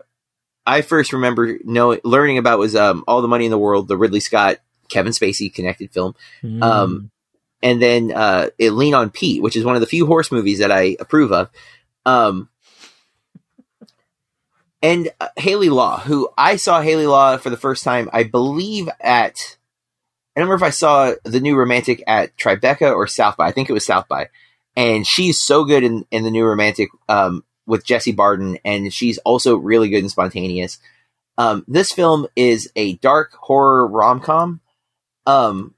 I 0.66 0.82
first 0.82 1.12
remember 1.12 1.58
knowing, 1.64 2.00
learning 2.04 2.38
about 2.38 2.58
was 2.58 2.74
um, 2.76 3.04
All 3.06 3.22
the 3.22 3.28
Money 3.28 3.46
in 3.46 3.50
the 3.50 3.58
World, 3.58 3.88
the 3.88 3.96
Ridley 3.96 4.20
Scott 4.20 4.58
Kevin 4.88 5.12
Spacey 5.12 5.52
connected 5.52 5.90
film. 5.90 6.14
Mm. 6.42 6.62
Um, 6.62 7.10
and 7.62 7.80
then 7.80 8.12
uh, 8.12 8.50
it 8.58 8.72
Lean 8.72 8.94
on 8.94 9.10
Pete, 9.10 9.42
which 9.42 9.56
is 9.56 9.64
one 9.64 9.74
of 9.74 9.80
the 9.80 9.86
few 9.86 10.06
horse 10.06 10.30
movies 10.30 10.58
that 10.58 10.70
I 10.70 10.96
approve 11.00 11.32
of. 11.32 11.50
Um, 12.04 12.50
and 14.82 15.08
uh, 15.18 15.28
Hayley 15.38 15.70
Law, 15.70 15.98
who 15.98 16.28
I 16.36 16.56
saw 16.56 16.82
Hayley 16.82 17.06
Law 17.06 17.38
for 17.38 17.48
the 17.48 17.56
first 17.56 17.82
time, 17.84 18.10
I 18.12 18.24
believe 18.24 18.88
at 19.00 19.56
I 20.36 20.40
don't 20.40 20.48
remember 20.48 20.66
if 20.66 20.68
I 20.68 20.70
saw 20.70 21.14
the 21.24 21.40
new 21.40 21.56
romantic 21.56 22.02
at 22.06 22.36
Tribeca 22.36 22.94
or 22.94 23.06
South 23.06 23.36
by. 23.36 23.46
I 23.46 23.52
think 23.52 23.70
it 23.70 23.72
was 23.72 23.86
South 23.86 24.08
by, 24.08 24.28
and 24.76 25.06
she's 25.06 25.42
so 25.42 25.64
good 25.64 25.84
in 25.84 26.04
in 26.10 26.22
the 26.24 26.30
new 26.30 26.44
romantic 26.44 26.90
um, 27.08 27.44
with 27.66 27.86
Jesse 27.86 28.12
Barden, 28.12 28.58
and 28.64 28.92
she's 28.92 29.16
also 29.18 29.56
really 29.56 29.88
good 29.88 30.02
in 30.02 30.10
Spontaneous. 30.10 30.78
Um, 31.38 31.64
this 31.66 31.92
film 31.92 32.26
is 32.36 32.70
a 32.76 32.94
dark 32.96 33.32
horror 33.32 33.86
rom 33.86 34.20
com 34.20 34.60
um, 35.26 35.74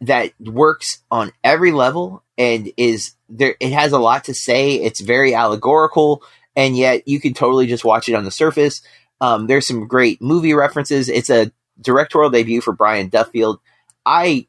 that 0.00 0.32
works 0.40 1.02
on 1.10 1.32
every 1.44 1.72
level 1.72 2.22
and 2.38 2.72
is 2.76 3.12
there. 3.28 3.56
It 3.60 3.72
has 3.72 3.92
a 3.92 3.98
lot 3.98 4.24
to 4.24 4.34
say. 4.34 4.74
It's 4.74 5.00
very 5.00 5.34
allegorical 5.34 6.22
and 6.56 6.76
yet 6.76 7.06
you 7.06 7.20
can 7.20 7.34
totally 7.34 7.66
just 7.66 7.84
watch 7.84 8.08
it 8.08 8.14
on 8.14 8.24
the 8.24 8.30
surface. 8.30 8.82
Um, 9.20 9.46
there's 9.46 9.66
some 9.66 9.86
great 9.86 10.20
movie 10.20 10.54
references. 10.54 11.08
It's 11.08 11.30
a 11.30 11.52
directorial 11.80 12.30
debut 12.30 12.60
for 12.60 12.72
Brian 12.72 13.08
Duffield. 13.08 13.60
I 14.04 14.46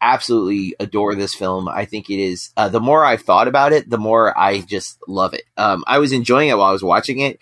absolutely 0.00 0.74
adore 0.80 1.14
this 1.14 1.34
film. 1.34 1.68
I 1.68 1.84
think 1.84 2.10
it 2.10 2.18
is. 2.18 2.50
Uh, 2.56 2.68
the 2.68 2.80
more 2.80 3.04
I've 3.04 3.22
thought 3.22 3.48
about 3.48 3.72
it, 3.72 3.88
the 3.88 3.98
more 3.98 4.36
I 4.38 4.60
just 4.60 4.98
love 5.08 5.34
it. 5.34 5.44
Um, 5.56 5.84
I 5.86 5.98
was 5.98 6.12
enjoying 6.12 6.48
it 6.48 6.58
while 6.58 6.68
I 6.68 6.72
was 6.72 6.82
watching 6.82 7.20
it, 7.20 7.38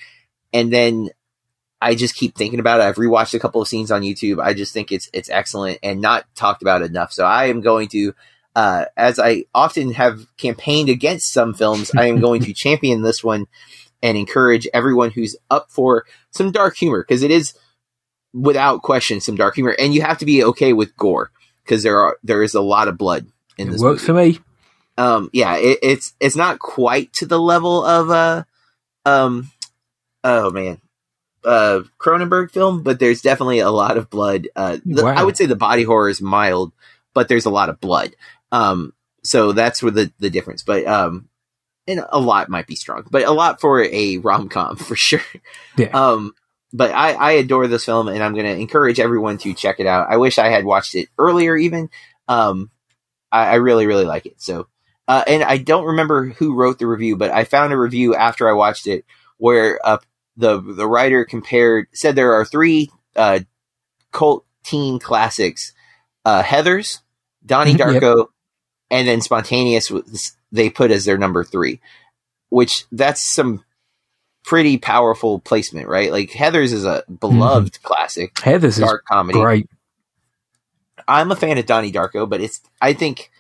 and 0.53 0.73
then 0.73 1.11
I 1.81 1.95
just 1.95 2.15
keep 2.15 2.37
thinking 2.37 2.61
about 2.61 2.81
it. 2.81 2.85
I've 2.85 2.97
rewatched 2.97 3.35
a 3.35 3.39
couple 3.39 3.63
of 3.63 3.69
scenes 3.69 3.91
on 3.91 4.03
YouTube. 4.03 4.43
I 4.43 4.53
just 4.55 4.73
think 4.73 4.93
it's 4.93 5.09
it's 5.13 5.31
excellent 5.31 5.79
and 5.83 6.01
not 6.01 6.27
talked 6.35 6.63
about 6.63 6.83
enough. 6.83 7.13
So 7.13 7.25
I 7.25 7.47
am 7.47 7.63
going 7.63 7.89
to, 7.89 8.15
uh, 8.55 8.85
as 8.97 9.19
I 9.19 9.45
often 9.55 9.93
have 9.95 10.27
campaigned 10.37 10.91
against 10.91 11.33
some 11.33 11.55
films, 11.55 11.91
I 11.97 12.07
am 12.07 12.21
going 12.21 12.43
to 12.43 12.53
champion 12.55 13.03
this 13.03 13.25
one 13.25 13.47
and 14.03 14.17
encourage 14.17 14.69
everyone 14.73 15.11
who's 15.11 15.37
up 15.51 15.71
for 15.71 16.05
some 16.31 16.51
dark 16.51 16.77
humor 16.77 17.03
because 17.03 17.23
it 17.23 17.31
is 17.31 17.55
without 18.33 18.83
question 18.83 19.21
some 19.21 19.35
dark 19.35 19.55
humor 19.55 19.75
and 19.79 19.93
you 19.93 20.03
have 20.03 20.19
to 20.19 20.25
be 20.25 20.45
okay 20.45 20.73
with 20.73 20.97
gore 20.97 21.31
because 21.65 21.83
there 21.83 21.99
are 21.99 22.17
there 22.23 22.43
is 22.43 22.55
a 22.55 22.61
lot 22.61 22.89
of 22.89 22.97
blood 22.97 23.27
in 23.59 23.69
it 23.69 23.73
this 23.73 23.81
works 23.81 24.07
movie. 24.07 24.35
for 24.35 24.41
me 24.41 24.45
um 24.99 25.31
yeah 25.33 25.57
it, 25.57 25.79
it's 25.83 26.15
it's 26.21 26.37
not 26.37 26.59
quite 26.59 27.13
to 27.13 27.27
the 27.27 27.41
level 27.41 27.85
of 27.85 28.09
uh 28.11 28.45
um 29.05 29.51
oh 30.23 30.51
man 30.51 30.81
uh 31.45 31.81
Cronenberg 31.99 32.51
film 32.51 32.83
but 32.83 32.99
there's 32.99 33.23
definitely 33.23 33.61
a 33.61 33.71
lot 33.71 33.97
of 33.97 34.11
blood 34.11 34.49
uh 34.57 34.79
the, 34.85 35.05
wow. 35.05 35.15
I 35.15 35.25
would 35.25 35.37
say 35.37 35.47
the 35.47 35.57
body 35.57 35.85
horror 35.85 36.09
is 36.09 36.21
mild 36.21 36.73
but 37.15 37.29
there's 37.29 37.47
a 37.47 37.51
lot 37.51 37.69
of 37.69 37.81
blood 37.81 38.15
um 38.53 38.93
so 39.23 39.53
that's 39.53 39.83
where 39.83 39.93
the 39.93 40.13
the 40.19 40.31
difference 40.31 40.63
but 40.63 40.87
um 40.87 41.31
and 41.91 42.05
a 42.11 42.21
lot 42.21 42.49
might 42.49 42.67
be 42.67 42.77
strong, 42.77 43.07
but 43.11 43.25
a 43.25 43.33
lot 43.33 43.61
for 43.61 43.83
a 43.83 44.19
rom 44.19 44.49
com 44.49 44.77
for 44.77 44.97
sure. 44.97 45.21
Yeah. 45.77 45.89
Um, 45.89 46.35
but 46.73 46.93
I, 46.93 47.13
I 47.13 47.33
adore 47.33 47.67
this 47.67 47.85
film, 47.85 48.07
and 48.07 48.23
I'm 48.23 48.35
going 48.35 48.47
to 48.47 48.57
encourage 48.57 49.01
everyone 49.01 49.39
to 49.39 49.55
check 49.55 49.81
it 49.81 49.87
out. 49.87 50.07
I 50.09 50.19
wish 50.19 50.39
I 50.39 50.49
had 50.49 50.65
watched 50.65 50.95
it 50.95 51.09
earlier, 51.19 51.57
even. 51.57 51.91
Um, 52.29 52.71
I, 53.33 53.47
I 53.47 53.55
really, 53.57 53.87
really 53.87 54.05
like 54.05 54.27
it. 54.27 54.41
So, 54.41 54.69
uh, 55.09 55.25
and 55.27 55.43
I 55.43 55.57
don't 55.57 55.87
remember 55.87 56.27
who 56.27 56.55
wrote 56.55 56.79
the 56.79 56.87
review, 56.87 57.17
but 57.17 57.33
I 57.33 57.43
found 57.43 57.73
a 57.73 57.77
review 57.77 58.15
after 58.15 58.49
I 58.49 58.53
watched 58.53 58.87
it 58.87 59.05
where 59.39 59.81
uh, 59.85 59.99
the 60.41 60.61
the 60.61 60.87
writer 60.87 61.25
compared 61.25 61.87
said 61.93 62.17
there 62.17 62.35
are 62.35 62.45
three 62.45 62.91
uh, 63.17 63.41
cult 64.13 64.45
teen 64.65 64.99
classics: 64.99 65.73
uh, 66.25 66.43
Heathers, 66.43 67.01
Donnie 67.45 67.75
Darko, 67.75 68.17
yep. 68.19 68.27
and 68.91 69.09
then 69.09 69.21
Spontaneous 69.21 69.93
they 70.53 70.71
put 70.71 70.91
as 70.91 71.05
their 71.05 71.19
number 71.19 71.45
three, 71.45 71.81
which 72.49 72.85
that's 72.91 73.33
some 73.33 73.65
pretty 74.45 74.79
powerful 74.79 75.39
placement, 75.41 75.89
right? 75.89 76.11
Like 76.11 76.31
Heathers 76.31 76.73
is 76.73 76.85
a 76.85 77.05
beloved 77.21 77.75
mm-hmm. 77.75 77.87
classic. 77.87 78.35
Heathers 78.35 78.81
dark 78.81 79.05
comedy. 79.05 79.39
Great. 79.39 79.69
I'm 81.07 81.33
a 81.33 81.37
fan 81.37 81.59
of 81.59 81.67
Donnie 81.67 81.93
Darko, 81.93 82.29
but 82.29 82.41
it's 82.41 82.61
I 82.81 82.93
think 82.93 83.31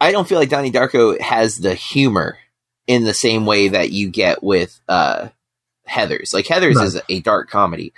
I 0.00 0.12
don't 0.12 0.28
feel 0.28 0.38
like 0.38 0.48
Donnie 0.48 0.72
Darko 0.72 1.20
has 1.20 1.58
the 1.58 1.74
humor 1.74 2.38
in 2.86 3.04
the 3.04 3.14
same 3.14 3.46
way 3.46 3.68
that 3.68 3.90
you 3.90 4.08
get 4.08 4.42
with 4.42 4.80
uh, 4.88 5.28
Heathers. 5.88 6.32
Like 6.34 6.46
Heathers 6.46 6.74
no. 6.74 6.82
is 6.82 7.00
a 7.08 7.20
dark 7.20 7.50
comedy. 7.50 7.92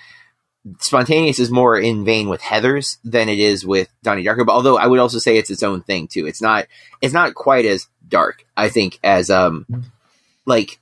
Spontaneous 0.78 1.38
is 1.38 1.51
more 1.51 1.78
in 1.78 2.05
vein 2.05 2.28
with 2.28 2.43
Heathers 2.43 2.99
than 3.05 3.28
it 3.28 3.38
is 3.38 3.64
with 3.64 3.88
Donnie 4.03 4.24
Darko. 4.24 4.45
But 4.45 4.53
although 4.53 4.76
I 4.76 4.86
would 4.86 5.01
also 5.01 5.18
say 5.18 5.36
it's 5.36 5.51
its 5.51 5.62
own 5.62 5.82
thing 5.82 6.07
too. 6.07 6.26
It's 6.26 6.43
not 6.43 6.66
it's 7.01 7.14
not 7.14 7.34
quite 7.34 7.64
as 7.64 7.86
dark, 8.07 8.45
I 8.57 8.68
think, 8.68 8.99
as 9.03 9.30
um 9.30 9.66
like 10.47 10.78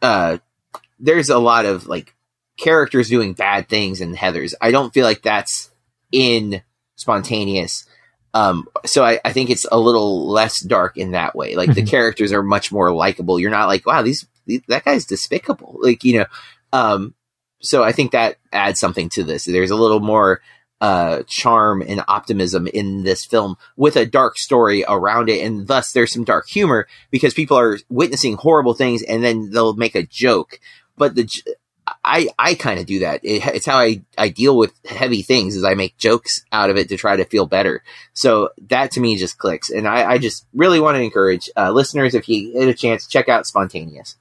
uh 0.00 0.38
there's 1.00 1.28
a 1.28 1.38
lot 1.38 1.66
of 1.66 1.86
like 1.86 2.14
characters 2.56 3.08
doing 3.08 3.32
bad 3.32 3.68
things 3.68 4.00
in 4.00 4.14
Heathers. 4.14 4.54
I 4.60 4.70
don't 4.70 4.94
feel 4.94 5.04
like 5.04 5.22
that's 5.22 5.70
in 6.12 6.62
spontaneous. 6.96 7.86
Um, 8.34 8.66
so 8.84 9.04
I, 9.04 9.20
I 9.24 9.32
think 9.32 9.48
it's 9.48 9.64
a 9.70 9.78
little 9.78 10.28
less 10.28 10.60
dark 10.60 10.96
in 10.96 11.12
that 11.12 11.36
way. 11.36 11.54
Like 11.54 11.70
mm-hmm. 11.70 11.84
the 11.84 11.90
characters 11.90 12.32
are 12.32 12.42
much 12.42 12.72
more 12.72 12.92
likable. 12.92 13.38
You're 13.38 13.50
not 13.50 13.68
like, 13.68 13.86
wow, 13.86 14.02
these, 14.02 14.26
these 14.44 14.60
that 14.68 14.84
guy's 14.84 15.06
despicable. 15.06 15.78
Like 15.80 16.02
you 16.04 16.18
know, 16.18 16.26
um, 16.72 17.14
so 17.62 17.84
I 17.84 17.92
think 17.92 18.10
that 18.12 18.36
adds 18.52 18.80
something 18.80 19.08
to 19.10 19.22
this. 19.22 19.44
There's 19.44 19.70
a 19.70 19.76
little 19.76 20.00
more 20.00 20.40
uh, 20.80 21.22
charm 21.28 21.82
and 21.86 22.04
optimism 22.08 22.66
in 22.66 23.04
this 23.04 23.24
film 23.24 23.56
with 23.76 23.96
a 23.96 24.04
dark 24.04 24.36
story 24.36 24.84
around 24.86 25.30
it, 25.30 25.44
and 25.44 25.66
thus 25.68 25.92
there's 25.92 26.12
some 26.12 26.24
dark 26.24 26.48
humor 26.48 26.88
because 27.10 27.32
people 27.32 27.56
are 27.56 27.78
witnessing 27.88 28.36
horrible 28.36 28.74
things, 28.74 29.02
and 29.02 29.22
then 29.22 29.50
they'll 29.50 29.76
make 29.76 29.94
a 29.94 30.02
joke. 30.02 30.58
But 30.96 31.14
the 31.14 31.28
I 32.04 32.28
I 32.38 32.54
kind 32.54 32.80
of 32.80 32.86
do 32.86 33.00
that. 33.00 33.24
It, 33.24 33.46
it's 33.46 33.66
how 33.66 33.78
I 33.78 34.02
I 34.16 34.28
deal 34.28 34.56
with 34.56 34.72
heavy 34.84 35.22
things 35.22 35.56
is 35.56 35.64
I 35.64 35.74
make 35.74 35.96
jokes 35.98 36.44
out 36.52 36.70
of 36.70 36.76
it 36.76 36.88
to 36.88 36.96
try 36.96 37.16
to 37.16 37.24
feel 37.24 37.46
better. 37.46 37.82
So 38.12 38.50
that 38.68 38.92
to 38.92 39.00
me 39.00 39.16
just 39.16 39.38
clicks, 39.38 39.70
and 39.70 39.86
I, 39.86 40.12
I 40.12 40.18
just 40.18 40.46
really 40.54 40.80
want 40.80 40.96
to 40.96 41.02
encourage 41.02 41.50
uh, 41.56 41.70
listeners 41.70 42.14
if 42.14 42.28
you 42.28 42.52
get 42.52 42.68
a 42.68 42.74
chance, 42.74 43.06
check 43.06 43.28
out 43.28 43.46
Spontaneous. 43.46 44.16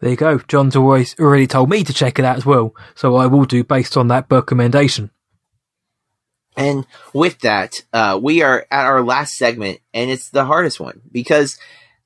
There 0.00 0.10
you 0.10 0.16
go. 0.16 0.38
John's 0.38 0.76
always 0.76 1.18
already 1.18 1.46
told 1.46 1.70
me 1.70 1.84
to 1.84 1.92
check 1.92 2.18
it 2.18 2.24
out 2.24 2.36
as 2.36 2.46
well, 2.46 2.74
so 2.94 3.16
I 3.16 3.26
will 3.26 3.44
do 3.44 3.64
based 3.64 3.96
on 3.96 4.08
that 4.08 4.28
book 4.28 4.50
recommendation. 4.50 5.10
And 6.56 6.86
with 7.12 7.40
that, 7.40 7.82
uh, 7.92 8.18
we 8.22 8.42
are 8.42 8.66
at 8.70 8.86
our 8.86 9.02
last 9.02 9.34
segment, 9.34 9.80
and 9.92 10.10
it's 10.10 10.30
the 10.30 10.44
hardest 10.44 10.78
one 10.78 11.00
because 11.10 11.58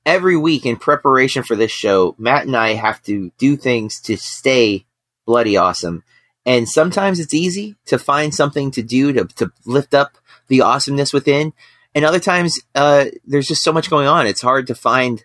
every 0.05 0.37
week 0.37 0.65
in 0.65 0.75
preparation 0.75 1.43
for 1.43 1.55
this 1.55 1.71
show, 1.71 2.15
Matt 2.17 2.45
and 2.45 2.55
I 2.55 2.73
have 2.73 3.01
to 3.03 3.31
do 3.37 3.55
things 3.55 3.99
to 4.01 4.17
stay 4.17 4.85
bloody 5.25 5.57
awesome. 5.57 6.03
And 6.45 6.67
sometimes 6.67 7.19
it's 7.19 7.33
easy 7.33 7.75
to 7.85 7.99
find 7.99 8.33
something 8.33 8.71
to 8.71 8.81
do 8.81 9.13
to, 9.13 9.25
to 9.35 9.51
lift 9.65 9.93
up 9.93 10.17
the 10.47 10.61
awesomeness 10.61 11.13
within. 11.13 11.53
And 11.93 12.05
other 12.05 12.19
times, 12.19 12.59
uh, 12.75 13.05
there's 13.25 13.47
just 13.47 13.63
so 13.63 13.71
much 13.71 13.89
going 13.89 14.07
on. 14.07 14.25
It's 14.25 14.41
hard 14.41 14.67
to 14.67 14.75
find 14.75 15.23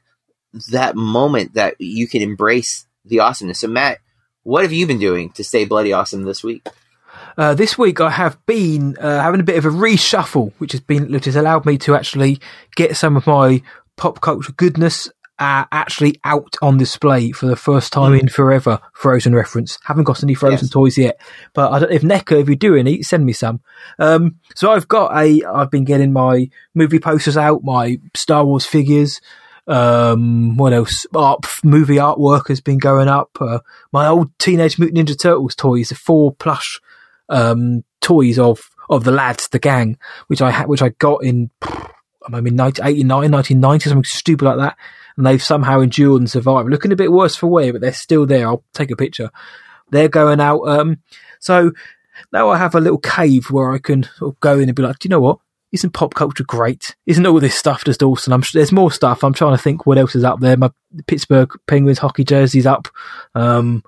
that 0.71 0.97
moment 0.97 1.55
that 1.55 1.81
you 1.81 2.07
can 2.07 2.23
embrace 2.23 2.87
the 3.05 3.21
awesomeness. 3.21 3.61
So, 3.61 3.69
Matt, 3.69 3.99
what 4.43 4.63
have 4.63 4.73
you 4.73 4.87
been 4.87 4.99
doing 4.99 5.31
to 5.33 5.45
stay 5.45 5.65
bloody 5.65 5.93
awesome 5.93 6.25
this 6.25 6.45
week? 6.45 6.67
Uh, 7.37 7.55
this 7.55 7.77
week 7.77 8.01
I 8.01 8.11
have 8.11 8.45
been 8.47 8.97
uh, 8.99 9.21
having 9.21 9.41
a 9.41 9.45
bit 9.45 9.59
of 9.59 9.65
a 9.65 9.71
reshuffle, 9.71 10.53
which 10.59 10.73
has 10.73 10.81
been 10.81 11.11
which 11.11 11.25
has 11.25 11.37
allowed 11.37 11.67
me 11.67 11.79
to 11.79 11.97
actually 11.97 12.41
get 12.77 12.97
some 12.97 13.17
of 13.17 13.27
my 13.27 13.63
pop 13.97 14.21
culture 14.21 14.53
goodness 14.53 15.11
uh, 15.39 15.65
actually 15.73 16.21
out 16.25 16.57
on 16.63 16.79
display 16.79 17.33
for 17.33 17.47
the 17.47 17.57
first 17.57 17.93
time 17.93 18.13
mm. 18.13 18.21
in 18.21 18.29
forever. 18.29 18.81
Frozen 18.93 19.35
reference. 19.35 19.79
Haven't 19.85 20.05
got 20.05 20.23
any 20.23 20.35
Frozen 20.35 20.67
yes. 20.67 20.71
toys 20.71 20.99
yet, 20.99 21.21
but 21.55 21.73
I 21.73 21.79
don't. 21.81 21.93
If 21.93 22.03
NECA, 22.03 22.41
if 22.41 22.49
you 22.49 22.57
do 22.57 22.77
any, 22.77 23.03
send 23.03 23.27
me 23.27 23.33
some. 23.33 23.61
Um, 23.99 24.37
so 24.55 24.71
I've 24.71 24.89
got 24.89 25.17
a. 25.17 25.45
I've 25.45 25.71
been 25.71 25.85
getting 25.85 26.13
my 26.13 26.49
movie 26.75 27.01
posters 27.01 27.37
out, 27.37 27.65
my 27.65 27.99
Star 28.15 28.45
Wars 28.45 28.67
figures. 28.67 29.21
Um, 29.67 30.57
what 30.57 30.73
else? 30.73 31.07
Art, 31.15 31.47
movie 31.65 31.97
artwork 31.97 32.49
has 32.49 32.61
been 32.61 32.79
going 32.79 33.09
up. 33.09 33.37
Uh, 33.41 33.61
my 33.93 34.07
old 34.07 34.31
Teenage 34.39 34.79
Mutant 34.79 35.09
Ninja 35.09 35.19
Turtles 35.19 35.57
toys, 35.57 35.89
the 35.89 35.95
four 35.95 36.33
plush 36.33 36.81
um, 37.29 37.83
toys 38.01 38.39
of 38.39 38.71
of 38.89 39.03
the 39.03 39.11
lads, 39.13 39.49
the 39.49 39.59
gang, 39.59 39.99
which 40.29 40.43
I 40.43 40.51
had, 40.51 40.69
which 40.69 40.83
I 40.83 40.91
got 40.91 41.25
in 41.25 41.51
I 42.27 42.41
mean, 42.41 42.57
1989, 42.57 43.31
1990, 43.31 43.89
something 43.89 44.05
stupid 44.05 44.45
like 44.45 44.59
that. 44.59 44.77
And 45.17 45.27
they've 45.27 45.43
somehow 45.43 45.81
endured 45.81 46.23
and 46.23 46.31
survived. 46.31 46.69
Looking 46.69 46.93
a 46.93 46.97
bit 46.97 47.13
worse 47.13 47.37
for 47.37 47.47
wear, 47.47 47.73
but 47.73 47.81
they're 47.81 47.93
still 47.93 48.27
there. 48.27 48.49
I'll 48.49 48.65
take 48.73 48.91
a 48.91 48.97
picture. 48.97 49.31
They're 49.91 50.09
going 50.09 50.41
out. 50.41 50.63
Um, 50.63 50.99
so 51.39 51.73
now 52.33 52.51
I 52.51 52.59
have 52.59 52.75
a 52.75 52.81
little 52.81 52.99
cave 52.99 53.51
where 53.51 53.73
I 53.73 53.79
can 53.79 54.05
sort 54.17 54.35
of 54.35 54.41
go 54.41 54.59
in 54.59 54.69
and 54.69 54.75
be 54.75 54.83
like, 54.83 54.99
do 54.99 55.07
you 55.07 55.11
know 55.11 55.21
what? 55.21 55.39
Isn't 55.73 55.93
pop 55.93 56.15
culture 56.15 56.45
great? 56.45 56.95
Isn't 57.07 57.27
all 57.27 57.41
this 57.41 57.57
stuff 57.57 57.85
just 57.85 58.03
awesome? 58.03 58.33
I'm 58.33 58.43
there's 58.53 58.73
more 58.73 58.93
stuff. 58.93 59.25
I'm 59.25 59.35
trying 59.35 59.57
to 59.57 59.63
think 59.63 59.87
what 59.87 59.99
else 59.99 60.15
is 60.15 60.23
up 60.23 60.39
there. 60.39 60.57
My 60.57 60.71
Pittsburgh 61.09 61.51
Penguins 61.67 61.99
hockey 61.99 62.23
jersey's 62.23 62.67
up, 62.67 62.87
um, 63.35 63.83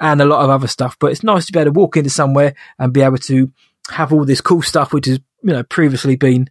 and 0.00 0.20
a 0.20 0.24
lot 0.24 0.42
of 0.42 0.50
other 0.50 0.66
stuff. 0.66 0.96
But 0.98 1.12
it's 1.12 1.22
nice 1.22 1.46
to 1.46 1.52
be 1.52 1.60
able 1.60 1.72
to 1.72 1.78
walk 1.78 1.96
into 1.96 2.10
somewhere 2.10 2.54
and 2.80 2.92
be 2.92 3.02
able 3.02 3.18
to 3.18 3.52
have 3.90 4.12
all 4.12 4.24
this 4.24 4.40
cool 4.40 4.62
stuff, 4.62 4.92
which 4.92 5.06
has 5.06 5.20
you 5.42 5.52
know 5.52 5.62
previously 5.62 6.16
been 6.16 6.50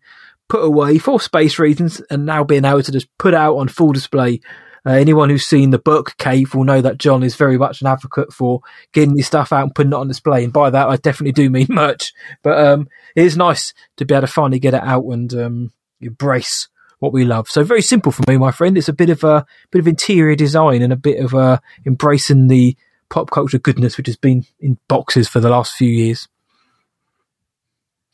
put 0.49 0.63
away 0.63 0.97
for 0.97 1.19
space 1.19 1.59
reasons 1.59 2.01
and 2.09 2.25
now 2.25 2.43
being 2.43 2.65
able 2.65 2.83
to 2.83 2.91
just 2.91 3.07
put 3.17 3.33
out 3.33 3.57
on 3.57 3.67
full 3.67 3.91
display. 3.91 4.41
Uh, 4.85 4.91
anyone 4.91 5.29
who's 5.29 5.45
seen 5.45 5.71
the 5.71 5.79
book 5.79 6.15
Cave 6.17 6.55
will 6.55 6.63
know 6.63 6.79
that 6.79 6.97
John 6.97 7.21
is 7.21 7.35
very 7.35 7.57
much 7.57 7.81
an 7.81 7.87
advocate 7.87 8.31
for 8.31 8.61
getting 8.93 9.17
his 9.17 9.27
stuff 9.27 9.51
out 9.51 9.63
and 9.63 9.75
putting 9.75 9.91
it 9.91 9.95
on 9.97 10.07
display. 10.07 10.45
And 10.45 10.53
by 10.53 10.69
that, 10.69 10.87
I 10.87 10.95
definitely 10.95 11.33
do 11.33 11.49
mean 11.49 11.67
merch. 11.69 12.13
But 12.41 12.65
um, 12.65 12.87
it 13.15 13.25
is 13.25 13.35
nice 13.35 13.73
to 13.97 14.05
be 14.05 14.13
able 14.13 14.27
to 14.27 14.31
finally 14.31 14.59
get 14.59 14.73
it 14.73 14.83
out 14.83 15.03
and 15.05 15.33
um, 15.33 15.71
embrace 15.99 16.69
what 16.99 17.13
we 17.13 17.25
love. 17.25 17.47
So 17.49 17.63
very 17.63 17.81
simple 17.81 18.11
for 18.11 18.23
me, 18.27 18.37
my 18.37 18.51
friend. 18.51 18.77
It's 18.77 18.89
a 18.89 18.93
bit 18.93 19.09
of 19.09 19.23
a 19.23 19.45
bit 19.71 19.79
of 19.79 19.87
interior 19.87 20.35
design 20.35 20.81
and 20.81 20.93
a 20.93 20.97
bit 20.97 21.23
of 21.23 21.35
uh, 21.35 21.59
embracing 21.85 22.47
the 22.47 22.77
pop 23.09 23.29
culture 23.31 23.59
goodness 23.59 23.97
which 23.97 24.07
has 24.07 24.17
been 24.17 24.45
in 24.59 24.77
boxes 24.87 25.27
for 25.27 25.39
the 25.39 25.49
last 25.49 25.73
few 25.73 25.89
years. 25.89 26.27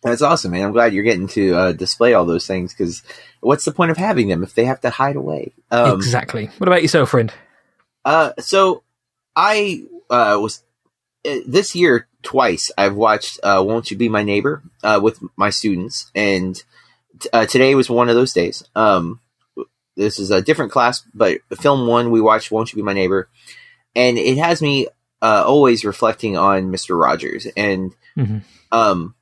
That's 0.03 0.21
awesome, 0.21 0.51
man. 0.51 0.65
I'm 0.65 0.73
glad 0.73 0.93
you're 0.93 1.03
getting 1.03 1.27
to 1.29 1.55
uh, 1.55 1.71
display 1.71 2.13
all 2.13 2.25
those 2.25 2.45
things 2.45 2.73
because 2.73 3.03
what's 3.39 3.63
the 3.63 3.71
point 3.71 3.91
of 3.91 3.97
having 3.97 4.27
them 4.27 4.43
if 4.43 4.53
they 4.53 4.65
have 4.65 4.81
to 4.81 4.89
hide 4.89 5.15
away? 5.15 5.53
Um, 5.71 5.95
exactly. 5.95 6.49
What 6.57 6.67
about 6.67 6.81
yourself, 6.81 7.09
friend? 7.09 7.33
Uh, 8.03 8.33
so 8.39 8.83
I 9.35 9.83
uh, 10.09 10.37
was 10.41 10.61
uh, 11.25 11.37
this 11.47 11.73
year 11.73 12.07
twice. 12.21 12.69
I've 12.77 12.95
watched 12.95 13.39
uh, 13.43 13.63
"Won't 13.65 13.91
You 13.91 13.97
Be 13.97 14.09
My 14.09 14.23
Neighbor" 14.23 14.61
uh, 14.83 14.99
with 15.01 15.19
my 15.37 15.49
students, 15.49 16.11
and 16.13 16.61
t- 17.19 17.29
uh, 17.31 17.45
today 17.45 17.73
was 17.75 17.89
one 17.89 18.09
of 18.09 18.15
those 18.15 18.33
days. 18.33 18.63
Um, 18.75 19.21
this 19.95 20.19
is 20.19 20.31
a 20.31 20.41
different 20.41 20.73
class, 20.73 21.01
but 21.13 21.39
film 21.61 21.87
one 21.87 22.11
we 22.11 22.19
watched 22.19 22.51
"Won't 22.51 22.73
You 22.73 22.75
Be 22.75 22.81
My 22.83 22.93
Neighbor," 22.93 23.29
and 23.95 24.17
it 24.17 24.37
has 24.37 24.61
me 24.61 24.87
uh, 25.21 25.45
always 25.47 25.85
reflecting 25.85 26.37
on 26.37 26.71
Mister 26.71 26.97
Rogers 26.97 27.47
and. 27.55 27.93
Mm-hmm. 28.17 28.39
Um, 28.71 29.15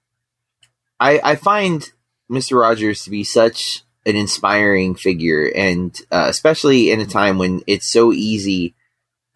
I, 1.01 1.19
I 1.31 1.35
find 1.35 1.91
Mr. 2.31 2.61
Rogers 2.61 3.03
to 3.03 3.09
be 3.09 3.23
such 3.23 3.83
an 4.05 4.15
inspiring 4.15 4.93
figure, 4.93 5.51
and 5.53 5.99
uh, 6.11 6.27
especially 6.29 6.91
in 6.91 7.01
a 7.01 7.07
time 7.07 7.39
when 7.39 7.61
it's 7.65 7.91
so 7.91 8.13
easy 8.13 8.75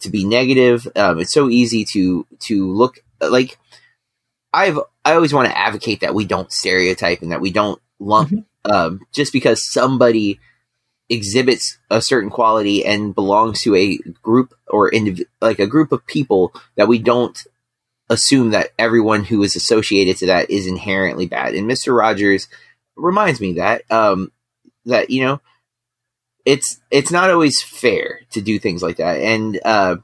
to 0.02 0.12
be 0.12 0.26
negative. 0.26 0.88
Um, 0.96 1.20
it's 1.20 1.34
so 1.34 1.50
easy 1.50 1.84
to 1.94 2.28
to 2.42 2.72
look 2.72 3.00
like 3.20 3.58
I've 4.54 4.80
I 5.04 5.14
always 5.14 5.34
want 5.34 5.50
to 5.50 5.58
advocate 5.58 6.02
that 6.02 6.14
we 6.14 6.26
don't 6.26 6.52
stereotype 6.52 7.24
and 7.24 7.32
that 7.32 7.42
we 7.42 7.52
don't 7.52 7.82
lump 8.00 8.30
mm-hmm. 8.30 8.72
um, 8.72 9.02
just 9.12 9.34
because 9.34 9.68
somebody 9.68 10.40
exhibits 11.10 11.78
a 11.90 12.02
certain 12.02 12.30
quality 12.30 12.86
and 12.86 13.14
belongs 13.14 13.62
to 13.62 13.76
a 13.76 13.98
group 14.22 14.54
or 14.68 14.90
indiv- 14.92 15.26
like 15.42 15.60
a 15.60 15.68
group 15.68 15.92
of 15.92 16.06
people 16.06 16.54
that 16.76 16.88
we 16.88 17.00
don't 17.00 17.46
assume 18.10 18.52
that 18.52 18.72
everyone 18.78 19.24
who 19.24 19.42
is 19.44 19.56
associated 19.56 20.18
to 20.18 20.28
that 20.28 20.50
is 20.50 20.68
inherently 20.68 21.26
bad. 21.26 21.56
And 21.56 21.70
Mr. 21.70 21.98
Rogers 21.98 22.48
reminds 22.96 23.42
me 23.42 23.54
that 23.54 23.90
um, 23.92 24.32
that 24.86 25.10
you 25.10 25.24
know 25.24 25.42
it's 26.46 26.80
it's 26.92 27.12
not 27.12 27.30
always 27.30 27.62
fair 27.62 28.22
to 28.32 28.42
do 28.42 28.60
things 28.60 28.84
like 28.84 28.98
that. 28.98 29.20
And 29.20 29.60
uh, 29.66 29.98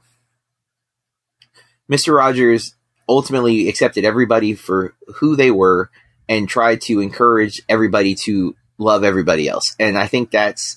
Mr. 1.90 2.16
Rogers 2.16 2.74
ultimately 3.08 3.68
accepted 3.68 4.04
everybody 4.04 4.54
for 4.54 4.94
who 5.16 5.36
they 5.36 5.50
were 5.50 5.90
and 6.28 6.48
tried 6.48 6.80
to 6.80 7.00
encourage 7.00 7.62
everybody 7.68 8.14
to 8.14 8.56
love 8.78 9.04
everybody 9.04 9.48
else. 9.48 9.74
And 9.78 9.98
I 9.98 10.06
think 10.06 10.30
that's 10.30 10.76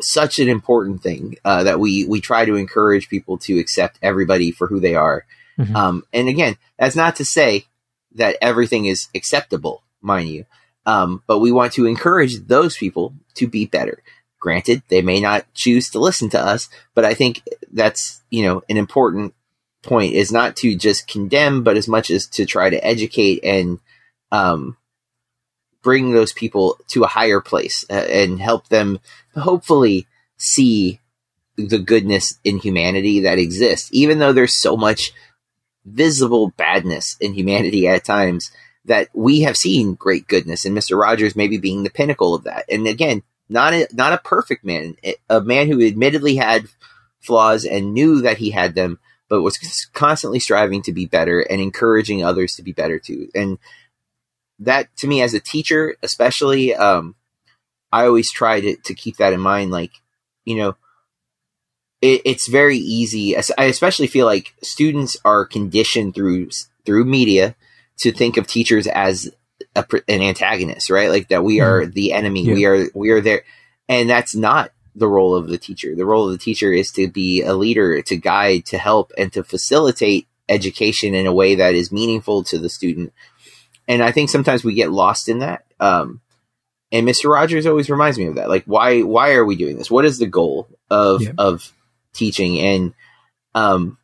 such 0.00 0.38
an 0.38 0.48
important 0.48 1.02
thing 1.02 1.36
uh, 1.44 1.64
that 1.64 1.78
we 1.78 2.04
we 2.06 2.20
try 2.20 2.44
to 2.44 2.56
encourage 2.56 3.08
people 3.08 3.38
to 3.38 3.58
accept 3.58 3.98
everybody 4.02 4.50
for 4.50 4.66
who 4.66 4.80
they 4.80 4.94
are 4.94 5.24
Mm-hmm. 5.58 5.76
Um, 5.76 6.04
and 6.12 6.28
again, 6.28 6.56
that's 6.78 6.96
not 6.96 7.16
to 7.16 7.24
say 7.24 7.66
that 8.14 8.36
everything 8.40 8.86
is 8.86 9.08
acceptable, 9.14 9.82
mind 10.00 10.28
you. 10.28 10.46
Um, 10.86 11.22
but 11.26 11.38
we 11.38 11.52
want 11.52 11.72
to 11.74 11.86
encourage 11.86 12.46
those 12.46 12.76
people 12.76 13.14
to 13.34 13.46
be 13.46 13.66
better. 13.66 14.02
Granted, 14.38 14.82
they 14.88 15.00
may 15.00 15.20
not 15.20 15.46
choose 15.54 15.90
to 15.90 15.98
listen 15.98 16.28
to 16.30 16.40
us, 16.40 16.68
but 16.94 17.04
I 17.04 17.14
think 17.14 17.42
that's, 17.72 18.22
you 18.30 18.42
know, 18.42 18.62
an 18.68 18.76
important 18.76 19.34
point 19.82 20.14
is 20.14 20.30
not 20.30 20.56
to 20.56 20.76
just 20.76 21.08
condemn, 21.08 21.62
but 21.62 21.76
as 21.76 21.88
much 21.88 22.10
as 22.10 22.26
to 22.28 22.44
try 22.44 22.68
to 22.68 22.86
educate 22.86 23.42
and 23.42 23.78
um, 24.30 24.76
bring 25.84 26.12
those 26.12 26.32
people 26.32 26.78
to 26.88 27.04
a 27.04 27.08
higher 27.08 27.40
place 27.40 27.84
uh, 27.88 27.92
and 27.92 28.40
help 28.40 28.68
them 28.68 28.98
hopefully 29.36 30.08
see 30.36 31.00
the 31.56 31.78
goodness 31.78 32.38
in 32.42 32.58
humanity 32.58 33.20
that 33.20 33.38
exists, 33.38 33.88
even 33.92 34.18
though 34.18 34.32
there's 34.32 34.60
so 34.60 34.76
much 34.76 35.12
visible 35.84 36.48
badness 36.56 37.16
in 37.20 37.34
humanity 37.34 37.86
at 37.86 38.04
times 38.04 38.50
that 38.86 39.08
we 39.14 39.42
have 39.42 39.56
seen 39.56 39.94
great 39.94 40.26
goodness 40.26 40.64
and 40.64 40.76
Mr. 40.76 40.98
Rogers 40.98 41.36
maybe 41.36 41.58
being 41.58 41.84
the 41.84 41.90
pinnacle 41.90 42.34
of 42.34 42.44
that. 42.44 42.64
And 42.68 42.86
again, 42.86 43.22
not 43.48 43.72
a, 43.74 43.86
not 43.92 44.12
a 44.12 44.18
perfect 44.18 44.64
man, 44.64 44.96
a 45.28 45.40
man 45.40 45.68
who 45.68 45.86
admittedly 45.86 46.36
had 46.36 46.66
flaws 47.20 47.64
and 47.64 47.94
knew 47.94 48.22
that 48.22 48.38
he 48.38 48.50
had 48.50 48.74
them, 48.74 48.98
but 49.28 49.42
was 49.42 49.88
constantly 49.92 50.40
striving 50.40 50.82
to 50.82 50.92
be 50.92 51.06
better 51.06 51.40
and 51.40 51.60
encouraging 51.60 52.24
others 52.24 52.54
to 52.56 52.62
be 52.62 52.72
better 52.72 52.98
too. 52.98 53.28
And 53.34 53.58
that 54.58 54.94
to 54.98 55.06
me 55.06 55.22
as 55.22 55.34
a 55.34 55.40
teacher, 55.40 55.96
especially, 56.02 56.74
um, 56.74 57.14
I 57.92 58.06
always 58.06 58.30
try 58.30 58.60
to, 58.60 58.76
to 58.76 58.94
keep 58.94 59.16
that 59.18 59.32
in 59.32 59.40
mind. 59.40 59.70
Like, 59.70 59.92
you 60.44 60.56
know, 60.56 60.76
it, 62.00 62.22
it's 62.24 62.48
very 62.48 62.78
easy. 62.78 63.36
I 63.36 63.64
especially 63.64 64.06
feel 64.06 64.26
like 64.26 64.54
students 64.62 65.16
are 65.24 65.44
conditioned 65.44 66.14
through, 66.14 66.50
through 66.84 67.04
media 67.04 67.54
to 67.98 68.12
think 68.12 68.36
of 68.36 68.46
teachers 68.46 68.86
as 68.86 69.30
a, 69.74 69.84
an 70.08 70.22
antagonist, 70.22 70.90
right? 70.90 71.10
Like 71.10 71.28
that 71.28 71.44
we 71.44 71.60
are 71.60 71.82
mm-hmm. 71.82 71.92
the 71.92 72.12
enemy. 72.12 72.42
Yeah. 72.42 72.54
We 72.54 72.64
are, 72.66 72.86
we 72.94 73.10
are 73.10 73.20
there. 73.20 73.42
And 73.88 74.08
that's 74.08 74.34
not 74.34 74.70
the 74.94 75.08
role 75.08 75.34
of 75.34 75.48
the 75.48 75.58
teacher. 75.58 75.94
The 75.94 76.06
role 76.06 76.26
of 76.26 76.32
the 76.32 76.38
teacher 76.38 76.72
is 76.72 76.90
to 76.92 77.08
be 77.08 77.42
a 77.42 77.54
leader, 77.54 78.00
to 78.02 78.16
guide, 78.16 78.66
to 78.66 78.78
help, 78.78 79.12
and 79.18 79.32
to 79.32 79.42
facilitate 79.42 80.26
education 80.48 81.14
in 81.14 81.26
a 81.26 81.32
way 81.32 81.54
that 81.56 81.74
is 81.74 81.90
meaningful 81.90 82.44
to 82.44 82.58
the 82.58 82.68
student. 82.68 83.12
And 83.86 84.02
I 84.02 84.12
think 84.12 84.30
sometimes 84.30 84.64
we 84.64 84.74
get 84.74 84.90
lost 84.90 85.28
in 85.28 85.40
that. 85.40 85.64
Um, 85.80 86.20
and 86.90 87.06
Mr. 87.06 87.30
Rogers 87.30 87.66
always 87.66 87.90
reminds 87.90 88.18
me 88.18 88.26
of 88.26 88.36
that. 88.36 88.48
Like, 88.48 88.64
why 88.64 89.02
why 89.02 89.32
are 89.32 89.44
we 89.44 89.56
doing 89.56 89.76
this? 89.76 89.90
What 89.90 90.04
is 90.04 90.18
the 90.18 90.26
goal 90.26 90.68
of 90.90 91.22
yeah. 91.22 91.32
of 91.36 91.72
teaching? 92.12 92.58
And 92.60 92.94
um, 93.54 93.98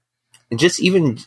just 0.56 0.80
even 0.80 1.18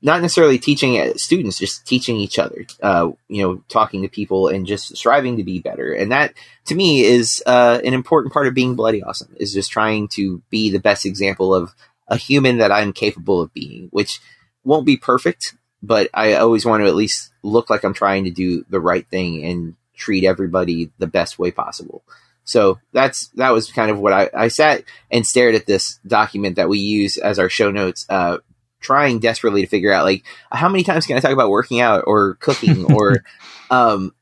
not 0.00 0.20
necessarily 0.20 0.58
teaching 0.58 1.12
students, 1.16 1.58
just 1.58 1.86
teaching 1.86 2.16
each 2.16 2.38
other, 2.38 2.66
uh, 2.82 3.10
you 3.28 3.42
know, 3.42 3.64
talking 3.68 4.02
to 4.02 4.08
people 4.08 4.48
and 4.48 4.66
just 4.66 4.96
striving 4.96 5.36
to 5.36 5.44
be 5.44 5.58
better. 5.58 5.92
And 5.92 6.12
that 6.12 6.34
to 6.66 6.74
me 6.74 7.02
is 7.02 7.42
uh, 7.46 7.80
an 7.84 7.94
important 7.94 8.32
part 8.32 8.46
of 8.46 8.54
being 8.54 8.76
bloody 8.76 9.02
awesome 9.02 9.34
is 9.38 9.52
just 9.52 9.72
trying 9.72 10.08
to 10.08 10.42
be 10.50 10.70
the 10.70 10.78
best 10.78 11.04
example 11.04 11.54
of 11.54 11.74
a 12.08 12.16
human 12.16 12.58
that 12.58 12.70
I'm 12.70 12.92
capable 12.92 13.40
of 13.40 13.52
being, 13.52 13.88
which 13.90 14.20
won't 14.64 14.86
be 14.86 14.96
perfect, 14.96 15.54
but 15.82 16.08
I 16.14 16.34
always 16.34 16.64
want 16.64 16.82
to 16.82 16.88
at 16.88 16.94
least 16.94 17.32
look 17.42 17.68
like 17.68 17.84
I'm 17.84 17.94
trying 17.94 18.24
to 18.24 18.30
do 18.30 18.64
the 18.68 18.80
right 18.80 19.06
thing 19.08 19.44
and 19.44 19.74
treat 19.94 20.24
everybody 20.24 20.90
the 20.98 21.06
best 21.06 21.38
way 21.38 21.50
possible. 21.50 22.02
So 22.44 22.78
that's 22.92 23.28
that 23.36 23.50
was 23.50 23.70
kind 23.70 23.90
of 23.90 23.98
what 23.98 24.12
I, 24.12 24.30
I 24.34 24.48
sat 24.48 24.84
and 25.10 25.26
stared 25.26 25.54
at 25.54 25.66
this 25.66 25.98
document 26.06 26.56
that 26.56 26.68
we 26.68 26.78
use 26.78 27.16
as 27.16 27.38
our 27.38 27.48
show 27.48 27.70
notes 27.70 28.04
uh, 28.08 28.38
trying 28.80 29.20
desperately 29.20 29.62
to 29.62 29.68
figure 29.68 29.92
out 29.92 30.04
like 30.04 30.24
how 30.50 30.68
many 30.68 30.82
times 30.82 31.06
can 31.06 31.16
I 31.16 31.20
talk 31.20 31.30
about 31.32 31.50
working 31.50 31.80
out 31.80 32.04
or 32.06 32.34
cooking 32.34 32.92
or 32.94 33.24
um, 33.70 34.12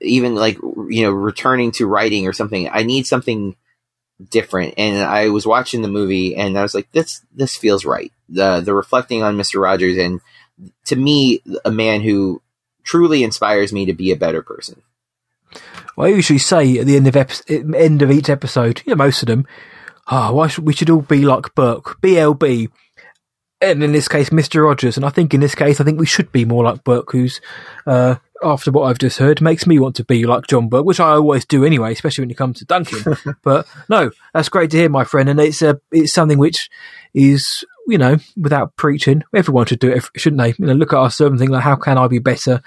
even 0.00 0.34
like 0.34 0.58
you 0.88 1.04
know 1.04 1.10
returning 1.10 1.72
to 1.72 1.86
writing 1.86 2.26
or 2.26 2.32
something. 2.32 2.68
I 2.70 2.82
need 2.82 3.06
something 3.06 3.56
different. 4.28 4.74
And 4.76 4.98
I 5.02 5.30
was 5.30 5.46
watching 5.46 5.82
the 5.82 5.88
movie 5.88 6.36
and 6.36 6.58
I 6.58 6.62
was 6.62 6.74
like, 6.74 6.90
this 6.92 7.22
this 7.32 7.56
feels 7.56 7.84
right. 7.84 8.12
The 8.28 8.60
the 8.60 8.74
reflecting 8.74 9.22
on 9.22 9.36
Mister 9.36 9.58
Rogers 9.58 9.96
and 9.96 10.20
to 10.86 10.96
me 10.96 11.42
a 11.64 11.70
man 11.70 12.00
who 12.00 12.42
truly 12.82 13.22
inspires 13.22 13.72
me 13.72 13.86
to 13.86 13.92
be 13.92 14.10
a 14.10 14.16
better 14.16 14.42
person. 14.42 14.82
Well, 15.96 16.06
I 16.06 16.10
usually 16.10 16.38
say 16.38 16.78
at 16.78 16.86
the 16.86 16.96
end 16.96 17.08
of 17.08 17.16
epi- 17.16 17.76
end 17.76 18.02
of 18.02 18.10
each 18.10 18.30
episode, 18.30 18.82
you 18.86 18.92
know, 18.92 18.96
most 18.96 19.22
of 19.22 19.26
them, 19.26 19.46
ah, 20.06 20.28
oh, 20.28 20.34
why 20.34 20.48
should 20.48 20.66
we 20.66 20.72
should 20.72 20.90
all 20.90 21.02
be 21.02 21.22
like 21.22 21.54
Burke, 21.54 22.00
BLB, 22.00 22.68
and 23.60 23.82
in 23.82 23.92
this 23.92 24.08
case, 24.08 24.30
Mr. 24.30 24.64
Rogers. 24.64 24.96
And 24.96 25.04
I 25.04 25.10
think 25.10 25.34
in 25.34 25.40
this 25.40 25.54
case, 25.54 25.80
I 25.80 25.84
think 25.84 26.00
we 26.00 26.06
should 26.06 26.32
be 26.32 26.44
more 26.44 26.64
like 26.64 26.82
Burke, 26.82 27.12
who's, 27.12 27.40
uh, 27.86 28.16
after 28.42 28.70
what 28.70 28.84
I've 28.84 28.98
just 28.98 29.18
heard, 29.18 29.42
makes 29.42 29.66
me 29.66 29.78
want 29.78 29.96
to 29.96 30.04
be 30.04 30.24
like 30.24 30.46
John 30.46 30.68
Burke, 30.68 30.86
which 30.86 31.00
I 31.00 31.10
always 31.10 31.44
do 31.44 31.64
anyway, 31.64 31.92
especially 31.92 32.22
when 32.22 32.30
it 32.30 32.38
comes 32.38 32.58
to 32.60 32.64
Duncan. 32.64 33.16
but 33.42 33.66
no, 33.88 34.10
that's 34.32 34.48
great 34.48 34.70
to 34.70 34.78
hear, 34.78 34.88
my 34.88 35.04
friend. 35.04 35.28
And 35.28 35.38
it's 35.38 35.60
a, 35.60 35.78
it's 35.92 36.14
something 36.14 36.38
which 36.38 36.70
is, 37.12 37.64
you 37.90 37.98
know, 37.98 38.16
without 38.36 38.76
preaching, 38.76 39.22
everyone 39.34 39.66
should 39.66 39.80
do 39.80 39.90
it, 39.90 40.04
shouldn't 40.16 40.40
they? 40.40 40.54
You 40.58 40.66
know, 40.66 40.74
look 40.74 40.92
at 40.92 40.98
ourselves 40.98 41.32
and 41.32 41.38
think 41.38 41.50
like, 41.50 41.62
how 41.62 41.76
can 41.76 41.98
I 41.98 42.08
be 42.08 42.18
better? 42.18 42.62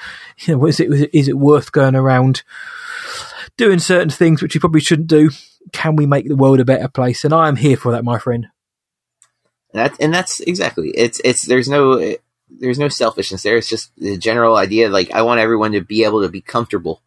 You 0.45 0.57
know, 0.57 0.65
is 0.65 0.79
it, 0.79 1.09
is 1.13 1.27
it 1.27 1.37
worth 1.37 1.71
going 1.71 1.95
around 1.95 2.43
doing 3.57 3.79
certain 3.79 4.09
things 4.09 4.41
which 4.41 4.55
you 4.55 4.59
probably 4.59 4.81
shouldn't 4.81 5.07
do? 5.07 5.29
Can 5.71 5.95
we 5.95 6.05
make 6.05 6.27
the 6.27 6.35
world 6.35 6.59
a 6.59 6.65
better 6.65 6.87
place? 6.87 7.23
And 7.23 7.33
I 7.33 7.47
am 7.47 7.55
here 7.55 7.77
for 7.77 7.91
that, 7.93 8.03
my 8.03 8.19
friend. 8.19 8.47
That 9.73 9.95
and 9.99 10.13
that's 10.13 10.39
exactly 10.39 10.89
it's 10.89 11.19
it's 11.23 11.47
there's 11.47 11.67
no 11.67 12.15
there's 12.49 12.79
no 12.79 12.89
selfishness 12.89 13.41
there. 13.41 13.57
It's 13.57 13.69
just 13.69 13.91
the 13.97 14.17
general 14.17 14.55
idea. 14.55 14.89
Like 14.89 15.11
I 15.11 15.23
want 15.23 15.39
everyone 15.39 15.71
to 15.71 15.81
be 15.81 16.03
able 16.03 16.21
to 16.21 16.29
be 16.29 16.41
comfortable 16.41 17.01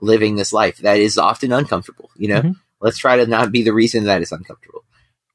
living 0.00 0.36
this 0.36 0.52
life 0.52 0.78
that 0.78 0.98
is 0.98 1.16
often 1.16 1.52
uncomfortable. 1.52 2.10
You 2.16 2.28
know, 2.28 2.40
mm-hmm. 2.40 2.52
let's 2.80 2.98
try 2.98 3.16
to 3.16 3.26
not 3.26 3.52
be 3.52 3.62
the 3.62 3.72
reason 3.72 4.04
that 4.04 4.22
is 4.22 4.32
uncomfortable. 4.32 4.84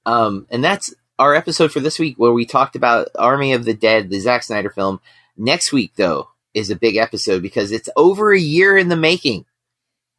Um, 0.05 0.45
and 0.51 0.63
that's 0.63 0.93
our 1.18 1.36
episode 1.36 1.72
for 1.72 1.80
this 1.80 1.99
week 1.99 2.16
where 2.18 2.34
we 2.34 2.45
talked 2.45 2.76
about 2.76 3.09
Army 3.18 3.53
of 3.53 3.66
the 3.66 3.74
Dead, 3.74 4.09
the 4.09 4.20
Zack 4.20 4.43
Snyder 4.43 4.70
film. 4.70 4.99
Next 5.38 5.72
week, 5.72 5.93
though, 5.95 6.30
is 6.53 6.70
a 6.70 6.76
big 6.76 6.95
episode 6.95 7.41
because 7.41 7.72
it's 7.72 7.89
over 7.95 8.34
a 8.34 8.39
year 8.39 8.78
in 8.78 8.89
the 8.89 8.95
making. 8.95 9.45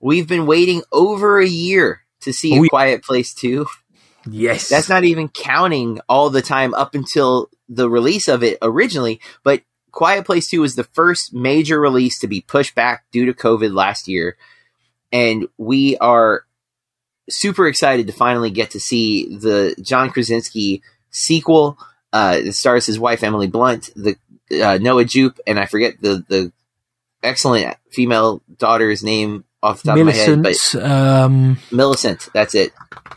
We've 0.00 0.28
been 0.28 0.46
waiting 0.46 0.82
over 0.92 1.40
a 1.40 1.46
year 1.46 2.02
to 2.20 2.32
see 2.32 2.58
oh, 2.58 2.64
A 2.64 2.68
Quiet 2.68 3.02
Place 3.02 3.34
2. 3.34 3.66
Yes. 4.30 4.68
That's 4.68 4.88
not 4.88 5.04
even 5.04 5.28
counting 5.28 6.00
all 6.08 6.30
the 6.30 6.42
time 6.42 6.74
up 6.74 6.94
until 6.94 7.48
the 7.68 7.88
release 7.88 8.28
of 8.28 8.42
it 8.42 8.58
originally, 8.62 9.20
but 9.42 9.62
Quiet 9.92 10.26
Place 10.26 10.48
2 10.48 10.60
was 10.60 10.74
the 10.74 10.84
first 10.84 11.32
major 11.32 11.80
release 11.80 12.18
to 12.18 12.26
be 12.26 12.42
pushed 12.42 12.74
back 12.74 13.04
due 13.12 13.26
to 13.26 13.32
COVID 13.32 13.72
last 13.72 14.08
year. 14.08 14.36
And 15.10 15.48
we 15.56 15.96
are 15.98 16.44
super 17.30 17.66
excited 17.66 18.06
to 18.06 18.12
finally 18.12 18.50
get 18.50 18.72
to 18.72 18.80
see 18.80 19.36
the 19.36 19.74
John 19.80 20.10
Krasinski 20.10 20.82
sequel. 21.16 21.78
Uh, 22.12 22.38
it 22.38 22.52
stars 22.52 22.86
his 22.86 22.98
wife, 22.98 23.22
Emily 23.22 23.46
Blunt, 23.46 23.90
the 23.96 24.16
uh, 24.62 24.78
Noah 24.80 25.04
Jupe, 25.04 25.38
and 25.46 25.58
I 25.58 25.66
forget 25.66 26.00
the, 26.00 26.24
the 26.28 26.52
excellent 27.22 27.76
female 27.90 28.42
daughter's 28.58 29.02
name 29.02 29.44
off 29.62 29.82
the 29.82 29.88
top 29.88 29.96
Millicent, 29.96 30.28
of 30.28 30.38
my 30.38 30.48
head, 30.50 30.58
but 30.72 30.90
um, 30.90 31.58
Millicent. 31.72 32.28
That's 32.32 32.54
it. 32.54 32.72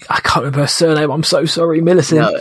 I 0.10 0.20
can't 0.22 0.38
remember 0.38 0.62
her 0.62 0.68
surname. 0.68 1.12
I'm 1.12 1.24
so 1.24 1.46
sorry, 1.46 1.82
Millicent. 1.82 2.22
No, 2.22 2.40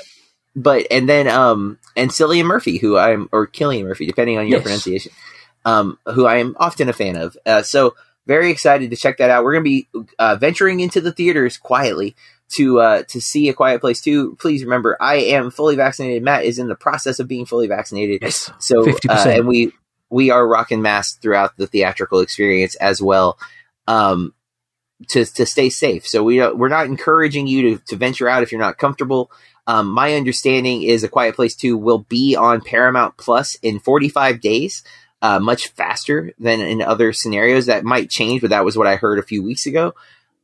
but 0.57 0.87
and 0.91 1.09
then 1.09 1.29
um 1.29 1.79
and 1.97 2.11
Cillian 2.11 2.47
Murphy, 2.47 2.79
who 2.79 2.97
I'm 2.97 3.29
or 3.33 3.47
Killian 3.47 3.87
Murphy, 3.87 4.07
depending 4.07 4.39
on 4.39 4.47
your 4.47 4.59
yes. 4.59 4.63
pronunciation, 4.63 5.13
um, 5.65 5.99
who 6.07 6.27
I 6.27 6.39
am 6.39 6.57
often 6.59 6.89
a 6.89 6.93
fan 6.93 7.17
of. 7.17 7.37
Uh, 7.45 7.63
so 7.63 7.95
very 8.27 8.51
excited 8.51 8.91
to 8.91 8.97
check 8.97 9.19
that 9.19 9.31
out. 9.31 9.45
We're 9.45 9.55
gonna 9.55 9.65
be 9.65 9.89
uh, 10.19 10.37
venturing 10.37 10.81
into 10.81 11.01
the 11.01 11.13
theaters 11.13 11.59
quietly 11.59 12.17
to 12.51 12.81
uh, 12.81 13.03
to 13.09 13.21
see 13.21 13.49
a 13.49 13.55
Quiet 13.55 13.81
Place 13.81 14.01
too. 14.01 14.37
Please 14.37 14.65
remember, 14.65 14.97
I 15.01 15.17
am 15.17 15.51
fully 15.51 15.77
vaccinated. 15.77 16.23
Matt 16.23 16.45
is 16.45 16.59
in 16.59 16.69
the 16.69 16.75
process 16.75 17.19
of 17.19 17.29
being 17.29 17.47
fully 17.47 17.67
vaccinated. 17.67 18.23
Yes, 18.23 18.51
so 18.59 18.89
uh, 19.09 19.25
and 19.29 19.47
we 19.47 19.73
we 20.11 20.31
are 20.31 20.47
rocking 20.47 20.83
masks 20.83 21.19
throughout 21.21 21.57
the 21.57 21.67
theatrical 21.67 22.21
experience 22.21 22.75
as 22.77 23.03
well 23.03 23.39
um, 23.87 24.35
to 25.09 25.25
to 25.25 25.45
stay 25.45 25.69
safe. 25.69 26.07
So 26.07 26.23
we 26.23 26.47
we're 26.53 26.69
not 26.69 26.87
encouraging 26.87 27.47
you 27.47 27.77
to 27.77 27.85
to 27.87 27.97
venture 27.97 28.29
out 28.29 28.43
if 28.43 28.51
you're 28.51 28.61
not 28.61 28.79
comfortable. 28.79 29.31
Um, 29.67 29.89
my 29.89 30.15
understanding 30.15 30.83
is 30.83 31.05
A 31.05 31.09
Quiet 31.09 31.37
Place 31.37 31.55
Two 31.55 31.77
will 31.77 31.99
be 31.99 32.35
on 32.35 32.63
Paramount 32.63 33.19
Plus 33.19 33.57
in 33.57 33.79
45 33.79 34.41
days. 34.41 34.83
Uh, 35.21 35.41
much 35.41 35.69
faster 35.71 36.33
than 36.39 36.61
in 36.61 36.81
other 36.81 37.13
scenarios. 37.13 37.67
That 37.67 37.83
might 37.85 38.09
change, 38.09 38.41
but 38.41 38.51
that 38.51 38.65
was 38.65 38.77
what 38.77 38.87
I 38.87 38.95
heard 38.95 39.19
a 39.19 39.25
few 39.25 39.43
weeks 39.43 39.67
ago. 39.67 39.93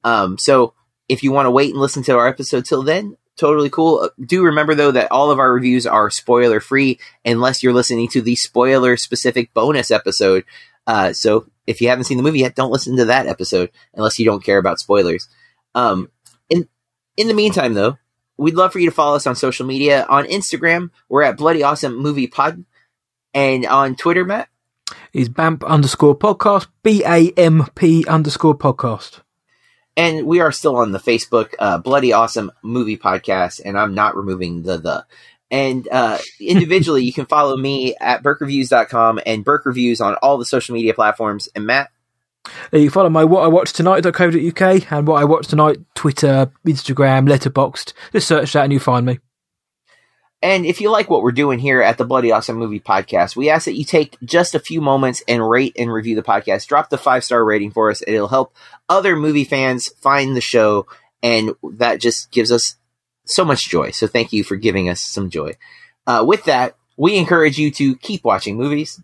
Um, 0.03 0.37
so 0.37 0.75
if 1.09 1.23
you 1.23 1.33
want 1.33 1.47
to 1.47 1.51
wait 1.51 1.71
and 1.71 1.81
listen 1.81 2.03
to 2.05 2.17
our 2.17 2.29
episode 2.29 2.65
till 2.65 2.83
then, 2.83 3.17
totally 3.37 3.71
cool. 3.71 4.01
Uh, 4.01 4.09
do 4.25 4.45
remember 4.45 4.75
though 4.75 4.93
that 4.93 5.11
all 5.11 5.31
of 5.31 5.39
our 5.39 5.53
reviews 5.53 5.87
are 5.87 6.11
spoiler 6.11 6.61
free 6.61 6.99
unless 7.25 7.63
you're 7.63 7.73
listening 7.73 8.09
to 8.09 8.21
the 8.21 8.37
spoiler 8.37 8.97
specific 8.97 9.53
bonus 9.55 9.91
episode. 9.91 10.45
Uh, 10.87 11.13
so 11.13 11.47
if 11.67 11.81
you 11.81 11.89
haven't 11.89 12.05
seen 12.05 12.17
the 12.17 12.23
movie 12.23 12.41
yet, 12.41 12.55
don't 12.55 12.73
listen 12.73 12.97
to 12.97 13.07
that 13.07 13.27
episode 13.27 13.71
unless 13.95 14.19
you 14.19 14.25
don't 14.25 14.45
care 14.45 14.59
about 14.59 14.79
spoilers. 14.79 15.29
Um, 15.75 16.11
in 16.49 16.69
in 17.17 17.29
the 17.29 17.35
meantime, 17.35 17.75
though, 17.75 17.99
we'd 18.37 18.55
love 18.55 18.73
for 18.73 18.79
you 18.79 18.91
to 18.91 18.95
follow 18.95 19.17
us 19.17 19.27
on 19.27 19.35
social 19.35 19.67
media. 19.67 20.07
On 20.09 20.25
Instagram, 20.27 20.91
we're 21.09 21.23
at 21.23 21.37
Bloody 21.37 21.63
Awesome 21.63 21.97
Movie 21.97 22.27
Pod, 22.27 22.65
and 23.33 23.67
on 23.67 23.97
Twitter, 23.97 24.25
Matt 24.25 24.49
is 25.13 25.29
BAMP 25.29 25.65
underscore 25.65 26.17
podcast, 26.17 26.67
B 26.83 27.03
A 27.05 27.33
M 27.37 27.67
P 27.75 28.05
underscore 28.07 28.57
podcast. 28.57 29.21
And 29.97 30.27
we 30.27 30.41
are 30.41 30.53
still 30.53 30.77
on 30.77 30.93
the 30.93 30.99
Facebook 30.99 31.55
uh, 31.59 31.79
Bloody 31.79 32.13
Awesome 32.13 32.51
Movie 32.63 32.97
Podcast, 32.97 33.61
and 33.65 33.79
I'm 33.79 33.95
not 33.95 34.17
removing 34.17 34.63
the 34.63 34.79
the. 34.79 35.07
And 35.51 35.87
uh, 35.91 36.19
individually, 36.41 37.05
you 37.05 37.13
can 37.13 37.27
follow 37.27 37.57
me 37.57 37.95
at 38.01 38.23
burkreviews.com 38.23 39.21
and 39.25 39.45
Burke 39.45 39.67
Reviews 39.67 40.01
on 40.01 40.15
all 40.17 40.39
the 40.39 40.45
social 40.45 40.75
media 40.75 40.95
platforms. 40.95 41.49
And 41.55 41.67
Matt? 41.67 41.91
You 42.73 42.91
follow 42.91 43.09
my 43.09 43.25
what 43.25 43.45
I 43.45 43.49
watched 43.49 43.77
tonight.co.uk 43.77 44.93
and 44.93 45.07
what 45.07 45.21
I 45.21 45.25
watched 45.25 45.51
tonight, 45.51 45.79
Twitter, 45.95 46.51
Instagram, 46.67 47.29
Letterboxd. 47.29 47.93
Just 48.13 48.29
search 48.29 48.53
that 48.53 48.65
and 48.65 48.73
you 48.73 48.81
find 48.81 49.07
me. 49.07 49.19
And 50.45 50.67
if 50.67 50.83
you 50.83 50.91
like 50.91 51.09
what 51.09 51.23
we're 51.23 51.33
doing 51.33 51.59
here 51.59 51.81
at 51.81 51.97
the 51.97 52.05
Bloody 52.05 52.31
Awesome 52.31 52.59
Movie 52.59 52.79
Podcast, 52.79 53.35
we 53.35 53.49
ask 53.49 53.65
that 53.65 53.79
you 53.79 53.85
take 53.87 54.19
just 54.23 54.55
a 54.55 54.59
few 54.59 54.83
moments 54.83 55.23
and 55.27 55.49
rate 55.49 55.75
and 55.79 55.91
review 55.91 56.15
the 56.17 56.23
podcast. 56.23 56.67
Drop 56.67 56.91
the 56.91 56.99
five 56.99 57.25
star 57.25 57.43
rating 57.43 57.71
for 57.71 57.91
us. 57.91 58.03
It'll 58.07 58.29
help 58.29 58.55
other 58.87 59.17
movie 59.17 59.45
fans 59.45 59.89
find 60.03 60.37
the 60.37 60.43
show, 60.43 60.87
and 61.23 61.55
that 61.63 61.99
just 61.99 62.31
gives 62.31 62.53
us 62.53 62.77
so 63.25 63.43
much 63.43 63.71
joy. 63.71 63.91
So 63.93 64.07
thank 64.07 64.35
you 64.35 64.45
for 64.45 64.57
giving 64.57 64.91
us 64.91 65.01
some 65.01 65.31
joy. 65.31 65.55
Uh, 66.07 66.23
with 66.27 66.45
that, 66.45 66.77
we 66.99 67.17
encourage 67.17 67.59
you 67.59 67.71
to 67.71 67.97
keep 67.97 68.23
watching 68.23 68.59
movies 68.59 69.03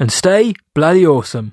and 0.00 0.10
stay 0.10 0.52
bloody 0.74 1.06
awesome. 1.06 1.52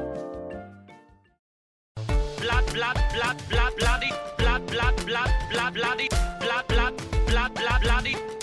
Bloody, 3.31 3.47
blood, 3.47 3.75
blood, 3.77 4.11
blood, 4.37 4.65
blood, 4.67 4.67
bloody, 4.67 4.67
blood, 4.67 4.95
blood, 4.97 4.97
blood, 5.07 5.43
blood, 5.51 5.73
bloody, 5.73 6.07
blood, 6.39 6.67
blood, 6.67 6.93
blood, 7.27 7.53
blood, 7.53 7.81
bloody. 7.81 8.40